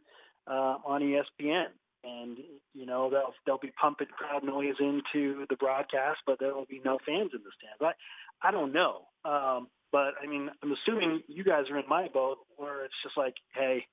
uh, 0.49 0.77
on 0.85 1.01
ESPN? 1.01 1.67
and 2.03 2.37
you 2.73 2.85
know 2.85 3.09
they'll 3.09 3.33
they'll 3.45 3.57
be 3.57 3.71
pumping 3.79 4.07
crowd 4.07 4.43
noise 4.43 4.75
into 4.79 5.45
the 5.49 5.55
broadcast, 5.55 6.19
but 6.25 6.39
there 6.39 6.53
will 6.53 6.65
be 6.65 6.81
no 6.83 6.97
fans 7.05 7.31
in 7.33 7.41
the 7.43 7.51
stands. 7.57 7.81
I 7.81 8.47
I 8.47 8.51
don't 8.51 8.73
know, 8.73 9.01
um, 9.25 9.67
but 9.91 10.13
I 10.21 10.27
mean 10.27 10.49
I'm 10.63 10.71
assuming 10.71 11.23
you 11.27 11.43
guys 11.43 11.69
are 11.69 11.77
in 11.77 11.87
my 11.87 12.07
boat 12.07 12.37
where 12.55 12.85
it's 12.85 12.93
just 13.03 13.17
like, 13.17 13.35
hey, 13.53 13.85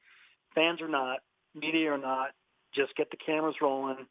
fans 0.55 0.81
or 0.81 0.89
not, 0.89 1.21
media 1.55 1.93
or 1.93 1.99
not, 1.99 2.31
just 2.75 2.95
get 2.97 3.11
the 3.11 3.17
cameras 3.17 3.57
rolling, 3.61 4.07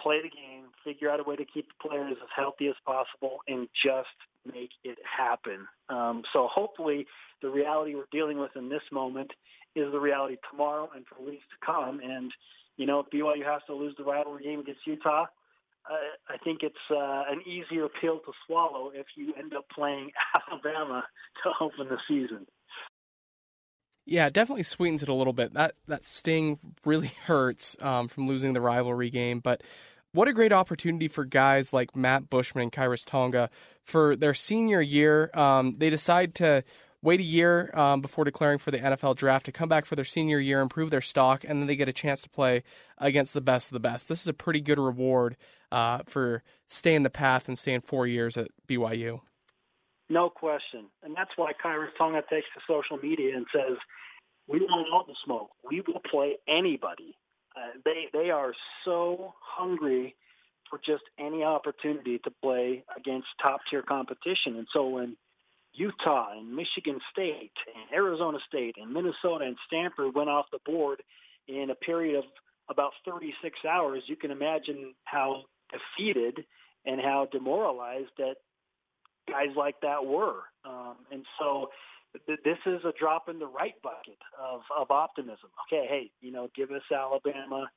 play 0.00 0.20
the 0.22 0.28
game, 0.28 0.66
figure 0.84 1.10
out 1.10 1.20
a 1.20 1.22
way 1.22 1.36
to 1.36 1.44
keep 1.44 1.66
the 1.68 1.88
players 1.88 2.16
as 2.20 2.28
healthy 2.34 2.68
as 2.68 2.76
possible, 2.84 3.38
and 3.48 3.68
just 3.84 4.08
make 4.44 4.70
it 4.84 4.98
happen. 5.04 5.66
Um, 5.88 6.22
so 6.32 6.48
hopefully 6.48 7.06
the 7.42 7.48
reality 7.48 7.94
we're 7.94 8.04
dealing 8.12 8.38
with 8.38 8.54
in 8.56 8.68
this 8.68 8.82
moment 8.92 9.30
is 9.76 9.92
the 9.92 10.00
reality 10.00 10.36
tomorrow 10.50 10.90
and 10.94 11.04
for 11.06 11.22
weeks 11.24 11.44
to 11.50 11.66
come. 11.66 12.00
And 12.00 12.32
you 12.76 12.86
know, 12.86 13.00
if 13.00 13.06
BYU 13.10 13.44
has 13.44 13.62
to 13.68 13.74
lose 13.74 13.94
the 13.96 14.04
rivalry 14.04 14.44
game 14.44 14.60
against 14.60 14.86
Utah, 14.86 15.26
uh, 15.88 15.94
I 16.28 16.36
think 16.42 16.62
it's 16.62 16.74
uh, 16.90 17.24
an 17.28 17.42
easier 17.46 17.88
pill 18.00 18.18
to 18.18 18.32
swallow 18.46 18.90
if 18.94 19.06
you 19.16 19.32
end 19.38 19.54
up 19.54 19.66
playing 19.74 20.10
Alabama 20.50 21.04
to 21.42 21.50
open 21.64 21.88
the 21.88 21.98
season. 22.08 22.46
Yeah, 24.04 24.28
definitely 24.28 24.62
sweetens 24.62 25.02
it 25.02 25.08
a 25.08 25.14
little 25.14 25.32
bit. 25.32 25.54
That 25.54 25.74
that 25.88 26.04
sting 26.04 26.58
really 26.84 27.12
hurts 27.24 27.76
um, 27.80 28.08
from 28.08 28.28
losing 28.28 28.52
the 28.52 28.60
rivalry 28.60 29.10
game, 29.10 29.40
but 29.40 29.62
what 30.12 30.28
a 30.28 30.32
great 30.32 30.52
opportunity 30.52 31.08
for 31.08 31.24
guys 31.26 31.74
like 31.74 31.94
Matt 31.94 32.30
Bushman 32.30 32.62
and 32.62 32.72
Khyiris 32.72 33.04
Tonga 33.04 33.50
for 33.82 34.16
their 34.16 34.32
senior 34.32 34.80
year. 34.80 35.30
Um, 35.34 35.74
they 35.74 35.90
decide 35.90 36.34
to 36.36 36.64
wait 37.02 37.20
a 37.20 37.24
year 37.24 37.70
um, 37.74 38.00
before 38.00 38.24
declaring 38.24 38.58
for 38.58 38.70
the 38.70 38.78
NFL 38.78 39.16
draft 39.16 39.46
to 39.46 39.52
come 39.52 39.68
back 39.68 39.86
for 39.86 39.96
their 39.96 40.04
senior 40.04 40.38
year, 40.38 40.60
improve 40.60 40.90
their 40.90 41.00
stock, 41.00 41.44
and 41.44 41.60
then 41.60 41.66
they 41.66 41.76
get 41.76 41.88
a 41.88 41.92
chance 41.92 42.22
to 42.22 42.28
play 42.28 42.62
against 42.98 43.34
the 43.34 43.40
best 43.40 43.68
of 43.68 43.74
the 43.74 43.80
best. 43.80 44.08
This 44.08 44.20
is 44.20 44.28
a 44.28 44.32
pretty 44.32 44.60
good 44.60 44.78
reward 44.78 45.36
uh, 45.70 46.00
for 46.06 46.42
staying 46.68 47.02
the 47.02 47.10
path 47.10 47.48
and 47.48 47.58
staying 47.58 47.82
four 47.82 48.06
years 48.06 48.36
at 48.36 48.48
BYU. 48.68 49.20
No 50.08 50.30
question. 50.30 50.86
And 51.02 51.14
that's 51.16 51.32
why 51.36 51.52
Khyiris 51.52 51.96
Tonga 51.98 52.22
takes 52.30 52.46
to 52.54 52.60
social 52.66 52.96
media 52.96 53.36
and 53.36 53.46
says, 53.52 53.76
we 54.48 54.60
won't 54.60 54.88
want 54.92 55.08
the 55.08 55.14
smoke. 55.24 55.50
We 55.68 55.80
will 55.80 56.00
play 56.08 56.36
anybody. 56.46 57.16
Uh, 57.56 57.78
they, 57.84 58.06
they 58.12 58.30
are 58.30 58.52
so 58.84 59.34
hungry 59.40 60.14
for 60.70 60.80
just 60.84 61.02
any 61.18 61.42
opportunity 61.42 62.18
to 62.18 62.30
play 62.42 62.84
against 62.96 63.26
top 63.42 63.60
tier 63.68 63.82
competition. 63.82 64.56
And 64.56 64.66
so 64.72 64.88
when 64.88 65.16
Utah 65.76 66.32
and 66.36 66.54
Michigan 66.54 66.98
State 67.12 67.52
and 67.66 67.94
Arizona 67.94 68.38
State 68.48 68.76
and 68.80 68.92
Minnesota 68.92 69.44
and 69.44 69.56
Stanford 69.66 70.14
went 70.14 70.30
off 70.30 70.46
the 70.50 70.58
board 70.64 71.02
in 71.48 71.70
a 71.70 71.74
period 71.74 72.16
of 72.16 72.24
about 72.68 72.92
36 73.04 73.58
hours, 73.64 74.02
you 74.06 74.16
can 74.16 74.30
imagine 74.30 74.94
how 75.04 75.44
defeated 75.70 76.44
and 76.84 77.00
how 77.00 77.28
demoralized 77.30 78.10
that 78.18 78.36
guys 79.28 79.54
like 79.56 79.80
that 79.82 80.04
were. 80.04 80.42
Um, 80.64 80.96
and 81.12 81.24
so 81.38 81.68
th- 82.26 82.38
this 82.44 82.58
is 82.66 82.84
a 82.84 82.92
drop 82.98 83.28
in 83.28 83.38
the 83.38 83.46
right 83.46 83.74
bucket 83.82 84.18
of, 84.40 84.60
of 84.76 84.90
optimism. 84.90 85.50
Okay, 85.66 85.86
hey, 85.88 86.10
you 86.20 86.32
know, 86.32 86.48
give 86.54 86.70
us 86.70 86.82
Alabama, 86.92 87.68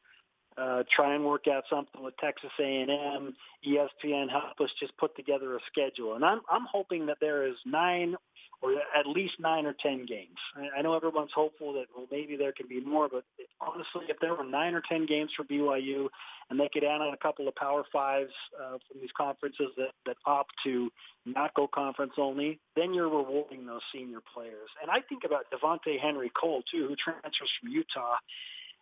uh, 0.59 0.83
try 0.93 1.15
and 1.15 1.25
work 1.25 1.47
out 1.47 1.63
something 1.69 2.03
with 2.03 2.17
Texas 2.17 2.49
A&M, 2.59 3.33
ESPN, 3.67 4.29
help 4.29 4.59
us 4.61 4.69
just 4.79 4.95
put 4.97 5.15
together 5.15 5.55
a 5.55 5.59
schedule. 5.71 6.15
And 6.15 6.25
I'm 6.25 6.41
I'm 6.49 6.65
hoping 6.71 7.05
that 7.07 7.17
there 7.21 7.47
is 7.47 7.55
nine 7.65 8.15
or 8.61 8.73
at 8.73 9.07
least 9.07 9.35
nine 9.39 9.65
or 9.65 9.73
ten 9.81 10.05
games. 10.05 10.37
I, 10.55 10.79
I 10.79 10.81
know 10.81 10.93
everyone's 10.93 11.31
hopeful 11.33 11.73
that 11.73 11.85
well 11.95 12.07
maybe 12.11 12.35
there 12.35 12.51
can 12.51 12.67
be 12.67 12.81
more, 12.81 13.07
but 13.09 13.23
honestly, 13.61 14.05
if 14.09 14.17
there 14.19 14.35
were 14.35 14.43
nine 14.43 14.73
or 14.73 14.81
ten 14.89 15.05
games 15.05 15.31
for 15.35 15.43
BYU 15.43 16.07
and 16.49 16.59
they 16.59 16.69
could 16.73 16.83
add 16.83 17.01
on 17.01 17.13
a 17.13 17.17
couple 17.17 17.47
of 17.47 17.55
Power 17.55 17.83
Fives 17.91 18.33
uh, 18.61 18.77
from 18.87 19.01
these 19.01 19.11
conferences 19.15 19.67
that 19.77 19.91
that 20.05 20.17
opt 20.25 20.51
to 20.63 20.89
not 21.25 21.53
go 21.53 21.67
conference 21.67 22.13
only, 22.17 22.59
then 22.75 22.93
you're 22.93 23.09
rewarding 23.09 23.65
those 23.65 23.81
senior 23.93 24.19
players. 24.33 24.69
And 24.81 24.91
I 24.91 25.01
think 25.07 25.23
about 25.25 25.45
Devonta'e 25.53 25.99
Henry 25.99 26.31
Cole 26.39 26.63
too, 26.69 26.87
who 26.87 26.95
transfers 26.95 27.49
from 27.61 27.69
Utah 27.69 28.17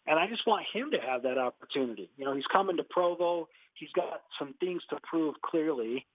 and 0.07 0.17
I 0.17 0.27
just 0.27 0.47
want 0.47 0.65
him 0.73 0.89
to 0.91 0.99
have 0.99 1.21
that 1.23 1.37
opportunity. 1.37 2.09
You 2.17 2.25
know, 2.25 2.35
he's 2.35 2.47
coming 2.47 2.77
to 2.77 2.83
Provo. 2.83 3.47
He's 3.73 3.91
got 3.93 4.21
some 4.39 4.55
things 4.59 4.81
to 4.89 4.97
prove 5.03 5.35
clearly. 5.41 6.05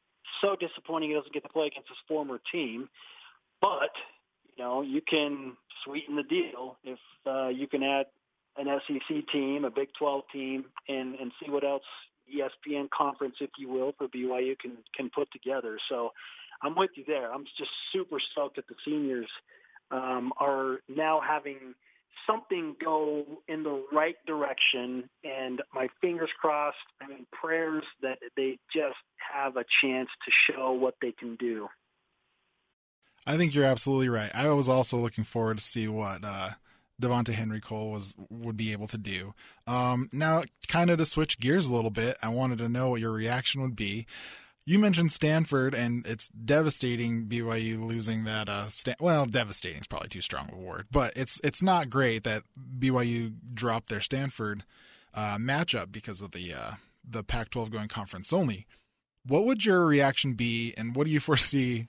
So 0.40 0.56
disappointing 0.58 1.10
he 1.10 1.14
doesn't 1.14 1.32
get 1.32 1.42
to 1.42 1.48
play 1.50 1.66
against 1.66 1.88
his 1.88 1.98
former 2.08 2.40
team. 2.50 2.88
But, 3.60 3.90
you 4.56 4.64
know, 4.64 4.82
you 4.82 5.02
can 5.02 5.56
sweeten 5.84 6.16
the 6.16 6.22
deal 6.22 6.78
if 6.84 6.98
uh, 7.26 7.48
you 7.48 7.66
can 7.66 7.82
add 7.82 8.06
an 8.56 8.66
SEC 8.86 9.28
team, 9.30 9.64
a 9.64 9.70
Big 9.70 9.88
12 9.98 10.22
team, 10.32 10.64
and, 10.88 11.14
and 11.16 11.30
see 11.42 11.50
what 11.50 11.64
else 11.64 11.82
ESPN 12.34 12.88
conference, 12.90 13.36
if 13.40 13.50
you 13.58 13.68
will, 13.68 13.92
for 13.98 14.08
BYU 14.08 14.58
can, 14.58 14.78
can 14.96 15.10
put 15.10 15.30
together. 15.32 15.78
So 15.88 16.12
I'm 16.62 16.74
with 16.74 16.90
you 16.94 17.04
there. 17.06 17.32
I'm 17.32 17.44
just 17.58 17.70
super 17.92 18.18
stoked 18.32 18.56
that 18.56 18.68
the 18.68 18.74
seniors 18.84 19.28
um, 19.90 20.32
are 20.40 20.78
now 20.88 21.20
having– 21.20 21.74
something 22.26 22.76
go 22.82 23.24
in 23.48 23.62
the 23.62 23.84
right 23.92 24.16
direction. 24.26 25.08
And 25.24 25.62
my 25.74 25.88
fingers 26.00 26.30
crossed. 26.40 26.76
I 27.00 27.08
mean, 27.08 27.26
prayers 27.32 27.84
that 28.02 28.18
they 28.36 28.58
just 28.72 28.96
have 29.34 29.56
a 29.56 29.64
chance 29.82 30.08
to 30.24 30.52
show 30.52 30.72
what 30.72 30.94
they 31.00 31.12
can 31.12 31.36
do. 31.36 31.68
I 33.26 33.36
think 33.36 33.54
you're 33.54 33.64
absolutely 33.64 34.08
right. 34.08 34.34
I 34.34 34.48
was 34.48 34.68
also 34.68 34.96
looking 34.96 35.24
forward 35.24 35.58
to 35.58 35.64
see 35.64 35.86
what 35.86 36.24
uh, 36.24 36.50
Devonta'e 37.00 37.34
Henry 37.34 37.60
Cole 37.60 37.90
was 37.90 38.14
would 38.30 38.56
be 38.56 38.72
able 38.72 38.88
to 38.88 38.98
do. 38.98 39.34
Um, 39.66 40.08
now, 40.12 40.42
kind 40.66 40.90
of 40.90 40.98
to 40.98 41.06
switch 41.06 41.38
gears 41.38 41.68
a 41.68 41.74
little 41.74 41.90
bit, 41.90 42.16
I 42.22 42.28
wanted 42.28 42.58
to 42.58 42.68
know 42.68 42.90
what 42.90 43.00
your 43.00 43.12
reaction 43.12 43.62
would 43.62 43.76
be. 43.76 44.06
You 44.64 44.78
mentioned 44.78 45.10
Stanford, 45.10 45.74
and 45.74 46.06
it's 46.06 46.28
devastating 46.28 47.26
BYU 47.26 47.84
losing 47.84 48.24
that. 48.24 48.48
Uh, 48.48 48.68
Stan- 48.68 48.96
well, 49.00 49.26
devastating 49.26 49.80
is 49.80 49.88
probably 49.88 50.08
too 50.08 50.20
strong 50.20 50.50
a 50.52 50.56
word, 50.56 50.86
but 50.90 51.12
it's 51.16 51.40
it's 51.42 51.62
not 51.62 51.90
great 51.90 52.22
that 52.22 52.44
BYU 52.78 53.34
dropped 53.52 53.88
their 53.88 54.00
Stanford 54.00 54.64
uh, 55.14 55.36
matchup 55.36 55.90
because 55.90 56.22
of 56.22 56.30
the 56.30 56.54
uh, 56.54 56.70
the 57.04 57.24
Pac-12 57.24 57.70
going 57.70 57.88
conference 57.88 58.32
only. 58.32 58.66
What 59.26 59.44
would 59.46 59.64
your 59.64 59.84
reaction 59.84 60.34
be, 60.34 60.74
and 60.76 60.94
what 60.94 61.06
do 61.06 61.12
you 61.12 61.20
foresee 61.20 61.88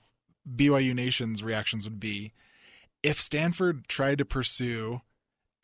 BYU 0.52 0.94
Nation's 0.94 1.44
reactions 1.44 1.84
would 1.84 2.00
be 2.00 2.32
if 3.04 3.20
Stanford 3.20 3.86
tried 3.86 4.18
to 4.18 4.24
pursue 4.24 5.00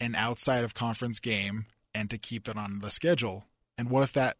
an 0.00 0.14
outside 0.14 0.62
of 0.62 0.74
conference 0.74 1.18
game 1.18 1.66
and 1.92 2.08
to 2.08 2.18
keep 2.18 2.48
it 2.48 2.56
on 2.56 2.78
the 2.78 2.90
schedule? 2.90 3.46
And 3.76 3.90
what 3.90 4.04
if 4.04 4.12
that 4.12 4.36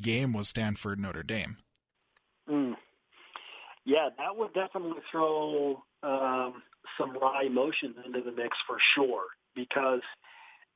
game 0.00 0.32
was 0.32 0.48
Stanford 0.48 0.98
Notre 0.98 1.22
Dame? 1.22 1.58
Yeah, 3.88 4.10
that 4.18 4.36
would 4.36 4.52
definitely 4.52 5.00
throw 5.10 5.82
um, 6.02 6.62
some 6.98 7.16
raw 7.16 7.40
emotions 7.40 7.96
into 8.04 8.20
the 8.20 8.32
mix 8.32 8.54
for 8.66 8.76
sure. 8.94 9.22
Because 9.54 10.02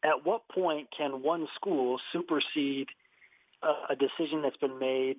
at 0.03 0.25
what 0.25 0.49
point 0.49 0.89
can 0.97 1.23
one 1.23 1.47
school 1.55 2.01
supersede 2.11 2.89
a, 3.63 3.93
a 3.93 3.97
decision 3.97 4.41
that's 4.41 4.57
been 4.57 4.79
made 4.79 5.19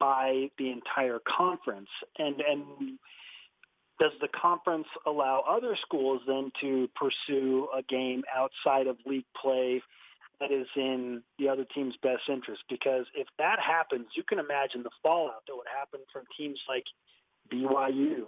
by 0.00 0.48
the 0.56 0.70
entire 0.70 1.20
conference? 1.28 1.90
And 2.18 2.40
and 2.40 2.98
does 4.00 4.12
the 4.22 4.28
conference 4.28 4.86
allow 5.06 5.44
other 5.46 5.76
schools 5.82 6.22
then 6.26 6.50
to 6.62 6.88
pursue 6.96 7.68
a 7.76 7.82
game 7.82 8.22
outside 8.34 8.86
of 8.86 8.96
league 9.04 9.26
play 9.40 9.82
that 10.40 10.50
is 10.50 10.66
in 10.76 11.22
the 11.38 11.50
other 11.50 11.66
team's 11.74 11.94
best 12.02 12.22
interest. 12.28 12.62
Because 12.70 13.04
if 13.14 13.28
that 13.36 13.60
happens, 13.60 14.06
you 14.16 14.22
can 14.22 14.38
imagine 14.38 14.82
the 14.82 14.90
fallout 15.02 15.42
that 15.46 15.54
would 15.54 15.68
happen 15.78 16.00
from 16.10 16.22
teams 16.38 16.58
like 16.68 16.84
BYU 17.52 18.24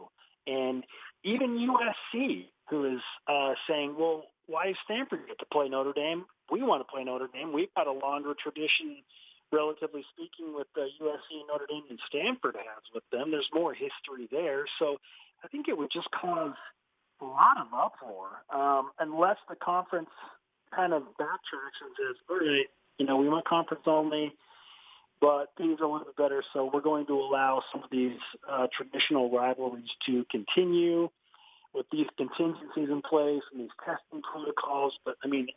and 0.47 0.85
even 1.25 1.59
USC, 1.59 2.47
who 2.71 2.97
is 2.97 3.01
uh, 3.29 3.55
saying, 3.69 3.97
well, 3.99 4.25
why 4.47 4.67
does 4.67 4.77
Stanford 4.85 5.21
get 5.27 5.39
to 5.41 5.47
play 5.53 5.69
Notre 5.69 5.93
Dame? 5.93 6.25
We 6.51 6.63
want 6.63 6.87
to 6.87 6.93
play 6.93 7.03
Notre 7.05 7.29
Dame. 7.33 7.53
We've 7.53 7.73
got 7.75 7.87
a 7.87 7.93
longer 7.93 8.35
tradition, 8.41 9.03
relatively 9.53 10.05
speaking, 10.15 10.55
with 10.55 10.69
the 10.75 10.87
USC, 11.03 11.47
Notre 11.49 11.67
Dame, 11.69 11.83
than 11.89 11.99
Stanford 12.07 12.55
has 12.55 12.83
with 12.95 13.03
them. 13.11 13.31
There's 13.31 13.49
more 13.53 13.75
history 13.75 14.29
there. 14.31 14.67
So 14.79 14.99
I 15.43 15.49
think 15.49 15.69
it 15.69 15.77
would 15.77 15.91
just 15.93 16.09
cause 16.13 16.55
a 17.21 17.25
lot 17.25 17.57
of 17.59 17.67
uproar 17.75 18.45
um, 18.53 18.91
unless 18.99 19.39
the 19.49 19.57
conference– 19.57 20.11
kind 20.75 20.93
of 20.93 21.03
backtracks 21.21 21.79
and 21.81 21.93
says, 21.97 22.17
all 22.29 22.39
right, 22.39 22.67
you 22.99 23.07
know, 23.07 23.17
we 23.17 23.29
want 23.29 23.45
conference 23.47 23.85
only, 23.87 24.33
but 25.21 25.51
things 25.57 25.81
are 25.81 25.85
a 25.85 25.93
little 25.93 26.07
bit 26.07 26.17
better, 26.17 26.43
so 26.53 26.71
we're 26.73 26.81
going 26.81 27.07
to 27.07 27.15
allow 27.15 27.63
some 27.73 27.83
of 27.83 27.91
these 27.91 28.19
uh, 28.51 28.67
traditional 28.77 29.31
rivalries 29.31 29.89
to 30.07 30.25
continue 30.31 31.09
with 31.75 31.87
these 31.91 32.07
contingencies 32.17 32.89
in 32.91 33.03
place 33.03 33.43
and 33.53 33.61
these 33.61 33.71
testing 33.85 34.23
protocols. 34.23 34.95
But 35.05 35.17
I 35.25 35.29
mean, 35.29 35.49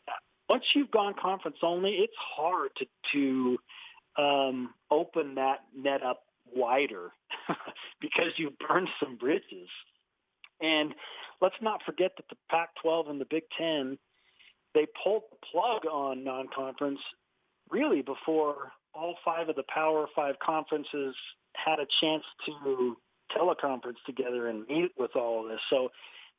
once 0.47 0.63
you've 0.73 0.91
gone 0.91 1.13
conference 1.21 1.57
only, 1.61 1.91
it's 1.91 2.13
hard 2.17 2.71
to 2.77 2.85
to 3.13 3.57
um, 4.21 4.73
open 4.91 5.35
that 5.35 5.59
net 5.75 6.03
up 6.03 6.23
wider 6.53 7.11
because 8.01 8.31
you've 8.37 8.57
burned 8.59 8.89
some 8.99 9.17
bridges. 9.17 9.69
And 10.61 10.93
let's 11.41 11.55
not 11.61 11.81
forget 11.85 12.11
that 12.17 12.25
the 12.29 12.35
Pac-12 12.49 13.09
and 13.09 13.21
the 13.21 13.27
Big 13.29 13.43
Ten 13.57 13.97
they 14.75 14.85
pulled 15.03 15.23
the 15.31 15.37
plug 15.51 15.85
on 15.85 16.23
non-conference 16.23 16.99
really 17.71 18.01
before 18.01 18.71
all 18.93 19.15
five 19.23 19.49
of 19.49 19.55
the 19.55 19.63
Power 19.73 20.07
Five 20.15 20.35
conferences 20.39 21.15
had 21.55 21.79
a 21.79 21.87
chance 22.01 22.23
to 22.45 22.97
teleconference 23.37 24.01
together 24.05 24.47
and 24.47 24.67
meet 24.67 24.91
with 24.97 25.15
all 25.15 25.43
of 25.43 25.51
this. 25.51 25.59
So 25.69 25.89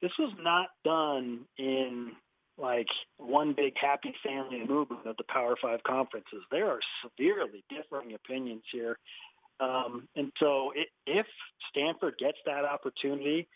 this 0.02 0.12
was 0.18 0.32
not 0.40 0.68
done 0.84 1.40
in 1.58 2.12
like 2.58 2.88
one 3.16 3.54
big 3.56 3.74
happy 3.80 4.14
family 4.24 4.64
movement 4.66 5.06
of 5.06 5.16
the 5.16 5.24
Power 5.28 5.56
Five 5.60 5.82
conferences. 5.82 6.42
There 6.50 6.68
are 6.68 6.80
severely 7.02 7.64
differing 7.68 8.14
opinions 8.14 8.62
here. 8.70 8.98
Um, 9.60 10.08
and 10.16 10.32
so 10.38 10.72
it, 10.74 10.88
if 11.06 11.26
Stanford 11.70 12.14
gets 12.18 12.38
that 12.46 12.64
opportunity, 12.64 13.46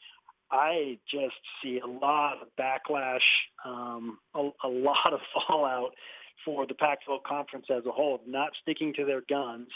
I 0.51 0.99
just 1.11 1.35
see 1.63 1.81
a 1.81 1.87
lot 1.87 2.37
of 2.43 2.49
backlash, 2.61 3.19
um, 3.65 4.19
a, 4.35 4.51
a 4.65 4.69
lot 4.69 5.13
of 5.13 5.21
fallout 5.49 5.93
for 6.45 6.67
the 6.67 6.75
Pac-12 6.75 7.23
conference 7.23 7.67
as 7.71 7.85
a 7.87 7.91
whole, 7.91 8.21
not 8.27 8.51
sticking 8.63 8.93
to 8.95 9.05
their 9.05 9.23
guns. 9.29 9.69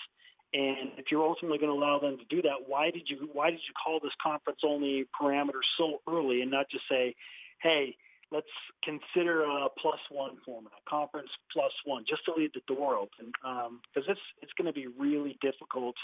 And 0.55 0.93
if 0.97 1.11
you're 1.11 1.27
ultimately 1.27 1.59
going 1.59 1.73
to 1.73 1.79
allow 1.79 1.99
them 1.99 2.17
to 2.19 2.25
do 2.35 2.41
that, 2.43 2.57
why 2.67 2.91
did 2.91 3.09
you 3.09 3.29
why 3.33 3.51
did 3.51 3.61
you 3.69 3.75
call 3.83 4.01
this 4.03 4.15
conference 4.23 4.61
only 4.65 5.07
parameter 5.21 5.61
so 5.77 6.01
early 6.09 6.41
and 6.41 6.51
not 6.51 6.71
just 6.71 6.85
say, 6.89 7.15
hey, 7.61 7.95
let's 8.33 8.47
consider 8.83 9.43
a 9.43 9.69
plus 9.79 10.01
one 10.11 10.37
format, 10.45 10.73
conference 10.89 11.29
plus 11.53 11.73
one, 11.85 12.05
just 12.09 12.25
to 12.25 12.33
leave 12.35 12.53
the 12.55 12.63
door 12.67 12.97
open, 12.97 13.33
because 13.43 14.09
um, 14.09 14.13
it's 14.13 14.21
it's 14.41 14.53
going 14.57 14.67
to 14.67 14.73
be 14.73 14.87
really 14.99 15.37
difficult 15.43 15.97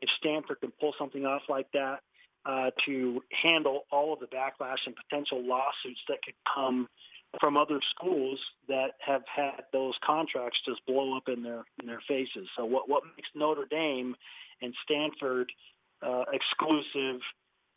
if 0.00 0.10
Stanford 0.18 0.60
can 0.60 0.72
pull 0.78 0.94
something 0.98 1.24
off 1.24 1.42
like 1.48 1.70
that 1.72 2.00
uh, 2.44 2.70
to 2.84 3.22
handle 3.42 3.82
all 3.90 4.12
of 4.12 4.20
the 4.20 4.26
backlash 4.26 4.78
and 4.86 4.94
potential 5.08 5.42
lawsuits 5.44 6.00
that 6.08 6.18
could 6.24 6.34
come 6.54 6.88
from 7.40 7.56
other 7.56 7.80
schools 7.94 8.38
that 8.68 8.92
have 9.04 9.22
had 9.34 9.64
those 9.72 9.94
contracts 10.04 10.58
just 10.64 10.84
blow 10.86 11.16
up 11.16 11.28
in 11.28 11.42
their 11.42 11.64
in 11.80 11.86
their 11.86 12.02
faces. 12.08 12.48
So 12.56 12.64
what 12.64 12.88
what 12.88 13.02
makes 13.16 13.28
Notre 13.34 13.66
Dame 13.70 14.14
and 14.62 14.74
Stanford 14.84 15.50
uh, 16.02 16.24
exclusive, 16.32 17.20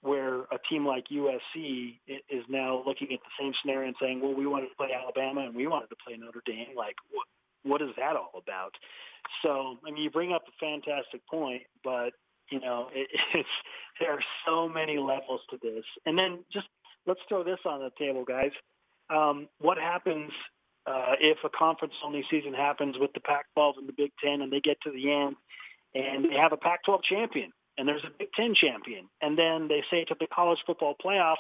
where 0.01 0.41
a 0.43 0.59
team 0.69 0.85
like 0.85 1.05
USC 1.11 1.99
is 2.07 2.43
now 2.49 2.83
looking 2.85 3.13
at 3.13 3.19
the 3.19 3.31
same 3.39 3.53
scenario 3.61 3.87
and 3.87 3.95
saying, 4.01 4.21
well, 4.21 4.33
we 4.33 4.47
wanted 4.47 4.69
to 4.69 4.75
play 4.75 4.89
Alabama 4.93 5.41
and 5.41 5.55
we 5.55 5.67
wanted 5.67 5.87
to 5.87 5.95
play 6.05 6.15
Notre 6.17 6.43
Dame. 6.45 6.75
Like 6.75 6.95
what 7.11 7.27
what 7.63 7.81
is 7.81 7.89
that 7.97 8.15
all 8.15 8.31
about? 8.35 8.73
So 9.43 9.77
I 9.85 9.91
mean, 9.91 10.03
you 10.03 10.09
bring 10.09 10.33
up 10.33 10.43
a 10.47 10.65
fantastic 10.65 11.25
point, 11.27 11.63
but 11.83 12.11
you 12.49 12.59
know, 12.59 12.89
it, 12.93 13.07
it's 13.33 13.49
there 13.99 14.11
are 14.11 14.23
so 14.45 14.67
many 14.67 14.97
levels 14.97 15.41
to 15.49 15.57
this. 15.61 15.83
And 16.05 16.17
then 16.17 16.39
just 16.51 16.67
let's 17.05 17.19
throw 17.27 17.43
this 17.43 17.59
on 17.65 17.79
the 17.79 17.91
table, 17.97 18.23
guys. 18.23 18.51
Um, 19.09 19.47
what 19.59 19.77
happens 19.77 20.31
uh, 20.85 21.15
if 21.19 21.37
a 21.43 21.49
conference-only 21.49 22.25
season 22.29 22.53
happens 22.53 22.97
with 22.99 23.13
the 23.13 23.19
Pac-12 23.19 23.77
and 23.77 23.87
the 23.87 23.93
Big 23.93 24.11
Ten, 24.23 24.41
and 24.41 24.51
they 24.51 24.59
get 24.59 24.79
to 24.81 24.91
the 24.91 25.11
end 25.11 25.35
and 25.95 26.25
they 26.25 26.35
have 26.35 26.53
a 26.53 26.57
Pac-12 26.57 27.03
champion 27.03 27.51
and 27.79 27.87
there's 27.87 28.03
a 28.03 28.11
Big 28.19 28.31
Ten 28.33 28.53
champion, 28.53 29.09
and 29.21 29.37
then 29.37 29.69
they 29.69 29.83
say 29.89 30.03
to 30.03 30.15
the 30.19 30.27
college 30.27 30.59
football 30.67 30.95
playoff, 31.03 31.37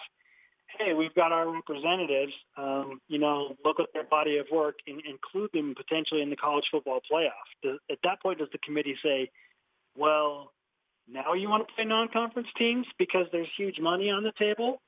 "Hey, 0.77 0.93
we've 0.93 1.13
got 1.13 1.33
our 1.33 1.49
representatives. 1.49 2.33
Um, 2.55 3.01
you 3.09 3.19
know, 3.19 3.57
look 3.65 3.81
at 3.81 3.91
their 3.93 4.05
body 4.05 4.37
of 4.37 4.49
work 4.49 4.79
and 4.87 5.01
include 5.05 5.51
them 5.51 5.75
potentially 5.75 6.21
in 6.21 6.29
the 6.29 6.37
college 6.37 6.65
football 6.71 7.01
playoff." 7.11 7.47
Does, 7.61 7.77
at 7.91 7.99
that 8.03 8.21
point, 8.21 8.39
does 8.39 8.49
the 8.51 8.57
committee 8.59 8.97
say, 9.03 9.29
"Well, 9.97 10.53
now 11.09 11.33
you 11.33 11.49
want 11.49 11.67
to 11.67 11.73
play 11.73 11.83
non-conference 11.83 12.47
teams 12.57 12.87
because 12.97 13.27
there's 13.33 13.49
huge 13.57 13.79
money 13.79 14.09
on 14.09 14.23
the 14.23 14.31
table. 14.31 14.81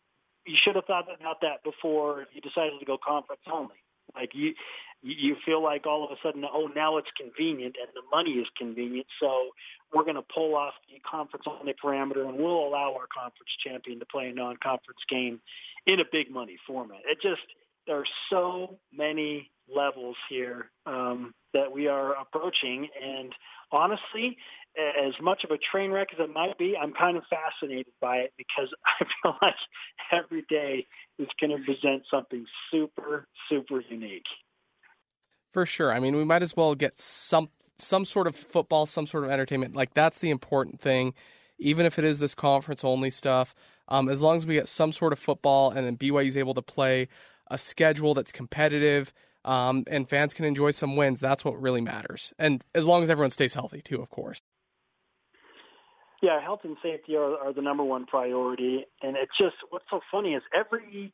You 0.45 0.57
should 0.61 0.75
have 0.75 0.85
thought 0.85 1.05
about 1.19 1.41
that 1.41 1.63
before 1.63 2.25
you 2.33 2.41
decided 2.41 2.79
to 2.79 2.85
go 2.85 2.97
conference 2.97 3.41
only. 3.51 3.75
Like 4.15 4.31
you, 4.33 4.53
you 5.01 5.35
feel 5.45 5.63
like 5.63 5.85
all 5.85 6.03
of 6.03 6.11
a 6.11 6.15
sudden, 6.21 6.43
oh, 6.51 6.69
now 6.75 6.97
it's 6.97 7.09
convenient 7.17 7.75
and 7.79 7.89
the 7.93 8.01
money 8.15 8.31
is 8.31 8.47
convenient, 8.57 9.07
so 9.19 9.49
we're 9.93 10.03
going 10.03 10.15
to 10.15 10.25
pull 10.33 10.55
off 10.55 10.73
the 10.89 10.99
conference 11.09 11.45
only 11.47 11.73
parameter 11.73 12.27
and 12.27 12.37
we'll 12.37 12.67
allow 12.67 12.93
our 12.93 13.07
conference 13.13 13.51
champion 13.63 13.99
to 13.99 14.05
play 14.05 14.29
a 14.29 14.33
non-conference 14.33 14.99
game 15.09 15.39
in 15.85 15.99
a 15.99 16.05
big 16.11 16.29
money 16.29 16.57
format. 16.67 16.99
It 17.05 17.21
just 17.21 17.41
there 17.87 17.97
are 17.97 18.05
so 18.29 18.77
many 18.93 19.49
levels 19.73 20.15
here 20.29 20.69
um, 20.85 21.33
that 21.53 21.71
we 21.71 21.87
are 21.87 22.13
approaching, 22.19 22.87
and 23.01 23.33
honestly, 23.71 24.37
as 24.77 25.13
much 25.21 25.43
of 25.43 25.51
a 25.51 25.57
train 25.57 25.91
wreck 25.91 26.09
as 26.13 26.19
it 26.19 26.33
might 26.33 26.57
be, 26.57 26.75
I'm 26.81 26.93
kind 26.93 27.17
of 27.17 27.23
fascinated 27.29 27.93
by 27.99 28.17
it 28.17 28.33
because 28.37 28.69
I 28.85 29.05
feel 29.21 29.37
like 29.41 29.55
every 30.11 30.43
day 30.49 30.87
is 31.19 31.27
going 31.39 31.57
to 31.57 31.63
present 31.63 32.03
something 32.09 32.45
super, 32.71 33.27
super 33.49 33.81
unique. 33.81 34.25
For 35.53 35.65
sure. 35.65 35.91
I 35.91 35.99
mean, 35.99 36.15
we 36.15 36.23
might 36.23 36.41
as 36.41 36.55
well 36.55 36.75
get 36.75 36.99
some 36.99 37.49
some 37.77 38.05
sort 38.05 38.27
of 38.27 38.35
football, 38.35 38.85
some 38.85 39.07
sort 39.07 39.23
of 39.23 39.31
entertainment. 39.31 39.75
Like 39.75 39.93
that's 39.93 40.19
the 40.19 40.29
important 40.29 40.79
thing, 40.79 41.13
even 41.59 41.85
if 41.85 41.97
it 41.97 42.05
is 42.05 42.19
this 42.19 42.35
conference 42.35 42.83
only 42.83 43.09
stuff. 43.09 43.55
Um, 43.87 44.07
as 44.07 44.21
long 44.21 44.37
as 44.37 44.45
we 44.45 44.53
get 44.53 44.69
some 44.69 44.91
sort 44.91 45.11
of 45.11 45.19
football, 45.19 45.71
and 45.71 45.85
then 45.85 45.97
BYU 45.97 46.27
is 46.27 46.37
able 46.37 46.53
to 46.53 46.61
play 46.61 47.09
a 47.47 47.57
schedule 47.57 48.13
that's 48.13 48.31
competitive, 48.31 49.11
um, 49.43 49.83
and 49.87 50.07
fans 50.07 50.33
can 50.33 50.45
enjoy 50.45 50.71
some 50.71 50.95
wins. 50.95 51.19
That's 51.19 51.43
what 51.43 51.59
really 51.61 51.81
matters. 51.81 52.33
And 52.39 52.63
as 52.73 52.85
long 52.85 53.03
as 53.03 53.09
everyone 53.09 53.31
stays 53.31 53.53
healthy, 53.53 53.81
too, 53.81 54.01
of 54.01 54.09
course. 54.09 54.39
Yeah, 56.21 56.39
health 56.39 56.61
and 56.63 56.77
safety 56.83 57.15
are, 57.15 57.35
are 57.37 57.53
the 57.53 57.61
number 57.61 57.83
one 57.83 58.05
priority. 58.05 58.85
And 59.01 59.17
it's 59.17 59.35
just 59.37 59.55
what's 59.69 59.85
so 59.89 60.01
funny 60.11 60.33
is 60.33 60.43
every 60.55 61.11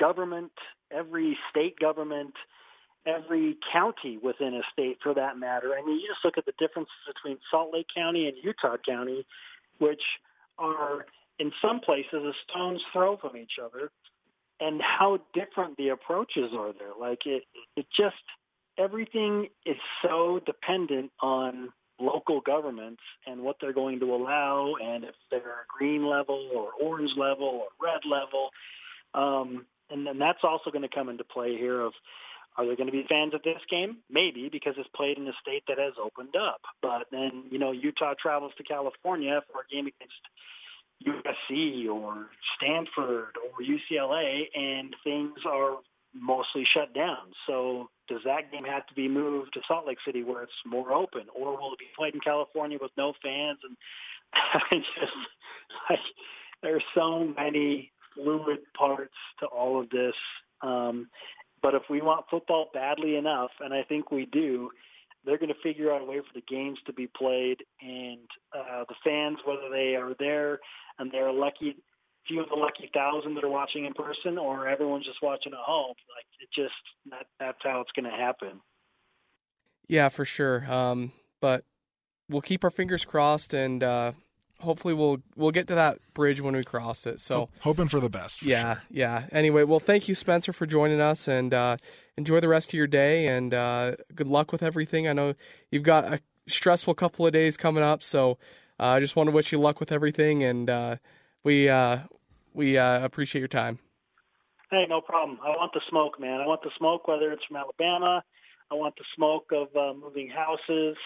government, 0.00 0.52
every 0.90 1.38
state 1.50 1.78
government, 1.78 2.34
every 3.06 3.56
county 3.72 4.18
within 4.18 4.54
a 4.54 4.62
state 4.72 4.98
for 5.02 5.14
that 5.14 5.38
matter. 5.38 5.74
I 5.78 5.86
mean, 5.86 6.00
you 6.00 6.08
just 6.08 6.24
look 6.24 6.36
at 6.36 6.46
the 6.46 6.52
differences 6.58 6.92
between 7.06 7.38
Salt 7.50 7.72
Lake 7.72 7.86
County 7.94 8.26
and 8.26 8.36
Utah 8.42 8.76
County, 8.86 9.24
which 9.78 10.02
are 10.58 11.06
in 11.38 11.52
some 11.62 11.80
places 11.80 12.12
a 12.14 12.32
stone's 12.48 12.82
throw 12.92 13.16
from 13.16 13.36
each 13.36 13.58
other, 13.62 13.90
and 14.60 14.82
how 14.82 15.18
different 15.32 15.76
the 15.76 15.88
approaches 15.88 16.50
are 16.54 16.72
there. 16.72 16.92
Like 17.00 17.24
it, 17.24 17.44
it 17.76 17.86
just 17.96 18.16
everything 18.78 19.48
is 19.64 19.76
so 20.02 20.40
dependent 20.44 21.10
on 21.22 21.70
local 22.00 22.40
governments 22.40 23.02
and 23.26 23.42
what 23.42 23.56
they're 23.60 23.72
going 23.72 24.00
to 24.00 24.14
allow, 24.14 24.74
and 24.82 25.04
if 25.04 25.14
they're 25.30 25.66
green 25.68 26.06
level 26.06 26.50
or 26.54 26.70
orange 26.80 27.12
level 27.16 27.46
or 27.46 27.66
red 27.82 28.00
level. 28.04 28.50
Um, 29.14 29.66
and 29.90 30.06
then 30.06 30.18
that's 30.18 30.44
also 30.44 30.70
going 30.70 30.82
to 30.82 30.94
come 30.94 31.08
into 31.08 31.24
play 31.24 31.56
here 31.56 31.80
of 31.80 31.92
are 32.56 32.66
there 32.66 32.76
going 32.76 32.86
to 32.88 32.92
be 32.92 33.06
fans 33.08 33.32
at 33.34 33.44
this 33.44 33.60
game? 33.70 33.98
Maybe 34.10 34.48
because 34.50 34.74
it's 34.76 34.88
played 34.94 35.18
in 35.18 35.26
a 35.28 35.32
state 35.40 35.62
that 35.68 35.78
has 35.78 35.94
opened 36.02 36.34
up. 36.36 36.60
But 36.82 37.06
then, 37.10 37.44
you 37.50 37.58
know, 37.58 37.72
Utah 37.72 38.14
travels 38.20 38.52
to 38.58 38.64
California 38.64 39.40
for 39.50 39.62
a 39.62 39.74
game 39.74 39.86
against 39.86 40.20
USC 41.06 41.88
or 41.88 42.26
Stanford 42.56 43.36
or 43.36 43.64
UCLA 43.64 44.44
and 44.54 44.94
things 45.04 45.38
are 45.46 45.76
mostly 46.14 46.66
shut 46.74 46.92
down. 46.92 47.32
So 47.46 47.88
does 48.10 48.20
that 48.24 48.50
game 48.52 48.64
have 48.64 48.86
to 48.88 48.94
be 48.94 49.08
moved 49.08 49.54
to 49.54 49.60
Salt 49.66 49.86
Lake 49.86 49.98
City 50.04 50.22
where 50.24 50.42
it's 50.42 50.52
more 50.66 50.92
open 50.92 51.22
or 51.34 51.52
will 51.52 51.72
it 51.72 51.78
be 51.78 51.86
played 51.96 52.14
in 52.14 52.20
California 52.20 52.76
with 52.80 52.90
no 52.98 53.14
fans? 53.22 53.58
And 53.62 53.76
I 54.34 54.76
just 54.76 55.12
like 55.88 56.00
there's 56.62 56.82
so 56.94 57.32
many 57.36 57.92
fluid 58.14 58.58
parts 58.76 59.14
to 59.38 59.46
all 59.46 59.80
of 59.80 59.88
this. 59.90 60.14
Um, 60.60 61.08
but 61.62 61.74
if 61.74 61.82
we 61.88 62.02
want 62.02 62.26
football 62.30 62.68
badly 62.74 63.16
enough, 63.16 63.50
and 63.60 63.72
I 63.72 63.82
think 63.82 64.10
we 64.10 64.26
do, 64.26 64.70
they're 65.24 65.38
going 65.38 65.52
to 65.52 65.62
figure 65.62 65.92
out 65.92 66.02
a 66.02 66.04
way 66.04 66.18
for 66.18 66.32
the 66.34 66.44
games 66.48 66.78
to 66.86 66.92
be 66.92 67.06
played, 67.06 67.58
and 67.82 68.26
uh, 68.56 68.84
the 68.88 68.94
fans, 69.04 69.38
whether 69.44 69.68
they 69.70 69.94
are 69.94 70.14
there 70.18 70.58
and 70.98 71.12
they're 71.12 71.32
lucky, 71.32 71.76
few 72.26 72.40
of 72.40 72.48
the 72.48 72.54
lucky 72.54 72.90
thousand 72.92 73.34
that 73.34 73.44
are 73.44 73.50
watching 73.50 73.84
in 73.84 73.94
person, 73.94 74.38
or 74.38 74.68
everyone's 74.68 75.06
just 75.06 75.22
watching 75.22 75.52
at 75.52 75.58
home, 75.58 75.94
like 76.14 76.26
it 76.40 76.48
just 76.54 76.74
that, 77.10 77.26
that's 77.38 77.58
how 77.62 77.80
it's 77.80 77.92
going 77.92 78.10
to 78.10 78.16
happen. 78.16 78.60
Yeah, 79.88 80.08
for 80.08 80.24
sure. 80.24 80.70
Um, 80.70 81.12
but 81.40 81.64
we'll 82.28 82.42
keep 82.42 82.64
our 82.64 82.70
fingers 82.70 83.04
crossed 83.04 83.54
and. 83.54 83.82
Uh 83.82 84.12
hopefully 84.60 84.94
we'll 84.94 85.18
we'll 85.36 85.50
get 85.50 85.66
to 85.68 85.74
that 85.74 85.98
bridge 86.14 86.40
when 86.40 86.54
we 86.54 86.62
cross 86.62 87.06
it. 87.06 87.20
So 87.20 87.48
hoping 87.60 87.88
for 87.88 88.00
the 88.00 88.10
best. 88.10 88.40
For 88.40 88.48
yeah, 88.48 88.74
sure. 88.74 88.82
yeah. 88.90 89.26
Anyway, 89.32 89.64
well, 89.64 89.80
thank 89.80 90.08
you, 90.08 90.14
Spencer, 90.14 90.52
for 90.52 90.66
joining 90.66 91.00
us, 91.00 91.28
and 91.28 91.52
uh, 91.52 91.76
enjoy 92.16 92.40
the 92.40 92.48
rest 92.48 92.70
of 92.70 92.74
your 92.74 92.86
day. 92.86 93.26
And 93.26 93.52
uh, 93.52 93.96
good 94.14 94.28
luck 94.28 94.52
with 94.52 94.62
everything. 94.62 95.08
I 95.08 95.12
know 95.12 95.34
you've 95.70 95.82
got 95.82 96.12
a 96.12 96.20
stressful 96.46 96.94
couple 96.94 97.26
of 97.26 97.32
days 97.32 97.56
coming 97.56 97.82
up, 97.82 98.02
so 98.02 98.38
uh, 98.78 98.86
I 98.86 99.00
just 99.00 99.16
want 99.16 99.28
to 99.28 99.32
wish 99.32 99.52
you 99.52 99.58
luck 99.58 99.80
with 99.80 99.92
everything, 99.92 100.42
and 100.44 100.70
uh, 100.70 100.96
we 101.44 101.68
uh, 101.68 101.98
we 102.54 102.78
uh, 102.78 103.04
appreciate 103.04 103.40
your 103.40 103.48
time. 103.48 103.78
Hey, 104.70 104.86
no 104.88 105.00
problem. 105.00 105.38
I 105.44 105.50
want 105.50 105.72
the 105.72 105.80
smoke, 105.88 106.20
man. 106.20 106.40
I 106.40 106.46
want 106.46 106.62
the 106.62 106.70
smoke, 106.78 107.08
whether 107.08 107.32
it's 107.32 107.44
from 107.44 107.56
Alabama. 107.56 108.22
I 108.70 108.74
want 108.74 108.94
the 108.96 109.04
smoke 109.16 109.50
of 109.52 109.68
moving 109.96 110.28
houses 110.28 110.96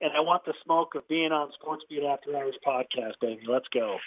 and 0.00 0.12
I 0.14 0.20
want 0.20 0.44
the 0.44 0.54
smoke 0.64 0.94
of 0.94 1.06
being 1.08 1.32
on 1.32 1.52
Sports 1.52 1.84
Beat 1.88 2.02
After 2.02 2.36
Hours 2.36 2.56
podcast, 2.66 3.14
baby. 3.20 3.42
Let's 3.48 3.68
go. 3.68 3.98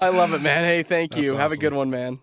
I 0.00 0.08
love 0.08 0.32
it, 0.32 0.40
man. 0.40 0.64
Hey, 0.64 0.82
thank 0.82 1.16
you. 1.16 1.26
That's 1.26 1.38
Have 1.38 1.52
a 1.52 1.56
good 1.56 1.72
one, 1.72 1.90
man. 1.90 2.20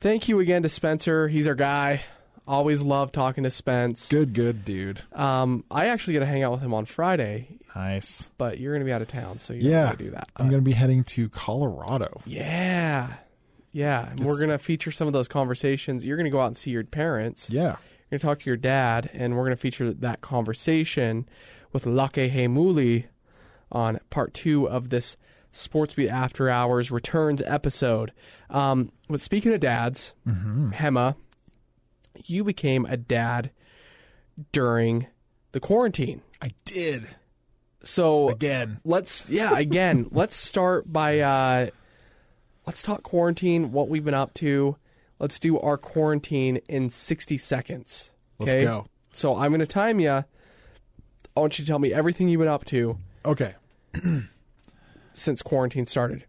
Thank 0.00 0.28
you 0.28 0.40
again 0.40 0.62
to 0.62 0.68
Spencer. 0.68 1.28
He's 1.28 1.48
our 1.48 1.54
guy. 1.54 2.02
Always 2.48 2.80
love 2.82 3.12
talking 3.12 3.44
to 3.44 3.50
Spence. 3.50 4.08
Good, 4.08 4.32
good 4.32 4.64
dude. 4.64 5.02
Um, 5.12 5.64
I 5.70 5.86
actually 5.88 6.14
get 6.14 6.20
to 6.20 6.26
hang 6.26 6.42
out 6.42 6.52
with 6.52 6.62
him 6.62 6.72
on 6.72 6.86
Friday, 6.86 7.58
Nice. 7.76 8.30
but 8.38 8.58
you're 8.58 8.72
going 8.72 8.80
to 8.80 8.86
be 8.86 8.92
out 8.92 9.02
of 9.02 9.08
town, 9.08 9.38
so 9.38 9.52
you're 9.52 9.70
Yeah, 9.70 9.84
going 9.84 9.96
to 9.98 10.04
do 10.04 10.10
that. 10.12 10.30
I'm 10.36 10.46
but- 10.46 10.50
going 10.52 10.62
to 10.62 10.64
be 10.64 10.72
heading 10.72 11.04
to 11.04 11.28
Colorado. 11.28 12.22
Yeah. 12.24 13.12
Yeah. 13.72 14.08
And 14.10 14.20
we're 14.20 14.26
It's- 14.32 14.38
going 14.38 14.50
to 14.50 14.58
feature 14.58 14.90
some 14.90 15.06
of 15.06 15.12
those 15.12 15.28
conversations. 15.28 16.06
You're 16.06 16.16
going 16.16 16.24
to 16.24 16.30
go 16.30 16.40
out 16.40 16.46
and 16.46 16.56
see 16.56 16.70
your 16.70 16.84
parents. 16.84 17.50
Yeah. 17.50 17.76
You're 18.10 18.18
going 18.18 18.20
to 18.20 18.26
talk 18.26 18.38
to 18.40 18.46
your 18.46 18.56
dad, 18.56 19.10
and 19.12 19.36
we're 19.36 19.44
going 19.44 19.54
to 19.56 19.60
feature 19.60 19.92
that 19.92 20.22
conversation 20.22 21.28
with 21.74 21.84
Lake 21.84 22.12
Hemuli 22.32 23.04
on 23.70 24.00
part 24.08 24.32
two 24.32 24.66
of 24.66 24.88
this 24.88 25.18
Sports 25.52 25.92
Beat 25.94 26.08
After 26.08 26.48
Hours 26.48 26.90
returns 26.90 27.42
episode. 27.44 28.12
Um, 28.48 28.90
but 29.10 29.20
speaking 29.20 29.52
of 29.52 29.60
dads, 29.60 30.14
Hema, 30.26 31.16
you 32.26 32.44
became 32.44 32.84
a 32.86 32.96
dad 32.96 33.50
during 34.52 35.06
the 35.52 35.60
quarantine. 35.60 36.22
I 36.40 36.50
did. 36.64 37.08
So 37.82 38.28
Again. 38.28 38.80
let's 38.84 39.28
yeah 39.30 39.56
again 39.56 40.08
let's 40.12 40.34
start 40.36 40.92
by 40.92 41.20
uh 41.20 41.68
let's 42.66 42.82
talk 42.82 43.02
quarantine 43.02 43.70
what 43.72 43.88
we've 43.88 44.04
been 44.04 44.14
up 44.14 44.34
to 44.34 44.76
let's 45.20 45.38
do 45.38 45.58
our 45.60 45.78
quarantine 45.78 46.56
in 46.68 46.90
60 46.90 47.38
seconds 47.38 48.10
Let's 48.38 48.52
okay? 48.52 48.64
go. 48.64 48.86
so 49.12 49.36
i'm 49.36 49.50
going 49.52 49.60
to 49.60 49.66
time 49.66 50.00
you 50.00 50.10
i 50.10 50.24
want 51.36 51.58
you 51.58 51.64
to 51.64 51.68
tell 51.68 51.78
me 51.78 51.92
everything 51.94 52.28
you've 52.28 52.40
been 52.40 52.48
up 52.48 52.64
to 52.66 52.98
Okay. 53.24 53.54
since 55.12 55.40
quarantine 55.40 55.86
started 55.86 56.24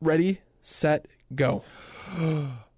ready 0.00 0.40
set 0.62 1.06
go 1.34 1.62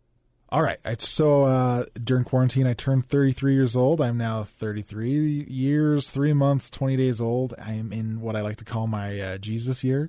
All 0.50 0.62
right. 0.62 0.78
So 1.00 1.42
uh, 1.44 1.86
during 2.02 2.24
quarantine, 2.24 2.66
I 2.66 2.74
turned 2.74 3.06
33 3.06 3.54
years 3.54 3.74
old. 3.74 4.00
I'm 4.00 4.16
now 4.16 4.44
33 4.44 5.46
years, 5.48 6.10
three 6.10 6.32
months, 6.32 6.70
20 6.70 6.96
days 6.96 7.20
old. 7.20 7.54
I'm 7.60 7.92
in 7.92 8.20
what 8.20 8.36
I 8.36 8.42
like 8.42 8.58
to 8.58 8.64
call 8.64 8.86
my 8.86 9.18
uh, 9.18 9.38
Jesus 9.38 9.82
year. 9.82 10.08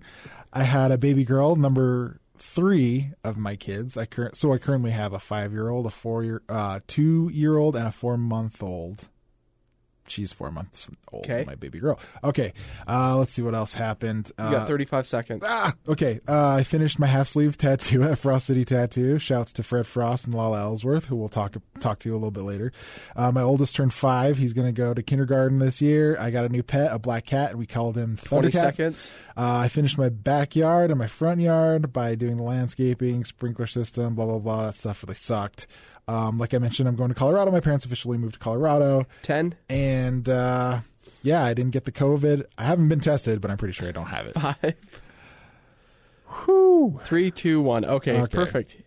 I 0.54 0.64
had 0.64 0.92
a 0.92 0.98
baby 0.98 1.26
girl, 1.26 1.56
number 1.56 2.20
three 2.38 3.12
of 3.24 3.38
my 3.38 3.56
kids. 3.56 3.98
I 3.98 4.06
cur- 4.06 4.32
so 4.34 4.54
I 4.54 4.60
currently 4.60 4.92
have 4.92 5.12
a 5.12 5.20
five 5.20 5.54
year 5.54 5.70
old, 5.70 5.88
a 5.88 5.92
four 5.92 6.24
year, 6.24 6.44
uh, 6.48 6.82
two 6.86 7.30
year 7.34 7.58
old, 7.58 7.76
and 7.76 7.88
a 7.88 7.92
four 7.92 8.16
month 8.16 8.62
old. 8.62 9.08
She's 10.08 10.32
four 10.34 10.52
months 10.52 10.90
old, 11.12 11.26
Okay. 11.26 11.44
my 11.46 11.56
baby 11.56 11.80
girl. 11.80 12.00
Okay, 12.24 12.54
uh, 12.88 13.16
let's 13.18 13.32
see 13.34 13.42
what 13.42 13.54
else 13.56 13.74
happened. 13.74 14.32
you 14.38 14.46
Uh, 14.46 14.52
got 14.52 14.68
35 14.68 15.08
seconds 15.08 15.42
Ah, 15.46 15.74
okay. 15.88 16.20
Uh, 16.28 16.56
I 16.56 16.64
finished 16.64 16.98
my 17.00 17.08
half 17.08 17.28
sleeve 17.28 17.58
tattoo 17.58 18.04
at 18.04 18.18
Frost 18.20 18.48
City 18.48 18.66
Tattoo. 18.66 19.18
Shouts 19.20 19.54
to 19.54 19.64
Fred 19.64 19.86
Frost 19.86 20.26
and 20.26 20.34
Lala 20.36 20.60
Ellsworth, 20.62 21.06
who 21.06 21.16
we'll 21.16 21.28
talk 21.30 21.56
talk 21.80 22.00
to 22.00 22.10
you 22.10 22.14
a 22.14 22.18
little 22.18 22.32
bit 22.32 22.44
later. 22.44 22.72
Uh, 23.16 23.32
my 23.32 23.42
oldest 23.42 23.76
turned 23.76 23.94
five. 23.94 24.38
He's 24.38 24.54
going 24.54 24.68
to 24.68 24.72
go 24.72 24.94
to 24.94 25.02
kindergarten 25.04 25.60
this 25.60 25.82
year. 25.82 26.18
I 26.20 26.32
got 26.32 26.46
a 26.46 26.50
new 26.50 26.64
pet, 26.64 26.92
a 26.92 27.00
black 27.00 27.26
cat, 27.26 27.52
and 27.52 27.60
we 27.60 27.66
called 27.66 27.96
him 27.98 28.18
20 28.18 28.52
seconds 28.52 29.12
Uh, 29.36 29.58
I 29.64 29.68
finished 29.68 29.98
my 29.98 30.10
backyard 30.10 30.90
and 30.90 30.98
my 31.00 31.08
front 31.08 31.42
yard 31.42 31.94
by 31.94 32.16
doing 32.16 32.38
the 32.38 32.44
landscaping, 32.44 33.24
sprinkler 33.24 33.68
system, 33.68 34.16
blah 34.16 34.26
blah 34.26 34.40
blah. 34.40 34.66
That 34.68 34.76
stuff 34.78 35.04
really 35.04 35.16
sucked. 35.16 35.68
Um, 36.08 36.38
like 36.38 36.54
I 36.54 36.58
mentioned, 36.60 36.88
I'm 36.88 36.96
going 36.96 37.10
to 37.10 37.16
Colorado. 37.16 37.52
My 37.52 37.60
parents 37.60 37.84
officially 37.86 38.18
moved 38.18 38.34
to 38.36 38.40
Colorado, 38.40 39.06
10 39.24 39.56
and 39.70 40.28
uh, 40.30 40.80
yeah, 41.22 41.44
I 41.44 41.54
didn't 41.54 41.72
get 41.72 41.84
the 41.86 41.92
COVID. 41.92 42.46
I 42.58 42.64
haven't 42.64 42.88
been 42.88 43.00
tested, 43.02 43.42
but 43.42 43.52
I'm 43.52 43.58
pretty 43.58 43.74
sure 43.74 43.88
I 43.90 43.92
don't 43.92 44.06
have 44.08 44.26
it. 44.28 44.34
5 44.36 44.76
Whew. 46.46 47.00
3 47.04 47.32
2 47.32 47.62
1 47.62 47.86
okay, 47.86 48.22
Okay. 48.22 48.36
perfect 48.38 48.78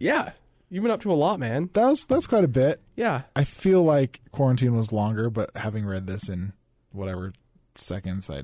yeah 0.00 0.32
you've 0.70 0.82
been 0.82 0.90
up 0.92 1.02
to 1.02 1.12
a 1.12 1.14
lot 1.14 1.38
man 1.40 1.68
That 1.74 1.86
was 1.88 2.04
that's 2.04 2.26
quite 2.26 2.44
a 2.44 2.48
bit. 2.48 2.80
yeah 2.96 3.22
I 3.36 3.44
feel 3.44 3.82
like 3.82 4.20
quarantine 4.32 4.76
was 4.76 4.92
longer, 4.92 5.30
but 5.30 5.50
having 5.56 5.84
read 5.84 6.06
this 6.06 6.28
in 6.28 6.52
whatever 6.92 7.32
seconds, 7.74 8.30
I 8.30 8.38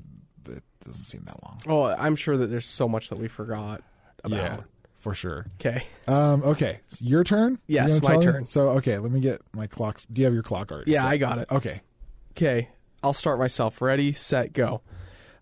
it 0.46 0.62
doesn't 0.84 1.04
seem 1.04 1.22
that 1.24 1.42
long. 1.42 1.60
oh 1.66 1.84
i'm 1.84 2.14
sure 2.16 2.36
that 2.36 2.48
there's 2.48 2.66
so 2.66 2.86
much 2.86 3.08
that 3.08 3.18
we 3.18 3.28
forgot 3.28 3.82
about 4.22 4.36
Yeah, 4.36 4.60
for 5.04 5.12
sure. 5.14 5.46
okay 5.60 5.86
Um, 6.08 6.42
okay, 6.42 6.80
it's 6.86 7.00
your 7.02 7.22
turn. 7.24 7.58
Yes, 7.66 7.90
You're 7.92 8.00
gonna 8.00 8.14
my 8.16 8.22
tell 8.22 8.32
me? 8.32 8.38
turn. 8.38 8.46
So 8.46 8.68
okay, 8.70 8.98
let 8.98 9.12
me 9.12 9.20
get 9.20 9.42
my 9.52 9.66
clocks. 9.66 10.06
Do 10.06 10.22
you 10.22 10.24
have 10.24 10.34
your 10.34 10.42
clock 10.42 10.72
already? 10.72 10.90
Yeah, 10.92 11.02
set? 11.02 11.10
I 11.10 11.16
got 11.18 11.38
it. 11.38 11.48
Okay. 11.52 11.82
Okay, 12.32 12.70
I'll 13.02 13.12
start 13.12 13.38
myself. 13.38 13.80
Ready, 13.82 14.12
set, 14.14 14.52
go. 14.54 14.80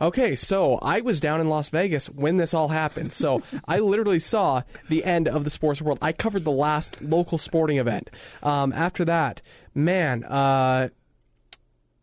Okay, 0.01 0.35
so 0.35 0.81
I 0.83 1.01
was 1.01 1.21
down 1.21 1.41
in 1.41 1.49
Las 1.49 1.69
Vegas 1.69 2.07
when 2.11 2.37
this 2.37 2.53
all 2.55 2.69
happened. 2.69 3.13
So 3.13 3.41
I 3.69 3.79
literally 3.79 4.19
saw 4.19 4.63
the 4.89 5.05
end 5.05 5.29
of 5.29 5.45
the 5.45 5.51
sports 5.51 5.81
world. 5.81 5.99
I 6.03 6.11
covered 6.13 6.43
the 6.45 6.51
last 6.51 7.01
local 7.01 7.39
sporting 7.39 7.79
event. 7.79 8.11
Um, 8.43 8.73
after 8.73 9.05
that, 9.05 9.43
man, 9.77 10.25
uh, 10.25 10.89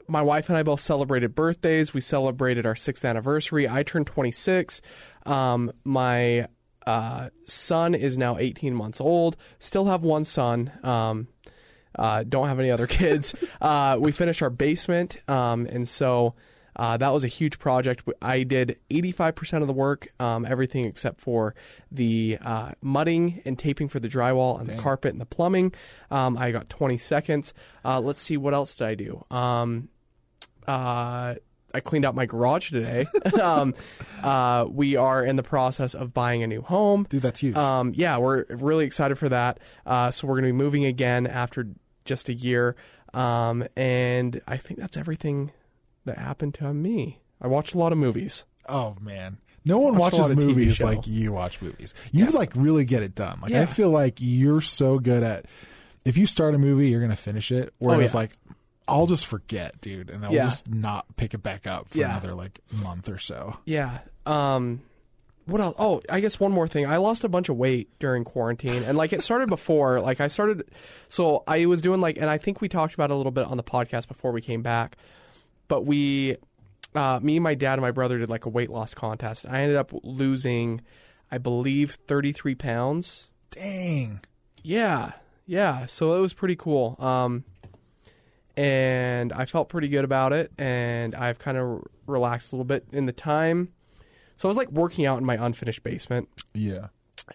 my 0.08 0.22
wife 0.22 0.48
and 0.50 0.58
I 0.58 0.64
both 0.64 0.80
celebrated 0.80 1.36
birthdays. 1.36 1.94
We 1.94 2.00
celebrated 2.02 2.66
our 2.66 2.76
sixth 2.76 3.04
anniversary. 3.04 3.68
I 3.68 3.84
turned 3.84 4.08
26. 4.08 4.82
Um, 5.26 5.72
my 5.84 6.48
uh, 6.90 7.30
son 7.44 7.94
is 7.94 8.18
now 8.18 8.40
18 8.40 8.74
months 8.74 9.00
old. 9.00 9.38
Still 9.60 9.86
have 9.86 10.04
one 10.04 10.26
son. 10.26 10.72
Um, 10.82 11.28
uh, 11.94 12.24
don't 12.28 12.48
have 12.48 12.60
any 12.60 12.72
other 12.72 12.88
kids. 13.00 13.36
uh, 13.62 13.98
we 14.00 14.12
finished 14.12 14.42
our 14.42 14.50
basement, 14.50 15.18
um, 15.30 15.68
and 15.68 15.88
so 15.88 16.34
uh, 16.76 16.98
that 16.98 17.14
was 17.14 17.24
a 17.24 17.28
huge 17.28 17.60
project. 17.60 18.10
I 18.24 18.42
did 18.42 18.80
85% 18.90 19.62
of 19.62 19.68
the 19.68 19.74
work, 19.74 20.08
um, 20.20 20.46
everything 20.46 20.86
except 20.86 21.22
for 21.22 21.54
the 21.92 22.40
uh, 22.42 22.72
mudding 22.82 23.44
and 23.46 23.60
taping 23.60 23.88
for 23.88 24.00
the 24.00 24.10
drywall 24.10 24.58
and 24.58 24.66
the 24.66 24.76
carpet 24.76 25.12
and 25.12 25.22
the 25.22 25.28
plumbing. 25.28 25.74
Um, 26.10 26.38
I 26.38 26.52
got 26.52 26.70
20 26.70 26.98
seconds. 26.98 27.54
Uh, 27.86 28.00
let's 28.00 28.22
see, 28.22 28.38
what 28.38 28.56
else 28.56 28.74
did 28.74 28.88
I 28.88 28.96
do? 28.96 29.24
Um, 29.30 29.90
uh, 30.68 31.36
I 31.74 31.80
cleaned 31.82 32.06
out 32.06 32.16
my 32.16 32.26
garage 32.26 32.70
today. 32.72 33.06
um, 33.42 33.74
uh, 34.24 34.66
we 34.70 34.96
are 34.96 35.24
in 35.24 35.36
the 35.36 35.44
process 35.44 35.94
of 35.94 36.14
buying 36.14 36.44
a 36.44 36.48
new 36.48 36.62
home. 36.62 37.06
Dude, 37.10 37.22
that's 37.22 37.40
huge. 37.40 37.56
Um, 37.56 37.94
yeah, 37.96 38.18
we're 38.18 38.46
really 38.50 38.86
excited 38.86 39.18
for 39.18 39.30
that. 39.30 39.60
Uh, 39.86 40.12
so 40.12 40.28
we're 40.28 40.36
going 40.36 40.46
to 40.46 40.50
be 40.50 40.52
moving 40.54 40.86
again 40.86 41.28
after 41.28 41.68
just 42.06 42.30
a 42.30 42.34
year. 42.34 42.76
Um, 43.14 43.66
and 43.76 44.42
I 44.48 44.58
think 44.58 44.80
that's 44.80 44.98
everything 44.98 45.52
that 46.06 46.18
happened 46.18 46.54
to 46.56 46.74
me. 46.74 47.20
I 47.42 47.48
watched 47.48 47.74
a 47.74 47.78
lot 47.78 47.92
of 47.92 47.98
movies. 47.98 48.44
oh 48.68 48.96
man. 49.00 49.38
No 49.66 49.78
one 49.78 49.98
watches 49.98 50.20
lot 50.22 50.32
of 50.32 50.38
TV 50.38 50.46
movies 50.48 50.82
like 50.84 51.06
you 51.06 51.34
watch 51.34 51.62
movies. 51.62 51.94
You 52.12 52.28
like 52.32 52.52
really 52.56 52.86
get 52.86 53.04
it 53.04 53.14
done. 53.14 53.40
Like 53.42 53.52
I 53.54 53.66
feel 53.66 53.90
like 53.90 54.16
you're 54.20 54.62
so 54.62 55.00
good 55.00 55.22
at 55.22 55.46
if 56.06 56.18
you 56.18 56.26
start 56.26 56.56
a 56.56 56.58
movie, 56.58 56.88
you're 56.90 57.02
gonna 57.02 57.16
finish 57.16 57.52
it. 57.52 57.74
Whereas 57.78 58.16
Oh, 58.16 58.20
yeah. 58.20 58.22
like 58.24 58.32
I'll 58.90 59.08
just 59.08 59.26
forget, 59.26 59.80
dude, 59.82 60.10
and 60.10 60.26
I'll 60.26 60.34
Yeah. 60.34 60.44
just 60.44 60.70
not 60.70 61.06
pick 61.18 61.34
it 61.34 61.44
back 61.44 61.68
up 61.68 61.90
for 61.90 61.98
Yeah. 62.00 62.12
another 62.12 62.34
like 62.34 62.60
month 62.72 63.10
or 63.10 63.18
so. 63.20 63.58
Yeah. 63.66 64.00
Um, 64.26 64.82
what 65.46 65.62
else? 65.62 65.76
Oh, 65.80 66.02
I 66.10 66.20
guess 66.20 66.40
one 66.40 66.52
more 66.52 66.68
thing. 66.68 66.86
I 66.86 66.98
lost 66.98 67.24
a 67.24 67.30
bunch 67.30 67.50
of 67.50 67.58
weight 67.58 67.90
during 68.00 68.24
quarantine, 68.24 68.84
and 68.84 68.98
like 68.98 69.14
it 69.14 69.22
started 69.24 69.50
before. 69.50 70.00
Like 70.00 70.22
I 70.22 70.28
started, 70.28 70.64
so 71.08 71.44
I 71.48 71.66
was 71.66 71.82
doing 71.82 72.02
like, 72.02 72.18
and 72.18 72.30
I 72.30 72.38
think 72.38 72.62
we 72.62 72.70
talked 72.70 72.94
about 72.94 73.10
it 73.10 73.14
a 73.14 73.18
little 73.18 73.32
bit 73.32 73.46
on 73.46 73.58
the 73.58 73.64
podcast 73.64 74.08
before 74.08 74.32
we 74.32 74.42
came 74.42 74.62
back. 74.62 74.98
But 75.68 75.86
we, 75.86 76.36
uh, 76.96 77.20
me, 77.22 77.40
my 77.40 77.56
dad, 77.56 77.74
and 77.74 77.82
my 77.82 77.92
brother 77.92 78.18
did 78.20 78.30
like 78.30 78.46
a 78.46 78.50
weight 78.50 78.70
loss 78.70 78.94
contest. 78.94 79.46
I 79.50 79.62
ended 79.62 79.78
up 79.78 79.92
losing, 80.04 80.82
I 81.32 81.38
believe, 81.40 81.98
thirty 82.08 82.32
three 82.32 82.56
pounds. 82.56 83.30
Dang. 83.52 84.22
Yeah, 84.62 85.14
yeah. 85.48 85.86
So 85.88 86.14
it 86.16 86.20
was 86.20 86.34
pretty 86.34 86.56
cool. 86.56 86.96
Um, 87.00 87.44
and 88.64 89.32
I 89.32 89.46
felt 89.46 89.70
pretty 89.70 89.88
good 89.88 90.04
about 90.04 90.34
it, 90.34 90.52
and 90.58 91.16
I've 91.16 91.40
kind 91.40 91.58
of 91.58 91.84
relaxed 92.08 92.52
a 92.52 92.56
little 92.56 92.66
bit 92.66 92.86
in 92.92 93.06
the 93.06 93.14
time. 93.14 93.70
So 94.36 94.48
I 94.48 94.50
was 94.50 94.58
like 94.58 94.70
working 94.72 95.06
out 95.06 95.18
in 95.18 95.26
my 95.26 95.36
unfinished 95.44 95.82
basement, 95.84 96.28
Yeah. 96.54 96.88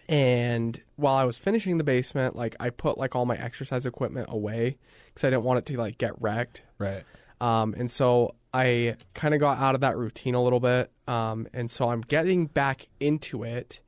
and 0.07 0.79
while 0.97 1.15
I 1.15 1.23
was 1.23 1.37
finishing 1.37 1.77
the 1.79 1.83
basement, 1.83 2.35
like 2.35 2.55
I 2.59 2.69
put 2.69 2.97
like 2.97 3.15
all 3.15 3.25
my 3.25 3.35
exercise 3.37 3.85
equipment 3.85 4.27
away 4.29 4.77
because 5.07 5.23
I 5.23 5.29
didn't 5.31 5.43
want 5.43 5.59
it 5.59 5.65
to 5.67 5.77
like 5.79 5.97
get 5.97 6.13
wrecked. 6.21 6.61
Right. 6.77 7.03
Um, 7.41 7.73
and 7.77 7.89
so 7.89 8.35
I 8.53 8.95
kind 9.13 9.33
of 9.33 9.39
got 9.39 9.57
out 9.57 9.75
of 9.75 9.81
that 9.81 9.97
routine 9.97 10.35
a 10.35 10.43
little 10.43 10.59
bit. 10.59 10.91
Um, 11.07 11.47
and 11.53 11.69
so 11.69 11.89
I'm 11.89 12.01
getting 12.01 12.45
back 12.47 12.87
into 12.99 13.43
it, 13.43 13.81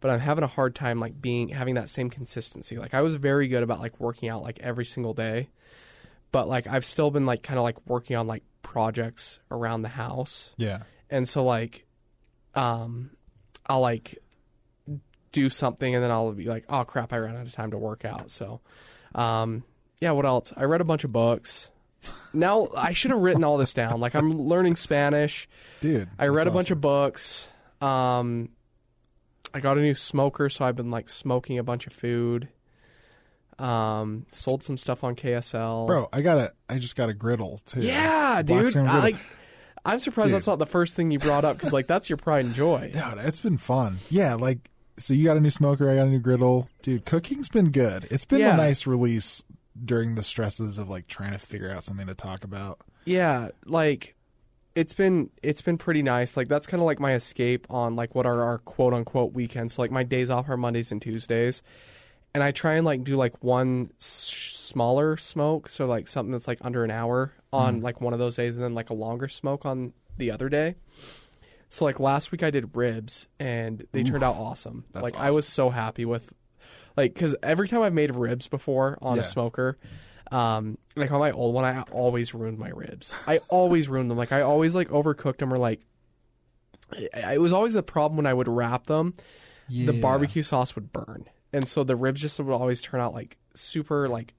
but 0.00 0.10
I'm 0.10 0.20
having 0.20 0.44
a 0.44 0.48
hard 0.48 0.74
time 0.74 1.00
like 1.00 1.20
being 1.22 1.48
having 1.50 1.74
that 1.76 1.88
same 1.88 2.10
consistency. 2.10 2.76
Like 2.76 2.92
I 2.94 3.00
was 3.02 3.16
very 3.16 3.48
good 3.48 3.62
about 3.62 3.80
like 3.80 3.98
working 4.00 4.28
out 4.28 4.42
like 4.42 4.58
every 4.60 4.84
single 4.84 5.14
day, 5.14 5.48
but 6.32 6.48
like 6.48 6.66
I've 6.66 6.84
still 6.84 7.10
been 7.10 7.26
like 7.26 7.42
kind 7.42 7.58
of 7.58 7.62
like 7.62 7.86
working 7.86 8.16
on 8.16 8.26
like 8.26 8.42
projects 8.62 9.40
around 9.50 9.82
the 9.82 9.88
house. 9.88 10.52
Yeah. 10.56 10.82
And 11.10 11.28
so 11.28 11.44
like, 11.44 11.84
um, 12.54 13.10
I'll 13.66 13.80
like 13.80 14.18
do 15.30 15.48
something 15.48 15.94
and 15.94 16.02
then 16.02 16.10
I'll 16.10 16.32
be 16.32 16.44
like, 16.44 16.64
oh 16.68 16.84
crap, 16.84 17.12
I 17.12 17.18
ran 17.18 17.36
out 17.36 17.46
of 17.46 17.52
time 17.52 17.70
to 17.70 17.78
work 17.78 18.04
out. 18.04 18.30
So, 18.30 18.60
um, 19.14 19.64
yeah, 20.00 20.12
what 20.12 20.24
else? 20.24 20.52
I 20.56 20.64
read 20.64 20.80
a 20.80 20.84
bunch 20.84 21.04
of 21.04 21.12
books. 21.12 21.70
Now 22.34 22.68
I 22.76 22.92
should 22.92 23.12
have 23.12 23.20
written 23.20 23.44
all 23.44 23.58
this 23.58 23.74
down. 23.74 24.00
Like 24.00 24.14
I'm 24.14 24.40
learning 24.42 24.76
Spanish. 24.76 25.48
Dude. 25.80 26.08
I 26.18 26.28
read 26.28 26.46
a 26.46 26.50
bunch 26.50 26.70
of 26.70 26.80
books. 26.80 27.48
Um, 27.80 28.48
I 29.54 29.60
got 29.60 29.76
a 29.76 29.80
new 29.80 29.94
smoker, 29.94 30.48
so 30.48 30.64
I've 30.64 30.76
been 30.76 30.90
like 30.90 31.08
smoking 31.08 31.58
a 31.58 31.62
bunch 31.62 31.86
of 31.86 31.92
food. 31.92 32.48
Um, 33.62 34.26
sold 34.32 34.62
some 34.64 34.76
stuff 34.76 35.04
on 35.04 35.14
KSL. 35.14 35.86
Bro, 35.86 36.08
I 36.12 36.20
got 36.20 36.38
a 36.38 36.52
I 36.68 36.78
just 36.78 36.96
got 36.96 37.08
a 37.08 37.14
griddle 37.14 37.60
too. 37.66 37.80
yeah, 37.82 38.42
dude. 38.42 38.76
I, 38.76 38.98
like 38.98 39.16
I'm 39.84 39.98
surprised 39.98 40.28
Dude. 40.28 40.36
that's 40.36 40.46
not 40.46 40.58
the 40.58 40.66
first 40.66 40.94
thing 40.96 41.10
you 41.10 41.18
brought 41.18 41.44
up 41.44 41.56
because 41.56 41.72
like 41.72 41.86
that's 41.86 42.08
your 42.10 42.16
pride 42.16 42.44
and 42.44 42.54
joy. 42.54 42.90
Dude, 42.92 43.02
it's 43.24 43.40
been 43.40 43.58
fun. 43.58 43.98
Yeah, 44.10 44.34
like 44.34 44.70
so 44.96 45.14
you 45.14 45.24
got 45.24 45.36
a 45.36 45.40
new 45.40 45.50
smoker, 45.50 45.90
I 45.90 45.96
got 45.96 46.06
a 46.06 46.10
new 46.10 46.18
griddle. 46.18 46.68
Dude, 46.82 47.04
cooking's 47.04 47.48
been 47.48 47.70
good. 47.70 48.06
It's 48.10 48.24
been 48.24 48.40
Yeah. 48.40 48.54
a 48.54 48.56
nice 48.56 48.86
release 48.86 49.42
during 49.84 50.14
the 50.16 50.22
stresses 50.22 50.76
of 50.78 50.88
like 50.90 51.06
trying 51.06 51.32
to 51.32 51.38
figure 51.38 51.70
out 51.70 51.82
something 51.84 52.06
to 52.06 52.14
talk 52.14 52.44
about. 52.44 52.80
Yeah, 53.04 53.48
like 53.64 54.16
it's 54.74 54.94
been 54.94 55.30
it's 55.42 55.62
been 55.62 55.78
pretty 55.78 56.02
nice. 56.02 56.36
Like 56.36 56.48
that's 56.48 56.66
kind 56.66 56.80
of 56.80 56.86
like 56.86 56.98
my 57.00 57.14
escape 57.14 57.66
on 57.70 57.94
like 57.96 58.14
what 58.14 58.26
are 58.26 58.42
our 58.42 58.58
quote 58.58 58.92
unquote 58.94 59.32
weekends. 59.34 59.74
So, 59.74 59.82
like 59.82 59.90
my 59.90 60.02
days 60.02 60.30
off 60.30 60.48
are 60.48 60.56
Mondays 60.56 60.92
and 60.92 61.00
Tuesdays, 61.02 61.62
and 62.34 62.42
I 62.42 62.50
try 62.52 62.74
and 62.74 62.84
like 62.84 63.04
do 63.04 63.16
like 63.16 63.42
one 63.42 63.90
s- 64.00 64.32
smaller 64.72 65.16
smoke, 65.16 65.68
so 65.68 65.86
like 65.86 66.08
something 66.08 66.32
that's 66.32 66.48
like 66.48 66.58
under 66.62 66.84
an 66.84 66.90
hour 66.90 67.32
on 67.52 67.80
Mm. 67.80 67.82
like 67.82 68.00
one 68.00 68.12
of 68.12 68.18
those 68.18 68.36
days, 68.36 68.54
and 68.56 68.64
then 68.64 68.74
like 68.74 68.90
a 68.90 68.94
longer 68.94 69.28
smoke 69.28 69.64
on 69.66 69.92
the 70.16 70.30
other 70.30 70.48
day. 70.48 70.76
So 71.68 71.84
like 71.84 71.98
last 72.00 72.32
week 72.32 72.42
I 72.42 72.50
did 72.50 72.76
ribs, 72.76 73.28
and 73.40 73.86
they 73.92 74.02
turned 74.02 74.22
out 74.24 74.36
awesome. 74.36 74.84
Like 74.94 75.16
I 75.16 75.30
was 75.30 75.46
so 75.48 75.70
happy 75.70 76.04
with, 76.04 76.32
like, 76.96 77.14
because 77.14 77.34
every 77.42 77.66
time 77.68 77.80
I've 77.82 77.94
made 77.94 78.14
ribs 78.14 78.46
before 78.48 78.98
on 79.02 79.16
Yeah. 79.16 79.22
a 79.22 79.24
smoker. 79.24 79.78
Um, 80.30 80.78
like 80.96 81.12
on 81.12 81.20
my 81.20 81.30
old 81.30 81.54
one, 81.54 81.64
I 81.66 81.82
always 81.90 82.32
ruined 82.32 82.58
my 82.58 82.70
ribs. 82.70 83.12
I 83.26 83.40
always 83.50 83.88
ruined 83.90 84.10
them. 84.10 84.16
Like 84.16 84.32
I 84.32 84.40
always 84.40 84.74
like 84.74 84.88
overcooked 84.88 85.38
them 85.38 85.52
or 85.52 85.58
like 85.58 85.80
it 86.92 87.40
was 87.40 87.52
always 87.52 87.74
the 87.74 87.82
problem 87.82 88.16
when 88.16 88.26
I 88.26 88.34
would 88.34 88.48
wrap 88.48 88.86
them. 88.86 89.14
The 89.68 89.92
barbecue 89.92 90.42
sauce 90.42 90.74
would 90.74 90.92
burn, 90.92 91.24
and 91.52 91.66
so 91.68 91.84
the 91.84 91.96
ribs 91.96 92.20
just 92.20 92.38
would 92.38 92.52
always 92.52 92.80
turn 92.80 93.00
out 93.00 93.14
like 93.14 93.36
super 93.54 94.08
like 94.08 94.34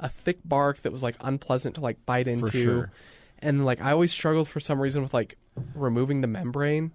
a 0.00 0.08
thick 0.08 0.38
bark 0.44 0.80
that 0.82 0.92
was 0.92 1.02
like 1.02 1.16
unpleasant 1.20 1.76
to 1.76 1.80
like 1.80 2.04
bite 2.06 2.26
into. 2.26 2.50
sure. 2.50 2.92
And 3.38 3.64
like 3.64 3.80
I 3.80 3.92
always 3.92 4.10
struggled 4.10 4.48
for 4.48 4.60
some 4.60 4.80
reason 4.80 5.02
with 5.02 5.14
like 5.14 5.36
removing 5.74 6.20
the 6.20 6.26
membrane. 6.26 6.92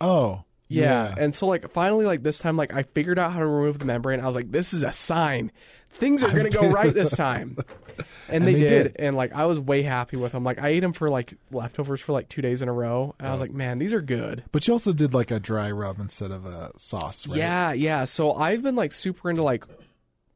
Oh. 0.00 0.44
Yeah. 0.68 1.14
And 1.16 1.34
so 1.34 1.46
like 1.46 1.70
finally 1.70 2.04
like 2.06 2.22
this 2.22 2.38
time 2.38 2.56
like 2.56 2.74
I 2.74 2.82
figured 2.82 3.18
out 3.18 3.32
how 3.32 3.38
to 3.38 3.46
remove 3.46 3.78
the 3.78 3.84
membrane. 3.84 4.20
I 4.20 4.26
was 4.26 4.34
like, 4.34 4.50
this 4.50 4.74
is 4.74 4.82
a 4.82 4.92
sign. 4.92 5.52
Things 5.90 6.22
are 6.22 6.30
gonna 6.30 6.50
go 6.50 6.68
right 6.68 6.92
this 6.92 7.14
time. 7.14 7.56
And, 8.28 8.36
And 8.38 8.46
they, 8.46 8.52
they 8.54 8.60
did, 8.68 8.82
did. 8.82 8.96
and 8.98 9.16
like 9.16 9.32
I 9.32 9.44
was 9.46 9.60
way 9.60 9.82
happy 9.82 10.16
with 10.16 10.32
them. 10.32 10.42
Like 10.42 10.58
I 10.60 10.68
ate 10.68 10.80
them 10.80 10.92
for 10.92 11.08
like 11.08 11.34
leftovers 11.52 12.00
for 12.00 12.12
like 12.12 12.28
two 12.28 12.42
days 12.42 12.60
in 12.60 12.68
a 12.68 12.72
row, 12.72 13.14
and 13.18 13.28
I 13.28 13.30
was 13.32 13.40
like, 13.40 13.52
man, 13.52 13.78
these 13.78 13.92
are 13.94 14.00
good. 14.02 14.42
But 14.50 14.66
you 14.66 14.72
also 14.74 14.92
did 14.92 15.14
like 15.14 15.30
a 15.30 15.38
dry 15.38 15.70
rub 15.70 16.00
instead 16.00 16.30
of 16.32 16.44
a 16.44 16.72
sauce, 16.76 17.26
right? 17.28 17.36
Yeah, 17.38 17.72
yeah. 17.72 18.02
So 18.04 18.32
I've 18.32 18.62
been 18.64 18.74
like 18.74 18.90
super 18.92 19.30
into 19.30 19.42
like 19.44 19.64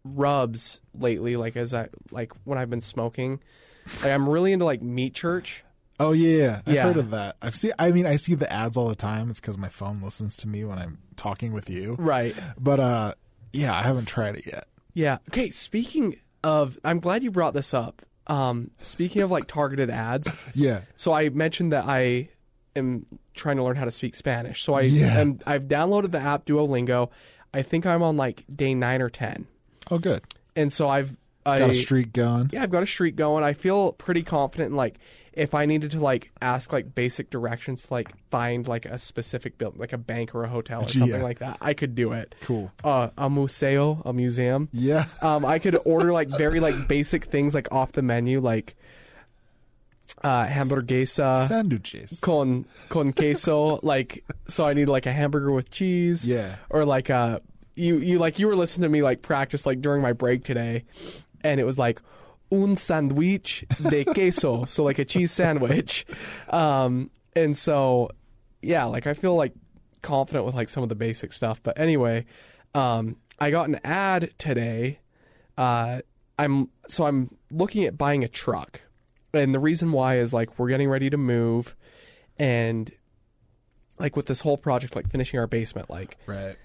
rubs 0.04 0.80
lately. 0.94 1.36
Like 1.36 1.56
as 1.56 1.74
I 1.74 1.88
like 2.10 2.32
when 2.44 2.58
I've 2.58 2.70
been 2.70 2.80
smoking, 2.80 3.40
like 4.02 4.12
I'm 4.12 4.28
really 4.28 4.52
into 4.52 4.64
like 4.64 4.82
meat 4.82 5.14
church. 5.14 5.64
Oh 5.98 6.12
yeah, 6.12 6.28
yeah. 6.36 6.60
I've 6.66 6.74
Yeah. 6.74 6.82
heard 6.84 6.96
of 6.96 7.10
that. 7.10 7.36
I've 7.42 7.56
seen. 7.56 7.72
I 7.78 7.90
mean, 7.92 8.06
I 8.06 8.16
see 8.16 8.34
the 8.34 8.50
ads 8.52 8.76
all 8.76 8.88
the 8.88 8.94
time. 8.94 9.30
It's 9.30 9.40
because 9.40 9.58
my 9.58 9.68
phone 9.68 10.00
listens 10.00 10.36
to 10.38 10.48
me 10.48 10.64
when 10.64 10.78
I'm 10.78 10.98
talking 11.16 11.52
with 11.52 11.68
you. 11.68 11.96
Right. 11.98 12.34
But 12.58 12.80
uh, 12.80 13.14
yeah, 13.52 13.74
I 13.76 13.82
haven't 13.82 14.06
tried 14.06 14.36
it 14.36 14.46
yet. 14.46 14.66
Yeah. 14.94 15.18
Okay. 15.28 15.50
Speaking 15.50 16.16
of, 16.42 16.78
I'm 16.84 17.00
glad 17.00 17.22
you 17.22 17.30
brought 17.30 17.54
this 17.54 17.74
up. 17.74 18.02
Um, 18.26 18.70
speaking 18.80 19.22
of 19.22 19.30
like 19.30 19.46
targeted 19.46 19.90
ads, 19.90 20.28
Yeah. 20.54 20.82
so 20.96 21.12
I 21.12 21.28
mentioned 21.30 21.72
that 21.72 21.84
I 21.86 22.28
am 22.76 23.06
trying 23.34 23.56
to 23.56 23.64
learn 23.64 23.76
how 23.76 23.84
to 23.86 23.90
speak 23.92 24.14
Spanish. 24.14 24.62
So 24.62 24.74
I 24.74 24.82
Yeah. 24.82 25.18
am, 25.18 25.40
I've 25.46 25.64
downloaded 25.64 26.12
the 26.12 26.20
app 26.20 26.44
Duolingo. 26.46 27.10
I 27.52 27.62
think 27.62 27.86
I'm 27.86 28.02
on 28.02 28.16
like 28.16 28.44
day 28.54 28.74
nine 28.74 29.02
or 29.02 29.10
ten, 29.10 29.46
Oh, 29.90 29.98
good. 29.98 30.22
and 30.54 30.72
so 30.72 30.86
I've 30.88 31.16
I, 31.44 31.58
Got 31.58 31.70
a 31.70 31.74
streak 31.74 32.12
going. 32.12 32.50
Yeah, 32.52 32.62
I've 32.62 32.70
got 32.70 32.82
a 32.82 32.86
streak 32.86 33.16
going. 33.16 33.42
I 33.42 33.54
feel 33.54 33.92
pretty 33.94 34.22
confident 34.22 34.70
in 34.70 34.76
like 34.76 34.98
if 35.32 35.54
I 35.54 35.64
needed 35.66 35.92
to 35.92 36.00
like 36.00 36.32
ask 36.42 36.72
like 36.72 36.94
basic 36.94 37.30
directions 37.30 37.86
to 37.86 37.94
like 37.94 38.12
find 38.30 38.66
like 38.66 38.84
a 38.86 38.98
specific 38.98 39.58
building, 39.58 39.78
like 39.80 39.92
a 39.92 39.98
bank 39.98 40.34
or 40.34 40.42
a 40.44 40.48
hotel 40.48 40.82
or 40.84 40.88
something 40.88 41.08
Yeah. 41.10 41.22
like 41.22 41.38
that, 41.38 41.58
I 41.60 41.72
could 41.74 41.94
do 41.94 42.12
it. 42.12 42.34
Cool. 42.40 42.72
Uh, 42.82 43.10
a 43.16 43.30
museo, 43.30 44.02
a 44.04 44.12
museum. 44.12 44.68
Yeah. 44.72 45.06
Um, 45.22 45.44
I 45.44 45.58
could 45.58 45.78
order 45.84 46.12
like 46.12 46.28
very 46.28 46.60
like 46.60 46.88
basic 46.88 47.24
things 47.26 47.54
like 47.54 47.70
off 47.72 47.92
the 47.92 48.02
menu, 48.02 48.40
like 48.40 48.74
uh, 50.22 50.46
hamburguesa 50.46 51.46
Sandwiches. 51.46 52.20
con 52.20 52.64
con 52.88 53.12
queso. 53.12 53.78
like, 53.82 54.24
so 54.48 54.64
I 54.66 54.72
need 54.74 54.86
like 54.88 55.06
a 55.06 55.12
hamburger 55.12 55.52
with 55.52 55.70
cheese. 55.70 56.26
Yeah. 56.26 56.56
Or 56.68 56.84
like 56.84 57.10
uh, 57.10 57.40
you 57.76 57.98
you 57.98 58.18
like 58.18 58.38
you 58.38 58.46
were 58.48 58.56
listening 58.56 58.82
to 58.82 58.88
me 58.88 59.02
like 59.02 59.22
practice 59.22 59.64
like 59.66 59.80
during 59.80 60.02
my 60.02 60.12
break 60.12 60.44
today, 60.44 60.84
and 61.42 61.60
it 61.60 61.64
was 61.64 61.78
like 61.78 62.02
un 62.52 62.76
sandwich 62.76 63.64
de 63.88 64.04
queso, 64.14 64.64
so 64.66 64.84
like 64.84 64.98
a 64.98 65.04
cheese 65.04 65.30
sandwich. 65.32 66.06
Um, 66.48 67.10
and 67.34 67.56
so 67.56 68.10
yeah, 68.62 68.84
like 68.84 69.06
I 69.06 69.14
feel 69.14 69.36
like 69.36 69.52
confident 70.02 70.44
with 70.44 70.54
like 70.54 70.68
some 70.68 70.82
of 70.82 70.88
the 70.88 70.94
basic 70.94 71.32
stuff. 71.32 71.62
But 71.62 71.78
anyway, 71.78 72.26
um, 72.74 73.16
I 73.38 73.50
got 73.50 73.68
an 73.68 73.80
ad 73.84 74.32
today. 74.38 75.00
Uh, 75.56 76.00
I'm 76.38 76.68
so 76.88 77.06
I'm 77.06 77.36
looking 77.50 77.84
at 77.84 77.98
buying 77.98 78.24
a 78.24 78.28
truck, 78.28 78.80
and 79.32 79.54
the 79.54 79.58
reason 79.58 79.92
why 79.92 80.16
is 80.16 80.32
like 80.32 80.58
we're 80.58 80.68
getting 80.68 80.88
ready 80.88 81.10
to 81.10 81.16
move, 81.16 81.76
and 82.38 82.90
like 83.98 84.16
with 84.16 84.26
this 84.26 84.40
whole 84.40 84.56
project, 84.56 84.96
like 84.96 85.10
finishing 85.10 85.38
our 85.38 85.46
basement, 85.46 85.90
like 85.90 86.16
Right. 86.26 86.56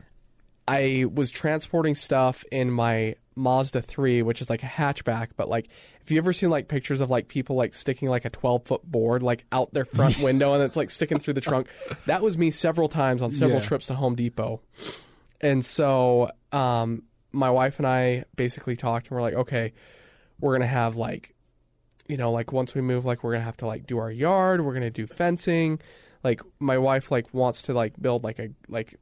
I 0.68 1.06
was 1.14 1.30
transporting 1.32 1.96
stuff 1.96 2.44
in 2.52 2.72
my 2.72 3.16
Mazda 3.36 3.82
3, 3.82 4.22
which 4.24 4.42
is 4.42 4.50
like 4.50 4.64
a 4.64 4.68
hatchback, 4.68 5.30
but 5.36 5.48
like 5.50 5.68
if 6.02 6.10
you 6.12 6.18
ever 6.18 6.32
seen 6.34 6.50
like 6.50 6.68
pictures 6.68 7.02
of 7.02 7.10
like 7.10 7.28
people 7.28 7.56
like 7.56 7.74
sticking 7.74 8.10
like 8.10 8.26
a 8.26 8.30
12 8.30 8.66
foot 8.66 8.84
board 8.84 9.22
like 9.24 9.46
out 9.52 9.74
their 9.74 9.86
front 9.86 10.20
window 10.20 10.54
and 10.54 10.64
it's 10.64 10.76
like 10.76 10.90
sticking 10.90 11.20
through 11.20 11.34
the 11.34 11.42
trunk, 11.42 11.68
that 12.06 12.22
was 12.22 12.38
me 12.38 12.50
several 12.52 12.88
times 12.90 13.22
on 13.22 13.32
several 13.32 13.60
Yeah. 13.60 13.66
trips 13.66 13.88
to 13.88 13.96
Home 13.96 14.16
Depot. 14.16 14.62
And 15.42 15.64
so 15.66 16.32
um, 16.52 17.04
my 17.32 17.50
wife 17.52 17.78
and 17.80 17.88
I 17.88 18.24
basically 18.36 18.76
talked 18.78 19.08
and 19.08 19.16
we're 19.16 19.22
like, 19.22 19.34
okay, 19.34 19.74
we're 20.40 20.52
going 20.54 20.62
to 20.62 20.68
have 20.68 20.96
like, 20.96 21.36
you 22.08 22.18
know, 22.18 22.32
like 22.32 22.52
once 22.54 22.74
we 22.74 22.82
move, 22.82 23.04
like 23.06 23.24
we're 23.24 23.32
going 23.32 23.42
to 23.42 23.46
have 23.46 23.58
to 23.58 23.68
like 23.68 23.86
do 23.86 23.98
our 23.98 24.12
yard, 24.12 24.64
we're 24.64 24.72
going 24.74 24.84
to 24.84 24.90
do 24.90 25.06
fencing. 25.08 25.80
Like 26.24 26.42
my 26.60 26.78
wife 26.78 27.12
like 27.12 27.32
wants 27.34 27.64
to 27.64 27.74
like 27.74 28.02
build 28.02 28.24
like 28.24 28.40
a 28.40 28.50
like 28.70 28.96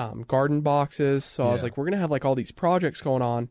um, 0.00 0.24
garden 0.28 0.60
boxes. 0.60 1.24
So 1.24 1.46
I 1.48 1.52
was 1.52 1.60
Yeah. 1.60 1.64
like, 1.64 1.76
we're 1.76 1.84
gonna 1.84 1.96
have 1.98 2.10
like 2.10 2.24
all 2.24 2.34
these 2.34 2.52
projects 2.52 3.00
going 3.00 3.22
on. 3.22 3.48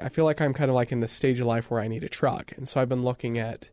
I 0.00 0.08
feel 0.08 0.24
like 0.24 0.40
I'm 0.40 0.52
kind 0.54 0.70
of 0.70 0.74
like 0.74 0.92
in 0.92 1.00
the 1.00 1.08
stage 1.08 1.40
of 1.40 1.46
life 1.46 1.70
where 1.70 1.80
I 1.80 1.88
need 1.88 2.04
a 2.04 2.08
truck, 2.08 2.52
and 2.56 2.68
so 2.68 2.80
I've 2.80 2.88
been 2.88 3.02
looking 3.02 3.38
at 3.38 3.68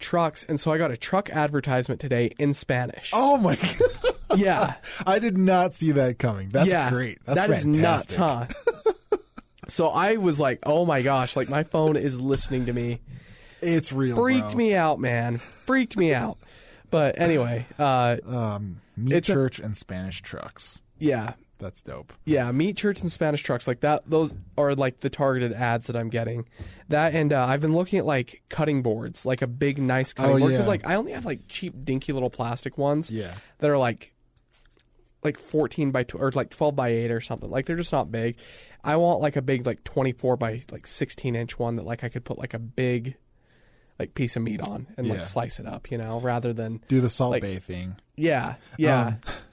trucks, 0.00 0.44
and 0.48 0.58
so 0.58 0.72
I 0.72 0.78
got 0.78 0.90
a 0.90 0.96
truck 0.96 1.30
advertisement 1.30 2.00
today 2.00 2.32
in 2.38 2.52
Spanish. 2.54 3.10
Oh 3.12 3.36
my 3.36 3.54
god. 4.00 4.14
yeah, 4.36 4.74
I 5.06 5.18
did 5.20 5.38
not 5.38 5.74
see 5.74 5.92
that 5.92 6.18
coming. 6.18 6.48
That's 6.48 6.72
yeah, 6.72 6.90
great. 6.90 7.18
That's 7.24 7.40
that 7.46 7.50
is 7.50 7.62
fantastic. 7.62 8.18
nuts, 8.18 8.50
huh? 8.56 9.16
so 9.68 9.88
I 9.88 10.16
was 10.16 10.40
like, 10.40 10.58
oh 10.64 10.84
my 10.84 11.02
gosh, 11.02 11.36
like 11.36 11.48
my 11.48 11.62
phone 11.62 11.96
is 11.96 12.20
listening 12.20 12.66
to 12.66 12.72
me. 12.72 13.00
It's 13.60 13.92
real. 13.92 14.16
Freaked 14.16 14.48
bro. 14.48 14.54
me 14.56 14.74
out, 14.74 14.98
man. 14.98 15.38
Freaked 15.38 15.96
me 15.96 16.12
out. 16.12 16.36
But 16.90 17.20
anyway, 17.20 17.66
uh, 17.78 18.16
Um, 18.26 18.80
meat 18.96 19.14
It's 19.18 19.28
a- 19.28 19.32
church 19.34 19.60
and 19.60 19.76
Spanish 19.76 20.20
trucks. 20.20 20.82
yeah, 20.98 21.34
That's 21.62 21.82
dope. 21.82 22.12
Yeah, 22.26 22.50
meat 22.52 22.76
church 22.76 23.00
and 23.00 23.10
Spanish 23.10 23.42
trucks 23.42 23.66
like 23.66 23.80
that. 23.80 24.02
Those 24.06 24.34
are 24.58 24.74
like 24.74 25.00
the 25.00 25.08
targeted 25.08 25.52
ads 25.54 25.86
that 25.86 25.96
I'm 25.96 26.10
getting. 26.10 26.46
That 26.88 27.14
and 27.14 27.32
uh, 27.32 27.44
I've 27.46 27.60
been 27.62 27.74
looking 27.74 27.98
at 27.98 28.04
like 28.06 28.42
cutting 28.50 28.82
boards, 28.82 29.24
like 29.24 29.40
a 29.42 29.46
big 29.46 29.78
nice 29.78 30.12
cutting 30.12 30.36
Oh, 30.36 30.38
board 30.40 30.50
because 30.52 30.66
yeah. 30.66 30.70
like 30.70 30.86
I 30.86 30.96
only 30.96 31.12
have 31.12 31.24
like 31.24 31.48
cheap 31.48 31.74
dinky 31.84 32.12
little 32.12 32.30
plastic 32.30 32.76
ones. 32.76 33.10
Yeah. 33.10 33.34
that 33.58 33.70
are 33.70 33.78
like 33.78 34.12
like 35.24 35.38
14 35.38 35.92
by 35.92 36.02
tw- 36.02 36.16
or 36.16 36.30
like 36.32 36.50
12 36.50 36.74
by 36.74 36.88
8 36.88 37.10
or 37.12 37.20
something. 37.20 37.48
Like 37.48 37.66
they're 37.66 37.76
just 37.76 37.92
not 37.92 38.10
big. 38.10 38.36
I 38.82 38.96
want 38.96 39.20
like 39.20 39.36
a 39.36 39.42
big 39.42 39.64
like 39.66 39.84
24 39.84 40.36
by 40.36 40.62
like 40.72 40.86
16 40.86 41.36
inch 41.36 41.58
one 41.58 41.76
that 41.76 41.84
like 41.86 42.02
I 42.02 42.08
could 42.08 42.24
put 42.24 42.38
like 42.38 42.54
a 42.54 42.58
big 42.58 43.14
like 44.00 44.14
piece 44.14 44.34
of 44.34 44.42
meat 44.42 44.60
on 44.60 44.88
and 44.96 45.06
Yeah. 45.06 45.14
like 45.14 45.24
slice 45.24 45.60
it 45.60 45.66
up, 45.66 45.92
you 45.92 45.98
know, 45.98 46.18
rather 46.18 46.52
than 46.52 46.80
Do 46.88 47.00
the 47.00 47.08
Salt 47.08 47.30
Like- 47.32 47.42
Bae 47.42 47.58
thing. 47.60 47.94
yeah, 48.16 48.56
yeah. 48.76 49.06
Um, 49.06 49.16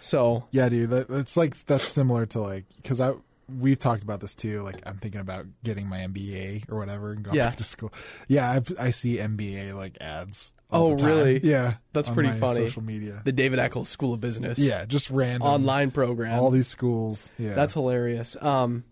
so 0.00 0.44
Yeah, 0.50 0.68
dude. 0.68 0.90
That, 0.90 1.10
it's 1.10 1.36
like 1.36 1.56
that's 1.64 1.86
similar 1.88 2.26
to 2.26 2.40
like 2.40 2.64
because 2.76 3.00
I 3.00 3.14
we've 3.48 3.78
talked 3.78 4.02
about 4.02 4.20
this 4.20 4.34
too. 4.34 4.60
Like 4.62 4.82
I'm 4.86 4.96
thinking 4.96 5.20
about 5.20 5.46
getting 5.62 5.88
my 5.88 5.98
MBA 5.98 6.68
or 6.70 6.78
whatever 6.78 7.12
and 7.12 7.22
going 7.22 7.36
Yeah. 7.36 7.48
back 7.50 7.56
to 7.58 7.64
school. 7.64 7.92
Yeah, 8.28 8.50
I've, 8.50 8.72
I 8.78 8.90
see 8.90 9.18
MBA 9.18 9.72
like 9.74 9.98
ads. 10.00 10.52
all 10.70 10.88
Oh, 10.88 10.90
the 10.90 10.96
time. 10.96 11.10
really? 11.10 11.40
Yeah, 11.44 11.74
That's 11.92 12.08
on 12.08 12.14
pretty 12.14 12.30
my 12.30 12.38
funny. 12.38 12.56
Social 12.66 12.82
media. 12.82 13.22
the 13.24 13.30
David 13.32 13.60
Eccles 13.60 13.88
School 13.88 14.12
of 14.14 14.20
Business. 14.20 14.58
yeah, 14.58 14.84
just 14.84 15.10
random 15.10 15.42
online 15.46 15.92
program. 15.92 16.36
All 16.38 16.50
these 16.50 16.66
schools. 16.66 17.30
Yeah, 17.38 17.54
That's 17.54 17.74
hilarious. 17.74 18.36
Um, 18.42 18.82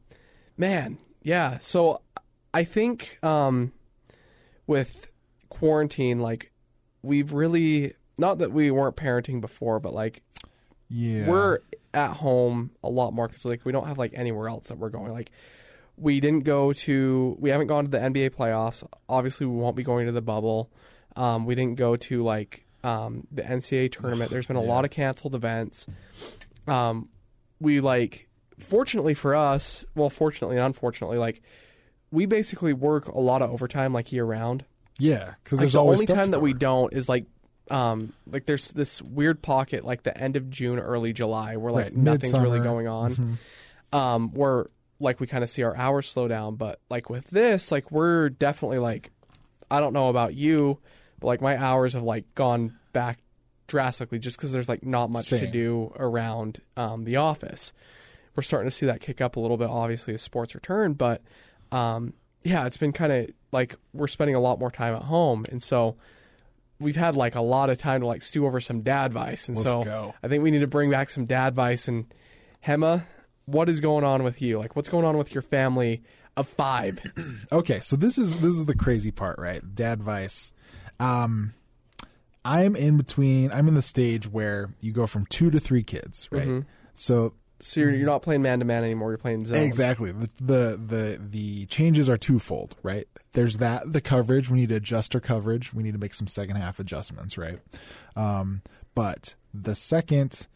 man, 0.57 0.99
yeah. 1.23 1.59
So 1.59 2.01
I 2.53 2.63
think 2.63 3.19
um, 3.25 3.73
with 4.69 5.11
quarantine, 5.49 6.21
like 6.21 6.53
we've 7.03 7.33
really 7.33 7.95
not 8.19 8.39
that 8.39 8.53
we 8.53 8.71
weren't 8.71 8.95
parenting 8.97 9.41
before, 9.41 9.81
but 9.81 9.93
like 9.93 10.23
yeah. 10.89 11.29
we're 11.29 11.59
at 11.93 12.11
home 12.11 12.71
a 12.83 12.89
lot 12.89 13.13
more 13.13 13.29
because 13.29 13.45
like 13.45 13.65
we 13.65 13.73
don't 13.73 13.87
have 13.87 13.99
like 13.99 14.13
anywhere 14.15 14.49
else 14.49 14.69
that 14.69 14.79
we're 14.79 14.91
going. 14.91 15.13
Like 15.13 15.31
we 15.97 16.21
didn't 16.21 16.45
go 16.45 16.73
to, 16.73 17.37
we 17.39 17.51
haven't 17.51 17.69
gone 17.69 17.85
to 17.85 17.91
the 17.91 17.99
NBA 17.99 18.31
playoffs. 18.31 18.87
Obviously, 19.09 19.47
we 19.47 19.57
won't 19.57 19.77
be 19.77 19.83
going 19.83 20.07
to 20.07 20.13
the 20.13 20.23
bubble. 20.23 20.71
Um, 21.17 21.47
we 21.47 21.55
didn't 21.55 21.79
go 21.79 21.97
to 21.97 22.23
like 22.25 22.65
um, 22.83 23.27
the 23.31 23.43
NCAA 23.43 23.93
tournament. 23.93 24.31
There's 24.31 24.47
been 24.47 24.57
a 24.57 24.63
lot 24.63 24.85
of 24.85 24.91
canceled 24.91 25.35
events. 25.35 25.87
Um, 26.67 27.09
we 27.61 27.81
like, 27.81 28.29
fortunately 28.59 29.15
for 29.15 29.35
us, 29.35 29.85
well, 29.95 30.11
fortunately 30.11 30.57
and 30.57 30.67
unfortunately, 30.67 31.19
like 31.19 31.43
we 32.11 32.27
basically 32.27 32.73
work 32.73 33.09
a 33.09 33.21
lot 33.21 33.43
of 33.43 33.51
overtime 33.51 33.93
like 33.93 34.13
year 34.13 34.25
round. 34.25 34.65
yeah 34.99 35.35
because 35.43 35.59
Like 35.59 35.65
there's 35.65 35.73
the 35.73 35.79
always 35.79 36.01
only 36.01 36.07
stuff 36.07 36.23
time 36.25 36.31
that 36.33 36.41
we 36.41 36.53
don't 36.53 36.93
is 36.93 37.09
like 37.09 37.27
um 37.71 38.13
like 38.27 38.47
there's 38.47 38.73
this 38.73 39.01
weird 39.01 39.41
pocket 39.43 39.85
like 39.85 40.03
the 40.03 40.17
end 40.17 40.37
of 40.37 40.51
June, 40.51 40.79
early 40.79 41.13
July 41.13 41.57
where 41.57 41.73
like 41.73 41.85
Right, 41.87 41.97
nothing's 41.97 42.39
really 42.39 42.61
going 42.61 42.89
on. 42.89 43.15
Mhm. 43.93 43.97
Um 43.97 44.31
where 44.33 44.67
like 45.01 45.19
we 45.21 45.27
kind 45.27 45.43
of 45.43 45.51
see 45.51 45.63
our 45.63 45.77
hours 45.77 46.09
slow 46.09 46.29
down, 46.29 46.57
but 46.57 46.81
like 46.91 47.11
with 47.11 47.27
this, 47.29 47.73
like 47.73 47.91
we're 47.91 48.29
definitely 48.29 48.79
like 48.79 49.11
I 49.71 49.81
don't 49.81 49.93
know 49.93 50.09
about 50.09 50.35
you, 50.35 50.79
but 51.21 51.27
like 51.27 51.41
my 51.41 51.57
hours 51.57 51.95
have 51.95 52.03
like 52.03 52.33
gone 52.35 52.77
back 52.93 53.19
drastically 53.67 54.19
just 54.19 54.37
because 54.37 54.53
there's 54.53 54.69
like 54.69 54.85
not 54.85 55.11
much 55.11 55.29
to 55.41 55.47
do 55.51 55.93
around 55.99 56.61
um, 56.77 57.05
the 57.05 57.17
office. 57.17 57.73
We're 58.37 58.43
starting 58.43 58.69
to 58.69 58.75
see 58.77 58.87
that 58.87 59.01
kick 59.01 59.21
up 59.21 59.37
a 59.37 59.41
little 59.41 59.57
bit, 59.57 59.69
obviously, 59.71 60.13
as 60.15 60.21
sports 60.23 60.55
return. 60.55 60.93
But 60.95 61.23
um, 61.73 62.13
yeah, 62.43 62.67
it's 62.67 62.77
been 62.77 62.93
kind 62.93 63.11
of 63.13 63.31
like 63.53 63.75
we're 63.93 64.07
spending 64.07 64.35
a 64.35 64.41
lot 64.41 64.59
more 64.59 64.71
time 64.71 64.95
at 64.95 65.03
home, 65.03 65.47
and 65.51 65.63
so 65.63 65.97
we've 66.81 66.97
had 66.97 67.17
like 67.17 67.35
a 67.35 67.41
lot 67.41 67.71
of 67.71 67.79
time 67.79 68.01
to 68.01 68.07
like 68.07 68.23
stew 68.23 68.47
over 68.47 68.61
some 68.61 68.83
dad 68.83 69.07
advice. 69.07 69.49
And 69.49 69.57
Let's 69.57 69.71
so 69.71 69.83
go. 69.83 70.15
I 70.23 70.29
think 70.29 70.43
we 70.43 70.51
need 70.51 70.61
to 70.61 70.67
bring 70.67 70.91
back 70.91 71.11
some 71.11 71.25
dad 71.27 71.49
advice. 71.49 71.89
And 71.89 72.07
Hema, 72.67 73.05
what 73.47 73.69
is 73.69 73.81
going 73.81 74.05
on 74.05 74.23
with 74.23 74.41
you? 74.43 74.59
Like, 74.59 74.75
what's 74.77 74.89
going 74.89 75.05
on 75.05 75.17
with 75.19 75.33
your 75.35 75.43
family 75.43 76.03
of 76.37 76.49
five? 76.49 77.01
okay 77.53 77.79
so 77.81 77.95
this 77.97 78.19
is 78.19 78.39
this 78.39 78.55
is 78.55 78.65
the 78.67 78.75
crazy 78.77 79.11
part 79.13 79.39
right 79.39 79.75
dad 79.75 79.99
advice. 80.01 80.53
um 80.99 81.55
i'm 82.45 82.75
in 82.77 82.97
between 82.97 83.51
i'm 83.53 83.69
in 83.69 83.75
the 83.75 83.81
stage 83.83 84.27
where 84.29 84.71
you 84.81 84.93
go 84.93 85.07
from 85.07 85.25
two 85.27 85.51
to 85.51 85.59
three 85.61 85.83
kids 85.85 86.29
right 86.33 86.47
Mhm. 86.49 86.67
so 86.93 87.35
So 87.61 87.81
you're, 87.81 87.91
you're 87.95 88.07
not 88.07 88.23
playing 88.23 88.43
man 88.43 88.59
to 88.59 88.65
man 88.65 88.85
anymore. 88.85 89.11
You're 89.11 89.19
playing 89.19 89.47
zone. 89.47 89.59
exactly 89.63 90.13
the, 90.13 90.29
the 90.41 90.81
the 90.87 91.21
the 91.31 91.67
changes 91.67 92.11
are 92.11 92.19
twofold 92.19 92.77
right 92.83 93.07
there's 93.33 93.59
that 93.59 93.93
the 93.93 94.01
coverage 94.01 94.51
we 94.51 94.61
need 94.61 94.69
to 94.71 94.75
adjust 94.77 95.15
our 95.15 95.21
coverage 95.21 95.73
we 95.73 95.83
need 95.83 95.93
to 95.93 95.99
make 95.99 96.15
some 96.15 96.27
second 96.27 96.57
half 96.57 96.79
adjustments 96.79 97.39
right 97.39 97.61
um 98.17 98.61
but 98.95 99.35
the 99.55 99.75
second 99.75 100.47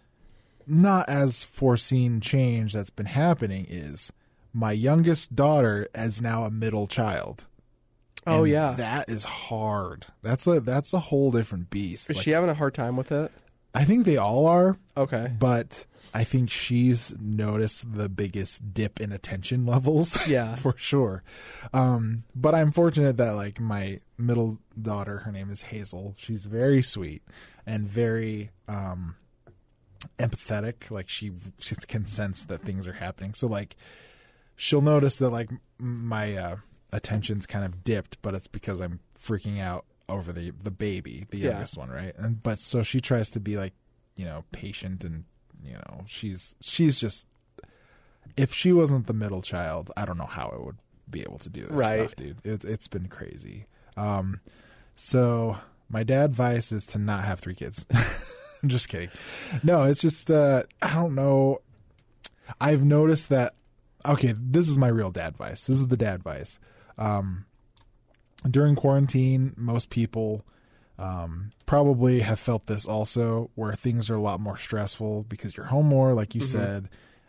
not 0.66 1.08
as 1.08 1.44
foreseen 1.44 2.20
change 2.20 2.72
that's 2.74 2.90
been 2.90 3.06
happening 3.06 3.66
is 3.68 4.12
my 4.52 4.72
youngest 4.72 5.34
daughter 5.34 5.88
is 5.94 6.20
now 6.20 6.44
a 6.44 6.50
middle 6.50 6.86
child 6.86 7.46
Oh 8.26 8.44
and 8.44 8.52
yeah. 8.52 8.72
that 8.72 9.08
is 9.08 9.24
hard. 9.24 10.04
That's 10.22 10.46
a 10.46 10.60
that's 10.60 10.92
a 10.92 10.98
whole 10.98 11.30
different 11.30 11.70
beast. 11.70 12.10
is 12.10 12.16
Like, 12.16 12.24
she 12.24 12.32
having 12.32 12.50
a 12.50 12.54
hard 12.54 12.74
time 12.74 12.96
with 12.96 13.10
it? 13.10 13.32
I 13.74 13.84
think 13.84 14.04
they 14.04 14.16
all 14.16 14.46
are, 14.46 14.78
Okay. 14.96 15.32
but 15.38 15.84
I 16.14 16.24
think 16.24 16.50
she's 16.50 17.14
noticed 17.20 17.94
the 17.94 18.08
biggest 18.08 18.72
dip 18.74 18.98
in 19.00 19.12
attention 19.12 19.66
levels. 19.66 20.18
Yeah. 20.26 20.54
for 20.56 20.74
sure. 20.76 21.22
Um, 21.72 22.24
but 22.34 22.54
I'm 22.54 22.72
fortunate 22.72 23.16
that 23.18 23.32
like 23.32 23.60
my 23.60 24.00
middle 24.16 24.58
daughter, 24.80 25.18
her 25.18 25.32
name 25.32 25.50
is 25.50 25.62
Hazel. 25.62 26.14
She's 26.16 26.46
very 26.46 26.82
sweet 26.82 27.22
and 27.66 27.86
very 27.86 28.50
um, 28.66 29.16
empathetic. 30.18 30.90
Like 30.90 31.08
she, 31.08 31.30
she 31.60 31.74
can 31.86 32.06
sense 32.06 32.44
that 32.44 32.62
things 32.62 32.88
are 32.88 32.94
happening. 32.94 33.34
So 33.34 33.46
like 33.46 33.76
she'll 34.56 34.80
notice 34.80 35.18
that 35.18 35.30
like 35.30 35.50
my 35.78 36.34
uh, 36.36 36.56
attention's 36.92 37.46
kind 37.46 37.64
of 37.64 37.84
dipped, 37.84 38.20
but 38.22 38.34
it's 38.34 38.46
because 38.48 38.80
I'm 38.80 39.00
freaking 39.18 39.60
out 39.60 39.84
over 40.08 40.32
the 40.32 40.50
the 40.62 40.70
baby, 40.70 41.26
the 41.30 41.38
Yeah. 41.38 41.50
youngest 41.50 41.76
one, 41.76 41.90
right? 41.90 42.14
And 42.16 42.42
but 42.42 42.60
so 42.60 42.82
she 42.82 43.00
tries 43.00 43.30
to 43.32 43.40
be 43.40 43.56
like, 43.56 43.72
you 44.16 44.24
know, 44.24 44.44
patient 44.52 45.04
and 45.04 45.24
you 45.62 45.74
know, 45.74 46.04
she's 46.06 46.54
she's 46.60 47.00
just 47.00 47.26
if 48.36 48.52
she 48.54 48.72
wasn't 48.72 49.06
the 49.06 49.12
middle 49.12 49.42
child, 49.42 49.90
I 49.96 50.04
don't 50.04 50.18
know 50.18 50.26
how 50.26 50.48
I 50.48 50.64
would 50.64 50.76
be 51.10 51.22
able 51.22 51.38
to 51.38 51.50
do 51.50 51.62
this 51.66 51.72
Right. 51.78 52.00
stuff, 52.10 52.16
dude. 52.16 52.38
It's 52.44 52.64
it's 52.64 52.88
been 52.88 53.08
crazy. 53.08 53.66
Um 53.96 54.40
so 54.96 55.56
my 55.88 56.02
dad 56.04 56.26
advice 56.30 56.70
is 56.72 56.86
to 56.88 56.98
not 56.98 57.24
have 57.24 57.40
three 57.40 57.54
kids. 57.54 57.86
I'm 58.62 58.68
just 58.68 58.88
kidding. 58.88 59.10
No, 59.62 59.84
it's 59.84 60.00
just 60.00 60.30
uh 60.30 60.62
I 60.82 60.94
don't 60.94 61.14
know. 61.14 61.60
I've 62.60 62.84
noticed 62.84 63.28
that 63.30 63.54
okay, 64.06 64.32
this 64.38 64.68
is 64.68 64.78
my 64.78 64.88
real 64.88 65.10
dad 65.10 65.28
advice. 65.28 65.66
This 65.66 65.76
is 65.76 65.88
the 65.88 65.96
dad 65.96 66.14
advice. 66.14 66.58
Um 66.96 67.44
during 68.50 68.74
quarantine, 68.76 69.54
most 69.56 69.90
people 69.90 70.44
um, 70.98 71.52
probably 71.66 72.20
have 72.20 72.40
felt 72.40 72.66
this 72.66 72.84
also, 72.84 73.50
where 73.54 73.72
things 73.74 74.10
are 74.10 74.14
a 74.16 74.20
lot 74.20 74.40
more 74.40 74.56
stressful 74.56 75.24
because 75.28 75.56
you're 75.56 75.66
home 75.66 75.86
more, 75.86 76.12
like 76.12 76.34
you 76.34 76.40
Mhm. 76.40 76.44
said. 76.44 76.88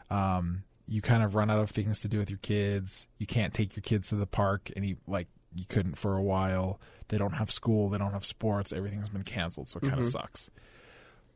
Um, 0.09 0.63
you 0.87 1.01
kind 1.03 1.21
of 1.21 1.35
run 1.35 1.51
out 1.51 1.59
of 1.59 1.69
things 1.69 1.99
to 1.99 2.07
do 2.07 2.17
with 2.17 2.31
your 2.31 2.39
kids. 2.39 3.05
You 3.19 3.27
can't 3.27 3.53
take 3.53 3.75
your 3.75 3.81
kids 3.81 4.09
to 4.09 4.15
the 4.15 4.25
park, 4.25 4.71
and 4.75 4.83
you 4.85 4.97
like 5.07 5.27
you 5.53 5.65
couldn't 5.67 5.97
for 5.99 6.15
a 6.15 6.21
while. 6.23 6.79
They 7.09 7.17
don't 7.19 7.33
have 7.33 7.51
school. 7.51 7.89
They 7.89 7.99
don't 7.99 8.13
have 8.13 8.25
sports. 8.25 8.73
Everything's 8.73 9.09
been 9.09 9.23
canceled, 9.23 9.67
so 9.67 9.77
it 9.77 9.87
kind 9.87 9.99
of 9.99 10.05
sucks. 10.07 10.49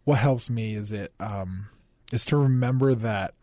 What 0.06 0.18
helps 0.18 0.50
me 0.50 0.74
is 0.74 0.92
it 0.92 1.14
um, 1.20 1.68
is 2.12 2.26
to 2.26 2.38
remember 2.38 2.96
that 2.96 3.36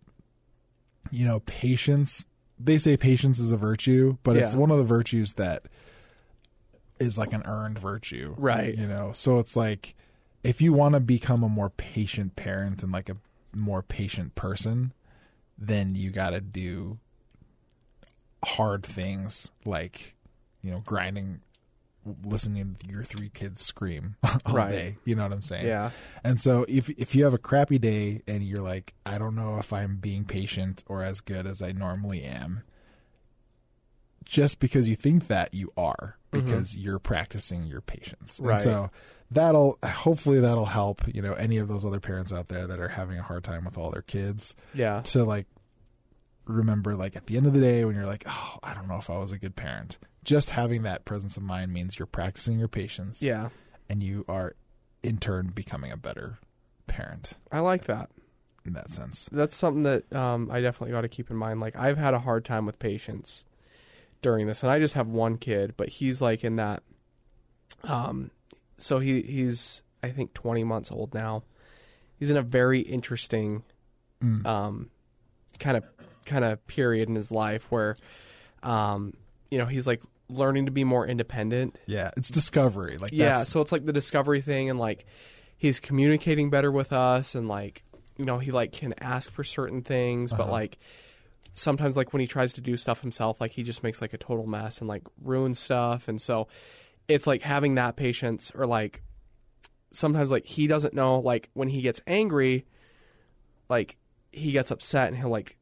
you 1.13 1.25
know 1.25 1.41
patience. 1.41 2.27
They 2.59 2.77
say 2.77 2.97
patience 2.97 3.39
is 3.39 3.53
a 3.53 3.57
virtue, 3.57 4.19
but 4.25 4.37
it's 4.37 4.55
one 4.57 4.71
of 4.73 4.79
the 4.79 4.85
virtues 4.85 5.35
that 5.35 5.63
is 7.01 7.17
like 7.19 7.33
an 7.33 7.43
earned 7.47 7.79
virtue, 7.79 8.35
Right. 8.39 8.77
You 8.77 8.87
know, 8.87 9.13
so 9.13 9.39
it's 9.39 9.57
like 9.57 9.95
if 10.45 10.61
you 10.61 10.73
want 10.73 10.95
to 10.95 11.01
become 11.01 11.43
a 11.43 11.49
more 11.49 11.71
patient 11.71 12.37
parent 12.37 12.83
and 12.83 12.93
like 12.93 13.09
a 13.09 13.17
more 13.55 13.83
patient 13.83 14.35
person, 14.35 14.93
then 15.59 15.95
you 15.95 16.11
got 16.11 16.31
to 16.31 16.41
do 16.41 16.99
hard 18.45 18.83
things 18.85 19.51
like 19.67 20.15
you 20.63 20.71
know 20.71 20.79
grinding 20.87 21.41
listening 22.25 22.75
to 22.81 22.87
your 22.89 23.03
three 23.05 23.29
kids 23.29 23.61
scream 23.61 24.17
all 24.47 24.55
Right. 24.55 24.71
day 24.71 24.97
you 25.05 25.15
know 25.15 25.25
what 25.25 25.33
i'm 25.33 25.43
saying 25.43 25.67
Yeah. 25.67 25.91
and 26.25 26.41
so 26.41 26.65
if 26.67 26.89
if 26.89 27.15
you 27.15 27.25
have 27.25 27.35
a 27.35 27.39
crappy 27.39 27.79
day 27.79 28.23
and 28.27 28.43
you're 28.43 28.63
like 28.63 28.95
i 29.05 29.19
don't 29.19 29.35
know 29.35 29.59
if 29.59 29.75
i'm 29.75 29.97
being 29.97 30.25
patient 30.25 30.83
or 30.87 31.03
as 31.03 31.21
good 31.21 31.47
as 31.47 31.61
i 31.61 31.73
normally 31.73 32.23
am 32.23 32.63
just 34.25 34.59
because 34.59 34.89
you 34.89 34.97
think 34.97 35.27
that 35.27 35.53
you 35.53 35.71
are 35.77 36.17
because 36.31 36.77
you're 36.77 36.99
practicing 36.99 37.65
your 37.67 37.81
patience 37.81 38.39
and 38.39 38.49
Mm-hmm. 38.49 38.59
So 38.63 38.91
that'll 39.31 39.79
hopefully 39.85 40.41
that'll 40.41 40.65
help 40.67 41.03
you 41.15 41.23
know 41.23 41.35
any 41.35 41.59
of 41.59 41.69
those 41.69 41.85
other 41.85 42.01
parents 42.01 42.33
out 42.33 42.49
there 42.49 42.67
that 42.67 42.81
are 42.81 42.89
having 42.89 43.19
a 43.19 43.23
hard 43.23 43.45
time 43.45 43.65
with 43.65 43.79
all 43.79 43.91
their 43.91 44.03
kids 44.03 44.55
Yeah. 44.75 45.01
to 45.03 45.23
like 45.25 45.47
remember 46.47 46.97
like 46.97 47.15
at 47.17 47.27
the 47.27 47.37
end 47.37 47.47
of 47.47 47.53
the 47.53 47.61
day 47.61 47.85
when 47.85 47.95
you're 47.95 48.07
like 48.07 48.25
oh 48.27 48.59
i 48.63 48.75
don't 48.75 48.89
know 48.89 48.97
if 48.97 49.09
i 49.09 49.17
was 49.17 49.31
a 49.31 49.39
good 49.39 49.55
parent 49.55 49.99
just 50.25 50.51
having 50.51 50.83
that 50.83 51.05
presence 51.05 51.37
of 51.37 51.43
mind 51.45 51.73
means 51.73 51.99
you're 51.99 52.07
practicing 52.07 52.59
your 52.59 52.67
patience 52.69 53.23
Yeah. 53.23 53.51
and 53.89 54.03
you 54.03 54.25
are 54.29 54.55
in 55.03 55.19
turn 55.19 55.49
becoming 55.55 55.93
a 55.93 55.97
better 55.97 56.39
parent 56.89 57.35
I 57.53 57.61
like 57.61 57.85
that. 57.85 58.11
in 58.67 58.73
that 58.73 58.91
sense 58.91 59.29
That's 59.31 59.55
something 59.55 59.85
that 59.85 60.13
um, 60.13 60.51
I 60.51 60.61
definitely 60.61 60.93
got 60.93 61.03
to 61.03 61.09
keep 61.09 61.31
in 61.31 61.37
mind. 61.37 61.61
Like 61.61 61.77
I've 61.77 61.97
had 61.99 62.15
a 62.15 62.19
hard 62.19 62.45
time 62.45 62.67
with 62.67 62.79
patience 62.81 63.47
during 64.23 64.47
this, 64.47 64.63
and 64.63 64.71
I 64.71 64.79
just 64.79 64.95
have 64.95 65.09
one 65.09 65.37
kid, 65.39 65.75
but 65.77 65.89
he's 65.89 66.21
like 66.21 66.45
in 66.45 66.57
that. 66.57 66.83
Um, 67.85 68.31
so 68.79 68.99
he 68.99 69.23
he's 69.23 69.83
I 70.03 70.11
think 70.11 70.35
20 70.35 70.65
months 70.65 70.91
old 70.91 71.15
now. 71.15 71.43
He's 72.19 72.31
in 72.31 72.37
a 72.37 72.43
very 72.43 72.81
interesting 72.81 73.63
Mm. 74.23 74.45
um, 74.47 74.91
kind 75.59 75.79
of 75.79 75.85
kind 76.27 76.45
of 76.45 76.67
period 76.67 77.09
in 77.09 77.15
his 77.15 77.33
life 77.33 77.71
where, 77.73 77.97
um, 78.63 79.15
you 79.51 79.57
know, 79.57 79.65
he's 79.65 79.87
like 79.87 80.03
learning 80.29 80.67
to 80.67 80.71
be 80.71 80.85
more 80.85 81.07
independent. 81.07 81.79
yeah 81.87 82.11
it's 82.19 82.31
discovery 82.31 82.99
like 82.99 83.13
yeah, 83.15 83.43
so 83.45 83.63
it's 83.63 83.73
like 83.73 83.87
the 83.87 83.93
discovery 83.95 84.43
thing, 84.43 84.69
and 84.69 84.79
like 84.79 85.07
he's 85.57 85.81
communicating 85.81 86.51
better 86.51 86.71
with 86.71 86.93
us, 86.93 87.35
and 87.35 87.49
like 87.49 87.83
you 88.19 88.27
know 88.27 88.39
he 88.39 88.51
like 88.53 88.73
can 88.73 88.93
ask 89.01 89.31
for 89.31 89.43
certain 89.43 89.81
things, 89.81 90.33
but 90.33 90.43
Uh-huh. 90.43 90.53
like 90.53 90.77
sometimes 91.61 91.97
like 91.97 92.13
when 92.13 92.21
he 92.21 92.27
tries 92.27 92.53
to 92.55 92.61
do 92.61 92.77
stuff 92.77 93.01
himself, 93.03 93.41
like 93.41 93.53
he 93.53 93.63
just 93.63 93.83
makes 93.83 94.01
like 94.01 94.13
a 94.13 94.19
total 94.19 94.47
mess 94.47 94.81
and 94.81 94.89
like 94.89 95.03
ruins 95.23 95.59
stuff, 95.59 96.09
and 96.09 96.21
so 96.21 96.49
it's 97.09 97.27
like 97.27 97.43
having 97.43 97.75
that 97.77 97.97
patience, 97.97 98.51
or 98.55 98.67
like 98.67 99.03
sometimes 99.93 100.31
like 100.31 100.47
he 100.47 100.67
doesn't 100.67 100.95
know 100.95 101.19
like 101.19 101.51
when 101.55 101.69
he 101.69 101.83
gets 101.83 102.01
angry, 102.07 102.67
like 103.69 103.97
he 104.33 104.53
gets 104.53 104.71
upset 104.71 105.09
and 105.09 105.17
he'll 105.17 105.29
like 105.29 105.57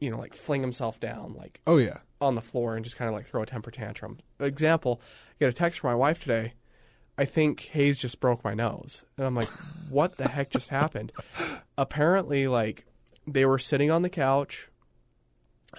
you 0.00 0.10
know 0.10 0.18
like 0.18 0.34
fling 0.34 0.60
himself 0.60 1.00
down 1.00 1.34
like 1.38 1.60
oh 1.66 1.78
yeah 1.78 1.98
on 2.20 2.34
the 2.34 2.42
floor 2.42 2.74
and 2.74 2.84
just 2.84 2.96
kind 2.96 3.08
of 3.08 3.14
like 3.14 3.26
throw 3.26 3.42
a 3.42 3.46
temper 3.46 3.70
tantrum. 3.70 4.18
Example, 4.40 5.00
I 5.30 5.34
get 5.40 5.48
a 5.50 5.52
text 5.52 5.80
from 5.80 5.90
my 5.90 5.94
wife 5.94 6.20
today. 6.20 6.54
I 7.16 7.24
think 7.24 7.60
Hayes 7.72 7.98
just 7.98 8.18
broke 8.18 8.42
my 8.42 8.54
nose. 8.54 9.04
And 9.16 9.26
I'm 9.26 9.36
like, 9.36 9.48
what 9.88 10.16
the 10.16 10.28
heck 10.28 10.50
just 10.50 10.70
happened? 10.70 11.12
Apparently, 11.78 12.48
like, 12.48 12.86
they 13.26 13.44
were 13.44 13.58
sitting 13.58 13.90
on 13.90 14.02
the 14.02 14.08
couch 14.08 14.68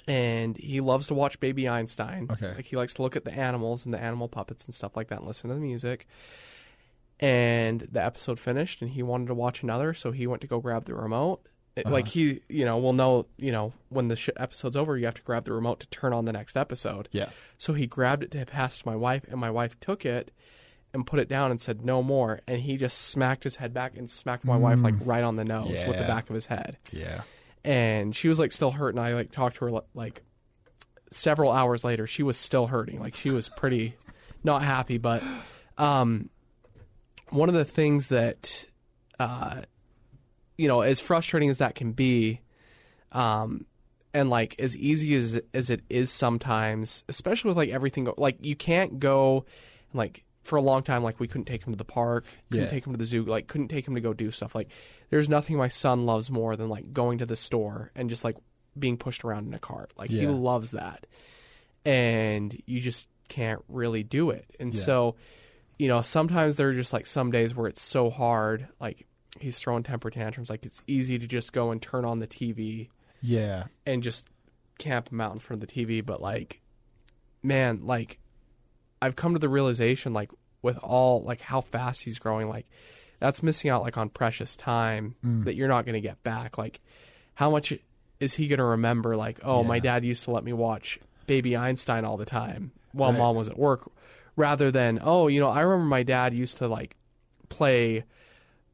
and 0.07 0.57
he 0.57 0.81
loves 0.81 1.07
to 1.07 1.13
watch 1.13 1.39
Baby 1.39 1.67
Einstein. 1.67 2.27
Okay. 2.31 2.53
Like, 2.55 2.65
he 2.65 2.75
likes 2.75 2.93
to 2.95 3.01
look 3.01 3.15
at 3.15 3.25
the 3.25 3.33
animals 3.33 3.85
and 3.85 3.93
the 3.93 3.99
animal 3.99 4.27
puppets 4.27 4.65
and 4.65 4.73
stuff 4.73 4.95
like 4.95 5.09
that 5.09 5.19
and 5.19 5.27
listen 5.27 5.49
to 5.49 5.55
the 5.55 5.61
music. 5.61 6.07
And 7.19 7.81
the 7.91 8.03
episode 8.03 8.39
finished 8.39 8.81
and 8.81 8.91
he 8.91 9.01
wanted 9.01 9.27
to 9.27 9.33
watch 9.33 9.63
another, 9.63 9.93
so 9.93 10.11
he 10.11 10.27
went 10.27 10.41
to 10.41 10.47
go 10.47 10.59
grab 10.59 10.85
the 10.85 10.95
remote. 10.95 11.41
It- 11.75 11.85
uh-huh. 11.85 11.93
Like 11.93 12.07
he, 12.07 12.41
you 12.49 12.65
know, 12.65 12.77
will 12.77 12.93
know, 12.93 13.25
you 13.37 13.51
know, 13.51 13.73
when 13.89 14.07
the 14.09 14.15
sh- 14.15 14.29
episode's 14.37 14.75
over, 14.75 14.97
you 14.97 15.05
have 15.05 15.15
to 15.15 15.21
grab 15.21 15.45
the 15.45 15.53
remote 15.53 15.79
to 15.81 15.87
turn 15.87 16.13
on 16.13 16.25
the 16.25 16.33
next 16.33 16.57
episode. 16.57 17.07
yeah 17.11 17.29
So 17.57 17.73
he 17.73 17.85
grabbed 17.87 18.23
it 18.23 18.31
to 18.31 18.45
pass 18.45 18.79
to 18.79 18.87
my 18.87 18.95
wife, 18.95 19.23
and 19.29 19.39
my 19.39 19.49
wife 19.49 19.79
took 19.79 20.05
it 20.05 20.31
and 20.93 21.05
put 21.05 21.19
it 21.19 21.27
down 21.27 21.51
and 21.51 21.59
said, 21.59 21.85
"No 21.85 22.01
more." 22.01 22.39
And 22.47 22.61
he 22.61 22.77
just 22.77 22.97
smacked 22.97 23.43
his 23.43 23.57
head 23.57 23.73
back 23.73 23.97
and 23.97 24.09
smacked 24.09 24.45
my 24.45 24.55
wife 24.55 24.79
like 24.81 24.93
mm. 24.93 25.05
right 25.05 25.25
on 25.25 25.35
the 25.35 25.43
nose 25.43 25.83
with 25.85 25.97
the 25.97 26.05
back 26.05 26.29
of 26.29 26.35
his 26.35 26.45
head. 26.45 26.77
yeah 26.93 27.21
And 27.65 28.15
she 28.15 28.27
was 28.27 28.39
like 28.39 28.51
still 28.51 28.71
hurt, 28.71 28.89
and 28.89 28.99
I 28.99 29.13
like 29.13 29.31
talked 29.31 29.57
to 29.57 29.65
her 29.65 29.81
like 29.95 30.21
several 31.11 31.51
hours 31.51 31.83
later. 31.83 32.05
She 32.05 32.21
was 32.21 32.37
still 32.37 32.67
hurting, 32.67 32.99
like 32.99 33.15
she 33.15 33.31
was 33.31 33.49
pretty 33.49 33.95
not 34.43 34.61
happy. 34.61 34.99
But 34.99 35.23
um, 35.77 36.29
one 37.29 37.49
of 37.49 37.55
the 37.55 37.65
things 37.65 38.09
that 38.09 38.67
uh, 39.19 39.61
you 40.57 40.67
know, 40.67 40.81
as 40.81 40.99
frustrating 40.99 41.49
as 41.49 41.57
that 41.57 41.75
can 41.75 41.93
be, 41.93 42.41
um, 43.11 43.65
and 44.13 44.29
like 44.29 44.55
as 44.59 44.77
easy 44.77 45.15
as 45.15 45.41
as 45.53 45.69
it 45.69 45.81
is 45.89 46.11
sometimes, 46.11 47.03
especially 47.09 47.49
with 47.49 47.57
like 47.57 47.69
everything, 47.69 48.07
like 48.17 48.37
you 48.41 48.55
can't 48.55 48.99
go, 48.99 49.45
like 49.93 50.23
for 50.45 50.55
a 50.55 50.61
long 50.61 50.81
time, 50.83 51.03
like 51.03 51.19
we 51.19 51.27
couldn't 51.27 51.45
take 51.45 51.63
him 51.65 51.73
to 51.73 51.77
the 51.77 51.83
park, 51.83 52.25
couldn't 52.49 52.65
Yeah. 52.65 52.69
take 52.71 52.85
him 52.87 52.93
to 52.93 52.97
the 52.97 53.05
zoo, 53.05 53.23
like 53.25 53.47
couldn't 53.47 53.67
take 53.67 53.85
him 53.87 53.95
to 53.95 54.01
go 54.01 54.13
do 54.13 54.31
stuff. 54.31 54.55
Like 54.55 54.69
there's 55.09 55.27
nothing 55.27 55.57
my 55.57 55.67
son 55.67 56.05
loves 56.05 56.31
more 56.31 56.55
than 56.55 56.69
like 56.69 56.93
going 56.93 57.17
to 57.17 57.25
the 57.25 57.35
store 57.35 57.91
and 57.95 58.09
just 58.09 58.23
like 58.23 58.37
being 58.79 58.95
pushed 58.97 59.25
around 59.25 59.47
in 59.47 59.53
a 59.53 59.59
cart. 59.59 59.91
Like 59.97 60.09
he 60.09 60.25
loves 60.27 60.71
that, 60.71 61.05
and 61.85 62.55
you 62.65 62.79
just 62.79 63.07
can't 63.27 63.63
really 63.67 64.03
do 64.03 64.29
it. 64.29 64.45
And 64.59 64.73
Yeah. 64.73 64.81
so, 64.81 65.15
you 65.79 65.87
know, 65.87 66.01
sometimes 66.01 66.55
there 66.57 66.69
are 66.69 66.73
just 66.73 66.93
like 66.93 67.05
some 67.05 67.31
days 67.31 67.55
where 67.55 67.67
it's 67.67 67.81
so 67.81 68.09
hard, 68.09 68.67
like 68.79 69.07
he's 69.39 69.57
throwing 69.59 69.83
temper 69.83 70.09
tantrums. 70.09 70.49
Like 70.49 70.65
it's 70.65 70.81
easy 70.87 71.17
to 71.19 71.27
just 71.27 71.53
go 71.53 71.71
and 71.71 71.81
turn 71.81 72.05
on 72.05 72.19
the 72.19 72.27
TV 72.27 72.89
yeah 73.21 73.63
and 73.87 74.03
just 74.03 74.27
camp 74.77 75.11
him 75.11 75.19
out 75.19 75.33
in 75.33 75.39
front 75.39 75.63
of 75.63 75.67
the 75.69 75.73
TV. 75.85 76.05
But 76.05 76.21
like, 76.21 76.61
man, 77.41 77.81
like 77.85 78.19
I've 79.05 79.15
come 79.15 79.33
to 79.33 79.39
the 79.39 79.49
realization, 79.49 80.13
like 80.13 80.31
with 80.61 80.77
all 80.79 81.21
like 81.21 81.41
how 81.41 81.61
fast 81.61 82.03
he's 82.03 82.17
growing, 82.17 82.49
like 82.49 82.65
that's 83.19 83.43
missing 83.43 83.69
out 83.69 83.83
like 83.83 83.97
on 83.97 84.09
precious 84.09 84.55
time 84.55 85.15
mm. 85.23 85.45
that 85.45 85.55
you're 85.55 85.67
not 85.67 85.85
going 85.85 85.93
to 85.93 86.01
get 86.01 86.23
back. 86.23 86.57
Like, 86.57 86.81
how 87.35 87.49
much 87.51 87.71
is 88.19 88.33
he 88.33 88.47
going 88.47 88.59
to 88.59 88.65
remember? 88.65 89.15
Like, 89.15 89.39
oh, 89.43 89.63
my 89.63 89.79
dad 89.79 90.03
used 90.03 90.23
to 90.23 90.31
let 90.31 90.43
me 90.43 90.53
watch 90.53 90.99
Baby 91.27 91.55
Einstein 91.55 92.03
all 92.03 92.17
the 92.17 92.25
time 92.25 92.71
while 92.93 93.11
Right. 93.11 93.19
mom 93.19 93.35
was 93.35 93.47
at 93.47 93.57
work, 93.59 93.91
rather 94.35 94.71
than 94.71 94.99
oh, 95.03 95.27
you 95.27 95.39
know, 95.39 95.49
I 95.49 95.61
remember 95.61 95.85
my 95.85 96.03
dad 96.03 96.33
used 96.33 96.57
to 96.57 96.67
like 96.67 96.95
play 97.49 98.03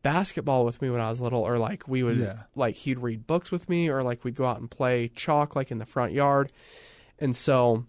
basketball 0.03 0.65
with 0.65 0.81
me 0.81 0.89
when 0.89 1.01
I 1.01 1.09
was 1.09 1.19
little, 1.21 1.41
or 1.41 1.57
like 1.57 1.87
we 1.87 2.03
would 2.03 2.19
Yeah. 2.19 2.43
like 2.55 2.75
he'd 2.75 2.99
read 2.99 3.27
books 3.27 3.51
with 3.51 3.67
me, 3.67 3.89
or 3.89 4.01
like 4.01 4.23
we'd 4.23 4.35
go 4.35 4.45
out 4.45 4.59
and 4.59 4.71
play 4.71 5.09
chalk 5.09 5.55
like 5.55 5.71
in 5.71 5.77
the 5.77 5.85
front 5.85 6.13
yard, 6.13 6.51
and 7.19 7.35
so 7.35 7.85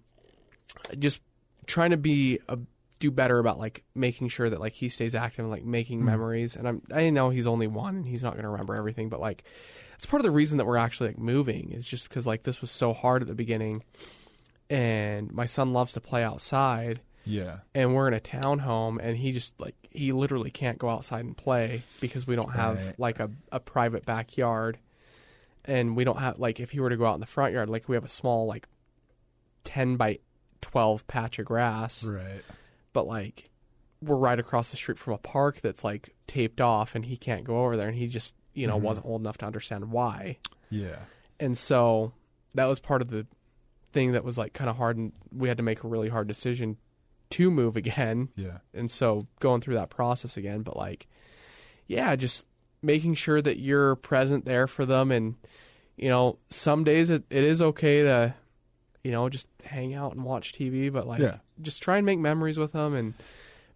just 0.98 1.20
trying 1.66 1.90
to 1.90 1.96
be 1.96 2.38
a 2.48 2.58
do 3.00 3.10
better 3.10 3.40
about 3.40 3.58
like 3.58 3.82
making 3.96 4.28
sure 4.28 4.48
that 4.48 4.60
like 4.60 4.74
he 4.74 4.88
stays 4.88 5.14
active 5.14 5.40
and 5.40 5.50
like 5.50 5.64
making 5.64 5.98
mm-hmm. 5.98 6.06
memories. 6.06 6.54
And 6.56 6.68
I'm 6.68 6.82
I 6.94 7.10
know 7.10 7.30
he's 7.30 7.46
only 7.46 7.66
one 7.66 7.96
and 7.96 8.06
he's 8.06 8.22
not 8.22 8.34
going 8.34 8.44
to 8.44 8.50
remember 8.50 8.76
everything, 8.76 9.08
but 9.08 9.20
like 9.20 9.44
it's 9.94 10.06
part 10.06 10.20
of 10.20 10.24
the 10.24 10.30
reason 10.30 10.58
that 10.58 10.64
we're 10.64 10.76
actually 10.76 11.08
like 11.08 11.18
moving 11.18 11.72
is 11.72 11.86
just 11.86 12.08
because 12.08 12.26
like 12.26 12.44
this 12.44 12.60
was 12.60 12.70
so 12.70 12.92
hard 12.92 13.22
at 13.22 13.28
the 13.28 13.34
beginning, 13.34 13.82
and 14.70 15.32
my 15.32 15.46
son 15.46 15.72
loves 15.72 15.92
to 15.94 16.00
play 16.00 16.22
outside 16.22 17.00
yeah 17.24 17.58
and 17.74 17.94
we're 17.94 18.08
in 18.08 18.14
a 18.14 18.20
townhome 18.20 18.98
and 19.00 19.16
he 19.16 19.30
just 19.32 19.58
like 19.60 19.76
he 19.90 20.10
literally 20.12 20.50
can't 20.50 20.78
go 20.78 20.88
outside 20.88 21.24
and 21.24 21.36
play 21.36 21.82
because 22.00 22.26
we 22.26 22.34
don't 22.34 22.52
have 22.52 22.84
Right. 22.84 22.98
like 22.98 23.20
a, 23.20 23.30
a 23.52 23.60
private 23.60 24.04
backyard 24.04 24.78
and 25.64 25.94
we 25.94 26.02
don't 26.04 26.18
have 26.18 26.38
like 26.38 26.58
if 26.58 26.70
he 26.70 26.80
were 26.80 26.90
to 26.90 26.96
go 26.96 27.06
out 27.06 27.14
in 27.14 27.20
the 27.20 27.26
front 27.26 27.52
yard 27.54 27.70
like 27.70 27.88
we 27.88 27.94
have 27.94 28.04
a 28.04 28.08
small 28.08 28.46
like 28.46 28.66
10 29.64 29.96
by 29.96 30.18
12 30.62 31.06
patch 31.06 31.38
of 31.38 31.44
grass 31.44 32.04
right 32.04 32.42
but 32.92 33.06
like 33.06 33.50
we're 34.00 34.16
right 34.16 34.40
across 34.40 34.70
the 34.70 34.76
street 34.76 34.98
from 34.98 35.12
a 35.12 35.18
park 35.18 35.60
that's 35.60 35.84
like 35.84 36.14
taped 36.26 36.60
off 36.60 36.94
and 36.94 37.04
he 37.04 37.16
can't 37.16 37.44
go 37.44 37.64
over 37.64 37.76
there 37.76 37.88
and 37.88 37.96
he 37.98 38.06
just 38.06 38.34
you 38.54 38.66
know 38.66 38.76
mm-hmm. 38.76 38.86
wasn't 38.86 39.06
old 39.06 39.20
enough 39.20 39.38
to 39.38 39.46
understand 39.46 39.90
why 39.90 40.38
yeah 40.70 41.00
and 41.38 41.56
so 41.58 42.12
that 42.54 42.64
was 42.64 42.80
part 42.80 43.02
of 43.02 43.08
the 43.08 43.26
thing 43.92 44.12
that 44.12 44.24
was 44.24 44.38
like 44.38 44.52
kind 44.52 44.70
of 44.70 44.76
hard 44.76 44.96
and 44.96 45.12
we 45.30 45.48
had 45.48 45.56
to 45.56 45.62
make 45.62 45.84
a 45.84 45.88
really 45.88 46.08
hard 46.08 46.26
decision 46.26 46.78
to 47.32 47.50
move 47.50 47.76
again. 47.76 48.28
Yeah. 48.36 48.58
And 48.72 48.90
so 48.90 49.26
going 49.40 49.60
through 49.60 49.74
that 49.74 49.90
process 49.90 50.36
again, 50.36 50.62
but 50.62 50.76
like, 50.76 51.08
yeah, 51.86 52.14
just 52.16 52.46
making 52.82 53.14
sure 53.14 53.40
that 53.42 53.58
you're 53.58 53.96
present 53.96 54.44
there 54.44 54.66
for 54.66 54.84
them. 54.84 55.10
And, 55.10 55.36
you 55.96 56.08
know, 56.08 56.38
some 56.50 56.84
days 56.84 57.10
it, 57.10 57.24
it 57.30 57.44
is 57.44 57.60
okay 57.62 58.02
to, 58.02 58.34
you 59.02 59.10
know, 59.10 59.28
just 59.28 59.48
hang 59.64 59.94
out 59.94 60.12
and 60.12 60.22
watch 60.24 60.52
TV, 60.52 60.92
but 60.92 61.06
like, 61.06 61.20
Yeah. 61.20 61.38
just 61.60 61.82
try 61.82 61.96
and 61.96 62.06
make 62.06 62.18
memories 62.18 62.58
with 62.58 62.72
them 62.72 62.94
and 62.94 63.14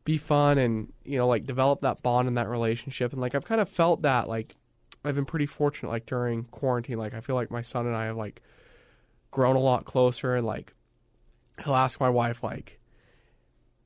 be 0.05 0.19
fun 0.19 0.59
and, 0.59 0.93
you 1.05 1.19
know, 1.19 1.27
like 1.27 1.45
develop 1.47 1.81
that 1.81 2.03
bond 2.03 2.29
and 2.29 2.37
that 2.37 2.49
relationship. 2.49 3.13
And 3.13 3.21
like, 3.21 3.35
I've 3.35 3.45
kind 3.45 3.61
of 3.61 3.69
felt 3.69 4.03
that, 4.03 4.29
like, 4.29 4.57
I've 5.05 5.15
been 5.15 5.25
pretty 5.25 5.47
fortunate, 5.47 5.89
like, 5.91 6.07
during 6.07 6.45
quarantine. 6.45 6.99
Like, 6.99 7.15
I 7.15 7.21
feel 7.21 7.35
like 7.37 7.51
my 7.51 7.63
son 7.63 7.87
and 7.87 7.95
I 7.97 8.07
have, 8.07 8.17
like, 8.17 8.43
grown 9.31 9.55
a 9.57 9.61
lot 9.61 9.85
closer 9.85 10.35
and, 10.35 10.47
like, 10.47 10.73
he'll 11.65 11.75
ask 11.75 12.01
my 12.01 12.09
wife, 12.11 12.43
like, 12.43 12.79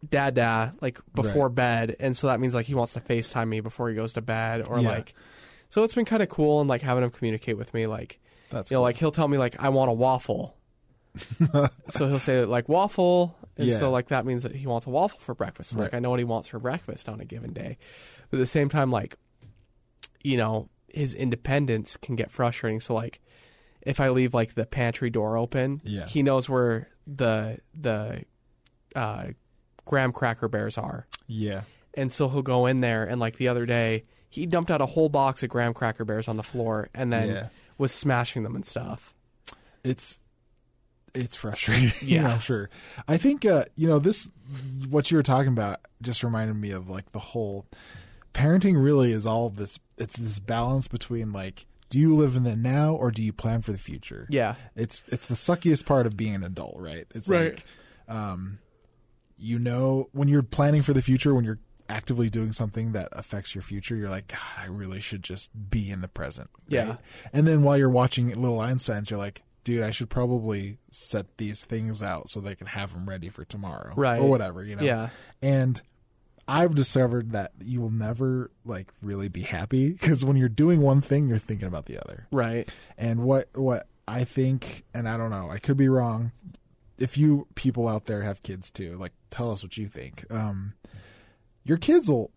dad 0.09 0.35
dad 0.35 0.73
like 0.81 0.99
before 1.15 1.49
Right. 1.49 1.55
bed 1.55 1.97
and 2.01 2.17
so 2.17 2.29
that 2.29 2.41
means 2.41 2.55
like 2.55 2.65
he 2.65 2.75
wants 2.75 2.95
to 2.95 3.01
facetime 3.01 3.49
me 3.49 3.61
before 3.61 3.91
he 3.91 3.95
goes 3.95 4.15
to 4.15 4.23
bed 4.23 4.67
or 4.67 4.81
Yeah. 4.81 4.89
like 4.89 5.13
so 5.69 5.83
it's 5.85 5.93
been 5.95 6.07
kind 6.07 6.23
of 6.23 6.31
cool 6.31 6.61
and 6.63 6.71
like 6.71 6.81
having 6.81 7.05
him 7.05 7.11
communicate 7.11 7.59
with 7.59 7.75
me 7.75 7.87
like 7.87 8.19
That's 8.49 8.71
you 8.71 8.77
know 8.77 8.79
cool. 8.79 8.85
like 8.85 8.97
he'll 8.97 9.11
tell 9.11 9.29
me 9.29 9.37
like 9.37 9.63
i 9.63 9.69
want 9.69 9.91
a 9.91 9.93
waffle 9.93 10.57
so 11.89 12.09
he'll 12.09 12.19
say 12.19 12.45
like 12.45 12.69
waffle 12.69 13.37
and 13.57 13.69
Yeah. 13.69 13.79
so 13.79 13.91
like 13.91 14.09
that 14.09 14.25
means 14.25 14.43
that 14.45 14.55
he 14.55 14.67
wants 14.67 14.87
a 14.87 14.91
waffle 14.91 15.19
for 15.19 15.35
breakfast 15.35 15.75
like 15.77 15.93
Right. 15.93 15.95
i 15.97 15.99
know 15.99 16.11
what 16.11 16.19
he 16.21 16.25
wants 16.25 16.49
for 16.49 16.59
breakfast 16.59 17.09
on 17.09 17.21
a 17.21 17.25
given 17.25 17.53
day 17.53 17.79
but 18.31 18.37
at 18.37 18.41
the 18.41 18.47
same 18.47 18.69
time 18.69 18.91
like 18.91 19.17
you 20.23 20.37
know 20.37 20.69
his 20.93 21.15
independence 21.15 21.97
can 21.97 22.17
get 22.17 22.31
frustrating 22.31 22.81
so 22.81 22.95
like 22.95 23.21
if 23.83 23.99
i 24.01 24.09
leave 24.09 24.35
like 24.35 24.55
the 24.55 24.67
pantry 24.67 25.11
door 25.11 25.37
open 25.37 25.81
Yeah. 25.85 26.07
he 26.07 26.23
knows 26.23 26.49
where 26.49 26.89
the 27.07 27.59
the 27.75 28.25
uh 28.95 29.29
graham 29.85 30.13
cracker 30.13 30.49
bears 30.49 30.79
are 30.79 31.07
yeah. 31.27 31.63
and 31.95 32.13
so 32.13 32.29
he'll 32.29 32.43
go 32.43 32.67
in 32.67 32.81
there 32.81 33.05
and 33.05 33.21
like 33.21 33.37
the 33.37 33.49
other 33.49 33.67
day 33.67 34.05
he 34.29 34.47
dumped 34.47 34.71
out 34.71 34.81
a 34.81 34.87
whole 34.87 35.09
box 35.09 35.43
of 35.43 35.49
graham 35.49 35.75
cracker 35.75 36.05
bears 36.05 36.29
on 36.29 36.37
the 36.37 36.43
floor 36.45 36.89
and 36.95 37.13
then 37.13 37.29
Yeah. 37.29 37.49
was 37.79 37.91
smashing 37.93 38.43
them 38.45 38.55
and 38.55 38.65
stuff 38.65 39.13
it's 39.83 40.21
it's 41.15 41.37
frustrating. 41.37 41.93
Yeah. 42.03 42.33
I'm 42.33 42.41
sure. 42.41 42.71
I 43.09 43.17
think 43.17 43.45
uh, 43.45 43.65
you 43.77 43.89
know 43.89 43.99
this. 43.99 44.31
What 44.89 45.11
you 45.11 45.17
were 45.17 45.23
talking 45.23 45.53
about 45.53 45.79
just 46.03 46.23
reminded 46.25 46.57
me 46.57 46.71
of 46.71 46.89
like 46.89 47.13
the 47.13 47.19
whole 47.19 47.67
parenting. 48.35 48.83
Really, 48.83 49.13
is 49.13 49.27
all 49.27 49.49
this. 49.51 49.79
It's 49.99 50.19
this 50.19 50.39
balance 50.39 50.89
between 50.89 51.33
like, 51.33 51.67
do 51.91 51.99
you 51.99 52.15
live 52.15 52.37
in 52.37 52.43
the 52.45 52.57
now 52.57 52.95
or 52.95 53.11
do 53.11 53.23
you 53.23 53.33
plan 53.33 53.61
for 53.63 53.73
the 53.73 53.79
future? 53.79 54.27
yeah 54.31 54.55
It's 54.77 55.05
it's 55.09 55.27
the 55.27 55.35
suckiest 55.35 55.85
part 55.87 56.07
of 56.07 56.17
being 56.17 56.35
an 56.35 56.45
adult, 56.45 56.77
right? 56.79 57.05
It's 57.15 57.29
Right. 57.29 57.55
like, 57.55 57.65
um, 58.09 58.59
you 59.37 59.59
know, 59.59 60.09
when 60.13 60.29
you're 60.29 60.43
planning 60.43 60.83
for 60.83 60.93
the 60.93 61.03
future, 61.03 61.35
when 61.35 61.45
you're 61.45 61.59
actively 61.89 62.31
doing 62.31 62.53
something 62.53 62.93
that 62.93 63.09
affects 63.13 63.55
your 63.55 63.63
future, 63.63 63.97
you're 63.97 64.09
like, 64.09 64.29
God, 64.29 64.39
I 64.59 64.67
really 64.67 65.01
should 65.01 65.23
just 65.25 65.51
be 65.71 65.91
in 65.91 66.01
the 66.03 66.09
present. 66.09 66.49
right? 66.71 66.87
Yeah. 66.87 66.97
And 67.33 67.47
then 67.49 67.63
while 67.63 67.77
you're 67.77 67.89
watching 67.91 68.29
Little 68.29 68.59
Einsteins, 68.59 69.11
you're 69.11 69.19
like, 69.19 69.43
dude, 69.65 69.83
I 69.83 69.91
should 69.91 70.11
probably 70.11 70.79
set 70.91 71.37
these 71.37 71.65
things 71.65 72.03
out 72.03 72.29
so 72.29 72.41
they 72.41 72.55
can 72.55 72.67
have 72.69 72.93
them 72.93 73.09
ready 73.09 73.29
for 73.29 73.45
tomorrow, 73.45 73.93
Right. 73.97 74.21
Or 74.21 74.29
whatever, 74.29 74.63
you 74.65 74.77
know. 74.77 74.83
Yeah. 74.83 75.09
And 75.43 75.81
I've 76.49 76.75
discovered 76.75 77.33
that 77.33 77.53
you 77.61 77.81
will 77.81 77.91
never 77.93 78.51
like 78.65 78.91
really 79.03 79.29
be 79.29 79.43
happy 79.43 79.93
because 79.93 80.25
when 80.25 80.37
you're 80.37 80.49
doing 80.49 80.81
one 80.81 81.01
thing, 81.01 81.29
you're 81.29 81.39
thinking 81.39 81.69
about 81.69 81.87
the 81.87 81.99
other. 81.99 82.27
right 82.33 82.69
And 82.99 83.23
what 83.23 83.49
what 83.55 83.87
I 84.09 84.25
think, 84.25 84.83
and 84.93 85.09
I 85.09 85.17
don't 85.17 85.31
know, 85.31 85.49
I 85.51 85.59
could 85.59 85.77
be 85.77 85.89
wrong. 85.89 86.33
If 86.99 87.17
you 87.17 87.47
people 87.55 87.87
out 87.87 88.07
there 88.07 88.23
have 88.23 88.43
kids 88.43 88.71
too, 88.71 88.97
like 88.99 89.13
tell 89.31 89.53
us 89.53 89.63
what 89.63 89.77
you 89.77 89.87
think. 89.87 90.25
Um, 90.31 90.75
your 91.63 91.77
kids 91.77 92.09
will, 92.11 92.33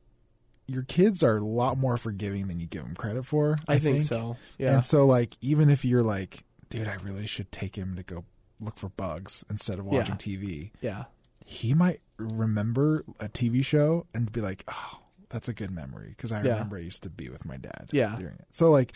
your 0.68 0.84
kids 0.84 1.24
are 1.24 1.38
a 1.38 1.44
lot 1.44 1.78
more 1.78 1.98
forgiving 1.98 2.48
than 2.48 2.60
you 2.60 2.68
give 2.68 2.84
them 2.84 2.94
credit 2.96 3.26
for. 3.26 3.58
i, 3.68 3.80
think, 3.80 4.04
so 4.04 4.38
yeah 4.60 4.76
And 4.76 4.86
so, 4.86 5.06
like, 5.08 5.36
even 5.42 5.70
if 5.70 5.84
you're 5.86 6.04
like, 6.04 6.44
dude, 6.80 6.88
I 6.88 6.96
really 6.96 7.28
should 7.28 7.52
take 7.52 7.76
him 7.76 7.96
to 7.96 8.04
go 8.04 8.26
look 8.60 8.78
for 8.78 8.90
bugs 8.90 9.44
instead 9.50 9.80
of 9.80 9.86
watching 9.86 10.16
TV, 10.16 10.72
yeah 10.82 11.06
he 11.46 11.74
might 11.74 12.00
remember 12.18 13.04
a 13.20 13.28
TV 13.28 13.66
show 13.66 14.06
and 14.14 14.32
be 14.32 14.40
like, 14.40 14.64
oh, 14.70 15.00
that's 15.28 15.50
a 15.50 15.54
good 15.54 15.70
memory 15.72 16.08
because 16.10 16.32
I 16.32 16.42
Yeah. 16.42 16.54
remember 16.54 16.78
I 16.78 16.82
used 16.82 17.04
to 17.04 17.10
be 17.10 17.28
with 17.28 17.44
my 17.46 17.58
dad 17.58 17.90
Yeah. 17.92 18.16
during 18.16 18.36
it. 18.36 18.46
So 18.52 18.72
like, 18.72 18.94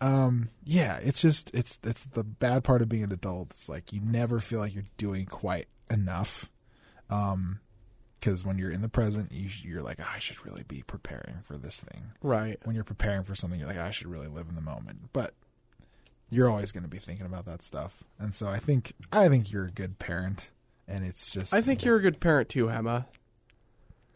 um, 0.00 0.48
yeah, 0.62 0.98
it's 1.02 1.20
just 1.20 1.52
it's 1.54 1.80
it's 1.82 2.04
the 2.04 2.22
bad 2.22 2.62
part 2.62 2.82
of 2.82 2.88
being 2.88 3.02
an 3.02 3.10
adult. 3.10 3.48
It's 3.50 3.68
like 3.68 3.92
you 3.92 4.00
never 4.00 4.38
feel 4.38 4.60
like 4.60 4.74
you're 4.76 4.84
doing 4.96 5.26
quite 5.26 5.66
enough. 5.90 6.52
Um, 7.10 7.60
because 8.20 8.44
when 8.44 8.58
you're 8.58 8.70
in 8.70 8.82
the 8.82 8.88
present, 8.88 9.32
you, 9.32 9.48
you're 9.64 9.82
like, 9.82 9.98
"Oh, 10.00 10.08
I 10.14 10.18
should 10.20 10.44
really 10.44 10.64
be 10.64 10.82
preparing 10.86 11.36
for 11.42 11.56
this 11.56 11.80
thing. 11.80 12.12
right 12.22 12.58
When 12.64 12.74
you're 12.74 12.84
preparing 12.84 13.24
for 13.24 13.34
something, 13.34 13.58
you're 13.58 13.68
like, 13.68 13.78
I 13.78 13.90
should 13.90 14.06
really 14.08 14.26
live 14.28 14.48
in 14.48 14.54
the 14.56 14.62
moment. 14.62 15.12
But 15.12 15.34
you're 16.30 16.50
always 16.50 16.72
going 16.72 16.82
to 16.82 16.88
be 16.88 16.98
thinking 16.98 17.26
about 17.26 17.46
that 17.46 17.62
stuff. 17.62 18.04
And 18.18 18.34
so 18.34 18.48
I 18.48 18.58
think 18.58 18.92
I 19.12 19.28
think 19.28 19.50
you're 19.52 19.66
a 19.66 19.70
good 19.70 19.98
parent, 19.98 20.50
and 20.86 21.04
it's 21.04 21.30
just 21.30 21.54
i 21.54 21.60
think 21.60 21.84
you're 21.84 21.96
a 21.96 22.00
good 22.02 22.18
parent 22.20 22.48
too 22.48 22.66
Hema 22.66 23.04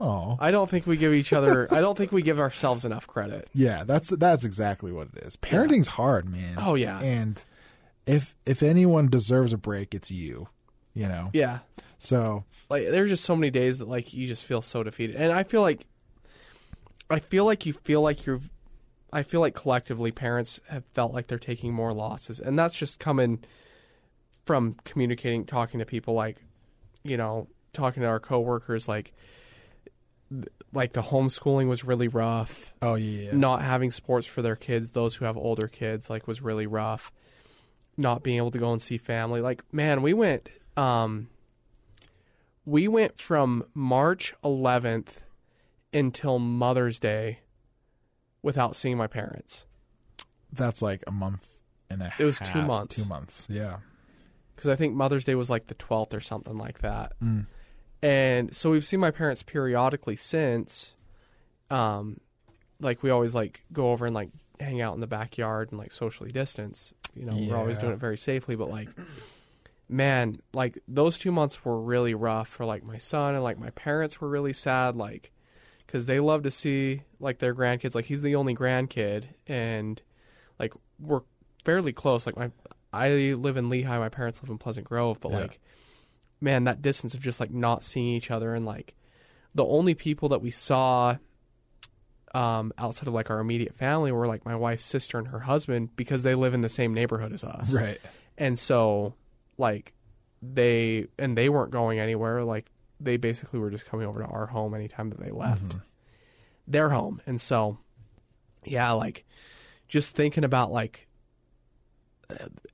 oh 0.00 0.36
i 0.40 0.50
don't 0.50 0.68
think 0.70 0.86
we 0.86 0.96
give 0.96 1.12
each 1.12 1.32
other 1.32 1.68
i 1.70 1.80
don't 1.80 1.96
think 1.96 2.10
we 2.10 2.22
give 2.22 2.40
ourselves 2.40 2.84
enough 2.84 3.06
credit 3.06 3.48
Yeah, 3.54 3.84
that's 3.84 4.08
that's 4.10 4.42
exactly 4.44 4.90
what 4.90 5.08
it 5.14 5.24
is. 5.24 5.36
Parenting's 5.36 5.88
hard, 5.88 6.28
man. 6.28 6.54
Oh, 6.56 6.74
yeah. 6.74 6.98
And 7.00 7.42
if 8.06 8.34
if 8.46 8.62
anyone 8.62 9.08
deserves 9.08 9.52
a 9.52 9.58
break, 9.58 9.94
it's 9.94 10.10
you. 10.10 10.48
You 10.94 11.08
know. 11.08 11.30
yeah 11.32 11.60
So 11.98 12.44
like 12.68 12.88
there's 12.90 13.10
just 13.10 13.24
so 13.24 13.36
many 13.36 13.50
days 13.50 13.78
that 13.78 13.88
like 13.88 14.12
you 14.14 14.26
just 14.26 14.44
feel 14.44 14.62
so 14.62 14.82
defeated 14.82 15.16
and 15.16 15.30
i 15.32 15.42
feel 15.42 15.60
like 15.62 15.86
i 17.10 17.18
feel 17.18 17.44
like 17.44 17.66
you 17.66 17.72
feel 17.74 18.00
like 18.00 18.24
you're 18.26 18.40
i 19.12 19.22
feel 19.22 19.40
like 19.40 19.54
collectively 19.54 20.10
parents 20.10 20.60
have 20.68 20.84
felt 20.94 21.12
like 21.12 21.26
they're 21.26 21.38
taking 21.38 21.72
more 21.72 21.92
losses 21.92 22.40
and 22.40 22.58
that's 22.58 22.76
just 22.76 22.98
coming 22.98 23.42
from 24.44 24.76
communicating 24.84 25.44
talking 25.44 25.80
to 25.80 25.86
people 25.86 26.14
like 26.14 26.44
you 27.04 27.16
know 27.16 27.46
talking 27.72 28.02
to 28.02 28.08
our 28.08 28.20
coworkers 28.20 28.88
like 28.88 29.12
like 30.72 30.92
the 30.92 31.02
homeschooling 31.02 31.68
was 31.68 31.84
really 31.84 32.08
rough. 32.08 32.72
Oh 32.80 32.94
yeah, 32.94 33.32
not 33.32 33.62
having 33.62 33.90
sports 33.90 34.26
for 34.26 34.42
their 34.42 34.56
kids 34.56 34.90
those 34.90 35.16
who 35.16 35.24
have 35.24 35.36
older 35.36 35.68
kids 35.68 36.08
like 36.08 36.26
was 36.26 36.40
really 36.40 36.66
rough. 36.66 37.12
Not 37.96 38.22
being 38.22 38.38
able 38.38 38.50
to 38.52 38.58
go 38.58 38.72
and 38.72 38.80
see 38.80 38.96
family. 38.96 39.40
Like 39.40 39.62
man 39.72 40.02
we 40.02 40.14
went 40.14 40.48
um 40.76 41.28
we 42.64 42.88
went 42.88 43.18
from 43.18 43.64
march 43.74 44.34
11th 44.44 45.24
until 45.92 46.38
mother's 46.38 46.98
day 46.98 47.40
without 48.42 48.74
seeing 48.76 48.96
my 48.96 49.06
parents 49.06 49.66
that's 50.52 50.82
like 50.82 51.02
a 51.06 51.10
month 51.12 51.60
and 51.88 52.02
a 52.02 52.04
half. 52.10 52.20
It 52.20 52.24
was 52.24 52.38
two 52.38 52.62
months. 52.62 52.96
Two 52.96 53.08
months. 53.08 53.46
Yeah. 53.50 53.76
because 54.54 54.68
i 54.68 54.76
think 54.76 54.94
mother's 54.94 55.24
day 55.24 55.34
was 55.34 55.48
like 55.50 55.66
the 55.68 55.74
12th 55.74 56.12
or 56.14 56.20
something 56.20 56.56
like 56.58 56.78
that 56.80 57.12
Mm. 57.22 57.46
and 58.02 58.54
so 58.54 58.70
we've 58.70 58.84
seen 58.84 59.00
my 59.00 59.10
parents 59.10 59.42
periodically 59.42 60.16
since 60.16 60.94
um 61.70 62.20
like 62.80 63.02
we 63.02 63.10
always 63.10 63.34
like 63.34 63.64
go 63.72 63.92
over 63.92 64.04
and 64.06 64.14
like 64.14 64.30
hang 64.60 64.80
out 64.80 64.94
in 64.94 65.00
the 65.00 65.06
backyard 65.06 65.70
and 65.70 65.78
like 65.78 65.92
socially 65.92 66.30
distance 66.30 66.92
you 67.14 67.24
know 67.24 67.34
we're 67.36 67.56
always 67.56 67.78
doing 67.78 67.92
it 67.92 67.98
very 67.98 68.16
safely 68.16 68.56
but 68.56 68.68
like 68.70 68.88
man 69.88 70.38
like 70.54 70.78
those 70.88 71.18
two 71.18 71.30
months 71.32 71.64
were 71.64 71.80
really 71.80 72.14
rough 72.14 72.48
for 72.48 72.64
like 72.64 72.82
my 72.84 72.98
son 72.98 73.34
and 73.34 73.42
like 73.44 73.58
my 73.58 73.70
parents 73.70 74.20
were 74.20 74.28
really 74.28 74.52
sad 74.52 74.96
like 74.96 75.30
because 75.86 76.06
they 76.06 76.20
love 76.20 76.42
to 76.44 76.50
see 76.50 77.02
like 77.20 77.38
their 77.38 77.54
grandkids. 77.54 77.94
Like 77.94 78.06
he's 78.06 78.22
the 78.22 78.34
only 78.36 78.54
grandkid 78.54 79.24
and 79.46 80.00
like 80.58 80.72
we're 80.98 81.20
fairly 81.64 81.92
close. 81.92 82.26
Like 82.26 82.36
my 82.36 82.50
i 82.92 83.08
live 83.10 83.56
in 83.56 83.70
Lehi. 83.70 83.86
My 83.86 84.08
parents 84.08 84.42
live 84.42 84.50
in 84.50 84.58
pleasant 84.58 84.86
grove 84.86 85.18
but 85.20 85.30
Yeah. 85.32 85.38
like 85.38 85.60
man 86.40 86.64
that 86.64 86.82
distance 86.82 87.14
of 87.14 87.20
just 87.22 87.38
like 87.40 87.50
not 87.50 87.84
seeing 87.84 88.08
each 88.08 88.30
other 88.30 88.54
and 88.54 88.66
like 88.66 88.94
the 89.54 89.64
only 89.64 89.94
people 89.94 90.28
that 90.30 90.42
we 90.42 90.50
saw 90.50 91.16
um, 92.34 92.72
outside 92.78 93.06
of 93.08 93.14
like 93.14 93.30
our 93.30 93.40
immediate 93.40 93.74
family 93.76 94.10
were 94.10 94.26
like 94.26 94.44
my 94.44 94.56
wife's 94.56 94.84
sister 94.84 95.18
and 95.18 95.28
her 95.28 95.40
husband 95.40 95.94
because 95.96 96.22
they 96.22 96.34
live 96.34 96.54
in 96.54 96.62
the 96.62 96.68
same 96.68 96.94
neighborhood 96.94 97.32
as 97.32 97.44
us. 97.44 97.72
Right. 97.72 97.98
and 98.38 98.58
so 98.58 99.14
like 99.58 99.92
they 100.40 101.06
and 101.18 101.36
they 101.36 101.48
weren't 101.48 101.70
going 101.70 101.98
anywhere. 101.98 102.42
Like 102.42 102.70
they 103.02 103.16
basically 103.16 103.58
were 103.58 103.70
just 103.70 103.86
coming 103.86 104.06
over 104.06 104.20
to 104.20 104.26
our 104.26 104.46
home 104.46 104.74
anytime 104.74 105.10
that 105.10 105.20
they 105.20 105.28
mm-hmm. 105.28 105.38
left. 105.38 105.76
Their 106.66 106.90
home. 106.90 107.20
And 107.26 107.40
so 107.40 107.78
yeah 108.64 108.90
like 108.92 109.24
just 109.88 110.14
thinking 110.14 110.44
about 110.44 110.70
like 110.70 111.06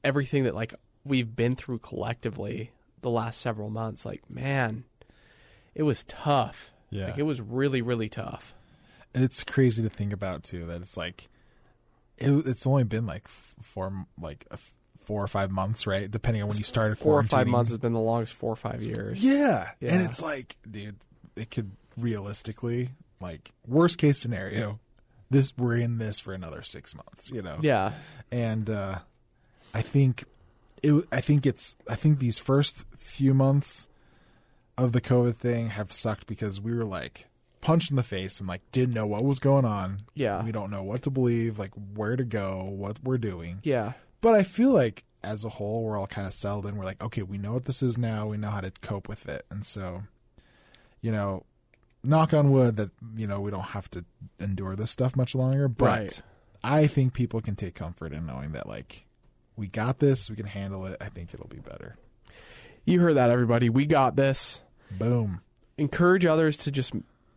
everything 0.05 0.45
that 0.45 0.55
like 0.55 0.75
we've 1.05 1.35
been 1.35 1.57
through 1.57 1.79
collectively 1.79 2.71
the 3.01 3.11
last 3.11 3.41
several 3.41 3.71
months 3.71 4.05
like 4.05 4.23
man 4.33 4.85
it 5.75 5.83
was 5.83 6.05
tough. 6.05 6.73
Yeah. 6.91 7.07
like 7.07 7.19
it 7.19 7.25
was 7.25 7.41
really 7.41 7.83
really 7.83 8.09
tough. 8.09 8.55
It's 9.15 9.45
crazy 9.45 9.83
to 9.83 9.89
think 9.89 10.13
about 10.13 10.43
too 10.43 10.67
that 10.67 10.81
it's 10.81 10.97
like 10.97 11.29
it, 12.17 12.31
it's 12.47 12.67
only 12.67 12.85
been 12.85 13.07
like 13.07 13.29
four 13.29 14.07
like 14.21 14.45
a 14.51 14.55
f- 14.55 14.77
four 15.01 15.23
or 15.23 15.27
five 15.27 15.51
months, 15.51 15.87
right? 15.87 16.11
Depending 16.11 16.43
on 16.43 16.49
when 16.49 16.59
you 16.59 16.65
started. 16.65 16.99
Four 16.99 17.19
or 17.19 17.23
five 17.23 17.47
months 17.47 17.71
has 17.71 17.79
been 17.79 17.93
the 17.93 18.01
longest 18.01 18.35
four 18.35 18.53
or 18.53 18.57
five 18.57 18.83
years. 18.83 19.25
Yeah. 19.25 19.71
Yeah. 19.81 19.95
And 19.95 20.03
it's 20.03 20.23
like, 20.23 20.57
dude, 20.71 20.97
it 21.37 21.51
could 21.51 21.71
realistically, 21.97 22.91
like, 23.21 23.53
worst 23.67 23.99
case 23.99 24.19
scenario, 24.19 24.81
this 25.31 25.57
we're 25.57 25.77
in 25.77 25.99
this 25.99 26.21
for 26.21 26.33
another 26.35 26.63
six 26.63 26.95
months, 26.95 27.31
you 27.31 27.43
know? 27.43 27.59
Yeah. 27.61 27.93
And 28.31 28.69
uh 28.69 28.99
I 29.75 29.83
think 29.83 30.25
it 30.83 31.05
I 31.13 31.21
think 31.21 31.47
it's 31.47 31.77
I 31.89 31.95
think 31.95 32.19
these 32.19 32.39
first 32.39 32.85
few 32.97 33.35
months 33.35 33.89
of 34.77 34.93
the 34.93 35.01
COVID 35.01 35.35
thing 35.35 35.71
have 35.71 35.93
sucked 35.93 36.27
because 36.27 36.61
we 36.61 36.75
were 36.75 36.85
like 36.85 37.27
punched 37.61 37.91
in 37.91 37.97
the 37.97 38.03
face 38.03 38.41
and 38.41 38.49
like 38.49 38.63
didn't 38.73 38.95
know 38.95 39.07
what 39.07 39.25
was 39.25 39.39
going 39.39 39.65
on. 39.65 40.03
Yeah. 40.15 40.45
We 40.45 40.53
don't 40.53 40.71
know 40.71 40.83
what 40.83 41.03
to 41.03 41.11
believe, 41.11 41.59
like 41.59 41.73
where 41.95 42.17
to 42.17 42.25
go, 42.25 42.65
what 42.65 42.99
we're 43.03 43.19
doing. 43.19 43.61
Yeah. 43.63 43.95
But 44.21 44.35
I 44.35 44.43
feel 44.43 44.71
like 44.71 45.05
as 45.23 45.45
a 45.45 45.49
whole, 45.49 45.83
we're 45.85 45.99
all 45.99 46.07
kind 46.07 46.27
of 46.27 46.33
settled 46.33 46.67
in. 46.67 46.77
We're 46.77 46.85
like, 46.85 47.03
okay, 47.03 47.23
we 47.23 47.39
know 47.39 47.53
what 47.53 47.65
this 47.65 47.83
is 47.83 47.99
now. 47.99 48.27
We 48.27 48.37
know 48.37 48.51
how 48.51 48.61
to 48.61 48.73
cope 48.81 49.09
with 49.09 49.29
it. 49.29 49.45
And 49.51 49.65
so, 49.65 50.03
you 51.01 51.13
know, 51.13 51.45
knock 52.03 52.33
on 52.33 52.51
wood 52.51 52.77
that, 52.77 52.91
you 53.17 53.27
know, 53.27 53.41
we 53.41 53.51
don't 53.51 53.61
have 53.61 53.91
to 53.91 54.05
endure 54.41 54.77
this 54.77 54.91
stuff 54.91 55.17
much 55.17 55.35
longer. 55.35 55.69
But 55.69 56.01
Right. 56.01 56.23
I 56.63 56.87
think 56.87 57.15
people 57.15 57.41
can 57.41 57.57
take 57.57 57.75
comfort 57.75 58.13
in 58.13 58.27
knowing 58.27 58.53
that, 58.53 58.69
like, 58.69 59.07
we 59.57 59.69
got 59.69 59.99
this, 59.99 60.31
we 60.31 60.37
can 60.37 60.47
handle 60.47 60.87
it. 60.87 60.97
I 61.01 61.09
think 61.09 61.35
it'll 61.35 61.49
be 61.49 61.59
better. 61.59 61.97
You 62.85 63.01
heard 63.01 63.17
that, 63.17 63.31
everybody. 63.31 63.69
We 63.69 63.87
got 63.87 64.17
this. 64.17 64.63
Boom. 64.91 65.41
Encourage 65.77 66.25
others 66.25 66.57
to 66.59 66.71
just 66.71 66.95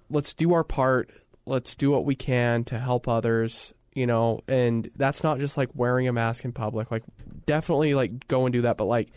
let's 0.09 0.33
do 0.33 0.53
our 0.53 0.63
part. 0.63 1.09
Let's 1.45 1.75
do 1.75 1.91
what 1.91 2.05
we 2.05 2.15
can 2.15 2.63
to 2.65 2.79
help 2.79 3.07
others. 3.07 3.73
You 3.93 4.07
know, 4.07 4.41
and 4.47 4.89
that's 4.95 5.23
not 5.23 5.39
just 5.39 5.57
like 5.57 5.69
wearing 5.75 6.07
a 6.07 6.13
mask 6.13 6.45
in 6.45 6.53
public. 6.53 6.91
Like, 6.91 7.03
definitely 7.45 7.93
like 7.93 8.27
go 8.27 8.45
and 8.45 8.53
do 8.53 8.61
that. 8.61 8.77
But 8.77 8.85
like, 8.85 9.09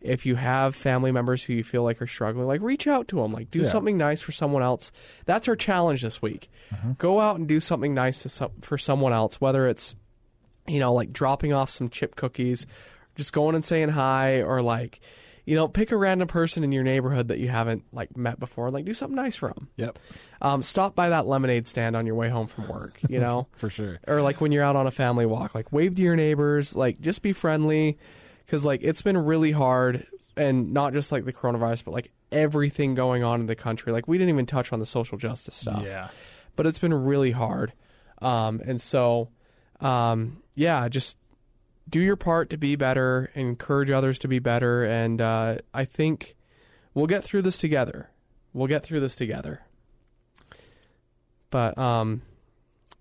if 0.00 0.26
you 0.26 0.34
have 0.34 0.74
family 0.74 1.12
members 1.12 1.44
who 1.44 1.52
you 1.52 1.62
feel 1.64 1.84
like 1.84 2.02
are 2.02 2.06
struggling, 2.06 2.46
like 2.46 2.60
reach 2.60 2.86
out 2.86 3.08
to 3.08 3.16
them. 3.16 3.32
Like, 3.32 3.50
do 3.50 3.60
Yeah. 3.60 3.68
something 3.68 3.96
nice 3.96 4.20
for 4.20 4.32
someone 4.32 4.62
else. 4.62 4.90
That's 5.24 5.46
our 5.48 5.56
challenge 5.56 6.02
this 6.02 6.20
week. 6.20 6.48
Mm-hmm. 6.74 6.92
Go 6.98 7.20
out 7.20 7.36
and 7.36 7.46
do 7.46 7.60
something 7.60 7.94
nice 7.94 8.22
to 8.22 8.28
some, 8.28 8.50
for 8.60 8.76
someone 8.78 9.12
else. 9.12 9.40
Whether 9.40 9.68
it's 9.68 9.94
you 10.66 10.80
know, 10.80 10.92
like 10.92 11.12
dropping 11.12 11.52
off 11.54 11.70
some 11.70 11.88
chip 11.88 12.14
cookies, 12.14 12.66
just 13.16 13.32
going 13.32 13.54
and 13.54 13.64
saying 13.64 13.88
hi, 13.88 14.42
or 14.42 14.60
like, 14.60 15.00
you 15.48 15.54
know, 15.54 15.66
pick 15.66 15.92
a 15.92 15.96
random 15.96 16.28
person 16.28 16.62
in 16.62 16.72
your 16.72 16.82
neighborhood 16.84 17.28
that 17.28 17.38
you 17.38 17.48
haven't 17.48 17.82
like 17.90 18.16
met 18.16 18.38
before, 18.38 18.66
and 18.66 18.74
like 18.74 18.84
do 18.84 18.92
something 18.92 19.16
nice 19.16 19.36
for 19.36 19.48
them. 19.48 19.68
Yep. 19.76 19.98
Um, 20.42 20.60
stop 20.62 20.94
by 20.94 21.08
that 21.08 21.26
lemonade 21.26 21.66
stand 21.66 21.96
on 21.96 22.04
your 22.06 22.16
way 22.16 22.28
home 22.28 22.46
from 22.48 22.68
work, 22.68 22.98
you 23.08 23.18
know, 23.18 23.46
For 23.56 23.70
sure. 23.70 23.98
or 24.06 24.20
like 24.20 24.40
when 24.42 24.52
you're 24.52 24.62
out 24.62 24.76
on 24.76 24.86
a 24.86 24.90
family 24.90 25.24
walk, 25.24 25.54
like 25.54 25.72
wave 25.72 25.94
to 25.94 26.02
your 26.02 26.16
neighbors, 26.16 26.76
like 26.76 27.00
just 27.00 27.22
be 27.22 27.32
friendly, 27.32 27.96
because 28.44 28.62
like 28.64 28.80
it's 28.82 29.00
been 29.00 29.16
really 29.16 29.52
hard, 29.52 30.06
and 30.36 30.72
not 30.74 30.92
just 30.92 31.10
like 31.12 31.24
the 31.24 31.32
coronavirus, 31.32 31.84
but 31.84 31.92
like 31.94 32.12
everything 32.30 32.94
going 32.94 33.24
on 33.24 33.40
in 33.40 33.46
the 33.46 33.56
country. 33.56 33.90
Like 33.90 34.06
we 34.06 34.18
didn't 34.18 34.28
even 34.28 34.44
touch 34.44 34.70
on 34.72 34.80
the 34.80 34.86
social 34.86 35.16
justice 35.16 35.54
stuff 35.54 35.82
Yeah. 35.82 36.08
but 36.56 36.66
it's 36.66 36.78
been 36.78 36.92
really 36.92 37.30
hard. 37.30 37.72
Um, 38.20 38.60
and 38.66 38.80
so, 38.82 39.30
um, 39.80 40.42
yeah, 40.56 40.88
just 40.90 41.16
do 41.88 42.00
your 42.00 42.16
part 42.16 42.50
to 42.50 42.56
be 42.56 42.76
better, 42.76 43.30
encourage 43.34 43.90
others 43.90 44.18
to 44.20 44.28
be 44.28 44.38
better, 44.38 44.84
and 44.84 45.20
uh, 45.20 45.56
I 45.72 45.84
think 45.84 46.34
we'll 46.94 47.06
get 47.06 47.24
through 47.24 47.42
this 47.42 47.58
together. 47.58 48.10
We'll 48.52 48.66
get 48.66 48.82
through 48.82 49.00
this 49.00 49.16
together. 49.16 49.62
But 51.50 51.78
um, 51.78 52.22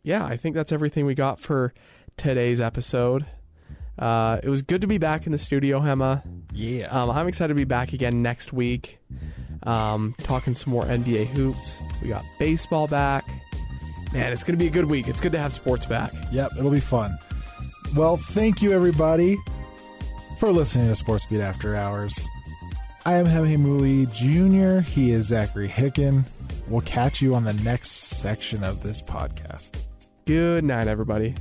yeah, 0.03 0.25
I 0.25 0.37
think 0.37 0.55
that's 0.55 0.71
everything 0.71 1.05
we 1.05 1.15
got 1.15 1.39
for 1.39 1.73
today's 2.15 2.61
episode. 2.61 3.25
Uh, 3.99 4.39
it 4.43 4.49
was 4.49 4.61
good 4.61 4.81
to 4.81 4.87
be 4.87 4.97
back 4.97 5.25
in 5.25 5.31
the 5.31 5.37
studio, 5.37 5.79
Hema. 5.79 6.21
Yeah. 6.53 6.87
Um, 6.87 7.09
I'm 7.09 7.27
excited 7.27 7.49
to 7.49 7.55
be 7.55 7.63
back 7.63 7.93
again 7.93 8.21
next 8.21 8.53
week, 8.53 8.99
um, 9.63 10.15
talking 10.19 10.53
some 10.53 10.71
more 10.71 10.85
NBA 10.85 11.27
hoops. 11.27 11.77
We 12.01 12.09
got 12.09 12.23
baseball 12.37 12.87
back. 12.87 13.25
Man, 14.13 14.31
it's 14.31 14.43
going 14.43 14.57
to 14.57 14.63
be 14.63 14.67
a 14.67 14.71
good 14.71 14.85
week. 14.85 15.07
It's 15.07 15.19
good 15.19 15.31
to 15.33 15.39
have 15.39 15.51
sports 15.51 15.85
back. 15.85 16.13
Yep, 16.31 16.51
it'll 16.57 16.71
be 16.71 16.79
fun. 16.79 17.17
Well, 17.95 18.17
thank 18.17 18.61
you 18.61 18.73
everybody 18.73 19.37
for 20.37 20.51
listening 20.51 20.87
to 20.87 20.95
Sports 20.95 21.25
Beat 21.25 21.41
After 21.41 21.75
Hours. 21.75 22.27
I 23.05 23.15
am 23.15 23.25
Hemi 23.25 23.57
Mooley 23.57 24.05
Jr. 24.07 24.79
He 24.81 25.11
is 25.11 25.27
Zachary 25.27 25.67
Hicken. 25.67 26.25
We'll 26.67 26.81
catch 26.81 27.21
you 27.21 27.33
on 27.33 27.43
the 27.43 27.53
next 27.53 27.89
section 27.91 28.63
of 28.63 28.83
this 28.83 29.01
podcast. 29.01 29.77
Good 30.25 30.63
night, 30.63 30.87
everybody. 30.87 31.35